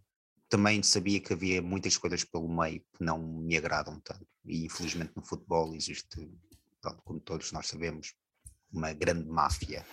Também 0.49 0.83
sabia 0.83 1.21
que 1.21 1.33
havia 1.33 1.63
muitas 1.63 1.97
coisas 1.97 2.25
pelo 2.25 2.49
meio 2.49 2.81
que 2.81 3.05
não 3.05 3.19
me 3.19 3.57
agradam 3.57 4.01
tanto. 4.01 4.27
E 4.45 4.65
infelizmente 4.65 5.13
no 5.15 5.25
futebol 5.25 5.75
existe, 5.75 6.29
pronto, 6.81 7.03
como 7.05 7.21
todos 7.21 7.53
nós 7.53 7.69
sabemos, 7.69 8.15
uma 8.73 8.93
grande 8.93 9.29
máfia. 9.29 9.85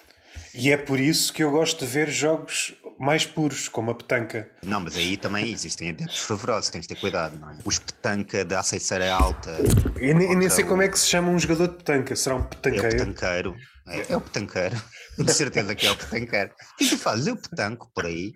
E 0.54 0.72
é 0.72 0.78
por 0.78 1.00
isso 1.00 1.34
que 1.34 1.44
eu 1.44 1.52
gosto 1.52 1.86
de 1.86 1.92
ver 1.92 2.10
jogos 2.10 2.76
mais 3.00 3.26
puros, 3.26 3.68
como 3.68 3.92
a 3.92 3.96
petanca. 3.96 4.50
Não, 4.64 4.80
mas 4.80 4.96
aí 4.96 5.18
também 5.18 5.52
existem 5.52 5.90
adeptos 5.90 6.20
fervorosos, 6.20 6.70
tens 6.70 6.82
de 6.82 6.90
ter 6.90 7.00
cuidado, 7.00 7.38
não 7.38 7.52
é? 7.52 7.58
Os 7.64 7.80
petanca 7.80 8.44
da 8.44 8.60
aceiçara 8.60 9.14
alta. 9.14 9.58
Eu 9.98 10.16
nem, 10.16 10.36
nem 10.36 10.50
sei 10.50 10.64
como 10.64 10.82
é 10.82 10.88
que 10.88 10.98
se 10.98 11.08
chama 11.08 11.30
um 11.30 11.40
jogador 11.40 11.68
de 11.68 11.76
petanca, 11.76 12.16
será 12.16 12.36
um 12.36 12.44
petanqueiro? 12.44 12.86
É 12.86 12.90
o 12.90 13.06
petanqueiro, 13.06 13.56
é, 13.88 14.14
é 14.14 14.18
o 14.18 14.22
petanqueiro, 14.22 14.82
de 15.18 15.34
certeza 15.34 15.76
que 15.76 15.86
é 15.86 15.92
o 15.92 15.96
petanqueiro. 15.96 16.52
E 16.80 16.90
tu 16.90 16.98
fazes, 16.98 17.28
eu 17.28 17.38
petanco 17.38 17.92
por 17.94 18.06
aí, 18.06 18.34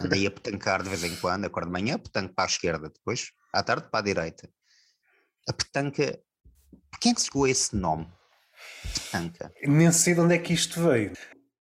andei 0.00 0.26
a 0.26 0.30
petancar 0.30 0.82
de 0.82 0.88
vez 0.88 1.02
em 1.04 1.16
quando, 1.16 1.44
acordo 1.44 1.66
de 1.66 1.72
manhã, 1.72 1.98
petanco 1.98 2.34
para 2.34 2.44
a 2.44 2.48
esquerda, 2.48 2.88
depois 2.88 3.32
à 3.52 3.62
tarde 3.62 3.88
para 3.90 4.00
a 4.00 4.02
direita. 4.02 4.48
A 5.48 5.52
petanca, 5.52 6.18
quem 7.00 7.12
é 7.12 7.14
que 7.14 7.22
chegou 7.22 7.44
a 7.44 7.50
esse 7.50 7.76
nome? 7.76 8.08
Petanca. 9.12 9.52
Nem 9.66 9.92
sei 9.92 10.14
de 10.14 10.20
onde 10.20 10.34
é 10.34 10.38
que 10.38 10.52
isto 10.52 10.80
veio. 10.82 11.12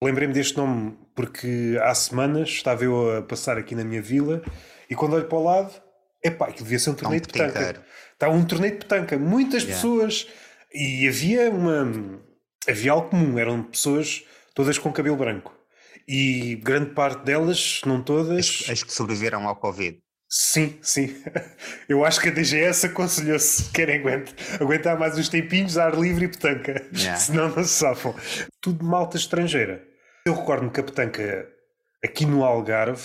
Lembrei-me 0.04 0.34
deste 0.34 0.58
nome 0.58 0.98
porque 1.16 1.78
há 1.82 1.94
semanas 1.96 2.50
estava 2.50 2.84
eu 2.84 3.18
a 3.18 3.22
passar 3.22 3.58
aqui 3.58 3.76
na 3.76 3.84
minha 3.84 4.02
vila 4.02 4.42
e 4.90 4.96
quando 4.96 5.14
olho 5.14 5.26
para 5.26 5.38
o 5.38 5.44
lado, 5.44 5.74
epá, 6.24 6.46
aquilo 6.46 6.66
devia 6.66 6.80
ser 6.80 6.90
um 6.90 6.96
torneio 6.96 7.22
um 7.22 7.26
de 7.26 7.32
petanca. 7.32 7.84
Está 8.14 8.30
um 8.30 8.46
torneio 8.46 8.74
de 8.74 8.80
petanca, 8.80 9.18
muitas 9.18 9.64
yeah. 9.64 9.76
pessoas 9.76 10.28
e 10.74 11.08
havia 11.08 11.50
uma 11.50 12.20
havia 12.68 12.92
algo 12.92 13.10
comum, 13.10 13.38
eram 13.38 13.64
pessoas 13.64 14.24
todas 14.54 14.78
com 14.78 14.92
cabelo 14.92 15.18
branco 15.18 15.54
e 16.08 16.56
grande 16.64 16.92
parte 16.92 17.24
delas, 17.24 17.82
não 17.86 18.02
todas. 18.02 18.64
As, 18.64 18.70
as 18.70 18.84
que 18.84 18.94
sobreviveram 18.94 19.48
ao 19.48 19.56
Covid. 19.56 19.98
Sim, 20.30 20.78
sim. 20.82 21.16
Eu 21.88 22.04
acho 22.04 22.20
que 22.20 22.30
a 22.30 22.32
DGS 22.32 22.88
aconselhou-se 22.88 23.70
querem 23.72 24.00
aguentar, 24.00 24.34
aguentar 24.60 24.98
mais 24.98 25.18
uns 25.18 25.30
tempinhos, 25.30 25.78
ar 25.78 25.96
livre 25.96 26.26
e 26.26 26.28
petanca. 26.28 26.84
Yeah. 26.94 27.20
Senão 27.22 27.50
não 27.50 27.64
se 27.64 27.70
safam. 27.70 28.16
Tudo 28.60 28.84
malta 28.84 29.16
estrangeira. 29.16 29.93
Eu 30.26 30.36
recordo-me 30.36 30.72
que 30.72 30.80
a 30.80 30.84
petanca 30.84 31.50
aqui 32.02 32.26
no 32.26 32.46
Algarve, 32.46 33.04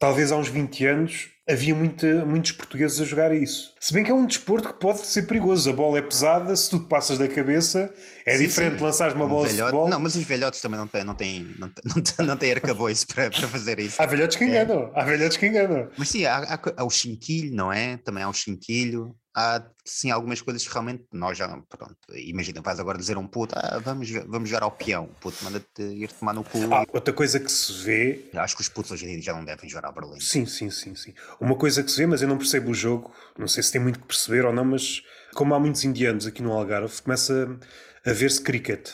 talvez 0.00 0.32
há 0.32 0.36
uns 0.36 0.48
20 0.48 0.84
anos, 0.86 1.28
havia 1.48 1.72
muita, 1.76 2.24
muitos 2.24 2.50
portugueses 2.50 3.00
a 3.00 3.04
jogar 3.04 3.32
isso. 3.32 3.72
Se 3.78 3.94
bem 3.94 4.02
que 4.02 4.10
é 4.10 4.14
um 4.14 4.26
desporto 4.26 4.72
que 4.72 4.80
pode 4.80 5.06
ser 5.06 5.22
perigoso. 5.28 5.70
A 5.70 5.72
bola 5.72 5.98
é 5.98 6.02
pesada, 6.02 6.56
se 6.56 6.70
tu 6.70 6.80
passas 6.80 7.18
da 7.18 7.28
cabeça, 7.28 7.94
é 8.26 8.36
sim, 8.36 8.46
diferente 8.46 8.78
sim. 8.78 8.84
lançares 8.84 9.14
uma 9.14 9.26
um 9.26 9.28
bola 9.28 9.46
velhote, 9.46 9.56
de 9.56 9.62
futebol. 9.62 9.88
Não, 9.88 10.00
mas 10.00 10.16
os 10.16 10.24
velhotes 10.24 10.60
também 10.60 10.80
não 10.80 10.88
têm, 10.88 11.04
não 11.04 11.14
têm, 11.14 11.54
não 11.56 11.68
têm, 11.68 11.84
não 11.94 12.02
têm, 12.02 12.26
não 12.26 12.36
têm 12.36 12.52
arcabouço 12.52 13.06
para, 13.06 13.30
para 13.30 13.46
fazer 13.46 13.78
isso. 13.78 14.02
Há 14.02 14.06
velhotes 14.06 14.36
que 14.36 14.42
é. 14.42 14.48
enganam, 14.48 14.90
é. 14.92 15.00
há 15.00 15.04
velhotes 15.04 15.36
que 15.36 15.46
enganam. 15.46 15.88
Mas 15.96 16.08
sim, 16.08 16.24
há, 16.24 16.38
há, 16.38 16.60
há 16.78 16.84
o 16.84 16.90
chinquilho, 16.90 17.54
não 17.54 17.72
é? 17.72 17.96
Também 17.98 18.24
há 18.24 18.28
o 18.28 18.34
chinquilho 18.34 19.14
há 19.34 19.64
sim 19.84 20.10
algumas 20.10 20.40
coisas 20.40 20.66
que 20.66 20.72
realmente 20.72 21.04
nós 21.12 21.36
já, 21.36 21.48
pronto, 21.48 21.96
imagina, 22.14 22.60
vais 22.60 22.78
agora 22.78 22.98
dizer 22.98 23.16
a 23.16 23.20
um 23.20 23.26
puto, 23.26 23.54
ah, 23.56 23.78
vamos, 23.78 24.10
vamos 24.26 24.48
jogar 24.48 24.64
ao 24.64 24.70
peão, 24.70 25.04
o 25.04 25.14
puto 25.14 25.42
manda-te 25.44 25.82
ir 25.82 26.12
tomar 26.12 26.34
no 26.34 26.44
cu. 26.44 26.58
Ah, 26.72 26.84
outra 26.92 27.12
coisa 27.12 27.40
que 27.40 27.50
se 27.50 27.72
vê. 27.72 28.30
Acho 28.34 28.56
que 28.56 28.62
os 28.62 28.68
putos 28.68 28.92
hoje 28.92 29.06
em 29.06 29.14
dia 29.14 29.22
já 29.22 29.32
não 29.32 29.44
devem 29.44 29.68
jogar 29.68 29.88
a 29.88 29.92
Berlim. 29.92 30.20
Sim, 30.20 30.46
sim, 30.46 30.70
sim, 30.70 30.94
sim. 30.94 31.14
Uma 31.40 31.56
coisa 31.56 31.82
que 31.82 31.90
se 31.90 31.96
vê, 31.98 32.06
mas 32.06 32.22
eu 32.22 32.28
não 32.28 32.38
percebo 32.38 32.70
o 32.70 32.74
jogo, 32.74 33.12
não 33.38 33.48
sei 33.48 33.62
se 33.62 33.72
tem 33.72 33.80
muito 33.80 34.00
que 34.00 34.06
perceber 34.06 34.44
ou 34.44 34.52
não, 34.52 34.64
mas 34.64 35.02
como 35.34 35.54
há 35.54 35.60
muitos 35.60 35.84
indianos 35.84 36.26
aqui 36.26 36.42
no 36.42 36.52
Algarve, 36.52 37.00
começa 37.02 37.58
a 38.04 38.12
ver-se 38.12 38.40
cricket. 38.40 38.90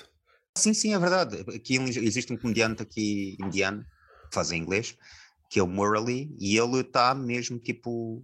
Sim, 0.56 0.74
sim, 0.74 0.94
é 0.94 0.98
verdade. 0.98 1.44
Aqui 1.54 1.76
existe 1.76 2.32
um 2.32 2.36
comediante 2.36 2.82
aqui 2.82 3.36
indiano 3.40 3.84
que 4.28 4.34
faz 4.34 4.52
em 4.52 4.60
inglês 4.60 4.96
que 5.48 5.58
é 5.58 5.62
o 5.62 5.66
Murley, 5.66 6.30
e 6.38 6.58
ele 6.58 6.80
está 6.80 7.14
mesmo 7.14 7.58
tipo 7.58 8.22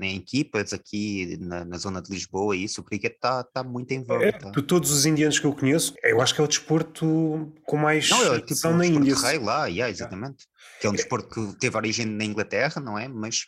em 0.00 0.16
equipas 0.16 0.74
aqui 0.74 1.38
na, 1.40 1.64
na, 1.64 1.78
zona 1.78 2.02
de 2.02 2.10
Lisboa, 2.10 2.54
e 2.54 2.64
isso, 2.64 2.82
o 2.82 2.84
cricket 2.84 3.14
está 3.14 3.42
tá 3.42 3.64
muito 3.64 3.92
em 3.92 4.04
voga. 4.04 4.26
É, 4.26 4.32
tá. 4.32 4.50
De 4.50 4.62
todos 4.62 4.90
os 4.90 5.06
indianos 5.06 5.38
que 5.38 5.46
eu 5.46 5.54
conheço, 5.54 5.94
eu 6.02 6.20
acho 6.20 6.34
que 6.34 6.40
é 6.40 6.44
o 6.44 6.48
desporto 6.48 7.50
com 7.64 7.76
mais 7.76 8.10
não, 8.10 8.34
é, 8.34 8.40
tipo, 8.40 8.68
na 8.68 8.86
Índia. 8.86 9.16
rei 9.16 9.38
lá, 9.38 9.66
yeah, 9.66 9.90
exatamente. 9.90 10.44
É. 10.76 10.80
Que 10.80 10.86
é 10.86 10.90
um 10.90 10.94
desporto 10.94 11.28
que 11.28 11.58
teve 11.58 11.76
origem 11.76 12.04
na 12.04 12.24
Inglaterra, 12.24 12.80
não 12.80 12.98
é? 12.98 13.08
Mas 13.08 13.46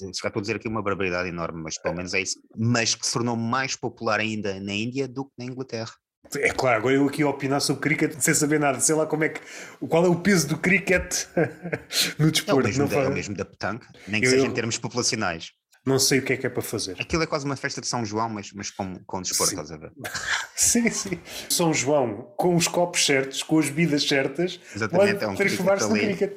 já 0.00 0.28
estou 0.28 0.40
a 0.40 0.40
dizer 0.40 0.56
aqui 0.56 0.68
uma 0.68 0.82
barbaridade 0.82 1.28
enorme, 1.28 1.62
mas 1.62 1.78
pelo 1.78 1.94
menos 1.94 2.12
é 2.14 2.20
isso, 2.20 2.38
mas 2.56 2.94
que 2.94 3.06
se 3.06 3.12
tornou 3.12 3.36
mais 3.36 3.76
popular 3.76 4.20
ainda 4.20 4.60
na 4.60 4.74
Índia 4.74 5.08
do 5.08 5.24
que 5.24 5.32
na 5.38 5.44
Inglaterra. 5.44 5.92
É 6.36 6.50
claro, 6.50 6.78
agora 6.78 6.94
eu 6.94 7.06
aqui 7.06 7.22
a 7.22 7.28
opinar 7.28 7.60
sobre 7.60 7.82
cricket 7.82 8.18
sem 8.18 8.34
saber 8.34 8.58
nada, 8.58 8.80
sei 8.80 8.94
lá 8.94 9.06
como 9.06 9.24
é 9.24 9.28
que. 9.28 9.40
Qual 9.86 10.04
é 10.04 10.08
o 10.08 10.16
peso 10.16 10.48
do 10.48 10.58
cricket 10.58 11.26
no 12.18 12.30
desporto? 12.30 12.60
É 12.60 12.62
o 12.62 12.66
mesmo, 12.66 12.88
da, 12.88 12.96
é 12.96 13.08
o 13.08 13.12
mesmo 13.12 13.34
da 13.36 13.44
petanque, 13.44 13.86
nem 14.08 14.20
que 14.20 14.26
eu, 14.26 14.30
seja 14.30 14.46
em 14.46 14.50
termos 14.52 14.78
populacionais. 14.78 15.52
Não 15.86 15.98
sei 15.98 16.18
o 16.18 16.22
que 16.22 16.32
é 16.32 16.36
que 16.36 16.46
é 16.46 16.50
para 16.50 16.62
fazer. 16.62 16.96
Aquilo 16.98 17.22
é 17.22 17.26
quase 17.26 17.44
uma 17.44 17.56
festa 17.56 17.80
de 17.80 17.86
São 17.86 18.04
João, 18.06 18.30
mas, 18.30 18.50
mas 18.52 18.70
com, 18.70 18.94
com 19.04 19.20
desporto, 19.20 19.54
sim. 19.54 19.60
estás 19.60 19.70
a 19.70 19.76
ver? 19.76 19.92
sim, 20.56 20.90
sim. 20.90 21.20
São 21.48 21.74
João, 21.74 22.32
com 22.38 22.56
os 22.56 22.66
copos 22.66 23.04
certos, 23.04 23.42
com 23.42 23.58
as 23.58 23.68
bebidas 23.68 24.02
certas, 24.08 24.58
Exatamente, 24.74 25.12
pode 25.12 25.24
é 25.24 25.28
um 25.28 25.34
transformar-se 25.34 25.88
no 25.88 25.94
cricket. 25.94 26.32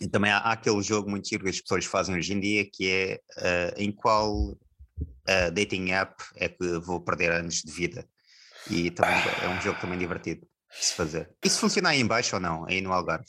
E 0.00 0.08
também 0.08 0.30
há, 0.30 0.38
há, 0.38 0.52
aquele 0.52 0.80
jogo 0.82 1.10
muito 1.10 1.28
giro 1.28 1.44
que 1.44 1.50
as 1.50 1.60
pessoas 1.60 1.84
fazem 1.84 2.14
hoje 2.14 2.32
em 2.32 2.40
dia, 2.40 2.64
que 2.64 2.88
é 2.88 3.20
uh, 3.38 3.74
em 3.76 3.90
qual 3.90 4.32
uh, 4.32 5.50
dating 5.52 5.90
app 5.90 6.22
é 6.36 6.48
que 6.48 6.78
vou 6.78 7.00
perder 7.00 7.32
anos 7.32 7.62
de 7.62 7.72
vida. 7.72 8.06
E 8.70 8.90
também 8.90 9.16
é 9.42 9.48
um 9.48 9.60
jogo 9.60 9.80
também 9.80 9.98
divertido 9.98 10.46
de 10.78 10.86
se 10.86 10.94
fazer. 10.94 11.28
Isso 11.44 11.60
funciona 11.60 11.90
aí 11.90 12.00
embaixo 12.00 12.36
ou 12.36 12.40
não? 12.40 12.64
Aí 12.66 12.80
no 12.80 12.92
Algarve? 12.92 13.26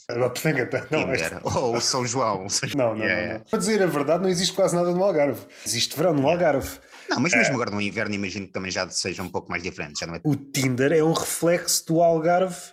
Não, 0.90 1.06
é... 1.12 1.40
Ou 1.42 1.76
o 1.76 1.80
São 1.80 2.06
João. 2.06 2.46
Não, 2.74 2.94
não, 2.94 3.04
yeah. 3.04 3.34
não, 3.34 3.44
Para 3.44 3.58
dizer 3.58 3.82
a 3.82 3.86
verdade, 3.86 4.22
não 4.22 4.30
existe 4.30 4.54
quase 4.54 4.74
nada 4.74 4.90
no 4.92 5.04
Algarve. 5.04 5.40
Existe 5.64 5.96
verão 5.96 6.14
no 6.14 6.28
Algarve. 6.28 6.78
Não, 7.08 7.20
mas 7.20 7.32
mesmo 7.32 7.52
é. 7.52 7.54
agora 7.54 7.70
no 7.70 7.80
inverno 7.80 8.14
imagino 8.14 8.46
que 8.46 8.52
também 8.52 8.70
já 8.70 8.88
seja 8.88 9.22
um 9.22 9.28
pouco 9.28 9.50
mais 9.50 9.62
diferente. 9.62 10.00
Já 10.00 10.06
não 10.06 10.14
é... 10.14 10.20
O 10.24 10.34
Tinder 10.34 10.92
é 10.92 11.02
um 11.02 11.12
reflexo 11.12 11.86
do 11.86 12.02
Algarve. 12.02 12.72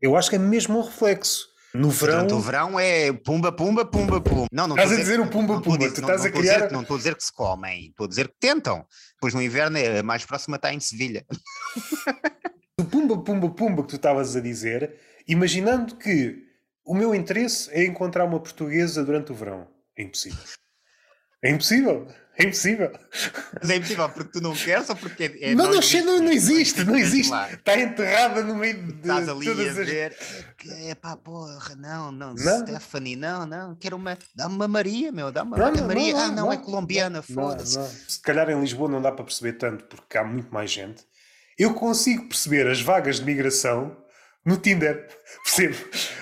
Eu 0.00 0.16
acho 0.16 0.30
que 0.30 0.36
é 0.36 0.38
mesmo 0.38 0.78
um 0.78 0.82
reflexo. 0.82 1.47
No 1.74 1.90
verão. 1.90 2.26
Durante 2.26 2.34
o 2.34 2.40
verão 2.40 2.80
é 2.80 3.12
pumba, 3.12 3.52
pumba, 3.52 3.84
pumba, 3.84 4.20
pumba. 4.20 4.46
Não, 4.50 4.66
não 4.66 4.76
estás 4.76 4.92
a 4.92 4.96
dizer 4.96 5.20
o 5.20 5.26
pumba, 5.26 5.60
pumba. 5.60 5.90
Tu 5.90 6.00
estás 6.00 6.24
a 6.24 6.30
criar. 6.30 6.70
não 6.72 6.82
estou 6.82 6.94
a 6.94 6.98
dizer 6.98 7.14
que 7.14 7.24
se 7.24 7.32
comem, 7.32 7.88
estou 7.88 8.06
a 8.06 8.08
dizer 8.08 8.28
que 8.28 8.36
tentam. 8.40 8.86
Pois 9.20 9.34
no 9.34 9.42
inverno 9.42 9.76
é 9.76 10.02
mais 10.02 10.24
próxima 10.24 10.56
está 10.56 10.72
em 10.72 10.80
Sevilha. 10.80 11.26
o 12.80 12.84
pumba, 12.84 13.18
pumba, 13.18 13.50
pumba 13.50 13.82
que 13.82 13.90
tu 13.90 13.96
estavas 13.96 14.34
a 14.34 14.40
dizer, 14.40 14.94
imaginando 15.26 15.96
que 15.96 16.44
o 16.84 16.94
meu 16.94 17.14
interesse 17.14 17.70
é 17.72 17.84
encontrar 17.84 18.24
uma 18.24 18.40
portuguesa 18.40 19.04
durante 19.04 19.30
o 19.30 19.34
verão. 19.34 19.68
É 19.96 20.02
impossível. 20.02 20.38
É 21.42 21.50
impossível. 21.50 22.06
É 22.38 22.44
impossível. 22.44 22.92
Mas 23.60 23.68
é 23.68 23.76
impossível 23.76 24.08
porque 24.10 24.30
tu 24.30 24.40
não 24.40 24.54
queres 24.54 24.88
ou 24.88 24.94
porque 24.94 25.24
é. 25.24 25.50
é 25.50 25.54
não, 25.56 25.64
não, 25.64 25.80
não, 25.80 26.18
não 26.22 26.30
existe, 26.30 26.84
não 26.84 26.96
existe. 26.96 27.34
Está 27.52 27.76
enterrada 27.76 28.44
no 28.44 28.54
meio 28.54 28.80
de. 28.80 28.92
Estás 29.00 29.28
ali 29.28 29.48
a 29.50 29.72
ver. 29.72 30.16
É 30.84 30.94
pá, 30.94 31.16
porra, 31.16 31.74
não, 31.74 32.12
não, 32.12 32.34
não, 32.34 32.66
Stephanie, 32.66 33.16
não, 33.16 33.44
não, 33.44 33.74
quero 33.74 33.96
uma. 33.96 34.16
Dá-me 34.36 34.54
uma 34.54 34.68
Maria, 34.68 35.10
meu, 35.10 35.32
dá-me 35.32 35.52
uma 35.52 35.70
não, 35.70 35.86
Maria. 35.88 36.12
Não, 36.12 36.20
ah, 36.20 36.28
não, 36.28 36.52
é 36.52 36.56
colombiana, 36.56 37.22
foda-se. 37.22 37.78
Se 38.08 38.22
calhar 38.22 38.48
em 38.50 38.60
Lisboa 38.60 38.88
não 38.88 39.02
dá 39.02 39.10
para 39.10 39.24
perceber 39.24 39.54
tanto 39.54 39.84
porque 39.84 40.16
há 40.16 40.22
muito 40.22 40.54
mais 40.54 40.70
gente. 40.70 41.04
Eu 41.58 41.74
consigo 41.74 42.28
perceber 42.28 42.68
as 42.68 42.80
vagas 42.80 43.16
de 43.16 43.24
migração 43.24 43.96
no 44.44 44.56
Tinder. 44.56 45.08
Percebo. 45.44 45.76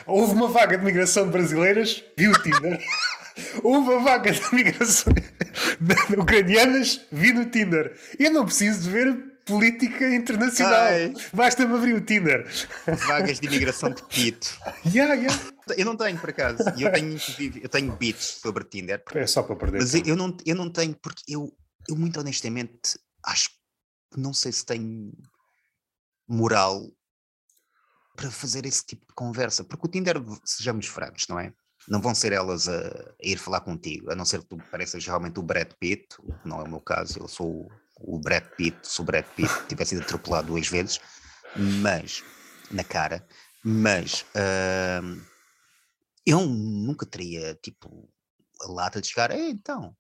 Houve 0.06 0.32
uma 0.32 0.48
vaga 0.48 0.78
de 0.78 0.84
migração 0.84 1.26
de 1.26 1.32
brasileiras, 1.32 2.02
vi 2.16 2.28
o 2.28 2.42
Tinder. 2.42 2.80
Houve 3.62 3.91
uma 3.91 4.03
vaga 4.03 4.32
de 4.32 4.55
migração 4.55 5.12
ucranianas, 6.18 7.07
vi 7.12 7.32
no 7.32 7.47
Tinder. 7.47 7.99
Eu 8.18 8.30
não 8.30 8.45
preciso 8.45 8.82
de 8.82 8.91
ver 8.91 9.37
política 9.45 10.12
internacional. 10.14 10.89
Basta-me 11.32 11.74
abrir 11.74 11.95
o 11.95 12.01
Tinder. 12.01 12.47
Vagas 13.07 13.39
de 13.39 13.47
imigração 13.47 13.91
de 13.91 14.03
Pito. 14.05 14.59
Yeah, 14.93 15.14
yeah. 15.14 15.43
Eu 15.76 15.84
não 15.84 15.97
tenho, 15.97 16.18
por 16.18 16.30
acaso. 16.30 16.62
Eu 16.78 16.93
tenho, 16.93 17.18
eu 17.62 17.68
tenho 17.68 17.97
bits 17.97 18.41
sobre 18.41 18.64
Tinder. 18.64 19.03
É 19.14 19.26
só 19.26 19.43
para 19.43 19.57
perder. 19.57 19.78
Mas 19.78 19.95
eu 19.95 20.16
não, 20.16 20.37
eu 20.45 20.55
não 20.55 20.70
tenho, 20.70 20.95
porque 20.95 21.22
eu, 21.28 21.53
eu 21.89 21.97
muito 21.97 22.20
honestamente 22.20 22.99
acho 23.24 23.51
que 24.12 24.20
não 24.20 24.32
sei 24.32 24.53
se 24.53 24.64
tenho 24.64 25.12
moral 26.28 26.89
para 28.16 28.30
fazer 28.30 28.64
esse 28.64 28.84
tipo 28.84 29.07
de 29.07 29.14
conversa. 29.14 29.64
Porque 29.64 29.87
o 29.87 29.91
Tinder, 29.91 30.16
sejamos 30.45 30.87
francos, 30.87 31.26
não 31.28 31.39
é? 31.39 31.53
Não 31.89 32.01
vão 32.01 32.14
ser 32.14 32.32
elas 32.32 32.68
a, 32.68 32.78
a, 32.78 33.14
ir 33.20 33.39
falar 33.39 33.61
contigo, 33.61 34.11
a 34.11 34.14
não 34.14 34.24
ser 34.24 34.41
que 34.41 34.47
tu 34.47 34.59
pareças 34.70 35.05
realmente 35.05 35.39
o 35.39 35.43
Brad 35.43 35.72
Pitt, 35.78 36.16
o 36.18 36.32
que 36.32 36.49
não 36.49 36.61
é 36.61 36.64
o 36.64 36.68
meu 36.68 36.80
caso, 36.80 37.18
eu 37.18 37.28
sou 37.28 37.70
o, 38.01 38.16
o 38.16 38.18
Brad 38.18 38.45
Pitt, 38.57 38.76
se 38.82 39.01
o 39.01 39.05
Brad 39.05 39.24
Pitt 39.37 39.53
tivesse 39.68 39.91
sido 39.91 40.03
atropelado 40.03 40.49
duas 40.49 40.68
vezes, 40.68 41.01
mas, 41.57 42.22
na 42.70 42.84
cara, 42.84 43.26
mas 43.64 44.22
uh, 44.34 45.22
eu 46.24 46.47
nunca 46.47 47.07
teria, 47.07 47.55
tipo, 47.62 48.09
a 48.62 48.70
lata 48.70 49.01
de 49.01 49.09
chegar, 49.09 49.30
então, 49.30 49.97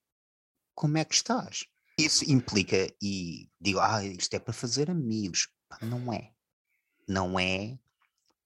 como 0.74 0.98
é 0.98 1.04
que 1.04 1.14
estás. 1.14 1.64
Isso 1.98 2.30
implica, 2.30 2.92
e 3.00 3.48
digo, 3.60 3.78
ah, 3.80 4.04
isto 4.04 4.34
é 4.34 4.38
para 4.38 4.52
fazer 4.52 4.90
amigos. 4.90 5.48
Não 5.80 6.12
é. 6.12 6.30
Não 7.08 7.38
é. 7.38 7.78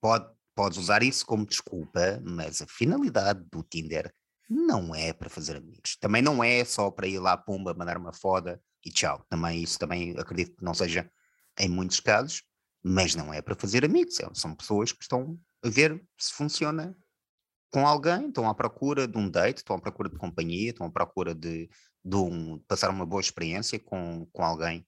Pode, 0.01 0.31
podes 0.61 0.77
usar 0.77 1.03
isso 1.03 1.25
como 1.25 1.47
desculpa, 1.47 2.21
mas 2.23 2.61
a 2.61 2.67
finalidade 2.67 3.43
do 3.51 3.63
Tinder 3.63 4.13
não 4.47 4.95
é 4.95 5.11
para 5.11 5.31
fazer 5.31 5.57
amigos. 5.57 5.97
Também 5.99 6.21
não 6.21 6.45
é 6.45 6.63
só 6.67 6.91
para 6.91 7.07
ir 7.07 7.19
lá, 7.19 7.35
pumba, 7.35 7.73
mandar 7.73 7.97
uma 7.97 8.13
foda 8.13 8.61
e 8.85 8.91
tchau. 8.91 9.25
Também 9.31 9.63
isso 9.63 9.79
também 9.79 10.15
acredito 10.19 10.55
que 10.59 10.63
não 10.63 10.75
seja 10.75 11.11
em 11.59 11.67
muitos 11.67 11.99
casos, 11.99 12.43
mas 12.83 13.15
não 13.15 13.33
é 13.33 13.41
para 13.41 13.55
fazer 13.55 13.87
amigos. 13.87 14.21
É, 14.21 14.29
são 14.35 14.55
pessoas 14.55 14.93
que 14.93 15.01
estão 15.01 15.41
a 15.65 15.69
ver 15.71 15.99
se 16.19 16.35
funciona 16.35 16.95
com 17.73 17.87
alguém, 17.87 18.29
estão 18.29 18.47
à 18.47 18.55
procura 18.55 19.09
de 19.09 19.17
um 19.17 19.31
date, 19.31 19.59
estão 19.59 19.77
à 19.77 19.81
procura 19.81 20.11
de 20.11 20.19
companhia, 20.19 20.73
estão 20.73 20.87
à 20.87 20.91
procura 20.91 21.35
de, 21.35 21.71
de 22.05 22.17
um, 22.17 22.59
passar 22.69 22.91
uma 22.91 23.07
boa 23.07 23.23
experiência 23.23 23.81
com, 23.81 24.27
com 24.31 24.45
alguém. 24.45 24.87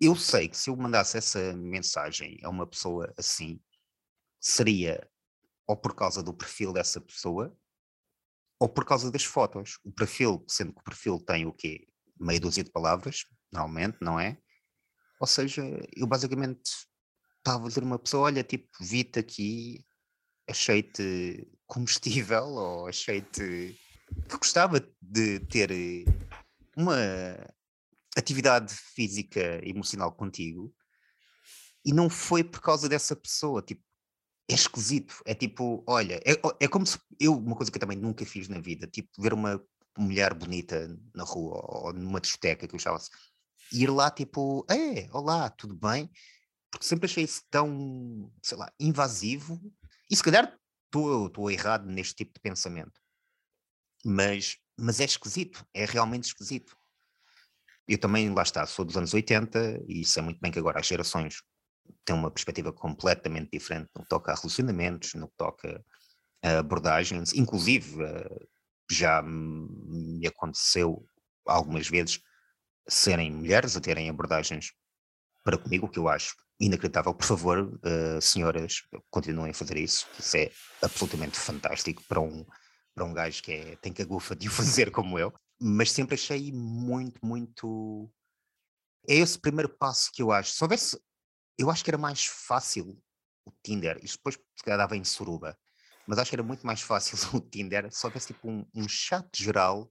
Eu 0.00 0.14
sei 0.14 0.46
que 0.46 0.56
se 0.56 0.70
eu 0.70 0.76
mandasse 0.76 1.18
essa 1.18 1.54
mensagem 1.54 2.38
a 2.44 2.48
uma 2.48 2.68
pessoa 2.68 3.12
assim, 3.18 3.58
seria 4.46 5.10
ou 5.66 5.76
por 5.76 5.94
causa 5.94 6.22
do 6.22 6.32
perfil 6.32 6.72
dessa 6.72 7.00
pessoa 7.00 7.56
ou 8.60 8.68
por 8.68 8.84
causa 8.84 9.10
das 9.10 9.24
fotos. 9.24 9.78
O 9.84 9.90
perfil, 9.90 10.44
sendo 10.48 10.72
que 10.72 10.80
o 10.80 10.84
perfil 10.84 11.18
tem 11.18 11.44
o 11.46 11.52
quê? 11.52 11.88
Meia 12.18 12.38
dúzia 12.38 12.62
de 12.62 12.70
palavras, 12.70 13.24
normalmente, 13.52 13.98
não 14.00 14.20
é? 14.20 14.38
Ou 15.20 15.26
seja, 15.26 15.62
eu 15.94 16.06
basicamente 16.06 16.70
estava 17.38 17.64
a 17.64 17.68
dizer 17.68 17.82
uma 17.82 17.98
pessoa: 17.98 18.24
olha, 18.24 18.44
tipo, 18.44 18.68
vi-te 18.80 19.18
aqui, 19.18 19.84
achei-te 20.48 21.46
comestível 21.66 22.44
ou 22.54 22.86
achei-te 22.86 23.76
que 24.28 24.36
gostava 24.38 24.80
de 25.02 25.40
ter 25.40 25.70
uma 26.76 26.96
atividade 28.16 28.72
física 28.72 29.60
emocional 29.68 30.12
contigo 30.12 30.72
e 31.84 31.92
não 31.92 32.08
foi 32.08 32.44
por 32.44 32.60
causa 32.60 32.88
dessa 32.88 33.14
pessoa, 33.14 33.60
tipo, 33.60 33.85
é 34.48 34.54
esquisito, 34.54 35.22
é 35.24 35.34
tipo, 35.34 35.82
olha, 35.86 36.20
é, 36.24 36.34
é 36.60 36.68
como 36.68 36.86
se 36.86 36.98
eu, 37.18 37.36
uma 37.36 37.56
coisa 37.56 37.70
que 37.70 37.76
eu 37.76 37.80
também 37.80 37.98
nunca 37.98 38.24
fiz 38.24 38.48
na 38.48 38.60
vida, 38.60 38.86
tipo, 38.86 39.10
ver 39.20 39.32
uma 39.32 39.60
mulher 39.98 40.34
bonita 40.34 40.88
na 41.14 41.24
rua 41.24 41.60
ou 41.64 41.92
numa 41.92 42.20
discoteca 42.20 42.66
que 42.66 42.74
eu 42.74 42.78
achava 42.78 42.98
ir 43.72 43.90
lá 43.90 44.10
tipo, 44.10 44.64
é, 44.70 45.08
olá, 45.12 45.50
tudo 45.50 45.74
bem? 45.74 46.10
Porque 46.70 46.86
sempre 46.86 47.06
achei 47.06 47.24
isso 47.24 47.42
tão, 47.50 48.32
sei 48.42 48.56
lá, 48.56 48.72
invasivo 48.78 49.60
e 50.10 50.16
se 50.16 50.22
calhar 50.22 50.56
estou 50.84 51.50
errado 51.50 51.86
neste 51.86 52.14
tipo 52.14 52.34
de 52.34 52.40
pensamento. 52.40 53.00
Mas, 54.04 54.56
mas 54.78 55.00
é 55.00 55.04
esquisito, 55.04 55.66
é 55.74 55.84
realmente 55.84 56.24
esquisito. 56.24 56.76
Eu 57.88 57.98
também, 57.98 58.32
lá 58.32 58.42
está, 58.42 58.66
sou 58.66 58.84
dos 58.84 58.96
anos 58.96 59.14
80 59.14 59.84
e 59.88 60.04
sei 60.04 60.22
muito 60.22 60.40
bem 60.40 60.52
que 60.52 60.58
agora 60.58 60.80
as 60.80 60.86
gerações 60.86 61.42
têm 62.04 62.16
uma 62.16 62.30
perspectiva 62.30 62.72
completamente 62.72 63.50
diferente 63.52 63.90
no 63.94 64.02
que 64.02 64.08
toca 64.08 64.32
a 64.32 64.34
relacionamentos, 64.34 65.14
no 65.14 65.28
que 65.28 65.36
toca 65.36 65.84
a 66.42 66.58
abordagens, 66.58 67.32
inclusive 67.34 68.02
eh, 68.02 68.46
já 68.90 69.22
me 69.22 70.26
aconteceu 70.26 71.08
algumas 71.46 71.88
vezes 71.88 72.20
serem 72.88 73.32
mulheres 73.32 73.76
a 73.76 73.80
terem 73.80 74.08
abordagens 74.08 74.72
para 75.42 75.58
comigo, 75.58 75.86
o 75.86 75.88
que 75.88 75.98
eu 75.98 76.08
acho 76.08 76.36
inacreditável. 76.58 77.14
Por 77.14 77.26
favor, 77.26 77.58
uh, 77.58 78.20
senhoras, 78.20 78.82
continuem 79.10 79.50
a 79.50 79.54
fazer 79.54 79.76
isso. 79.76 80.06
Isso 80.18 80.36
é 80.36 80.50
absolutamente 80.82 81.38
fantástico 81.38 82.02
para 82.08 82.20
um, 82.20 82.44
para 82.94 83.04
um 83.04 83.12
gajo 83.12 83.42
que 83.42 83.52
é, 83.52 83.76
tem 83.76 83.92
cagufa 83.92 84.34
de 84.34 84.48
o 84.48 84.50
fazer 84.50 84.90
como 84.90 85.18
eu. 85.18 85.32
Mas 85.60 85.92
sempre 85.92 86.14
achei 86.14 86.52
muito, 86.52 87.24
muito. 87.24 88.10
É 89.08 89.14
esse 89.14 89.38
primeiro 89.38 89.68
passo 89.68 90.10
que 90.12 90.22
eu 90.22 90.32
acho. 90.32 90.52
Se 90.52 90.64
houvesse. 90.64 90.98
Eu 91.58 91.70
acho 91.70 91.82
que 91.82 91.90
era 91.90 91.98
mais 91.98 92.24
fácil 92.24 92.98
o 93.44 93.52
Tinder. 93.62 93.98
Isto 94.02 94.18
depois 94.18 94.34
se 94.34 94.64
calhar 94.64 94.78
dava 94.78 94.96
em 94.96 95.04
suruba. 95.04 95.56
Mas 96.06 96.18
acho 96.18 96.30
que 96.30 96.36
era 96.36 96.42
muito 96.42 96.66
mais 96.66 96.80
fácil 96.80 97.18
o 97.36 97.40
Tinder 97.40 97.90
se 97.90 98.06
houvesse 98.06 98.28
tipo 98.28 98.48
um, 98.48 98.64
um 98.74 98.88
chat 98.88 99.26
geral 99.34 99.90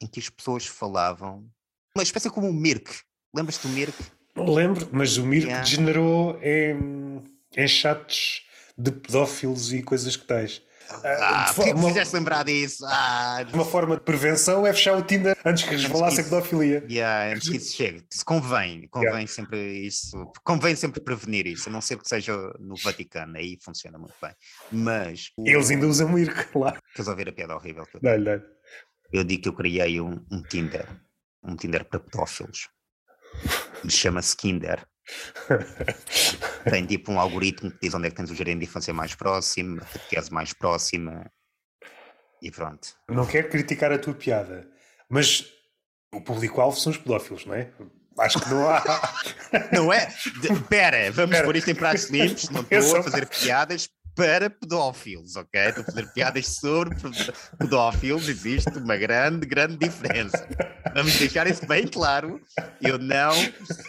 em 0.00 0.06
que 0.06 0.20
as 0.20 0.28
pessoas 0.28 0.66
falavam. 0.66 1.50
Uma 1.94 2.02
espécie 2.02 2.30
como 2.30 2.48
o 2.48 2.52
Mirk. 2.52 3.00
Lembras-te 3.34 3.66
do 3.66 3.74
Mirk? 3.74 3.96
Lembro, 4.36 4.88
mas 4.92 5.16
o 5.16 5.26
Mirko 5.26 5.48
yeah. 5.48 5.64
degenerou 5.64 6.40
em, 6.40 7.24
em 7.56 7.68
chats 7.68 8.42
de 8.76 8.92
pedófilos 8.92 9.72
e 9.72 9.82
coisas 9.82 10.16
que 10.16 10.24
tais. 10.24 10.62
Ah, 10.90 11.54
uh, 11.56 11.74
uma, 11.74 11.88
fizeste 11.88 12.14
lembrar 12.16 12.44
disso? 12.44 12.84
Ah, 12.86 13.44
uma 13.52 13.64
forma 13.64 13.96
de 13.96 14.02
prevenção 14.02 14.66
é 14.66 14.72
fechar 14.72 14.96
o 14.96 15.02
Tinder 15.02 15.36
antes 15.44 15.64
que 15.64 15.70
resvalasse 15.70 16.20
a 16.20 16.24
pedofilia. 16.24 16.84
Yeah, 16.88 17.34
antes 17.34 17.48
que 17.48 17.56
isso 17.56 17.76
chegue. 17.76 18.04
Convém, 18.24 18.88
convém 18.88 19.10
yeah. 19.10 19.32
sempre 19.32 19.58
isso, 19.86 20.32
convém 20.42 20.74
sempre 20.74 21.00
prevenir 21.00 21.46
isso, 21.46 21.68
a 21.68 21.72
não 21.72 21.80
ser 21.80 21.98
que 21.98 22.08
seja 22.08 22.34
no 22.58 22.74
Vaticano, 22.76 23.36
aí 23.36 23.58
funciona 23.62 23.98
muito 23.98 24.14
bem. 24.20 24.32
Mas. 24.72 25.30
Eles 25.38 25.70
ainda 25.70 25.86
usam 25.86 26.08
o 26.08 26.12
Mirko 26.12 26.58
lá. 26.58 26.78
Queres 26.94 27.08
ouvir 27.08 27.28
a 27.28 27.32
piada 27.32 27.54
horrível? 27.54 27.84
Que 27.86 27.98
eu, 27.98 28.20
não. 28.20 28.42
eu 29.12 29.24
digo 29.24 29.42
que 29.42 29.48
eu 29.48 29.54
criei 29.54 30.00
um, 30.00 30.24
um 30.30 30.42
Tinder, 30.42 30.86
um 31.42 31.54
Tinder 31.54 31.84
para 31.84 32.00
pedófilos 32.00 32.68
chama-se 33.88 34.36
Kinder. 34.36 34.86
Tem 36.70 36.84
tipo 36.86 37.12
um 37.12 37.18
algoritmo 37.18 37.70
que 37.70 37.78
diz 37.82 37.94
onde 37.94 38.08
é 38.08 38.10
que 38.10 38.16
tens 38.16 38.30
o 38.30 38.34
jardim 38.34 38.58
de 38.58 38.64
infância 38.64 38.92
mais 38.92 39.14
próximo, 39.14 39.80
a 39.80 39.84
catequese 39.84 40.32
mais 40.32 40.52
próxima 40.52 41.30
e 42.42 42.50
pronto. 42.50 42.88
Não 43.08 43.26
quero 43.26 43.48
criticar 43.48 43.92
a 43.92 43.98
tua 43.98 44.14
piada, 44.14 44.68
mas 45.08 45.46
o 46.12 46.20
público-alvo 46.20 46.78
são 46.78 46.92
os 46.92 46.98
pedófilos, 46.98 47.46
não 47.46 47.54
é? 47.54 47.70
Acho 48.18 48.40
que 48.40 48.50
não 48.50 48.68
há. 48.68 48.82
não 49.72 49.92
é? 49.92 50.08
Espera, 50.42 51.12
vamos 51.12 51.30
Pera. 51.30 51.44
pôr 51.44 51.56
isto 51.56 51.70
em 51.70 51.74
pratos 51.74 52.10
limpos. 52.10 52.48
Não 52.50 52.66
estou 52.68 52.98
a 52.98 53.02
fazer 53.02 53.26
piadas 53.28 53.88
para 54.18 54.50
pedófilos, 54.50 55.36
ok? 55.36 55.60
Estou 55.60 55.82
a 55.82 55.86
fazer 55.86 56.12
piadas 56.12 56.46
sobre 56.48 56.96
pedófilos, 57.56 58.28
existe 58.28 58.76
uma 58.76 58.96
grande, 58.96 59.46
grande 59.46 59.76
diferença. 59.76 60.44
Vamos 60.92 61.16
deixar 61.16 61.46
isso 61.46 61.64
bem 61.68 61.86
claro. 61.86 62.40
Eu 62.82 62.98
não 62.98 63.32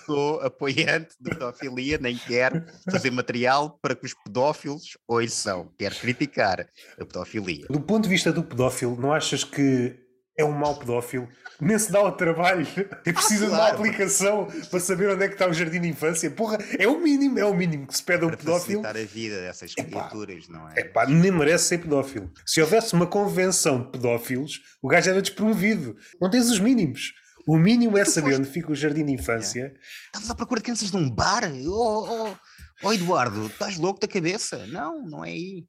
sou 0.05 0.39
apoiante 0.41 1.15
de 1.19 1.31
pedofilia, 1.31 1.97
nem 1.97 2.15
quero 2.15 2.63
fazer 2.91 3.09
material 3.09 3.79
para 3.81 3.95
que 3.95 4.05
os 4.05 4.13
pedófilos 4.13 4.95
ouçam. 5.07 5.73
Quero 5.75 5.95
criticar 5.95 6.61
a 6.99 7.05
pedofilia. 7.05 7.65
Do 7.67 7.81
ponto 7.81 8.03
de 8.03 8.09
vista 8.09 8.31
do 8.31 8.43
pedófilo, 8.43 8.95
não 9.01 9.11
achas 9.11 9.43
que 9.43 9.97
é 10.39 10.45
um 10.45 10.53
mau 10.53 10.73
pedófilo, 10.79 11.27
nem 11.59 11.77
se 11.77 11.91
dá 11.91 11.99
ao 11.99 12.15
trabalho 12.15 12.65
e 13.05 13.11
precisa 13.11 13.47
ah, 13.47 13.49
claro. 13.49 13.75
de 13.75 13.81
uma 13.81 13.89
aplicação 13.89 14.47
para 14.71 14.79
saber 14.79 15.09
onde 15.09 15.25
é 15.25 15.27
que 15.27 15.33
está 15.33 15.47
o 15.47 15.53
jardim 15.53 15.81
de 15.81 15.89
infância. 15.89 16.31
Porra, 16.31 16.57
é 16.77 16.87
o 16.87 16.97
mínimo, 17.01 17.37
é 17.37 17.43
o 17.43 17.53
mínimo 17.53 17.85
que 17.85 17.97
se 17.97 18.01
pede 18.01 18.23
a 18.23 18.27
um 18.27 18.31
pedófilo. 18.31 18.81
Para 18.81 19.01
a 19.01 19.05
vida 19.05 19.41
dessas 19.41 19.75
criaturas, 19.75 20.45
Epá, 20.45 20.53
não 20.53 20.69
é? 20.69 20.79
Epá, 20.79 21.05
nem 21.05 21.29
merece 21.29 21.65
ser 21.65 21.79
pedófilo. 21.79 22.31
Se 22.45 22.61
houvesse 22.61 22.93
uma 22.93 23.05
convenção 23.05 23.83
de 23.83 23.91
pedófilos, 23.91 24.61
o 24.81 24.87
gajo 24.87 25.09
era 25.09 25.21
despromovido. 25.21 25.97
Não 26.21 26.29
tens 26.29 26.49
os 26.49 26.59
mínimos. 26.59 27.13
O 27.45 27.57
mínimo 27.57 27.97
é 27.97 28.05
saber 28.05 28.35
onde 28.35 28.49
fica 28.49 28.71
o 28.71 28.75
jardim 28.75 29.03
de 29.03 29.11
infância. 29.11 29.73
Estavas 30.05 30.29
à 30.29 30.35
procura 30.35 30.61
de 30.61 30.63
crianças 30.63 30.91
num 30.91 31.09
bar? 31.09 31.43
Oh, 31.67 32.29
oh, 32.29 32.35
oh, 32.83 32.93
Eduardo, 32.93 33.47
estás 33.47 33.77
louco 33.77 33.99
da 33.99 34.07
cabeça? 34.07 34.65
Não, 34.67 35.05
não 35.05 35.25
é 35.25 35.31
aí. 35.31 35.65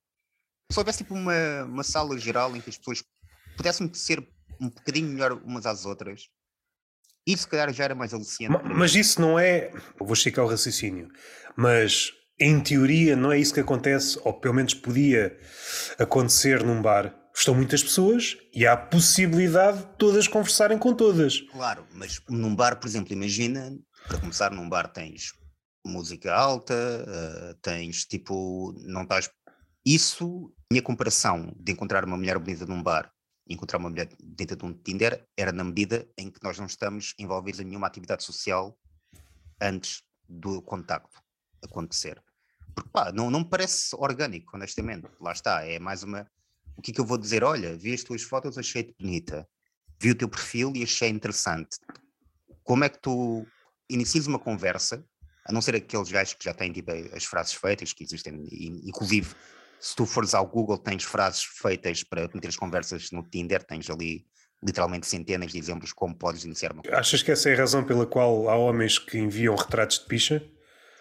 Se 0.70 0.78
houvesse 0.78 0.98
tipo 0.98 1.14
uma, 1.14 1.64
uma 1.64 1.82
sala 1.82 2.16
geral 2.16 2.54
em 2.54 2.60
que 2.60 2.70
as 2.70 2.78
pessoas 2.78 3.02
pudessem 3.56 3.92
ser 3.92 4.26
um 4.60 4.68
bocadinho 4.68 5.08
melhor 5.08 5.32
umas 5.44 5.66
às 5.66 5.86
outras. 5.86 6.28
Isso, 7.26 7.42
se 7.42 7.48
calhar, 7.48 7.72
já 7.72 7.84
era 7.84 7.94
mais 7.94 8.12
aliciante. 8.12 8.58
Mas, 8.64 8.76
mas 8.76 8.94
isso 8.94 9.20
não 9.20 9.38
é. 9.38 9.72
vou 9.98 10.12
esticar 10.12 10.44
o 10.44 10.48
raciocínio. 10.48 11.08
Mas, 11.56 12.12
em 12.38 12.60
teoria, 12.60 13.14
não 13.16 13.32
é 13.32 13.38
isso 13.38 13.54
que 13.54 13.60
acontece, 13.60 14.18
ou 14.24 14.32
pelo 14.34 14.54
menos 14.54 14.74
podia 14.74 15.36
acontecer 15.98 16.64
num 16.64 16.80
bar. 16.80 17.14
Estão 17.34 17.54
muitas 17.54 17.82
pessoas 17.82 18.36
e 18.52 18.66
há 18.66 18.72
a 18.72 18.76
possibilidade 18.76 19.78
de 19.78 19.86
todas 19.96 20.26
conversarem 20.26 20.78
com 20.78 20.92
todas. 20.92 21.40
Claro, 21.52 21.86
mas 21.92 22.20
num 22.28 22.54
bar, 22.54 22.76
por 22.76 22.88
exemplo, 22.88 23.12
imagina, 23.12 23.72
para 24.08 24.18
começar, 24.18 24.50
num 24.50 24.68
bar 24.68 24.88
tens 24.88 25.32
música 25.86 26.34
alta, 26.34 26.74
uh, 26.74 27.54
tens 27.62 28.04
tipo. 28.04 28.74
Não 28.84 29.02
estás. 29.02 29.30
Isso, 29.86 30.52
minha 30.70 30.82
comparação 30.82 31.54
de 31.58 31.72
encontrar 31.72 32.04
uma 32.04 32.16
mulher 32.16 32.38
bonita 32.38 32.66
num 32.66 32.82
bar 32.82 33.10
encontrar 33.50 33.78
uma 33.78 33.90
mulher 33.90 34.08
dentro 34.22 34.56
de 34.56 34.64
um 34.64 34.72
Tinder 34.72 35.26
era 35.36 35.52
na 35.52 35.64
medida 35.64 36.08
em 36.16 36.30
que 36.30 36.42
nós 36.42 36.58
não 36.58 36.66
estamos 36.66 37.14
envolvidos 37.18 37.60
em 37.60 37.64
nenhuma 37.64 37.88
atividade 37.88 38.22
social 38.22 38.78
antes 39.60 40.02
do 40.28 40.62
contacto 40.62 41.20
acontecer. 41.62 42.22
Porque 42.74 42.88
pá, 42.90 43.10
não, 43.12 43.30
não 43.30 43.40
me 43.40 43.48
parece 43.48 43.94
orgânico, 43.96 44.56
honestamente. 44.56 45.08
Lá 45.20 45.32
está, 45.32 45.64
é 45.64 45.78
mais 45.78 46.02
uma. 46.04 46.30
O 46.76 46.82
que 46.82 46.92
é 46.92 46.94
que 46.94 47.00
eu 47.00 47.04
vou 47.04 47.18
dizer? 47.18 47.42
Olha, 47.42 47.76
vi 47.76 47.92
as 47.92 48.04
tuas 48.04 48.22
fotos, 48.22 48.56
achei-te 48.56 48.94
bonita. 48.98 49.46
Vi 50.00 50.12
o 50.12 50.14
teu 50.14 50.28
perfil 50.28 50.72
e 50.76 50.84
achei 50.84 51.08
interessante. 51.08 51.78
Como 52.62 52.84
é 52.84 52.88
que 52.88 53.00
tu 53.00 53.44
inicias 53.88 54.26
uma 54.26 54.38
conversa, 54.38 55.04
a 55.44 55.52
não 55.52 55.60
ser 55.60 55.74
aqueles 55.74 56.10
gajos 56.10 56.34
que 56.34 56.44
já 56.44 56.54
têm 56.54 56.72
tipo, 56.72 56.92
as 57.14 57.24
frases 57.24 57.52
feitas, 57.52 57.92
que 57.92 58.04
existem, 58.04 58.46
inclusive 58.84 59.34
se 59.80 59.96
tu 59.96 60.04
fores 60.04 60.34
ao 60.34 60.46
Google, 60.46 60.78
tens 60.78 61.04
frases 61.04 61.42
feitas 61.42 62.04
para 62.04 62.28
meter 62.34 62.48
as 62.48 62.56
conversas 62.56 63.10
no 63.10 63.22
Tinder, 63.22 63.64
tens 63.64 63.88
ali 63.88 64.26
literalmente 64.62 65.06
centenas 65.06 65.52
de 65.52 65.58
exemplos 65.58 65.92
como 65.92 66.14
podes 66.14 66.44
iniciar 66.44 66.72
uma 66.72 66.82
coisa. 66.82 66.98
Achas 66.98 67.22
que 67.22 67.32
essa 67.32 67.48
é 67.48 67.54
a 67.54 67.56
razão 67.56 67.82
pela 67.82 68.06
qual 68.06 68.48
há 68.50 68.56
homens 68.56 68.98
que 68.98 69.18
enviam 69.18 69.56
retratos 69.56 70.00
de 70.00 70.06
picha? 70.06 70.44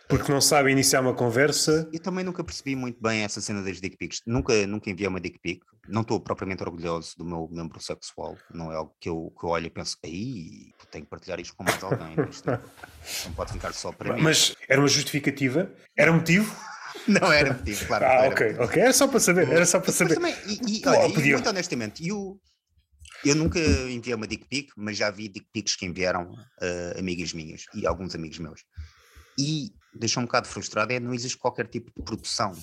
Porque 0.08 0.32
não 0.32 0.42
sabem 0.42 0.72
iniciar 0.72 1.02
uma 1.02 1.14
conversa? 1.14 1.88
Eu 1.94 2.00
também 2.00 2.24
nunca 2.24 2.44
percebi 2.44 2.76
muito 2.76 3.00
bem 3.00 3.22
essa 3.24 3.40
cena 3.42 3.62
das 3.62 3.80
dick 3.80 3.96
pics. 3.96 4.22
Nunca, 4.26 4.66
nunca 4.66 4.90
enviei 4.90 5.08
uma 5.08 5.20
dick 5.20 5.38
pic. 5.38 5.62
Não 5.88 6.02
estou 6.02 6.20
propriamente 6.20 6.64
orgulhoso 6.64 7.16
do 7.16 7.24
meu 7.24 7.48
membro 7.52 7.80
sexual. 7.80 8.36
Não 8.52 8.72
é 8.72 8.76
algo 8.76 8.96
que 9.00 9.08
eu, 9.08 9.32
que 9.40 9.46
eu 9.46 9.50
olho 9.52 9.68
e 9.68 9.70
penso, 9.70 9.98
aí 10.04 10.72
tenho 10.90 11.04
que 11.04 11.12
partilhar 11.12 11.40
isto 11.40 11.56
com 11.56 11.64
mais 11.64 11.84
alguém. 11.84 12.16
Não, 12.16 12.60
não 13.26 13.34
pode 13.34 13.54
ficar 13.54 13.72
só 13.72 13.92
para 13.92 14.16
mim. 14.16 14.22
Mas 14.22 14.56
era 14.68 14.82
uma 14.82 14.88
justificativa? 14.88 15.72
Era 15.96 16.12
um 16.12 16.16
motivo? 16.16 16.56
Não 17.08 17.32
era 17.32 17.54
motivo, 17.54 17.86
claro. 17.86 18.06
Ah, 18.06 18.28
ok, 18.28 18.48
motivo. 18.48 18.64
ok. 18.64 18.82
Era 18.82 18.94
só 18.94 19.08
para 19.08 19.20
saber, 19.20 19.50
era 19.50 19.66
só 19.66 19.80
para 19.80 19.92
saber. 19.92 20.20
Mas 20.20 20.34
também, 20.34 20.36
e, 20.48 20.78
e, 20.78 20.82
Pô, 20.82 20.90
olha, 20.90 21.08
e 21.08 21.32
muito 21.32 21.50
honestamente, 21.50 22.08
eu, 22.08 22.40
eu 23.26 23.36
nunca 23.36 23.60
enviei 23.60 24.16
uma 24.16 24.28
dick 24.28 24.46
pic, 24.48 24.72
mas 24.76 24.98
já 24.98 25.10
vi 25.10 25.28
dick 25.30 25.48
pics 25.52 25.76
que 25.76 25.86
enviaram 25.86 26.36
eh, 26.62 26.96
amigas 26.98 27.34
minhas 27.34 27.66
e 27.74 27.86
alguns 27.86 28.16
amigos 28.16 28.40
meus. 28.40 28.64
E 29.38 29.74
deixou 29.94 30.22
um 30.22 30.26
bocado 30.26 30.48
frustrado 30.48 30.92
é 30.94 31.00
não 31.00 31.14
existe 31.14 31.38
qualquer 31.38 31.68
tipo 31.68 31.92
de 31.96 32.04
produção. 32.04 32.54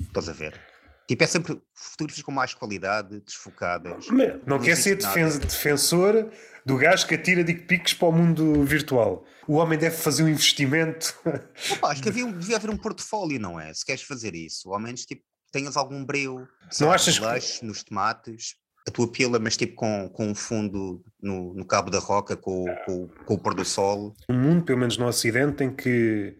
Estás 0.00 0.28
a 0.28 0.32
ver? 0.32 0.69
Tipo, 1.10 1.24
é 1.24 1.26
sempre 1.26 1.60
fotografias 1.74 2.22
com 2.24 2.30
mais 2.30 2.54
qualidade, 2.54 3.18
desfocadas. 3.26 4.06
Não 4.06 4.40
Não 4.46 4.58
quer 4.60 4.76
ser 4.76 4.94
defen- 4.94 5.40
defensor 5.40 6.30
do 6.64 6.76
gajo 6.76 7.04
que 7.08 7.16
atira 7.16 7.42
dick 7.42 7.62
pics 7.62 7.92
para 7.92 8.06
o 8.06 8.12
mundo 8.12 8.62
virtual. 8.64 9.24
O 9.48 9.54
homem 9.54 9.76
deve 9.76 9.96
fazer 9.96 10.22
um 10.22 10.28
investimento. 10.28 11.12
Opa, 11.72 11.88
acho 11.88 12.00
que 12.00 12.08
havia, 12.10 12.24
devia 12.32 12.54
haver 12.54 12.70
um 12.70 12.76
portfólio, 12.76 13.40
não 13.40 13.58
é? 13.58 13.74
Se 13.74 13.84
queres 13.84 14.02
fazer 14.04 14.36
isso, 14.36 14.68
ou 14.68 14.74
ao 14.76 14.80
menos 14.80 15.04
tipo, 15.04 15.24
tenhas 15.50 15.76
algum 15.76 16.04
breu, 16.04 16.46
Não 16.80 16.92
achas 16.92 17.18
que- 17.18 17.66
nos 17.66 17.82
tomates, 17.82 18.54
a 18.86 18.90
tua 18.92 19.10
pila, 19.10 19.40
mas 19.40 19.56
tipo 19.56 19.74
com, 19.74 20.08
com 20.10 20.28
um 20.28 20.34
fundo 20.34 21.02
no, 21.20 21.54
no 21.54 21.64
cabo 21.64 21.90
da 21.90 21.98
roca, 21.98 22.36
com, 22.36 22.66
o- 22.70 22.84
com, 22.86 22.92
o- 23.02 23.08
com 23.24 23.34
o 23.34 23.38
pôr 23.38 23.52
do 23.52 23.64
sol. 23.64 24.14
No 24.28 24.36
mundo, 24.38 24.64
pelo 24.64 24.78
menos 24.78 24.96
no 24.96 25.08
Ocidente, 25.08 25.64
em 25.64 25.74
que 25.74 26.36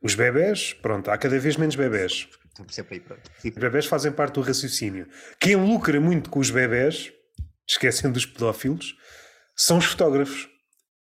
os 0.00 0.14
bebés, 0.14 0.74
pronto, 0.74 1.10
há 1.10 1.18
cada 1.18 1.40
vez 1.40 1.56
menos 1.56 1.74
bebés. 1.74 2.28
Sempre 2.70 2.94
aí 2.94 3.00
para. 3.00 3.18
Os 3.44 3.50
bebés 3.50 3.86
fazem 3.86 4.12
parte 4.12 4.34
do 4.34 4.40
raciocínio. 4.40 5.06
Quem 5.40 5.56
lucra 5.56 6.00
muito 6.00 6.30
com 6.30 6.38
os 6.38 6.50
bebés, 6.50 7.12
esquecendo 7.68 8.14
dos 8.14 8.24
pedófilos, 8.24 8.94
são 9.54 9.78
os 9.78 9.84
fotógrafos. 9.84 10.48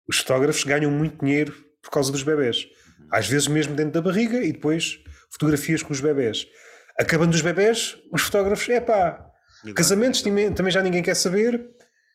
Os 0.07 0.17
fotógrafos 0.17 0.63
ganham 0.63 0.91
muito 0.91 1.23
dinheiro 1.23 1.53
por 1.81 1.91
causa 1.91 2.11
dos 2.11 2.23
bebés. 2.23 2.67
Às 3.11 3.27
vezes 3.27 3.47
mesmo 3.47 3.75
dentro 3.75 3.93
da 3.93 4.01
barriga 4.01 4.43
e 4.43 4.51
depois 4.51 4.99
fotografias 5.31 5.81
com 5.81 5.93
os 5.93 6.01
bebés. 6.01 6.47
Acabando 6.99 7.33
os 7.33 7.41
bebés, 7.41 7.97
os 8.11 8.21
fotógrafos, 8.21 8.67
é 8.69 8.79
pá, 8.79 9.25
casamentos 9.75 10.21
também 10.21 10.71
já 10.71 10.81
ninguém 10.81 11.03
quer 11.03 11.15
saber. 11.15 11.69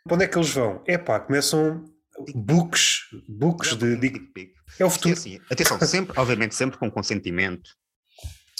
Para 0.04 0.14
onde 0.14 0.24
é 0.24 0.28
que 0.28 0.38
eles 0.38 0.50
vão? 0.50 0.82
É 0.86 0.96
pá, 0.96 1.20
começam 1.20 1.84
books, 2.34 3.00
books 3.28 3.76
de. 3.76 3.98
É 4.78 4.84
o 4.84 4.90
futuro. 4.90 5.14
assim, 5.14 5.38
atenção, 5.50 5.78
sempre, 5.80 6.18
obviamente, 6.18 6.54
sempre 6.54 6.78
com 6.78 6.90
consentimento 6.90 7.70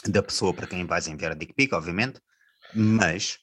da 0.07 0.23
pessoa 0.23 0.55
para 0.55 0.67
quem 0.67 0.87
vais 0.87 1.07
enviar 1.07 1.33
a 1.33 1.35
dick 1.35 1.53
pic, 1.55 1.73
obviamente, 1.73 2.21
mas 2.75 3.39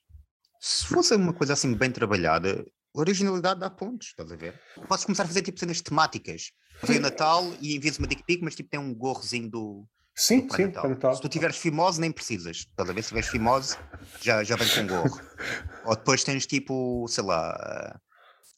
se 0.60 0.86
fosse 0.86 1.16
uma 1.16 1.34
coisa 1.34 1.54
assim 1.54 1.74
bem 1.74 1.92
trabalhada, 1.92 2.66
originalidade 2.94 3.60
dá 3.60 3.70
pontos, 3.70 4.08
estás 4.08 4.32
a 4.32 4.36
ver? 4.36 4.60
Podes 4.88 5.06
começar 5.06 5.24
a 5.24 5.28
fazer 5.28 5.42
tipo 5.42 5.60
cenas 5.60 5.82
temáticas. 5.82 6.52
Vem 6.84 6.98
o 6.98 7.02
Natal 7.02 7.44
e 7.62 7.76
envias 7.76 7.98
uma 7.98 8.08
dick 8.08 8.24
pic, 8.24 8.42
mas 8.42 8.56
tipo 8.56 8.70
tem 8.70 8.80
um 8.80 8.94
gorrozinho 8.94 9.50
do, 9.50 9.88
Sim, 10.18 10.48
do 10.48 10.56
sim, 10.56 10.66
Natal. 10.66 11.14
Se 11.14 11.22
tu 11.22 11.30
tiveres 11.30 11.58
fimose, 11.58 12.02
nem 12.02 12.12
precisas. 12.12 12.58
Estás 12.58 12.90
a 12.90 12.94
ver? 12.94 13.04
Se 13.04 13.10
tiveres 13.10 13.30
fimose, 13.30 13.78
já, 14.20 14.44
já 14.44 14.56
vem 14.56 14.68
com 14.68 14.88
gorro. 14.88 15.22
Ou 15.86 15.96
depois 15.96 16.24
tens 16.24 16.48
tipo, 16.48 17.06
sei 17.08 17.24
lá, 17.24 18.00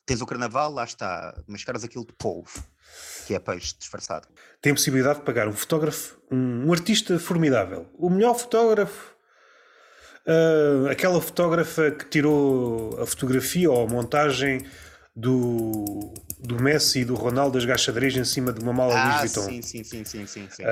tens 0.09 0.21
o 0.21 0.25
carnaval, 0.25 0.71
lá 0.71 0.83
está, 0.83 1.39
mascaras 1.47 1.83
aquilo 1.83 2.03
de 2.03 2.13
polvo, 2.13 2.63
que 3.27 3.35
é 3.35 3.39
peixe 3.39 3.75
disfarçado. 3.77 4.27
tem 4.59 4.71
a 4.71 4.75
possibilidade 4.75 5.19
de 5.19 5.25
pagar 5.25 5.47
um 5.47 5.53
fotógrafo, 5.53 6.17
um, 6.31 6.65
um 6.67 6.73
artista 6.73 7.19
formidável, 7.19 7.85
o 7.93 8.09
melhor 8.09 8.33
fotógrafo, 8.33 9.13
ah, 10.27 10.91
aquela 10.91 11.21
fotógrafa 11.21 11.91
que 11.91 12.05
tirou 12.05 12.99
a 13.01 13.05
fotografia 13.05 13.69
ou 13.69 13.85
a 13.85 13.87
montagem 13.87 14.65
do, 15.15 16.11
do 16.39 16.59
Messi 16.61 17.01
e 17.01 17.05
do 17.05 17.13
Ronaldo 17.13 17.53
das 17.57 17.65
gachadrias 17.65 18.15
em 18.15 18.23
cima 18.23 18.51
de 18.51 18.61
uma 18.61 18.73
mala 18.73 18.95
Ah, 18.95 19.03
Louis 19.03 19.31
Vuitton. 19.31 19.41
sim, 19.41 19.61
sim, 19.61 19.83
sim, 19.83 20.05
sim, 20.05 20.25
sim. 20.27 20.47
sim. 20.49 20.63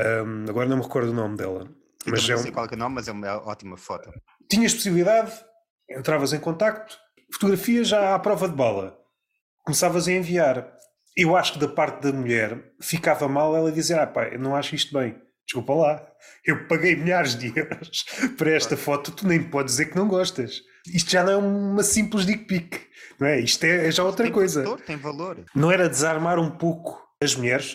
Agora 0.50 0.68
não 0.68 0.78
me 0.78 0.84
recordo 0.84 1.12
o 1.12 1.14
nome 1.14 1.38
dela. 1.38 1.68
Eu 2.06 2.12
Mas 2.12 2.28
é 2.28 2.34
não 2.34 2.40
um- 2.40 2.44
sei 2.44 2.52
qual 2.52 2.66
é, 2.66 2.70
é 2.72 2.76
o 2.76 2.78
nome, 2.80 2.96
mas 2.96 3.08
é 3.08 3.12
uma 3.12 3.38
ótima 3.48 3.78
foto. 3.78 4.10
tinhas 4.50 4.74
possibilidade, 4.74 5.32
entravas 5.90 6.34
em 6.34 6.40
contacto, 6.40 6.98
fotografia 7.34 7.84
já 7.84 8.16
à 8.16 8.20
prova 8.20 8.48
de 8.48 8.56
bala, 8.56 8.98
começavas 9.68 10.08
a 10.08 10.14
enviar. 10.14 10.74
Eu 11.16 11.36
acho 11.36 11.54
que 11.54 11.60
da 11.60 11.68
parte 11.68 12.02
da 12.02 12.14
mulher 12.14 12.58
ficava 12.82 13.28
mal 13.28 13.56
ela 13.56 13.72
dizer: 13.72 14.00
Ah, 14.00 14.08
pá, 14.08 14.28
eu 14.28 14.40
não 14.40 14.56
acho 14.56 14.74
isto 14.74 14.98
bem. 14.98 15.16
Desculpa 15.46 15.74
lá, 15.74 16.08
eu 16.46 16.68
paguei 16.68 16.96
milhares 16.96 17.36
de 17.36 17.54
euros 17.58 18.06
para 18.38 18.52
esta 18.52 18.76
foto, 18.76 19.12
tu 19.12 19.28
nem 19.28 19.42
podes 19.42 19.74
dizer 19.76 19.86
que 19.88 19.96
não 19.96 20.08
gostas. 20.08 20.62
Isto 20.94 21.12
já 21.12 21.24
não 21.24 21.32
é 21.32 21.38
uma 21.38 21.84
simples 21.84 22.26
dick 22.26 22.46
pic, 22.46 22.82
não 23.20 23.28
é? 23.28 23.40
Isto 23.40 23.64
é, 23.66 23.88
é 23.88 23.92
já 23.92 24.04
outra 24.04 24.26
tem 24.26 24.34
coisa. 24.34 24.64
Valor, 24.64 24.82
tem 24.82 24.98
valor. 24.98 25.46
Não 25.56 25.72
era 25.72 25.90
desarmar 25.90 26.40
um 26.40 26.50
pouco 26.50 27.02
as 27.22 27.36
mulheres? 27.36 27.74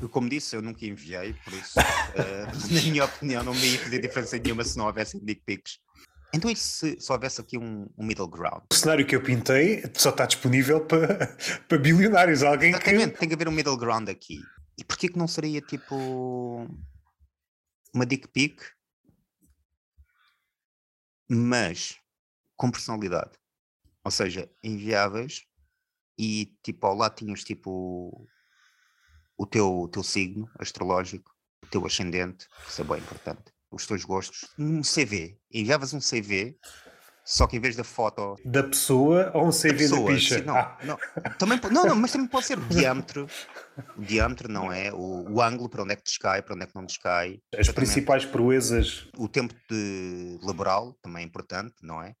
Eu, 0.00 0.08
como 0.08 0.28
disse, 0.28 0.56
eu 0.56 0.62
nunca 0.62 0.84
enviei, 0.84 1.34
por 1.44 1.52
isso, 1.52 1.78
eh, 1.78 2.46
na 2.74 2.82
minha 2.82 3.04
opinião, 3.04 3.42
não 3.42 3.54
me 3.54 3.72
ia 3.72 3.78
fazer 3.78 3.98
diferença 4.00 4.38
nenhuma 4.38 4.64
se 4.64 4.76
não 4.76 4.86
houvesse 4.86 5.18
dick 5.24 5.42
pics. 5.46 5.78
Então, 6.34 6.50
e 6.50 6.56
se, 6.56 7.00
se 7.00 7.12
houvesse 7.12 7.40
aqui 7.40 7.56
um, 7.56 7.88
um 7.96 8.04
middle 8.04 8.26
ground? 8.26 8.64
O 8.72 8.74
cenário 8.74 9.06
que 9.06 9.14
eu 9.14 9.22
pintei 9.22 9.84
só 9.94 10.10
está 10.10 10.26
disponível 10.26 10.84
para, 10.84 11.28
para 11.68 11.78
bilionários. 11.78 12.42
Alguém 12.42 12.72
que. 12.72 12.90
Exatamente, 12.90 13.18
tem 13.18 13.28
que 13.28 13.34
haver 13.34 13.48
um 13.48 13.52
middle 13.52 13.76
ground 13.76 14.08
aqui. 14.08 14.40
E 14.76 14.82
porquê 14.82 15.08
que 15.08 15.18
não 15.18 15.28
seria 15.28 15.60
tipo 15.60 16.68
uma 17.94 18.04
dick 18.04 18.26
pic, 18.26 18.60
mas 21.28 21.96
com 22.56 22.68
personalidade? 22.68 23.38
Ou 24.02 24.10
seja, 24.10 24.50
enviáveis 24.62 25.44
e 26.18 26.56
tipo 26.64 26.84
ao 26.86 26.96
lado 26.96 27.14
tinhas 27.14 27.44
tipo 27.44 28.28
o 29.36 29.46
teu, 29.46 29.82
o 29.82 29.88
teu 29.88 30.02
signo 30.02 30.50
astrológico, 30.58 31.32
o 31.62 31.66
teu 31.68 31.86
ascendente, 31.86 32.48
isso 32.68 32.80
é 32.80 32.84
bem 32.84 32.98
importante, 32.98 33.53
os 33.74 33.86
teus 33.86 34.04
gostos, 34.04 34.48
um 34.58 34.82
CV, 34.82 35.36
enviavas 35.52 35.92
um 35.92 35.98
CV, 36.00 36.56
só 37.24 37.46
que 37.46 37.56
em 37.56 37.60
vez 37.60 37.74
da 37.74 37.84
foto 37.84 38.36
Da 38.44 38.62
pessoa 38.62 39.30
ou 39.34 39.44
um 39.44 39.50
da 39.50 39.52
CV 39.52 39.72
da 39.72 39.78
pessoa, 39.78 40.12
picha? 40.12 40.38
sim, 40.38 40.44
não, 40.44 40.56
Ah, 40.56 40.78
não, 40.84 40.98
também, 41.38 41.58
não, 41.70 41.86
não, 41.86 41.96
mas 41.96 42.12
também 42.12 42.26
pode 42.28 42.46
ser 42.46 42.58
o 42.58 42.68
diâmetro, 42.68 43.26
o 43.96 44.02
diâmetro 44.02 44.50
não 44.50 44.72
é, 44.72 44.92
o, 44.92 45.32
o 45.34 45.42
ângulo 45.42 45.68
para 45.68 45.82
onde 45.82 45.92
é 45.94 45.96
que 45.96 46.04
descai, 46.04 46.42
para 46.42 46.54
onde 46.54 46.64
é 46.64 46.66
que 46.66 46.74
não 46.74 46.84
descai, 46.84 47.40
as 47.58 47.68
principais 47.68 48.24
proezas. 48.24 49.08
o 49.16 49.28
tempo 49.28 49.54
de 49.70 50.38
laboral 50.42 50.92
também 51.02 51.22
é 51.22 51.26
importante, 51.26 51.74
não 51.82 52.02
é? 52.02 52.14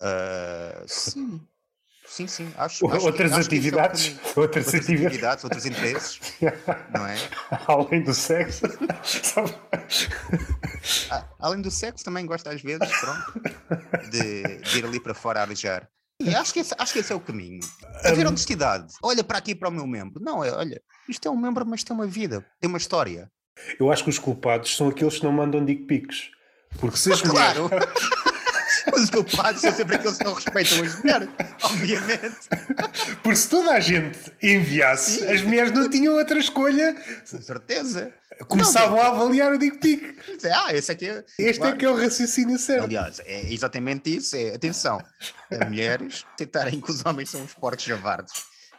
Ah, 0.00 0.84
sim, 0.86 1.46
sim, 2.10 2.26
sim, 2.26 2.52
acho, 2.56 2.86
acho 2.88 2.98
que- 2.98 3.06
outras 3.06 3.32
acho 3.32 3.48
que 3.48 3.54
é 3.54 3.58
atividades, 3.58 4.02
caminho. 4.08 4.20
outras, 4.36 4.66
outras 4.66 4.84
atividades, 4.84 5.44
outros 5.44 5.64
interesses, 5.66 6.20
não 6.94 7.06
é? 7.06 7.16
além 7.68 8.02
do 8.02 8.12
sexo. 8.12 8.66
Ah, 11.10 11.24
Além 11.38 11.60
do 11.60 11.70
sexo, 11.70 12.04
também 12.04 12.24
gosto 12.26 12.48
às 12.48 12.60
vezes, 12.62 12.88
pronto, 13.00 13.40
de, 14.10 14.42
de 14.58 14.78
ir 14.78 14.84
ali 14.84 15.00
para 15.00 15.14
fora 15.14 15.40
a 15.40 15.42
arejar. 15.42 15.88
E 16.20 16.34
acho 16.34 16.52
que, 16.52 16.60
esse, 16.60 16.74
acho 16.78 16.92
que 16.92 16.98
esse 16.98 17.12
é 17.12 17.16
o 17.16 17.20
caminho. 17.20 17.60
Haver 18.04 18.26
Hum. 18.26 18.28
honestidade. 18.28 18.92
Olha 19.02 19.24
para 19.24 19.38
aqui 19.38 19.54
para 19.54 19.68
o 19.68 19.72
meu 19.72 19.86
membro. 19.86 20.22
Não, 20.22 20.44
é, 20.44 20.52
olha, 20.52 20.80
isto 21.08 21.26
é 21.26 21.30
um 21.30 21.36
membro, 21.36 21.64
mas 21.66 21.82
tem 21.82 21.94
uma 21.96 22.06
vida, 22.06 22.44
tem 22.60 22.68
uma 22.68 22.78
história. 22.78 23.30
Eu 23.78 23.90
acho 23.90 24.04
que 24.04 24.10
os 24.10 24.18
culpados 24.18 24.74
são 24.76 24.88
aqueles 24.88 25.18
que 25.18 25.24
não 25.24 25.32
mandam 25.32 25.64
dick 25.64 25.84
pics. 25.84 26.30
Porque 26.78 26.96
se 26.96 27.12
as 27.12 27.22
mulheres. 27.22 27.56
Claro! 27.58 27.70
Mas 28.90 29.02
os 29.04 29.10
culpados 29.10 29.60
são 29.60 29.72
sempre 29.72 29.96
aqueles 29.96 30.18
que 30.18 30.24
não 30.24 30.34
respeitam 30.34 30.82
as 30.84 30.98
mulheres, 31.02 31.28
obviamente. 31.62 32.36
Porque 33.22 33.36
se 33.36 33.48
toda 33.48 33.72
a 33.72 33.80
gente 33.80 34.18
enviasse, 34.42 35.24
as 35.26 35.42
mulheres 35.42 35.72
não 35.72 35.88
tinham 35.88 36.14
outra 36.14 36.38
escolha, 36.38 36.94
Com 37.30 37.40
certeza. 37.42 38.12
começavam 38.48 39.00
a 39.00 39.08
avaliar 39.08 39.52
o 39.52 39.58
dick 39.58 39.78
pic. 39.78 40.02
Dizer, 40.36 40.52
Ah, 40.52 40.72
esse 40.74 40.90
aqui 40.92 41.08
é. 41.08 41.24
Este 41.38 41.60
claro. 41.60 41.74
é 41.74 41.78
que 41.78 41.84
é 41.84 41.90
o 41.90 41.96
raciocínio 41.96 42.58
certo. 42.58 42.84
Aliás, 42.84 43.20
é 43.24 43.52
exatamente 43.52 44.16
isso. 44.16 44.36
É, 44.36 44.54
atenção, 44.54 45.02
as 45.50 45.68
mulheres 45.68 46.24
tentarem 46.36 46.80
que 46.80 46.90
os 46.90 47.04
homens 47.04 47.30
são 47.30 47.42
os 47.44 47.54
porcos 47.54 47.84
javardos. 47.84 48.32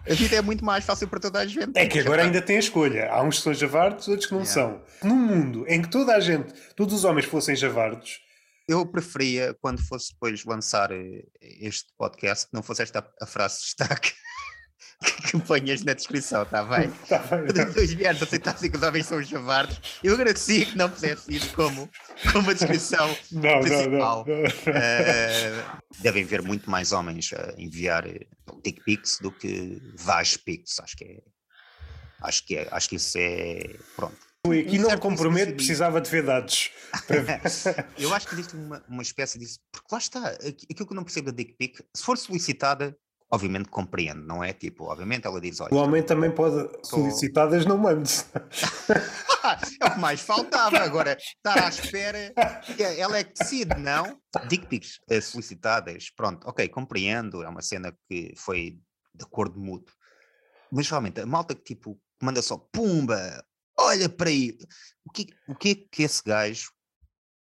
A 0.10 0.16
vida 0.16 0.36
é 0.36 0.42
muito 0.42 0.66
mais 0.66 0.84
fácil 0.84 1.08
para 1.08 1.20
toda 1.20 1.38
a 1.40 1.46
gente. 1.46 1.74
É 1.76 1.86
que 1.86 2.00
agora 2.00 2.24
ainda 2.24 2.42
tem 2.42 2.56
a 2.56 2.60
escolha. 2.60 3.08
Há 3.12 3.22
uns 3.22 3.38
que 3.38 3.44
são 3.44 3.54
javardos, 3.54 4.08
outros 4.08 4.26
que 4.28 4.34
não 4.34 4.42
Yeah. 4.42 4.54
são. 4.62 4.82
Num 5.08 5.16
mundo 5.16 5.64
em 5.68 5.80
que 5.80 5.90
toda 5.92 6.16
a 6.16 6.20
gente, 6.20 6.52
todos 6.76 6.96
os 6.96 7.04
homens 7.04 7.26
fossem 7.28 7.56
javardos, 7.56 8.20
Eu 8.68 8.86
preferia, 8.86 9.56
quando 9.62 9.82
fosse 9.82 10.14
depois 10.14 10.46
lançar 10.46 10.92
eh, 10.92 11.24
este 11.42 11.92
podcast, 11.98 12.48
que 12.48 12.54
não 12.54 12.64
fosse 12.64 12.84
esta 12.84 13.06
a 13.22 13.26
frase 13.26 13.60
de 13.60 13.66
destaque. 13.66 14.14
que 15.32 15.40
ponhas 15.40 15.84
na 15.84 15.94
descrição, 15.94 16.44
está 16.44 16.64
bem? 16.64 16.92
Tá 17.10 17.18
bem. 17.20 17.48
Dois 17.74 17.92
vieres 17.94 18.22
aceitassem 18.22 18.70
que 18.70 18.78
os 18.78 18.84
homens 18.84 19.08
são 19.08 19.18
os 19.18 19.28
javardos. 19.28 19.80
Eu 20.04 20.14
agradecia 20.14 20.66
que 20.66 20.78
não 20.78 20.90
fizesse 20.90 21.34
isso 21.36 21.54
como, 21.56 21.90
como 22.32 22.50
a 22.50 22.54
descrição 22.54 23.08
Não, 23.32 23.42
não, 23.42 23.62
principal. 23.62 24.26
não. 24.28 24.74
Eh, 24.74 25.64
devem 26.00 26.24
ver 26.24 26.42
muito 26.42 26.70
mais 26.70 26.92
homens 26.92 27.32
a 27.34 27.54
enviar 27.60 28.08
eh, 28.08 28.28
dick 28.64 28.84
pics 28.84 29.18
do 29.20 29.32
que 29.32 29.82
vag 29.96 30.38
pics. 30.40 30.80
Acho 30.80 30.96
que 30.98 31.04
é. 31.06 31.18
Acho 32.22 32.46
que, 32.46 32.58
é, 32.58 32.68
acho 32.72 32.88
que 32.90 32.96
isso 32.98 33.18
é. 33.18 33.76
Pronto. 33.96 34.31
Aqui 34.48 34.80
Um 34.80 34.82
não 34.82 34.90
exibicionismo. 34.90 35.56
precisava 35.56 36.02
de 36.02 36.10
ver 36.10 36.26
dados. 36.26 36.72
Eu 37.98 38.12
acho 38.14 38.28
que 38.28 38.34
existe 38.34 38.56
uma, 38.56 38.84
uma 38.90 39.04
espécie 39.04 39.38
disso. 39.38 39.60
Porque 39.72 39.88
lá 39.92 40.00
está, 40.00 40.28
aqui- 40.30 40.66
aquilo 40.72 40.88
que 40.88 40.94
eu 40.94 40.96
não 40.96 41.04
percebo 41.04 41.32
da 41.32 41.36
dick 41.38 41.54
pic, 41.54 41.80
se 41.96 42.04
for 42.04 42.18
solicitada, 42.18 42.98
obviamente 43.32 43.70
compreendo, 43.70 44.26
não 44.26 44.44
é? 44.44 44.52
Tipo, 44.52 44.86
obviamente 44.86 45.28
ela 45.28 45.40
diz: 45.40 45.60
olha, 45.62 45.72
O 45.72 45.78
homem 45.78 46.02
também 46.02 46.32
pode 46.34 46.68
solicitadas, 46.84 47.68
não 47.68 47.78
mande. 47.78 48.10
é 49.80 49.86
o 49.86 49.92
que 49.94 50.00
mais 50.00 50.22
faltava. 50.22 50.80
Agora, 50.80 51.16
estar 51.20 51.64
à 51.64 51.70
espera, 51.70 52.34
que 52.76 52.82
ela 52.82 53.20
é 53.20 53.24
que 53.24 53.34
decide, 53.38 53.76
não? 53.80 54.20
Dick 54.48 54.66
pics 54.66 55.00
eh, 55.08 55.22
solicitadas, 55.22 56.10
pronto, 56.10 56.48
ok, 56.50 56.68
compreendo, 56.68 57.44
é 57.44 57.48
uma 57.48 57.62
cena 57.62 57.96
que 58.10 58.34
foi 58.36 58.80
de 59.14 59.24
acordo 59.24 59.60
mútuo. 59.60 59.94
Mas 60.72 60.90
realmente, 60.90 61.22
a 61.22 61.28
malta 61.28 61.54
que 61.54 61.62
tipo, 61.76 62.00
manda 62.24 62.42
só 62.42 62.58
pumba, 62.58 63.44
olha 63.78 64.10
para 64.10 64.30
aí, 64.30 64.58
o 65.06 65.12
que, 65.12 65.28
o 65.48 65.56
que 65.56 65.70
é 65.70 65.76
que 65.76 66.04
esse 66.04 66.22
gajo 66.24 66.72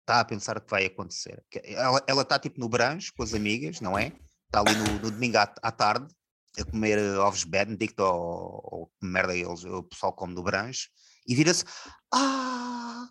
está 0.01 0.19
a 0.19 0.25
pensar 0.25 0.59
que 0.59 0.69
vai 0.69 0.85
acontecer? 0.85 1.43
Ela 1.63 2.03
ela 2.07 2.21
está 2.21 2.39
tipo 2.39 2.59
no 2.59 2.69
branche 2.69 3.11
com 3.13 3.23
as 3.23 3.33
amigas, 3.33 3.81
não 3.81 3.97
é? 3.97 4.11
Está 4.45 4.59
ali 4.59 4.75
no, 4.75 4.99
no 4.99 5.11
domingo 5.11 5.37
à, 5.37 5.43
à 5.61 5.71
tarde 5.71 6.13
a 6.57 6.63
comer 6.63 6.97
eh, 6.97 7.17
ovos 7.17 7.43
Benedict 7.43 7.99
ou, 8.01 8.61
ou 8.63 8.91
merda 9.01 9.35
eles, 9.35 9.63
o 9.65 9.83
pessoal 9.83 10.13
come 10.13 10.33
no 10.33 10.43
branche 10.43 10.89
e 11.27 11.35
vira-se: 11.35 11.65
Ah, 12.13 13.07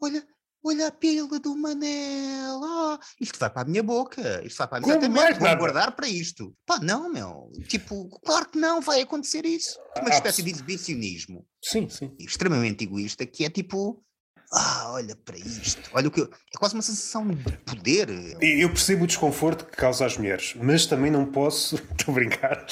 olha, 0.00 0.26
olha 0.64 0.88
a 0.88 0.92
pila 0.92 1.38
do 1.40 1.56
Manel, 1.56 2.60
ah, 2.64 2.98
isto 3.20 3.38
vai 3.38 3.50
para 3.50 3.62
a 3.62 3.64
minha 3.64 3.82
boca, 3.82 4.20
isto 4.44 4.58
vai 4.58 4.68
para 4.68 4.78
a 4.78 4.80
minha 4.80 4.94
Como 4.94 5.06
Exatamente, 5.06 5.40
mais 5.40 5.50
vou 5.50 5.58
guardar 5.58 5.96
para 5.96 6.08
isto. 6.08 6.54
Pá, 6.66 6.78
não, 6.80 7.10
meu, 7.12 7.50
tipo, 7.68 8.08
claro 8.24 8.48
que 8.48 8.58
não, 8.58 8.80
vai 8.80 9.00
acontecer 9.02 9.44
isso. 9.44 9.78
Uma 9.98 10.10
Ah, 10.10 10.14
espécie 10.14 10.42
de 10.42 10.50
exibicionismo 10.50 11.46
Sim, 11.62 11.88
sim. 11.88 12.14
extremamente 12.18 12.84
egoísta 12.84 13.26
que 13.26 13.44
é 13.44 13.50
tipo. 13.50 14.02
Ah, 14.54 14.92
olha 14.92 15.16
para 15.16 15.38
isto. 15.38 15.88
Olha 15.94 16.08
o 16.08 16.10
que 16.10 16.20
eu... 16.20 16.26
É 16.26 16.58
quase 16.58 16.74
uma 16.74 16.82
sensação 16.82 17.26
de 17.26 17.52
poder. 17.60 18.10
Eu 18.42 18.68
percebo 18.68 19.04
o 19.04 19.06
desconforto 19.06 19.64
que 19.64 19.74
causa 19.74 20.04
às 20.04 20.18
mulheres, 20.18 20.54
mas 20.60 20.84
também 20.84 21.10
não 21.10 21.24
posso. 21.24 21.76
Estou 21.98 22.12
a 22.12 22.14
brincar. 22.14 22.66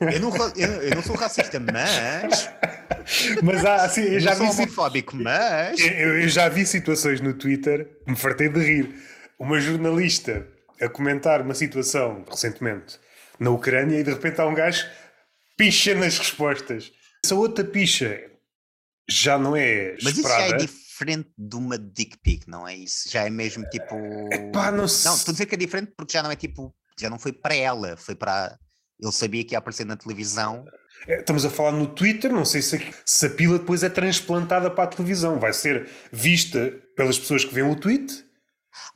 Eu 0.00 0.20
não, 0.20 0.34
eu, 0.56 0.82
eu 0.82 0.94
não 0.94 1.02
sou 1.02 1.16
racista, 1.16 1.60
mas. 1.60 2.50
Mas 3.42 3.64
há, 3.64 3.84
assim, 3.84 4.02
eu, 4.02 4.20
já 4.20 4.34
não 4.34 4.46
sou 4.46 4.54
vi, 4.54 4.62
homofóbico, 4.62 5.16
mas. 5.16 5.78
eu, 5.78 6.20
eu 6.22 6.28
já 6.28 6.48
vi 6.48 6.66
situações 6.66 7.20
no 7.20 7.34
Twitter 7.34 7.88
me 8.06 8.16
fartei 8.16 8.48
de 8.48 8.60
rir. 8.60 8.94
Uma 9.38 9.60
jornalista 9.60 10.46
a 10.80 10.88
comentar 10.88 11.42
uma 11.42 11.54
situação 11.54 12.24
recentemente 12.28 12.98
na 13.38 13.50
Ucrânia 13.50 13.98
e 13.98 14.02
de 14.02 14.10
repente 14.10 14.40
há 14.40 14.46
um 14.46 14.54
gajo 14.54 14.86
picha 15.56 15.94
nas 15.94 16.18
respostas. 16.18 16.92
Se 17.24 17.32
a 17.32 17.36
outra 17.36 17.64
picha 17.64 18.20
já 19.08 19.38
não 19.38 19.56
é 19.56 19.96
Mas 20.02 20.18
isso 20.18 20.28
já 20.28 20.40
é 20.40 20.56
diferente 20.56 21.30
de 21.36 21.56
uma 21.56 21.78
dick 21.78 22.18
pic, 22.18 22.46
não 22.46 22.66
é 22.66 22.74
isso? 22.74 23.10
Já 23.10 23.24
é 23.24 23.30
mesmo 23.30 23.64
tipo. 23.68 23.94
Epá, 24.32 24.70
não 24.70 24.78
Não, 24.78 24.84
estou 24.86 25.14
a 25.14 25.32
dizer 25.32 25.46
que 25.46 25.54
é 25.54 25.58
diferente 25.58 25.92
porque 25.96 26.12
já 26.12 26.22
não 26.22 26.30
é 26.30 26.36
tipo. 26.36 26.74
Já 26.98 27.10
não 27.10 27.18
foi 27.18 27.32
para 27.32 27.54
ela, 27.54 27.96
foi 27.96 28.14
para. 28.14 28.58
Ele 29.00 29.12
sabia 29.12 29.44
que 29.44 29.54
ia 29.54 29.58
aparecer 29.58 29.84
na 29.84 29.96
televisão. 29.96 30.64
É, 31.06 31.18
Estamos 31.20 31.44
a 31.44 31.50
falar 31.50 31.72
no 31.72 31.86
Twitter, 31.86 32.32
não 32.32 32.44
sei 32.44 32.62
se, 32.62 32.80
se 33.04 33.26
a 33.26 33.30
pila 33.30 33.58
depois 33.58 33.82
é 33.82 33.88
transplantada 33.90 34.70
para 34.70 34.84
a 34.84 34.86
televisão. 34.86 35.38
Vai 35.38 35.52
ser 35.52 35.88
vista 36.10 36.72
pelas 36.96 37.18
pessoas 37.18 37.44
que 37.44 37.54
veem 37.54 37.70
o 37.70 37.76
tweet. 37.76 38.24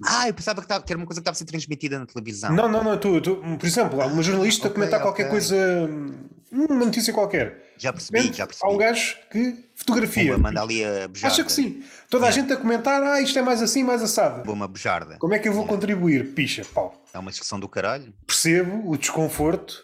Ah, 0.06 0.26
eu 0.28 0.34
pensava 0.34 0.60
que, 0.62 0.66
tava- 0.68 0.82
que 0.84 0.92
era 0.92 0.98
uma 0.98 1.06
coisa 1.06 1.20
que 1.20 1.22
estava 1.22 1.34
a 1.34 1.38
ser 1.38 1.44
transmitida 1.44 1.98
na 1.98 2.06
televisão. 2.06 2.52
Não, 2.54 2.68
não, 2.68 2.82
não. 2.82 2.98
tu- 2.98 3.20
tu- 3.20 3.36
por 3.36 3.66
exemplo, 3.66 4.00
há 4.00 4.06
uma 4.06 4.22
jornalista 4.22 4.66
a 4.66 4.70
Ok, 4.70 4.74
comentar 4.74 5.00
qualquer 5.02 5.24
ok. 5.24 5.30
coisa, 5.30 5.56
hum, 5.56 6.28
uma 6.50 6.84
notícia 6.86 7.12
qualquer. 7.12 7.74
Já 7.78 7.92
percebi, 7.92 8.32
já 8.32 8.44
Há 8.44 8.46
um 8.46 8.48
percebi. 8.48 8.78
gajo 8.78 9.16
que 9.30 9.70
fotografia. 9.74 10.32
Uma 10.36 10.48
manda 10.48 10.62
ali 10.62 10.84
a 10.84 11.06
bejarda. 11.08 11.34
Acha 11.34 11.44
que 11.44 11.52
sim. 11.52 11.82
Toda 12.10 12.26
a 12.26 12.30
gente 12.30 12.50
a 12.52 12.56
comentar, 12.56 13.02
ah, 13.02 13.20
isto 13.20 13.38
é 13.38 13.42
mais 13.42 13.62
assim, 13.62 13.82
mais 13.84 14.02
assado. 14.02 14.50
Uma 14.50 14.66
bejarda. 14.68 15.16
Como 15.18 15.34
é 15.34 15.38
que 15.38 15.48
eu 15.48 15.52
vou 15.52 15.66
contribuir? 15.66 16.32
Picha, 16.34 16.62
pau. 16.74 17.02
É 17.12 17.18
uma 17.18 17.30
discussão 17.30 17.58
do 17.60 17.68
caralho. 17.68 18.12
Percebo 18.26 18.90
o 18.90 18.96
desconforto, 18.98 19.82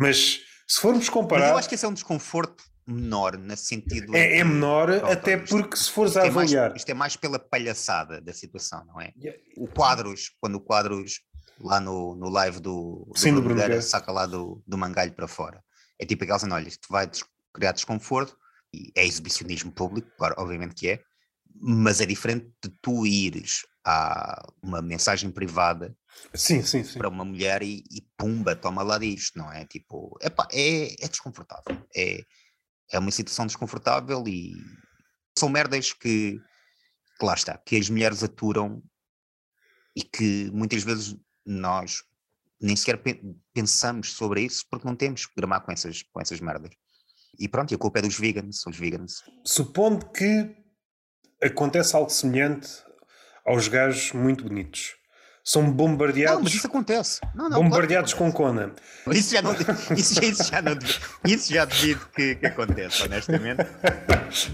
mas 0.00 0.40
se 0.68 0.80
formos 0.80 1.00
Mas 1.00 1.08
comparar, 1.08 1.50
eu 1.50 1.56
acho 1.58 1.68
que 1.68 1.74
esse 1.74 1.84
é 1.84 1.88
um 1.88 1.92
desconforto 1.94 2.62
menor, 2.86 3.36
nesse 3.36 3.66
sentido. 3.66 4.14
é, 4.14 4.38
é 4.38 4.44
menor, 4.44 4.86
Pronto, 5.00 5.12
até 5.12 5.36
porque 5.36 5.76
se 5.76 5.90
fores 5.90 6.16
a 6.16 6.20
é 6.26 6.30
mais- 6.30 6.52
avaliar. 6.54 6.76
isto 6.76 6.88
é 6.88 6.94
mais 6.94 7.16
pela 7.16 7.38
palhaçada 7.38 8.20
da 8.20 8.32
situação, 8.32 8.84
não 8.86 9.00
é? 9.00 9.12
Yeah. 9.20 9.40
O 9.56 9.66
quadros, 9.66 10.30
quando 10.40 10.54
o 10.56 10.60
quadros 10.60 11.20
lá 11.60 11.80
no, 11.80 12.14
no 12.14 12.28
live 12.28 12.60
do, 12.60 13.06
do 13.12 13.18
Sim, 13.18 13.30
do 13.30 13.34
Bruno 13.40 13.48
Bruno 13.48 13.60
Nogueira. 13.62 13.82
saca 13.82 14.12
lá 14.12 14.26
do, 14.26 14.62
do 14.66 14.76
mangalho 14.78 15.12
para 15.12 15.26
fora. 15.26 15.62
É 15.98 16.04
tipo 16.06 16.22
aquela 16.22 16.38
cena, 16.38 16.54
olha, 16.54 16.68
isto 16.68 16.86
vai 16.90 17.06
des- 17.06 17.24
criar 17.52 17.72
desconforto 17.72 18.36
e 18.72 18.92
é 18.94 19.04
exibicionismo 19.06 19.72
público, 19.72 20.08
claro, 20.18 20.34
obviamente 20.38 20.74
que 20.74 20.88
é, 20.88 21.00
mas 21.60 22.00
é 22.00 22.06
diferente 22.06 22.50
de 22.62 22.70
tu 22.82 23.06
ires 23.06 23.62
a 23.84 24.46
uma 24.62 24.82
mensagem 24.82 25.30
privada 25.30 25.96
Sim, 26.34 26.62
sim, 26.62 26.82
sim. 26.82 26.98
para 26.98 27.08
uma 27.08 27.24
mulher 27.24 27.62
e, 27.62 27.84
e 27.90 28.02
pumba, 28.16 28.56
toma 28.56 28.82
lá 28.82 28.98
disto, 28.98 29.38
não 29.38 29.52
é? 29.52 29.64
Tipo, 29.66 30.16
epá, 30.20 30.48
é, 30.52 31.04
é 31.04 31.08
desconfortável. 31.08 31.86
É, 31.94 32.22
é 32.90 32.98
uma 32.98 33.10
situação 33.10 33.46
desconfortável 33.46 34.24
e 34.26 34.54
são 35.38 35.48
merdas 35.48 35.92
que, 35.92 36.38
que 37.18 37.24
lá 37.24 37.34
está, 37.34 37.58
que 37.58 37.76
as 37.76 37.88
mulheres 37.90 38.22
aturam 38.22 38.82
e 39.94 40.02
que 40.02 40.50
muitas 40.52 40.82
vezes 40.82 41.16
nós 41.44 42.02
nem 42.60 42.74
sequer 42.74 43.02
pe- 43.02 43.22
pensamos 43.52 44.12
sobre 44.12 44.42
isso 44.42 44.64
porque 44.70 44.86
não 44.86 44.96
temos 44.96 45.26
que 45.26 45.32
gramar 45.36 45.64
com 45.64 45.72
essas, 45.72 46.02
com 46.02 46.20
essas 46.20 46.40
merdas. 46.40 46.70
E 47.38 47.48
pronto, 47.48 47.70
e 47.72 47.74
a 47.74 47.78
culpa 47.78 47.98
é 47.98 48.02
dos 48.02 48.18
vegans, 48.18 48.60
são 48.62 48.70
os 48.70 48.78
vegans. 48.78 49.22
Supondo 49.44 50.10
que 50.10 50.56
acontece 51.42 51.94
algo 51.96 52.10
semelhante 52.10 52.68
aos 53.44 53.68
gajos 53.68 54.12
muito 54.12 54.44
bonitos. 54.44 54.94
São 55.44 55.62
Não, 55.62 55.70
bombardeados, 55.72 56.42
mas 56.42 56.54
isso 56.54 56.66
acontece. 56.66 57.20
Não, 57.32 57.48
não, 57.48 57.62
bombardeados 57.62 58.12
claro 58.12 58.32
com 58.32 58.36
Conan. 58.36 58.72
Isso 59.14 59.32
já 59.32 59.40
não, 59.40 59.52
isso, 59.96 60.20
isso 60.24 60.42
já 60.42 60.60
não, 60.60 60.76
isso 61.24 61.52
já 61.52 61.64
devido 61.64 62.04
que, 62.08 62.34
que 62.34 62.46
aconteça, 62.46 63.04
honestamente. 63.04 63.62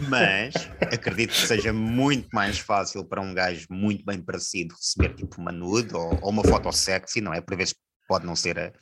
Mas 0.09 0.53
acredito 0.93 1.31
que 1.31 1.47
seja 1.47 1.73
muito 1.73 2.29
mais 2.35 2.59
fácil 2.59 3.03
para 3.07 3.23
um 3.23 3.33
gajo 3.33 3.67
muito 3.71 4.05
bem 4.05 4.21
parecido 4.21 4.75
receber 4.75 5.15
tipo 5.15 5.41
uma 5.41 5.51
nude 5.51 5.95
ou, 5.95 6.19
ou 6.21 6.29
uma 6.29 6.45
foto 6.45 6.71
sexy, 6.71 7.23
não 7.23 7.33
é? 7.33 7.41
Por 7.41 7.57
vezes 7.57 7.75
pode 8.07 8.27
não 8.27 8.37
ser 8.37 8.59
a- 8.59 8.73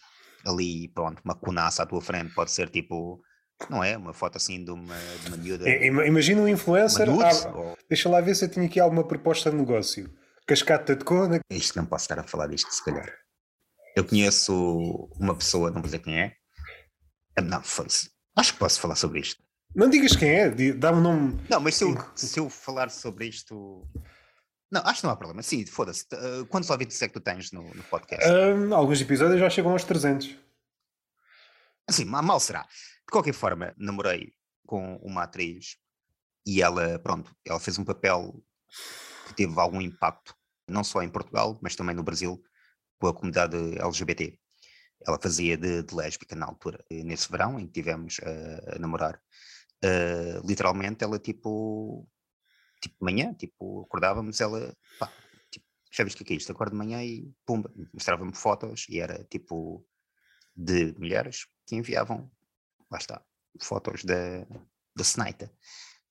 ali, 0.45 0.89
pronto, 0.89 1.23
uma 1.25 1.37
cunaça 1.37 1.85
à 1.85 1.87
tua 1.87 2.01
frente, 2.01 2.35
pode 2.35 2.51
ser 2.51 2.69
tipo, 2.69 3.21
não 3.69 3.83
é? 3.85 3.97
Uma 3.97 4.13
foto 4.13 4.37
assim 4.37 4.65
de 4.65 4.71
uma, 4.71 4.95
de 5.23 5.29
uma 5.29 5.37
miúda. 5.37 5.69
Ima- 5.69 6.07
Imagina 6.07 6.41
um 6.43 6.49
influencer. 6.49 7.09
ah, 7.09 7.49
ou- 7.57 7.79
deixa 7.89 8.09
lá 8.09 8.21
ver 8.21 8.35
se 8.35 8.45
eu 8.45 8.49
tinha 8.49 8.67
aqui 8.67 8.79
alguma 8.81 9.07
proposta 9.07 9.51
de 9.51 9.57
negócio. 9.57 10.11
Cascata 10.47 10.97
de 10.97 11.05
Conan. 11.05 11.41
Isto 11.51 11.77
não 11.77 11.87
posso 11.87 12.05
estar 12.05 12.19
a 12.19 12.23
falar 12.25 12.47
disto, 12.49 12.71
se 12.73 12.85
calhar. 12.85 13.13
Eu 13.97 14.05
conheço 14.05 15.09
uma 15.19 15.35
pessoa, 15.37 15.69
não 15.69 15.75
vou 15.77 15.85
dizer 15.85 15.99
quem 16.01 16.19
é. 16.21 16.35
Ah, 17.37 17.43
Não, 17.43 17.63
foda-se. 17.63 18.11
Acho 18.37 18.53
que 18.55 18.59
posso 18.59 18.81
falar 18.81 18.95
sobre 18.97 19.21
isto. 19.21 19.43
Não 19.75 19.89
digas 19.89 20.17
quem 20.17 20.29
é, 20.31 20.49
di- 20.49 20.73
dá 20.73 20.91
um 20.93 21.01
nome. 21.01 21.41
Não, 21.49 21.61
mas 21.61 21.77
se 21.77 21.85
eu, 21.85 21.97
se 22.17 22.41
eu 22.41 22.49
falar 22.51 22.91
sobre 22.91 23.27
isto. 23.27 23.87
Não, 24.71 24.81
acho 24.85 25.01
que 25.01 25.07
não 25.07 25.13
há 25.13 25.17
problema. 25.17 25.43
Sim, 25.43 25.65
foda-se. 25.67 26.05
Uh, 26.13 26.47
Quantos 26.47 26.71
ouvintes 26.71 27.01
é 27.03 27.09
que 27.09 27.15
tu 27.15 27.21
tens 27.21 27.51
no, 27.53 27.63
no 27.75 27.83
podcast? 27.85 28.25
Ah, 28.29 28.77
alguns 28.77 29.01
episódios 29.01 29.39
já 29.41 29.51
chegam 29.51 29.73
aos 29.73 29.85
300. 29.85 30.35
Assim, 31.89 32.05
ma- 32.05 32.23
mal 32.23 32.39
será. 32.41 32.67
De 33.11 33.13
qualquer 33.13 33.35
forma, 33.35 33.75
namorei 33.77 34.33
com 34.65 34.95
uma 34.99 35.25
atriz 35.25 35.77
e 36.47 36.63
ela, 36.63 36.97
pronto, 37.01 37.35
ela 37.45 37.59
fez 37.59 37.77
um 37.77 37.85
papel 37.85 38.41
que 39.27 39.35
teve 39.35 39.59
algum 39.59 39.81
impacto, 39.81 40.33
não 40.69 40.85
só 40.85 41.03
em 41.03 41.09
Portugal, 41.09 41.59
mas 41.61 41.75
também 41.75 41.93
no 41.93 42.05
Brasil, 42.05 42.41
com 43.01 43.09
a 43.09 43.13
comunidade 43.13 43.57
LGBT. 43.81 44.39
Ela 45.05 45.19
fazia 45.21 45.57
de, 45.57 45.83
de 45.83 45.93
lésbica 45.93 46.37
na 46.37 46.47
altura, 46.47 46.85
E 46.89 47.03
nesse 47.03 47.29
verão 47.29 47.59
em 47.59 47.67
que 47.67 47.73
tivemos 47.73 48.21
a, 48.23 48.77
a 48.77 48.79
namorar. 48.79 49.21
ah, 49.83 50.41
literalmente, 50.47 51.03
ela 51.03 51.19
tipo, 51.19 52.09
tipo 52.81 52.95
manhã, 53.05 53.35
tipo, 53.35 53.83
acordávamos, 53.83 54.41
ela, 54.41 54.73
pá, 55.01 55.13
tipo, 55.51 55.67
já 55.91 56.05
viste 56.05 56.23
o 56.23 56.25
que 56.25 56.33
é 56.33 56.37
isto? 56.37 56.53
Acordo 56.53 56.71
de 56.71 56.79
manhã 56.79 57.03
e 57.03 57.29
pumba, 57.45 57.73
mostrava-me 57.93 58.37
fotos 58.37 58.87
e 58.89 59.01
era 59.01 59.25
tipo 59.25 59.85
de 60.55 60.95
mulheres 60.97 61.49
que 61.67 61.75
enviavam, 61.75 62.31
lá 62.91 62.99
está, 62.99 63.23
fotos 63.61 64.05
da, 64.05 64.47
da 64.97 65.05
Senaita. 65.05 65.51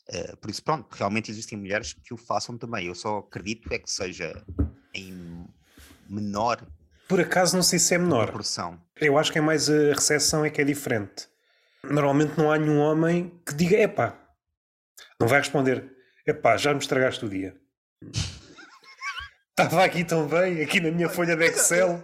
Eh, 0.09 0.35
por 0.37 0.49
isso, 0.49 0.63
pronto, 0.63 0.91
realmente 0.95 1.29
existem 1.29 1.57
mulheres 1.57 1.93
que 1.93 2.13
o 2.13 2.17
façam 2.17 2.57
também. 2.57 2.87
Eu 2.87 2.95
só 2.95 3.19
acredito 3.19 3.71
é 3.71 3.77
que 3.77 3.89
seja 3.89 4.43
em 4.93 5.45
menor 6.09 6.65
Por 7.07 7.21
acaso 7.21 7.55
não 7.55 7.63
sei 7.63 7.77
se 7.77 7.93
é 7.93 7.97
menor. 7.97 8.27
Proporção. 8.27 8.81
Eu 8.95 9.17
acho 9.17 9.31
que 9.31 9.37
é 9.37 9.41
mais 9.41 9.69
a 9.69 9.93
recepção 9.93 10.43
é 10.43 10.49
que 10.49 10.61
é 10.61 10.63
diferente. 10.63 11.27
Normalmente 11.83 12.37
não 12.37 12.51
há 12.51 12.57
nenhum 12.57 12.79
homem 12.79 13.39
que 13.45 13.53
diga 13.53 13.77
epá. 13.77 14.19
Não 15.19 15.27
vai 15.27 15.39
responder 15.39 15.91
epá, 16.25 16.57
já 16.57 16.73
me 16.73 16.79
estragaste 16.79 17.25
o 17.25 17.29
dia. 17.29 17.55
Estava 19.63 19.83
aqui 19.83 20.03
tão 20.03 20.27
bem, 20.27 20.61
aqui 20.61 20.79
na 20.79 20.91
minha 20.91 21.09
folha 21.09 21.35
de 21.35 21.45
Excel. 21.45 22.01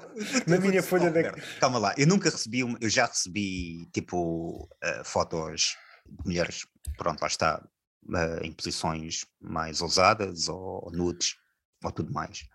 na 0.48 0.58
minha 0.58 0.84
folha 0.84 1.10
de 1.10 1.20
Excel. 1.20 1.60
Calma 1.60 1.80
lá, 1.80 1.94
eu 1.98 2.08
nunca 2.08 2.30
recebi, 2.30 2.60
eu 2.60 2.90
já 2.90 3.06
recebi 3.06 3.86
tipo 3.94 4.64
uh, 4.84 5.04
fotos 5.04 5.76
de 6.06 6.26
mulheres, 6.26 6.66
pronto, 6.98 7.22
lá 7.22 7.28
está, 7.28 7.66
uh, 8.08 8.44
em 8.44 8.52
posições 8.52 9.26
mais 9.40 9.82
ousadas 9.82 10.48
ou, 10.50 10.86
ou 10.86 10.92
nudes 10.92 11.36
ou 11.84 11.92
tudo 11.92 12.12
mais 12.12 12.46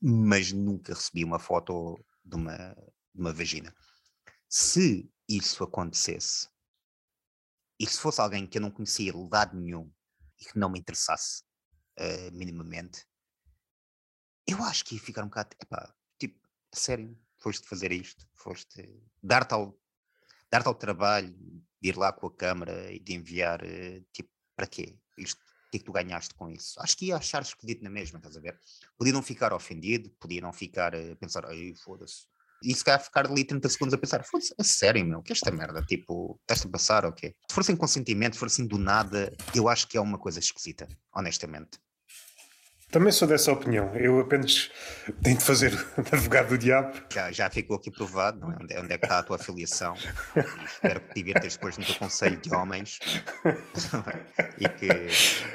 mas 0.00 0.50
nunca 0.52 0.94
recebi 0.94 1.24
uma 1.24 1.38
foto 1.38 2.02
de 2.24 2.36
uma, 2.36 2.56
de 3.14 3.20
uma 3.20 3.32
vagina. 3.32 3.74
Se 4.48 5.10
isso 5.28 5.62
acontecesse, 5.62 6.48
e 7.78 7.86
se 7.86 7.98
fosse 7.98 8.20
alguém 8.20 8.46
que 8.46 8.58
eu 8.58 8.62
não 8.62 8.70
conhecia 8.70 9.12
de 9.12 9.28
lado 9.30 9.56
nenhum 9.58 9.90
e 10.38 10.44
que 10.44 10.58
não 10.58 10.70
me 10.70 10.78
interessasse 10.78 11.42
uh, 11.98 12.32
minimamente, 12.32 13.06
eu 14.52 14.62
acho 14.64 14.84
que 14.84 14.94
ia 14.94 15.00
ficar 15.00 15.22
um 15.22 15.28
bocado, 15.28 15.56
epá, 15.60 15.94
tipo, 16.18 16.38
sério, 16.72 17.16
foste 17.38 17.66
fazer 17.66 17.92
isto, 17.92 18.26
foste 18.34 19.02
dar-te 19.22 19.54
ao, 19.54 19.78
dar 20.50 20.66
ao 20.66 20.74
trabalho 20.74 21.34
de 21.80 21.88
ir 21.88 21.96
lá 21.96 22.12
com 22.12 22.26
a 22.26 22.34
câmara 22.34 22.92
e 22.92 22.98
de 22.98 23.14
enviar, 23.14 23.62
uh, 23.62 24.06
tipo, 24.12 24.30
para 24.56 24.66
quê? 24.66 24.98
Isto 25.16 25.40
que 25.70 25.76
é 25.76 25.80
que 25.80 25.84
tu 25.84 25.92
ganhaste 25.92 26.34
com 26.34 26.50
isso? 26.50 26.80
Acho 26.80 26.96
que 26.96 27.06
ia 27.06 27.16
achar 27.16 27.42
esquisito 27.42 27.82
na 27.82 27.90
mesma, 27.90 28.18
estás 28.18 28.36
a 28.36 28.40
ver? 28.40 28.58
Podia 28.98 29.12
não 29.12 29.22
ficar 29.22 29.52
ofendido, 29.52 30.10
podia 30.18 30.40
não 30.40 30.52
ficar 30.52 30.94
a 30.94 31.16
pensar, 31.16 31.46
ai, 31.46 31.72
foda-se. 31.76 32.26
E 32.62 32.74
se 32.74 32.84
calhar 32.84 33.02
ficar 33.02 33.26
ali 33.26 33.44
30 33.44 33.68
segundos 33.68 33.94
a 33.94 33.98
pensar, 33.98 34.22
foda-se, 34.24 34.54
a 34.58 34.64
sério, 34.64 35.04
meu, 35.06 35.22
que 35.22 35.32
é 35.32 35.34
esta 35.34 35.50
merda? 35.50 35.82
Tipo, 35.82 36.38
estás 36.42 36.66
a 36.66 36.68
passar 36.68 37.06
ou 37.06 37.12
quê? 37.12 37.34
Se 37.48 37.54
for 37.54 37.64
sem 37.64 37.76
consentimento, 37.76 38.34
se 38.34 38.38
for 38.38 38.46
assim 38.46 38.66
do 38.66 38.76
nada, 38.76 39.34
eu 39.54 39.68
acho 39.68 39.88
que 39.88 39.96
é 39.96 40.00
uma 40.00 40.18
coisa 40.18 40.40
esquisita, 40.40 40.86
honestamente. 41.14 41.78
Também 42.90 43.12
sou 43.12 43.28
dessa 43.28 43.52
opinião. 43.52 43.94
Eu 43.94 44.18
apenas 44.18 44.70
tenho 45.22 45.38
de 45.38 45.44
fazer 45.44 45.72
advogado 45.96 46.48
do 46.48 46.58
diabo. 46.58 46.92
Já, 47.12 47.30
já 47.30 47.48
ficou 47.48 47.76
aqui 47.76 47.90
provado, 47.90 48.40
não 48.40 48.50
é? 48.50 48.56
Onde, 48.60 48.78
onde 48.78 48.92
é 48.92 48.98
que 48.98 49.04
está 49.04 49.20
a 49.20 49.22
tua 49.22 49.36
afiliação? 49.36 49.94
E 50.36 50.40
espero 50.66 51.00
que 51.00 51.08
te 51.08 51.14
divirtas 51.14 51.54
depois 51.54 51.78
no 51.78 51.84
teu 51.84 51.94
conselho 51.94 52.36
de 52.36 52.52
homens. 52.52 52.98
e 54.58 54.68
que... 54.68 54.88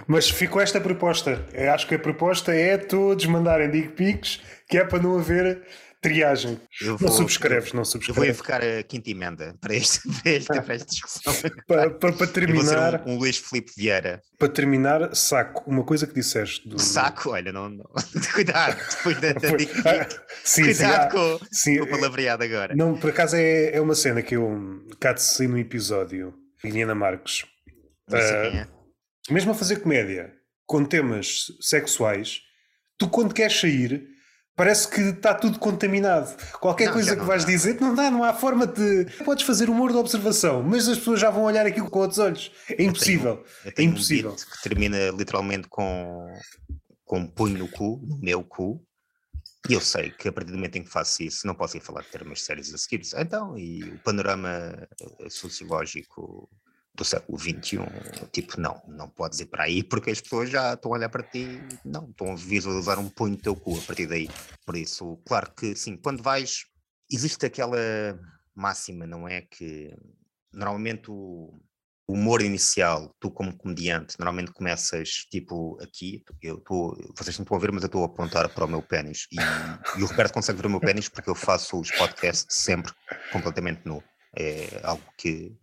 Mas 0.08 0.30
ficou 0.30 0.62
esta 0.62 0.80
proposta. 0.80 1.46
Eu 1.54 1.74
acho 1.74 1.86
que 1.88 1.96
a 1.96 2.00
proposta 2.00 2.54
é 2.54 2.78
todos 2.78 3.26
mandarem 3.26 3.70
dick 3.70 3.90
pics, 3.90 4.42
que 4.68 4.78
é 4.78 4.86
para 4.86 5.04
não 5.04 5.18
haver 5.18 5.62
triagem. 6.10 6.60
Vou, 6.82 6.98
não 7.00 7.12
subscreves, 7.12 7.74
não 7.74 7.84
subscreves. 7.84 8.18
Eu 8.18 8.34
vou 8.34 8.44
ficar 8.44 8.62
a 8.64 8.84
quinta 8.84 9.10
emenda 9.10 9.56
para, 9.60 9.76
este, 9.76 10.02
para, 10.22 10.32
esta, 10.32 10.62
para 10.62 10.76
esta 10.76 10.88
discussão. 10.88 11.34
para, 11.68 11.90
para, 11.90 12.14
para 12.14 12.28
terminar. 12.28 13.04
Um, 13.08 13.14
um, 13.14 13.18
Luís 13.18 13.38
Filipe 13.38 13.72
Vieira. 13.76 14.22
Para 14.38 14.50
terminar, 14.50 15.16
saco, 15.16 15.64
uma 15.70 15.84
coisa 15.84 16.06
que 16.06 16.14
disseste. 16.14 16.68
Do... 16.68 16.80
Saco, 16.80 17.32
olha, 17.32 17.52
não. 17.52 17.70
não. 17.70 17.86
Cuidado, 18.34 18.78
depois 18.98 19.20
da, 19.20 19.34
da 19.34 19.50
dica. 19.56 20.10
sim, 20.44 20.64
Cuidado 20.64 21.12
sim, 21.12 21.18
com, 21.18 21.46
sim, 21.52 21.78
com 21.78 21.84
o 21.86 21.90
palavreado 21.90 22.44
agora. 22.44 22.76
Não, 22.76 22.98
por 22.98 23.10
acaso 23.10 23.36
é, 23.36 23.76
é 23.76 23.82
uma 23.82 23.96
cena 23.96 24.22
que 24.22 24.36
eu 24.36 24.86
cá 25.00 25.14
de 25.14 25.48
no 25.48 25.58
episódio. 25.58 26.34
Liliana 26.64 26.96
Marques. 26.96 27.46
Não 28.10 28.20
sei 28.20 28.50
quem 28.50 28.60
é. 28.60 28.68
Mesmo 29.30 29.52
a 29.52 29.56
fazer 29.56 29.78
comédia 29.78 30.34
com 30.66 30.84
temas 30.84 31.48
sexuais, 31.60 32.42
tu 32.98 33.08
quando 33.08 33.34
queres 33.34 33.60
sair 33.60 34.15
Parece 34.56 34.88
que 34.88 35.02
está 35.02 35.34
tudo 35.34 35.60
contaminado. 35.60 36.34
Qualquer 36.60 36.86
não, 36.86 36.94
coisa 36.94 37.16
que 37.16 37.24
vais 37.24 37.44
dá. 37.44 37.52
dizer, 37.52 37.80
não 37.82 37.94
dá, 37.94 38.10
não 38.10 38.24
há 38.24 38.34
forma 38.34 38.66
de. 38.66 39.06
Podes 39.26 39.46
fazer 39.46 39.70
humor 39.70 39.92
de 39.92 39.98
observação, 39.98 40.64
mas 40.64 40.88
as 40.88 40.98
pessoas 40.98 41.20
já 41.20 41.30
vão 41.30 41.44
olhar 41.44 41.66
aquilo 41.66 41.90
com 41.90 42.00
outros 42.00 42.20
olhos. 42.20 42.52
É 42.70 42.82
impossível. 42.84 43.32
Eu 43.32 43.36
tenho, 43.36 43.66
eu 43.66 43.72
tenho 43.74 43.90
é 43.90 43.92
impossível. 43.92 44.32
Um 44.32 44.36
que 44.36 44.64
termina 44.64 44.98
literalmente 45.10 45.68
com, 45.68 46.26
com 47.04 47.20
um 47.20 47.28
punho 47.28 47.58
no 47.58 47.68
cu, 47.68 48.02
no 48.08 48.18
meu 48.18 48.44
cu. 48.44 48.82
E 49.68 49.74
eu 49.74 49.82
sei 49.82 50.12
que 50.12 50.30
a 50.30 50.32
partir 50.32 50.52
do 50.52 50.58
momento 50.58 50.78
em 50.78 50.84
que 50.84 50.90
faço 50.90 51.24
isso, 51.24 51.46
não 51.46 51.56
posso 51.56 51.76
ir 51.76 51.82
falar 51.82 52.02
de 52.02 52.10
termos 52.10 52.46
sérios 52.46 52.74
a 52.74 52.78
seguir. 52.78 53.02
Então, 53.18 53.58
e 53.58 53.84
o 53.84 54.00
panorama 54.00 54.88
sociológico 55.28 56.48
do 56.96 57.06
século 57.06 57.38
XXI, 57.38 57.80
tipo, 58.32 58.60
não, 58.60 58.82
não 58.88 59.10
podes 59.10 59.40
ir 59.40 59.48
para 59.48 59.64
aí 59.64 59.84
porque 59.84 60.12
as 60.12 60.22
pessoas 60.22 60.50
já 60.50 60.74
estão 60.74 60.92
a 60.92 60.96
olhar 60.96 61.10
para 61.10 61.24
ti, 61.24 61.62
não, 61.84 62.10
estão 62.10 62.32
a 62.32 62.36
visualizar 62.36 63.00
um 63.00 63.10
punho 63.10 63.36
do 63.36 63.42
teu 63.42 63.56
cu 63.56 63.78
a 63.78 63.82
partir 63.82 64.08
daí. 64.08 64.30
Por 64.66 64.76
isso, 64.76 65.18
claro 65.26 65.52
que 65.54 65.76
sim, 65.76 65.98
quando 65.98 66.24
vais, 66.24 66.66
existe 67.12 67.46
aquela 67.46 67.78
máxima, 68.56 69.06
não 69.06 69.28
é? 69.28 69.42
Que 69.42 69.94
normalmente 70.54 71.12
o 71.12 71.54
humor 72.08 72.42
inicial, 72.42 73.14
tu 73.20 73.32
como 73.32 73.58
comediante, 73.58 74.16
normalmente 74.20 74.52
começas 74.52 75.10
tipo 75.32 75.78
aqui, 75.82 76.24
eu 76.42 76.58
estou, 76.58 76.96
vocês 77.18 77.38
não 77.38 77.44
estão 77.44 77.58
a 77.58 77.60
ver, 77.60 77.72
mas 77.72 77.84
eu 77.84 77.88
estou 77.88 78.04
a 78.04 78.06
apontar 78.06 78.48
para 78.50 78.66
o 78.66 78.68
meu 78.68 78.82
pênis 78.82 79.28
e, 79.32 79.38
e 80.00 80.04
o 80.04 80.06
Roberto 80.06 80.34
consegue 80.34 80.60
ver 80.60 80.68
o 80.68 80.70
meu 80.70 80.80
pênis 80.80 81.10
porque 81.10 81.30
eu 81.30 81.36
faço 81.36 81.80
os 81.80 81.92
podcasts 81.92 82.46
sempre 82.50 82.94
completamente 83.32 83.82
nu. 83.86 84.04
É 84.38 84.82
algo 84.84 85.04
que 85.18 85.58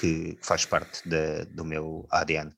que 0.00 0.38
faz 0.40 0.64
parte 0.64 1.06
de, 1.06 1.44
do 1.46 1.62
meu 1.62 2.06
ADN. 2.10 2.50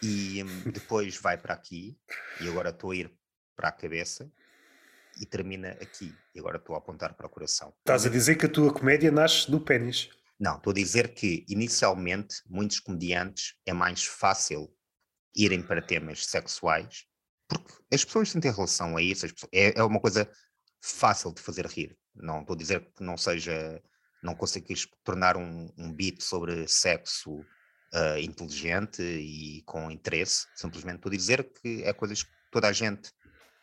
E 0.00 0.42
um, 0.44 0.70
depois 0.70 1.16
vai 1.16 1.36
para 1.36 1.52
aqui, 1.52 1.98
e 2.40 2.48
agora 2.48 2.70
estou 2.70 2.92
a 2.92 2.96
ir 2.96 3.12
para 3.56 3.68
a 3.68 3.72
cabeça, 3.72 4.30
e 5.20 5.26
termina 5.26 5.70
aqui. 5.82 6.14
E 6.32 6.38
agora 6.38 6.58
estou 6.58 6.76
a 6.76 6.78
apontar 6.78 7.14
para 7.14 7.26
o 7.26 7.30
coração. 7.30 7.74
Estás 7.80 8.06
a 8.06 8.08
dizer 8.08 8.36
que 8.36 8.46
a 8.46 8.48
tua 8.48 8.72
comédia 8.72 9.10
nasce 9.10 9.50
do 9.50 9.60
pênis? 9.60 10.08
Não, 10.38 10.56
estou 10.56 10.70
a 10.70 10.74
dizer 10.74 11.14
que 11.14 11.44
inicialmente 11.48 12.36
muitos 12.46 12.78
comediantes 12.78 13.54
é 13.66 13.72
mais 13.72 14.04
fácil 14.04 14.72
irem 15.34 15.60
para 15.60 15.82
temas 15.82 16.24
sexuais, 16.26 17.06
porque 17.48 17.74
as 17.92 18.04
pessoas 18.04 18.32
têm 18.32 18.52
relação 18.52 18.96
a 18.96 19.02
isso, 19.02 19.26
pessoas, 19.28 19.50
é, 19.52 19.76
é 19.76 19.82
uma 19.82 20.00
coisa 20.00 20.30
fácil 20.80 21.34
de 21.34 21.42
fazer 21.42 21.66
rir. 21.66 21.98
Não 22.14 22.42
estou 22.42 22.54
a 22.54 22.56
dizer 22.56 22.88
que 22.96 23.02
não 23.02 23.16
seja 23.16 23.82
não 24.22 24.34
conseguires 24.34 24.86
tornar 25.04 25.36
um, 25.36 25.70
um 25.76 25.92
beat 25.92 26.20
sobre 26.20 26.66
sexo 26.66 27.40
uh, 27.94 28.18
inteligente 28.20 29.02
e 29.02 29.62
com 29.62 29.90
interesse, 29.90 30.46
simplesmente 30.54 31.00
por 31.00 31.12
dizer 31.12 31.50
que 31.52 31.82
é 31.84 31.92
coisas 31.92 32.22
que 32.22 32.30
toda 32.50 32.68
a 32.68 32.72
gente 32.72 33.12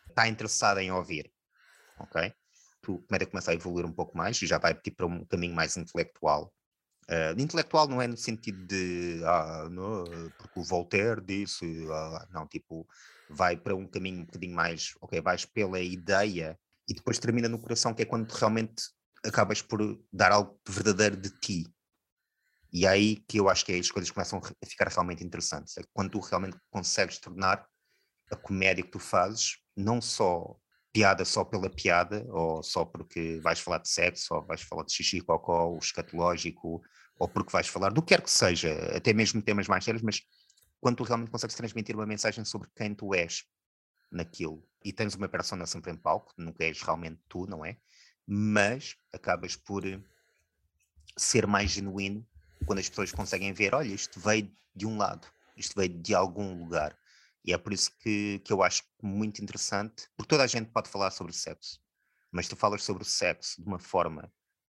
está 0.10 0.28
interessada 0.28 0.82
em 0.82 0.92
ouvir, 0.92 1.32
ok? 2.00 2.34
Tu 2.82 3.00
comédia 3.08 3.28
começa 3.28 3.52
a 3.52 3.54
evoluir 3.54 3.86
um 3.86 3.92
pouco 3.92 4.18
mais 4.18 4.42
e 4.42 4.48
já 4.48 4.58
vai 4.58 4.74
tipo, 4.74 4.98
para 4.98 5.06
um 5.08 5.26
caminho 5.26 5.56
mais 5.56 5.76
intelectual. 5.76 6.54
Uh, 7.10 7.40
intelectual 7.40 7.88
não 7.88 8.02
é 8.02 8.08
no 8.08 8.18
sentido 8.18 8.66
de 8.66 9.22
ah, 9.26 9.68
não, 9.70 10.04
porque 10.38 10.60
o 10.60 10.64
Voltaire 10.64 11.22
disse, 11.22 11.86
ah, 11.92 12.28
não, 12.32 12.48
tipo, 12.48 12.88
vai 13.30 13.56
para 13.58 13.76
um 13.76 13.88
caminho 13.88 14.22
um 14.22 14.26
bocadinho 14.26 14.56
mais, 14.56 14.94
ok, 15.02 15.22
vais 15.22 15.46
pela 15.46 15.80
ideia 15.80 16.58
e 16.88 16.94
depois 16.94 17.20
termina 17.20 17.50
no 17.50 17.60
coração, 17.60 17.94
que 17.94 18.04
é 18.04 18.06
quando 18.06 18.32
realmente 18.32 18.84
acabas 19.26 19.62
por 19.62 19.80
dar 20.12 20.32
algo 20.32 20.60
verdadeiro 20.68 21.18
de 21.18 21.30
ti. 21.30 21.66
E 22.72 22.86
é 22.86 22.90
aí 22.90 23.16
que 23.28 23.40
eu 23.40 23.50
acho 23.50 23.66
que 23.66 23.74
as 23.74 23.90
coisas 23.90 24.12
começam 24.12 24.40
a 24.40 24.66
ficar 24.66 24.88
realmente 24.88 25.24
interessantes. 25.24 25.78
É 25.78 25.84
quando 25.94 26.12
tu 26.12 26.20
realmente 26.20 26.58
consegues 26.70 27.18
tornar 27.20 27.66
a 28.32 28.36
comédia 28.36 28.84
que 28.84 28.92
tu 28.92 29.00
fazes 29.00 29.58
não 29.76 30.02
só 30.02 30.58
piada 30.96 31.26
só 31.26 31.44
pela 31.44 31.70
piada, 31.70 32.26
ou 32.30 32.64
só 32.64 32.86
porque 32.86 33.38
vais 33.44 33.60
falar 33.60 33.80
de 33.80 33.90
sexo, 33.90 34.34
ou 34.34 34.46
vais 34.46 34.62
falar 34.62 34.86
de 34.86 34.94
xixi, 34.94 35.20
cocó, 35.20 35.66
ou 35.66 35.78
escatológico, 35.78 36.82
ou 37.20 37.28
porque 37.28 37.52
vais 37.52 37.68
falar 37.68 37.92
do 37.92 38.02
que 38.02 38.16
quer 38.16 38.22
que 38.22 38.32
seja, 38.32 38.74
até 38.96 39.12
mesmo 39.12 39.42
temas 39.42 39.68
mais 39.68 39.84
sérios, 39.84 40.02
mas 40.02 40.22
quando 40.80 40.96
tu 40.96 41.04
realmente 41.04 41.32
consegues 41.32 41.54
transmitir 41.54 41.98
uma 41.98 42.06
mensagem 42.06 42.46
sobre 42.46 42.70
quem 42.74 42.96
tu 42.96 43.14
és 43.14 43.44
naquilo, 44.10 44.66
e 44.86 44.94
tens 44.94 45.16
uma 45.16 45.28
persona 45.28 45.66
sempre 45.66 45.92
em 45.92 45.98
palco, 45.98 46.34
nunca 46.38 46.64
és 46.64 46.82
realmente 46.82 47.20
tu, 47.28 47.46
não 47.46 47.66
é? 47.66 47.78
Mas 48.28 48.96
acabas 49.14 49.56
por 49.56 49.86
eh, 49.86 50.00
ser 51.18 51.46
mais 51.48 51.72
genuíno 51.72 52.26
quando 52.66 52.80
as 52.80 52.90
pessoas 52.90 53.12
conseguem 53.12 53.54
ver, 53.54 53.76
olha, 53.76 53.94
isto 53.94 54.20
veio 54.20 54.52
de 54.76 54.86
um 54.86 54.98
lado, 54.98 55.28
isto 55.56 55.76
veio 55.76 55.90
de 55.90 56.16
algum 56.16 56.58
lugar. 56.58 56.98
E 57.44 57.54
é 57.54 57.58
por 57.58 57.72
isso 57.74 57.92
que, 58.00 58.40
que 58.44 58.52
eu 58.52 58.64
acho 58.64 58.84
muito 59.02 59.42
interessante, 59.42 60.08
porque 60.18 60.30
toda 60.30 60.44
a 60.44 60.48
gente 60.48 60.72
pode 60.72 60.90
falar 60.90 61.12
sobre 61.12 61.32
sexo, 61.32 61.80
mas 62.32 62.48
tu 62.48 62.56
falas 62.56 62.84
sobre 62.84 63.04
o 63.04 63.06
sexo 63.06 63.62
de 63.62 63.68
uma 63.68 63.80
forma 63.80 64.32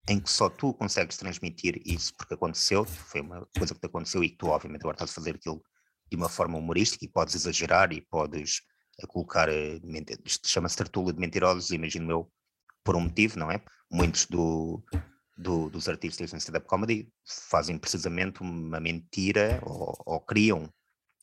em 0.10 0.20
que 0.20 0.30
só 0.30 0.50
tu 0.50 0.74
consegues 0.74 1.18
transmitir 1.18 1.82
isso 1.86 2.14
porque 2.16 2.34
aconteceu, 2.34 2.86
foi 2.86 3.22
uma 3.22 3.46
coisa 3.58 3.74
que 3.74 3.80
te 3.80 3.88
aconteceu 3.88 4.24
e 4.24 4.30
que 4.30 4.38
tu 4.38 4.48
obviamente 4.48 4.82
agora 4.82 4.96
estás 4.96 5.12
a 5.12 5.14
fazer 5.14 5.36
aquilo 5.36 5.62
de 6.10 6.16
uma 6.16 6.30
forma 6.30 6.58
humorística 6.58 7.04
e 7.04 7.10
podes 7.10 7.36
exagerar 7.36 7.92
e 7.92 8.02
podes 8.02 8.62
colocar, 9.08 9.50
eh, 9.50 9.80
isto 10.26 10.48
chama-se 10.48 10.78
tertúlia 10.78 11.14
de 11.14 11.20
mentirosos, 11.20 11.72
imagino 11.72 12.10
eu, 12.10 12.32
por 12.88 12.96
um 12.96 13.02
motivo, 13.02 13.38
não 13.38 13.52
é? 13.52 13.62
Muitos 13.92 14.28
do, 14.28 14.82
do, 15.38 15.70
dos 15.70 15.90
artistas 15.90 16.34
em 16.34 16.38
stand-up 16.38 16.66
comedy 16.66 17.12
fazem 17.26 17.78
precisamente 17.78 18.40
uma 18.40 18.80
mentira 18.80 19.60
ou, 19.62 19.94
ou 20.06 20.22
criam 20.22 20.74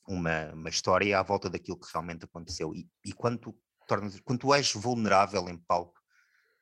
uma, 0.06 0.52
uma, 0.52 0.68
história 0.68 1.18
à 1.18 1.22
volta 1.22 1.48
daquilo 1.48 1.80
que 1.80 1.90
realmente 1.90 2.26
aconteceu. 2.26 2.74
E, 2.74 2.86
e 3.02 3.14
quando, 3.14 3.38
tu 3.38 3.58
tornas, 3.88 4.20
quando 4.20 4.40
tu 4.40 4.52
és 4.52 4.74
vulnerável 4.74 5.48
em 5.48 5.56
palco, 5.56 5.98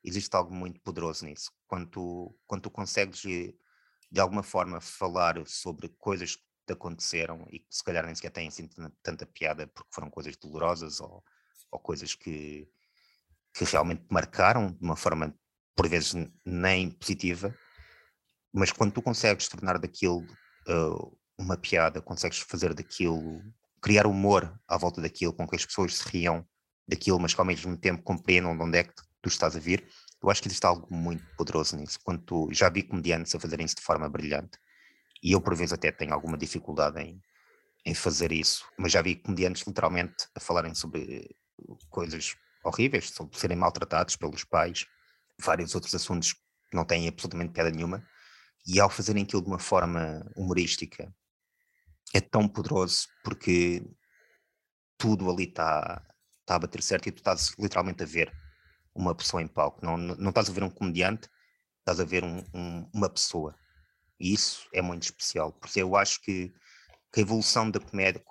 existe 0.01 0.33
algo 0.37 0.55
muito 0.55 0.79
poderoso 0.79 1.25
nisso. 1.25 1.51
Quando 1.67 1.89
tu, 1.89 2.39
quando 2.47 2.61
tu 2.61 2.71
consegues, 2.71 3.23
de 3.23 4.19
alguma 4.21 4.41
forma, 4.41 4.79
falar 4.79 5.35
sobre 5.45 5.89
coisas 5.99 6.37
que 6.37 6.43
te 6.65 6.71
aconteceram 6.71 7.45
e 7.51 7.59
que 7.59 7.75
se 7.75 7.83
calhar 7.83 8.05
nem 8.05 8.15
sequer 8.15 8.31
têm 8.31 8.47
assim 8.47 8.69
tanta 9.01 9.25
piada 9.25 9.67
porque 9.67 9.93
foram 9.93 10.09
coisas 10.09 10.37
dolorosas 10.37 11.01
ou, 11.01 11.21
ou 11.69 11.77
coisas 11.77 12.15
que, 12.15 12.69
que 13.53 13.63
realmente 13.65 14.03
marcaram 14.09 14.71
de 14.71 14.83
uma 14.83 14.95
forma, 14.95 15.33
por 15.75 15.87
vezes, 15.87 16.13
nem 16.45 16.89
positiva, 16.89 17.55
mas 18.53 18.71
quando 18.71 18.93
tu 18.93 19.01
consegues 19.01 19.47
tornar 19.47 19.79
daquilo 19.79 20.21
uh, 20.67 21.17
uma 21.37 21.57
piada, 21.57 22.01
consegues 22.01 22.39
fazer 22.39 22.73
daquilo, 22.73 23.41
criar 23.81 24.05
humor 24.05 24.59
à 24.67 24.77
volta 24.77 25.01
daquilo, 25.01 25.33
com 25.33 25.47
que 25.47 25.55
as 25.55 25.65
pessoas 25.65 25.97
se 25.97 26.09
riam 26.09 26.45
daquilo, 26.87 27.19
mas 27.19 27.33
que 27.33 27.41
ao 27.41 27.45
mesmo 27.45 27.75
tempo 27.77 28.03
compreendam 28.03 28.55
de 28.55 28.63
onde 28.63 28.77
é 28.77 28.83
que 28.83 28.93
tu 29.21 29.29
estás 29.29 29.55
a 29.55 29.59
vir, 29.59 29.87
eu 30.21 30.29
acho 30.29 30.41
que 30.41 30.47
existe 30.47 30.65
algo 30.65 30.87
muito 30.93 31.23
poderoso 31.35 31.75
nisso. 31.75 31.99
Quando 32.03 32.21
tu, 32.23 32.49
já 32.51 32.69
vi 32.69 32.83
comediantes 32.83 33.33
a 33.33 33.39
fazerem 33.39 33.65
isso 33.65 33.75
de 33.75 33.81
forma 33.81 34.07
brilhante, 34.09 34.57
e 35.21 35.31
eu 35.31 35.41
por 35.41 35.55
vezes 35.55 35.73
até 35.73 35.91
tenho 35.91 36.13
alguma 36.13 36.37
dificuldade 36.37 37.01
em, 37.01 37.19
em 37.85 37.93
fazer 37.93 38.31
isso, 38.31 38.65
mas 38.77 38.91
já 38.91 39.01
vi 39.01 39.15
comediantes 39.15 39.65
literalmente 39.65 40.27
a 40.35 40.39
falarem 40.39 40.75
sobre 40.75 41.35
coisas 41.89 42.35
horríveis, 42.63 43.09
sobre 43.09 43.37
serem 43.37 43.57
maltratados 43.57 44.15
pelos 44.15 44.43
pais, 44.43 44.85
vários 45.39 45.75
outros 45.75 45.93
assuntos 45.93 46.33
que 46.33 46.75
não 46.75 46.85
têm 46.85 47.07
absolutamente 47.07 47.53
piada 47.53 47.71
nenhuma, 47.71 48.05
e 48.65 48.79
ao 48.79 48.89
fazerem 48.89 49.23
aquilo 49.23 49.41
de 49.41 49.49
uma 49.49 49.59
forma 49.59 50.25
humorística, 50.35 51.13
é 52.13 52.21
tão 52.21 52.47
poderoso 52.47 53.07
porque 53.23 53.83
tudo 54.97 55.29
ali 55.29 55.43
está 55.43 56.01
tá 56.45 56.55
a 56.55 56.59
bater 56.59 56.81
certo 56.81 57.07
e 57.07 57.11
tu 57.11 57.17
estás 57.17 57.53
literalmente 57.59 58.03
a 58.03 58.05
ver 58.05 58.31
uma 58.95 59.15
pessoa 59.15 59.41
em 59.41 59.47
palco. 59.47 59.83
Não, 59.83 59.97
não, 59.97 60.29
estás 60.29 60.49
a 60.49 60.53
ver 60.53 60.63
um 60.63 60.69
comediante, 60.69 61.27
estás 61.79 61.99
a 61.99 62.05
ver 62.05 62.23
um, 62.23 62.43
um, 62.53 62.89
uma 62.93 63.09
pessoa. 63.09 63.55
E 64.19 64.33
isso 64.33 64.67
é 64.71 64.81
muito 64.81 65.03
especial. 65.03 65.51
Porque 65.51 65.81
eu 65.81 65.95
acho 65.95 66.21
que, 66.21 66.53
que 67.11 67.19
a 67.19 67.23
evolução 67.23 67.69
da 67.69 67.79
comédia. 67.79 68.23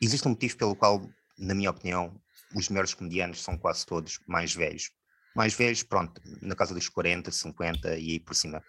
Existe 0.00 0.26
um 0.26 0.30
motivo 0.30 0.56
pelo 0.56 0.76
qual, 0.76 1.06
na 1.36 1.54
minha 1.54 1.70
opinião, 1.70 2.18
os 2.54 2.68
melhores 2.68 2.94
comediantes 2.94 3.42
são 3.42 3.56
quase 3.56 3.86
todos 3.86 4.18
mais 4.26 4.54
velhos. 4.54 4.90
Mais 5.34 5.54
velhos, 5.54 5.82
pronto, 5.82 6.20
na 6.42 6.54
casa 6.54 6.74
dos 6.74 6.88
40, 6.88 7.30
50 7.30 7.96
e 7.98 8.10
aí 8.12 8.20
por 8.20 8.34
cima. 8.34 8.62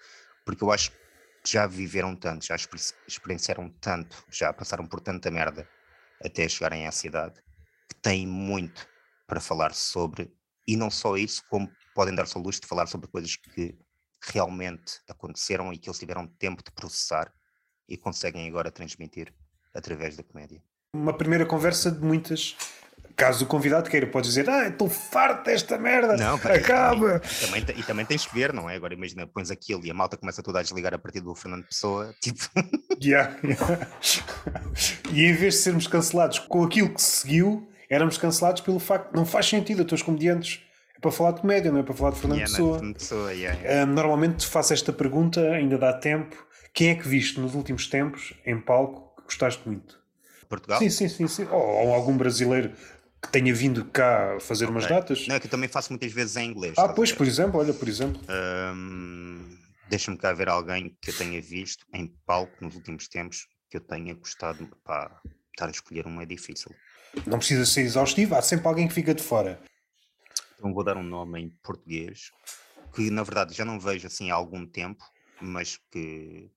Porque 0.45 0.63
eu 0.63 0.71
acho 0.71 0.91
que 0.91 0.97
já 1.45 1.65
viveram 1.65 2.15
tanto, 2.15 2.45
já 2.45 2.55
experienciaram 3.07 3.69
tanto, 3.81 4.23
já 4.31 4.53
passaram 4.53 4.85
por 4.85 4.99
tanta 4.99 5.31
merda 5.31 5.67
até 6.23 6.47
chegarem 6.47 6.85
à 6.85 6.91
cidade, 6.91 7.41
que 7.89 7.95
têm 7.95 8.27
muito 8.27 8.87
para 9.27 9.39
falar 9.39 9.73
sobre 9.73 10.31
e 10.67 10.77
não 10.77 10.91
só 10.91 11.17
isso, 11.17 11.43
como 11.49 11.71
podem 11.95 12.13
dar-se 12.13 12.37
luxo 12.37 12.61
de 12.61 12.67
falar 12.67 12.85
sobre 12.85 13.07
coisas 13.07 13.35
que 13.35 13.77
realmente 14.21 14.99
aconteceram 15.09 15.73
e 15.73 15.77
que 15.77 15.89
eles 15.89 15.97
tiveram 15.97 16.27
tempo 16.27 16.63
de 16.63 16.71
processar 16.71 17.33
e 17.89 17.97
conseguem 17.97 18.47
agora 18.47 18.71
transmitir 18.71 19.33
através 19.73 20.15
da 20.15 20.23
comédia. 20.23 20.63
Uma 20.95 21.17
primeira 21.17 21.45
conversa 21.45 21.91
de 21.91 21.99
muitas. 21.99 22.55
Caso 23.21 23.45
o 23.45 23.47
convidado 23.47 23.87
queira, 23.87 24.07
pode 24.07 24.27
dizer: 24.27 24.49
Ah, 24.49 24.67
estou 24.67 24.89
farto 24.89 25.45
desta 25.45 25.77
merda, 25.77 26.17
não, 26.17 26.37
acaba. 26.37 27.21
E, 27.23 27.45
também, 27.45 27.65
e 27.77 27.83
também 27.83 28.03
tens 28.03 28.25
que 28.25 28.33
ver, 28.33 28.51
não 28.51 28.67
é? 28.67 28.75
Agora 28.75 28.95
imagina, 28.95 29.27
pões 29.27 29.51
aquilo 29.51 29.85
e 29.85 29.91
a 29.91 29.93
malta 29.93 30.17
começa 30.17 30.41
toda 30.41 30.57
a 30.57 30.63
desligar 30.63 30.91
a 30.91 30.97
partir 30.97 31.19
do 31.19 31.35
Fernando 31.35 31.63
Pessoa, 31.63 32.15
tipo. 32.19 32.49
Yeah, 32.99 33.37
yeah. 33.43 33.87
e 35.13 35.23
em 35.23 35.33
vez 35.33 35.53
de 35.53 35.59
sermos 35.59 35.85
cancelados 35.85 36.39
com 36.39 36.63
aquilo 36.63 36.89
que 36.89 36.99
se 36.99 37.21
seguiu, 37.21 37.69
éramos 37.87 38.17
cancelados 38.17 38.63
pelo 38.63 38.79
facto 38.79 39.13
não 39.13 39.23
faz 39.23 39.45
sentido, 39.45 39.81
os 39.81 39.85
teus 39.85 40.01
comediantes 40.01 40.59
é 40.97 40.99
para 40.99 41.11
falar 41.11 41.33
de 41.33 41.41
comédia, 41.41 41.71
não 41.71 41.79
é 41.79 41.83
para 41.83 41.93
falar 41.93 42.13
de 42.13 42.19
Fernando 42.19 42.39
yeah, 42.39 42.51
Pessoa. 42.51 42.79
Fernando 42.79 42.95
Pessoa 42.95 43.33
yeah, 43.35 43.61
yeah. 43.61 43.85
normalmente 43.85 44.47
faço 44.47 44.73
esta 44.73 44.91
pergunta, 44.91 45.41
ainda 45.51 45.77
dá 45.77 45.93
tempo. 45.93 46.35
Quem 46.73 46.89
é 46.89 46.95
que 46.95 47.07
viste 47.07 47.39
nos 47.39 47.53
últimos 47.53 47.85
tempos 47.85 48.33
em 48.43 48.59
palco 48.59 49.15
que 49.17 49.25
gostaste 49.25 49.61
muito? 49.63 50.01
Portugal? 50.49 50.79
Sim, 50.79 50.89
sim, 50.89 51.07
sim. 51.07 51.27
sim. 51.27 51.47
Ou, 51.51 51.61
ou 51.61 51.93
algum 51.93 52.17
brasileiro 52.17 52.71
que 53.21 53.31
tenha 53.31 53.53
vindo 53.53 53.85
cá 53.85 54.37
fazer 54.39 54.65
okay. 54.65 54.75
umas 54.75 54.87
datas? 54.87 55.27
Não, 55.27 55.35
é 55.35 55.39
que 55.39 55.47
eu 55.47 55.51
também 55.51 55.69
faço 55.69 55.91
muitas 55.91 56.11
vezes 56.11 56.35
em 56.37 56.49
inglês. 56.49 56.73
Ah, 56.77 56.89
pois, 56.89 57.11
por 57.11 57.27
exemplo, 57.27 57.59
olha, 57.59 57.73
por 57.73 57.87
exemplo. 57.87 58.21
Um, 58.29 59.57
Deixa-me 59.89 60.17
cá 60.17 60.31
ver 60.31 60.47
alguém 60.47 60.97
que 61.01 61.11
eu 61.11 61.17
tenha 61.17 61.41
visto 61.41 61.85
em 61.93 62.07
palco 62.25 62.55
nos 62.61 62.75
últimos 62.75 63.07
tempos 63.09 63.47
que 63.69 63.77
eu 63.77 63.81
tenha 63.81 64.13
gostado. 64.13 64.65
Pá, 64.83 65.21
estar 65.51 65.67
a 65.67 65.71
escolher 65.71 66.07
um 66.07 66.21
é 66.21 66.25
difícil. 66.25 66.73
Não 67.27 67.37
precisa 67.37 67.65
ser 67.65 67.81
exaustivo, 67.81 68.35
há 68.35 68.41
sempre 68.41 68.67
alguém 68.67 68.87
que 68.87 68.93
fica 68.93 69.13
de 69.13 69.21
fora. 69.21 69.61
Então 70.55 70.73
vou 70.73 70.83
dar 70.83 70.95
um 70.95 71.03
nome 71.03 71.41
em 71.41 71.49
português, 71.61 72.31
que 72.95 73.09
na 73.09 73.23
verdade 73.23 73.53
já 73.53 73.65
não 73.65 73.79
vejo 73.79 74.07
assim 74.07 74.31
há 74.31 74.35
algum 74.35 74.65
tempo, 74.65 75.03
mas 75.41 75.77
que, 75.91 76.49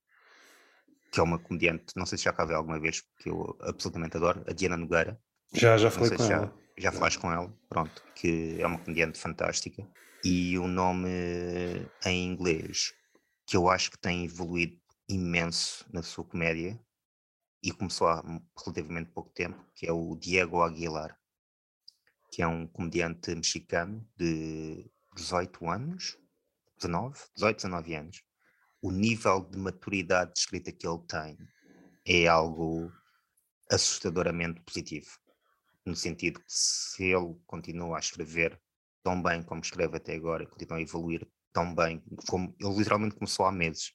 que 1.11 1.19
é 1.19 1.23
uma 1.23 1.39
comediante, 1.39 1.87
não 1.95 2.05
sei 2.05 2.17
se 2.17 2.23
já 2.23 2.31
cá 2.31 2.43
alguma 2.55 2.79
vez, 2.79 3.01
que 3.19 3.29
eu 3.29 3.57
absolutamente 3.61 4.15
adoro, 4.15 4.43
a 4.47 4.53
Diana 4.53 4.77
Nogueira. 4.77 5.19
Já, 5.53 5.77
já 5.77 5.89
falei 5.91 6.17
com 6.17 6.23
já, 6.23 6.35
ela. 6.35 6.59
Já 6.77 6.91
falaste 6.91 7.19
com 7.19 7.31
ela, 7.31 7.53
pronto, 7.69 8.03
que 8.15 8.57
é 8.59 8.67
uma 8.67 8.79
comediante 8.79 9.19
fantástica. 9.19 9.87
E 10.23 10.57
o 10.57 10.67
nome 10.67 11.09
em 12.05 12.25
inglês, 12.25 12.93
que 13.45 13.55
eu 13.55 13.69
acho 13.69 13.91
que 13.91 13.97
tem 13.97 14.25
evoluído 14.25 14.77
imenso 15.07 15.85
na 15.91 16.01
sua 16.01 16.25
comédia, 16.25 16.79
e 17.65 17.71
começou 17.71 18.07
há 18.07 18.23
relativamente 18.63 19.09
pouco 19.09 19.31
tempo, 19.31 19.65
que 19.73 19.87
é 19.87 19.91
o 19.91 20.15
Diego 20.15 20.61
Aguilar, 20.61 21.17
que 22.31 22.43
é 22.43 22.47
um 22.47 22.67
comediante 22.67 23.33
mexicano 23.33 24.07
de 24.15 24.85
18 25.15 25.67
anos, 25.69 26.15
19, 26.77 27.19
18, 27.35 27.55
19 27.55 27.95
anos. 27.95 28.23
O 28.81 28.91
nível 28.91 29.41
de 29.49 29.57
maturidade 29.57 30.33
de 30.33 30.39
escrita 30.41 30.71
que 30.71 30.87
ele 30.87 31.01
tem 31.07 31.37
é 32.05 32.27
algo 32.27 32.91
assustadoramente 33.71 34.61
positivo, 34.61 35.09
no 35.85 35.95
sentido 35.95 36.39
que 36.39 36.45
se 36.47 37.03
ele 37.03 37.35
continua 37.45 37.97
a 37.97 37.99
escrever 37.99 38.59
tão 39.03 39.21
bem 39.21 39.43
como 39.43 39.61
escreve 39.61 39.97
até 39.97 40.15
agora 40.15 40.45
continua 40.47 40.77
a 40.77 40.81
evoluir 40.81 41.27
tão 41.53 41.73
bem 41.73 42.03
como 42.27 42.55
ele 42.59 42.77
literalmente 42.77 43.15
começou 43.15 43.45
há 43.45 43.51
meses 43.51 43.93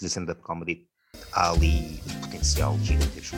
de 0.00 0.06
stand-up 0.06 0.42
comedy 0.42 0.88
há 1.32 1.50
ali 1.50 2.00
um 2.06 2.20
potencial 2.20 2.78
gigantesco. 2.80 3.36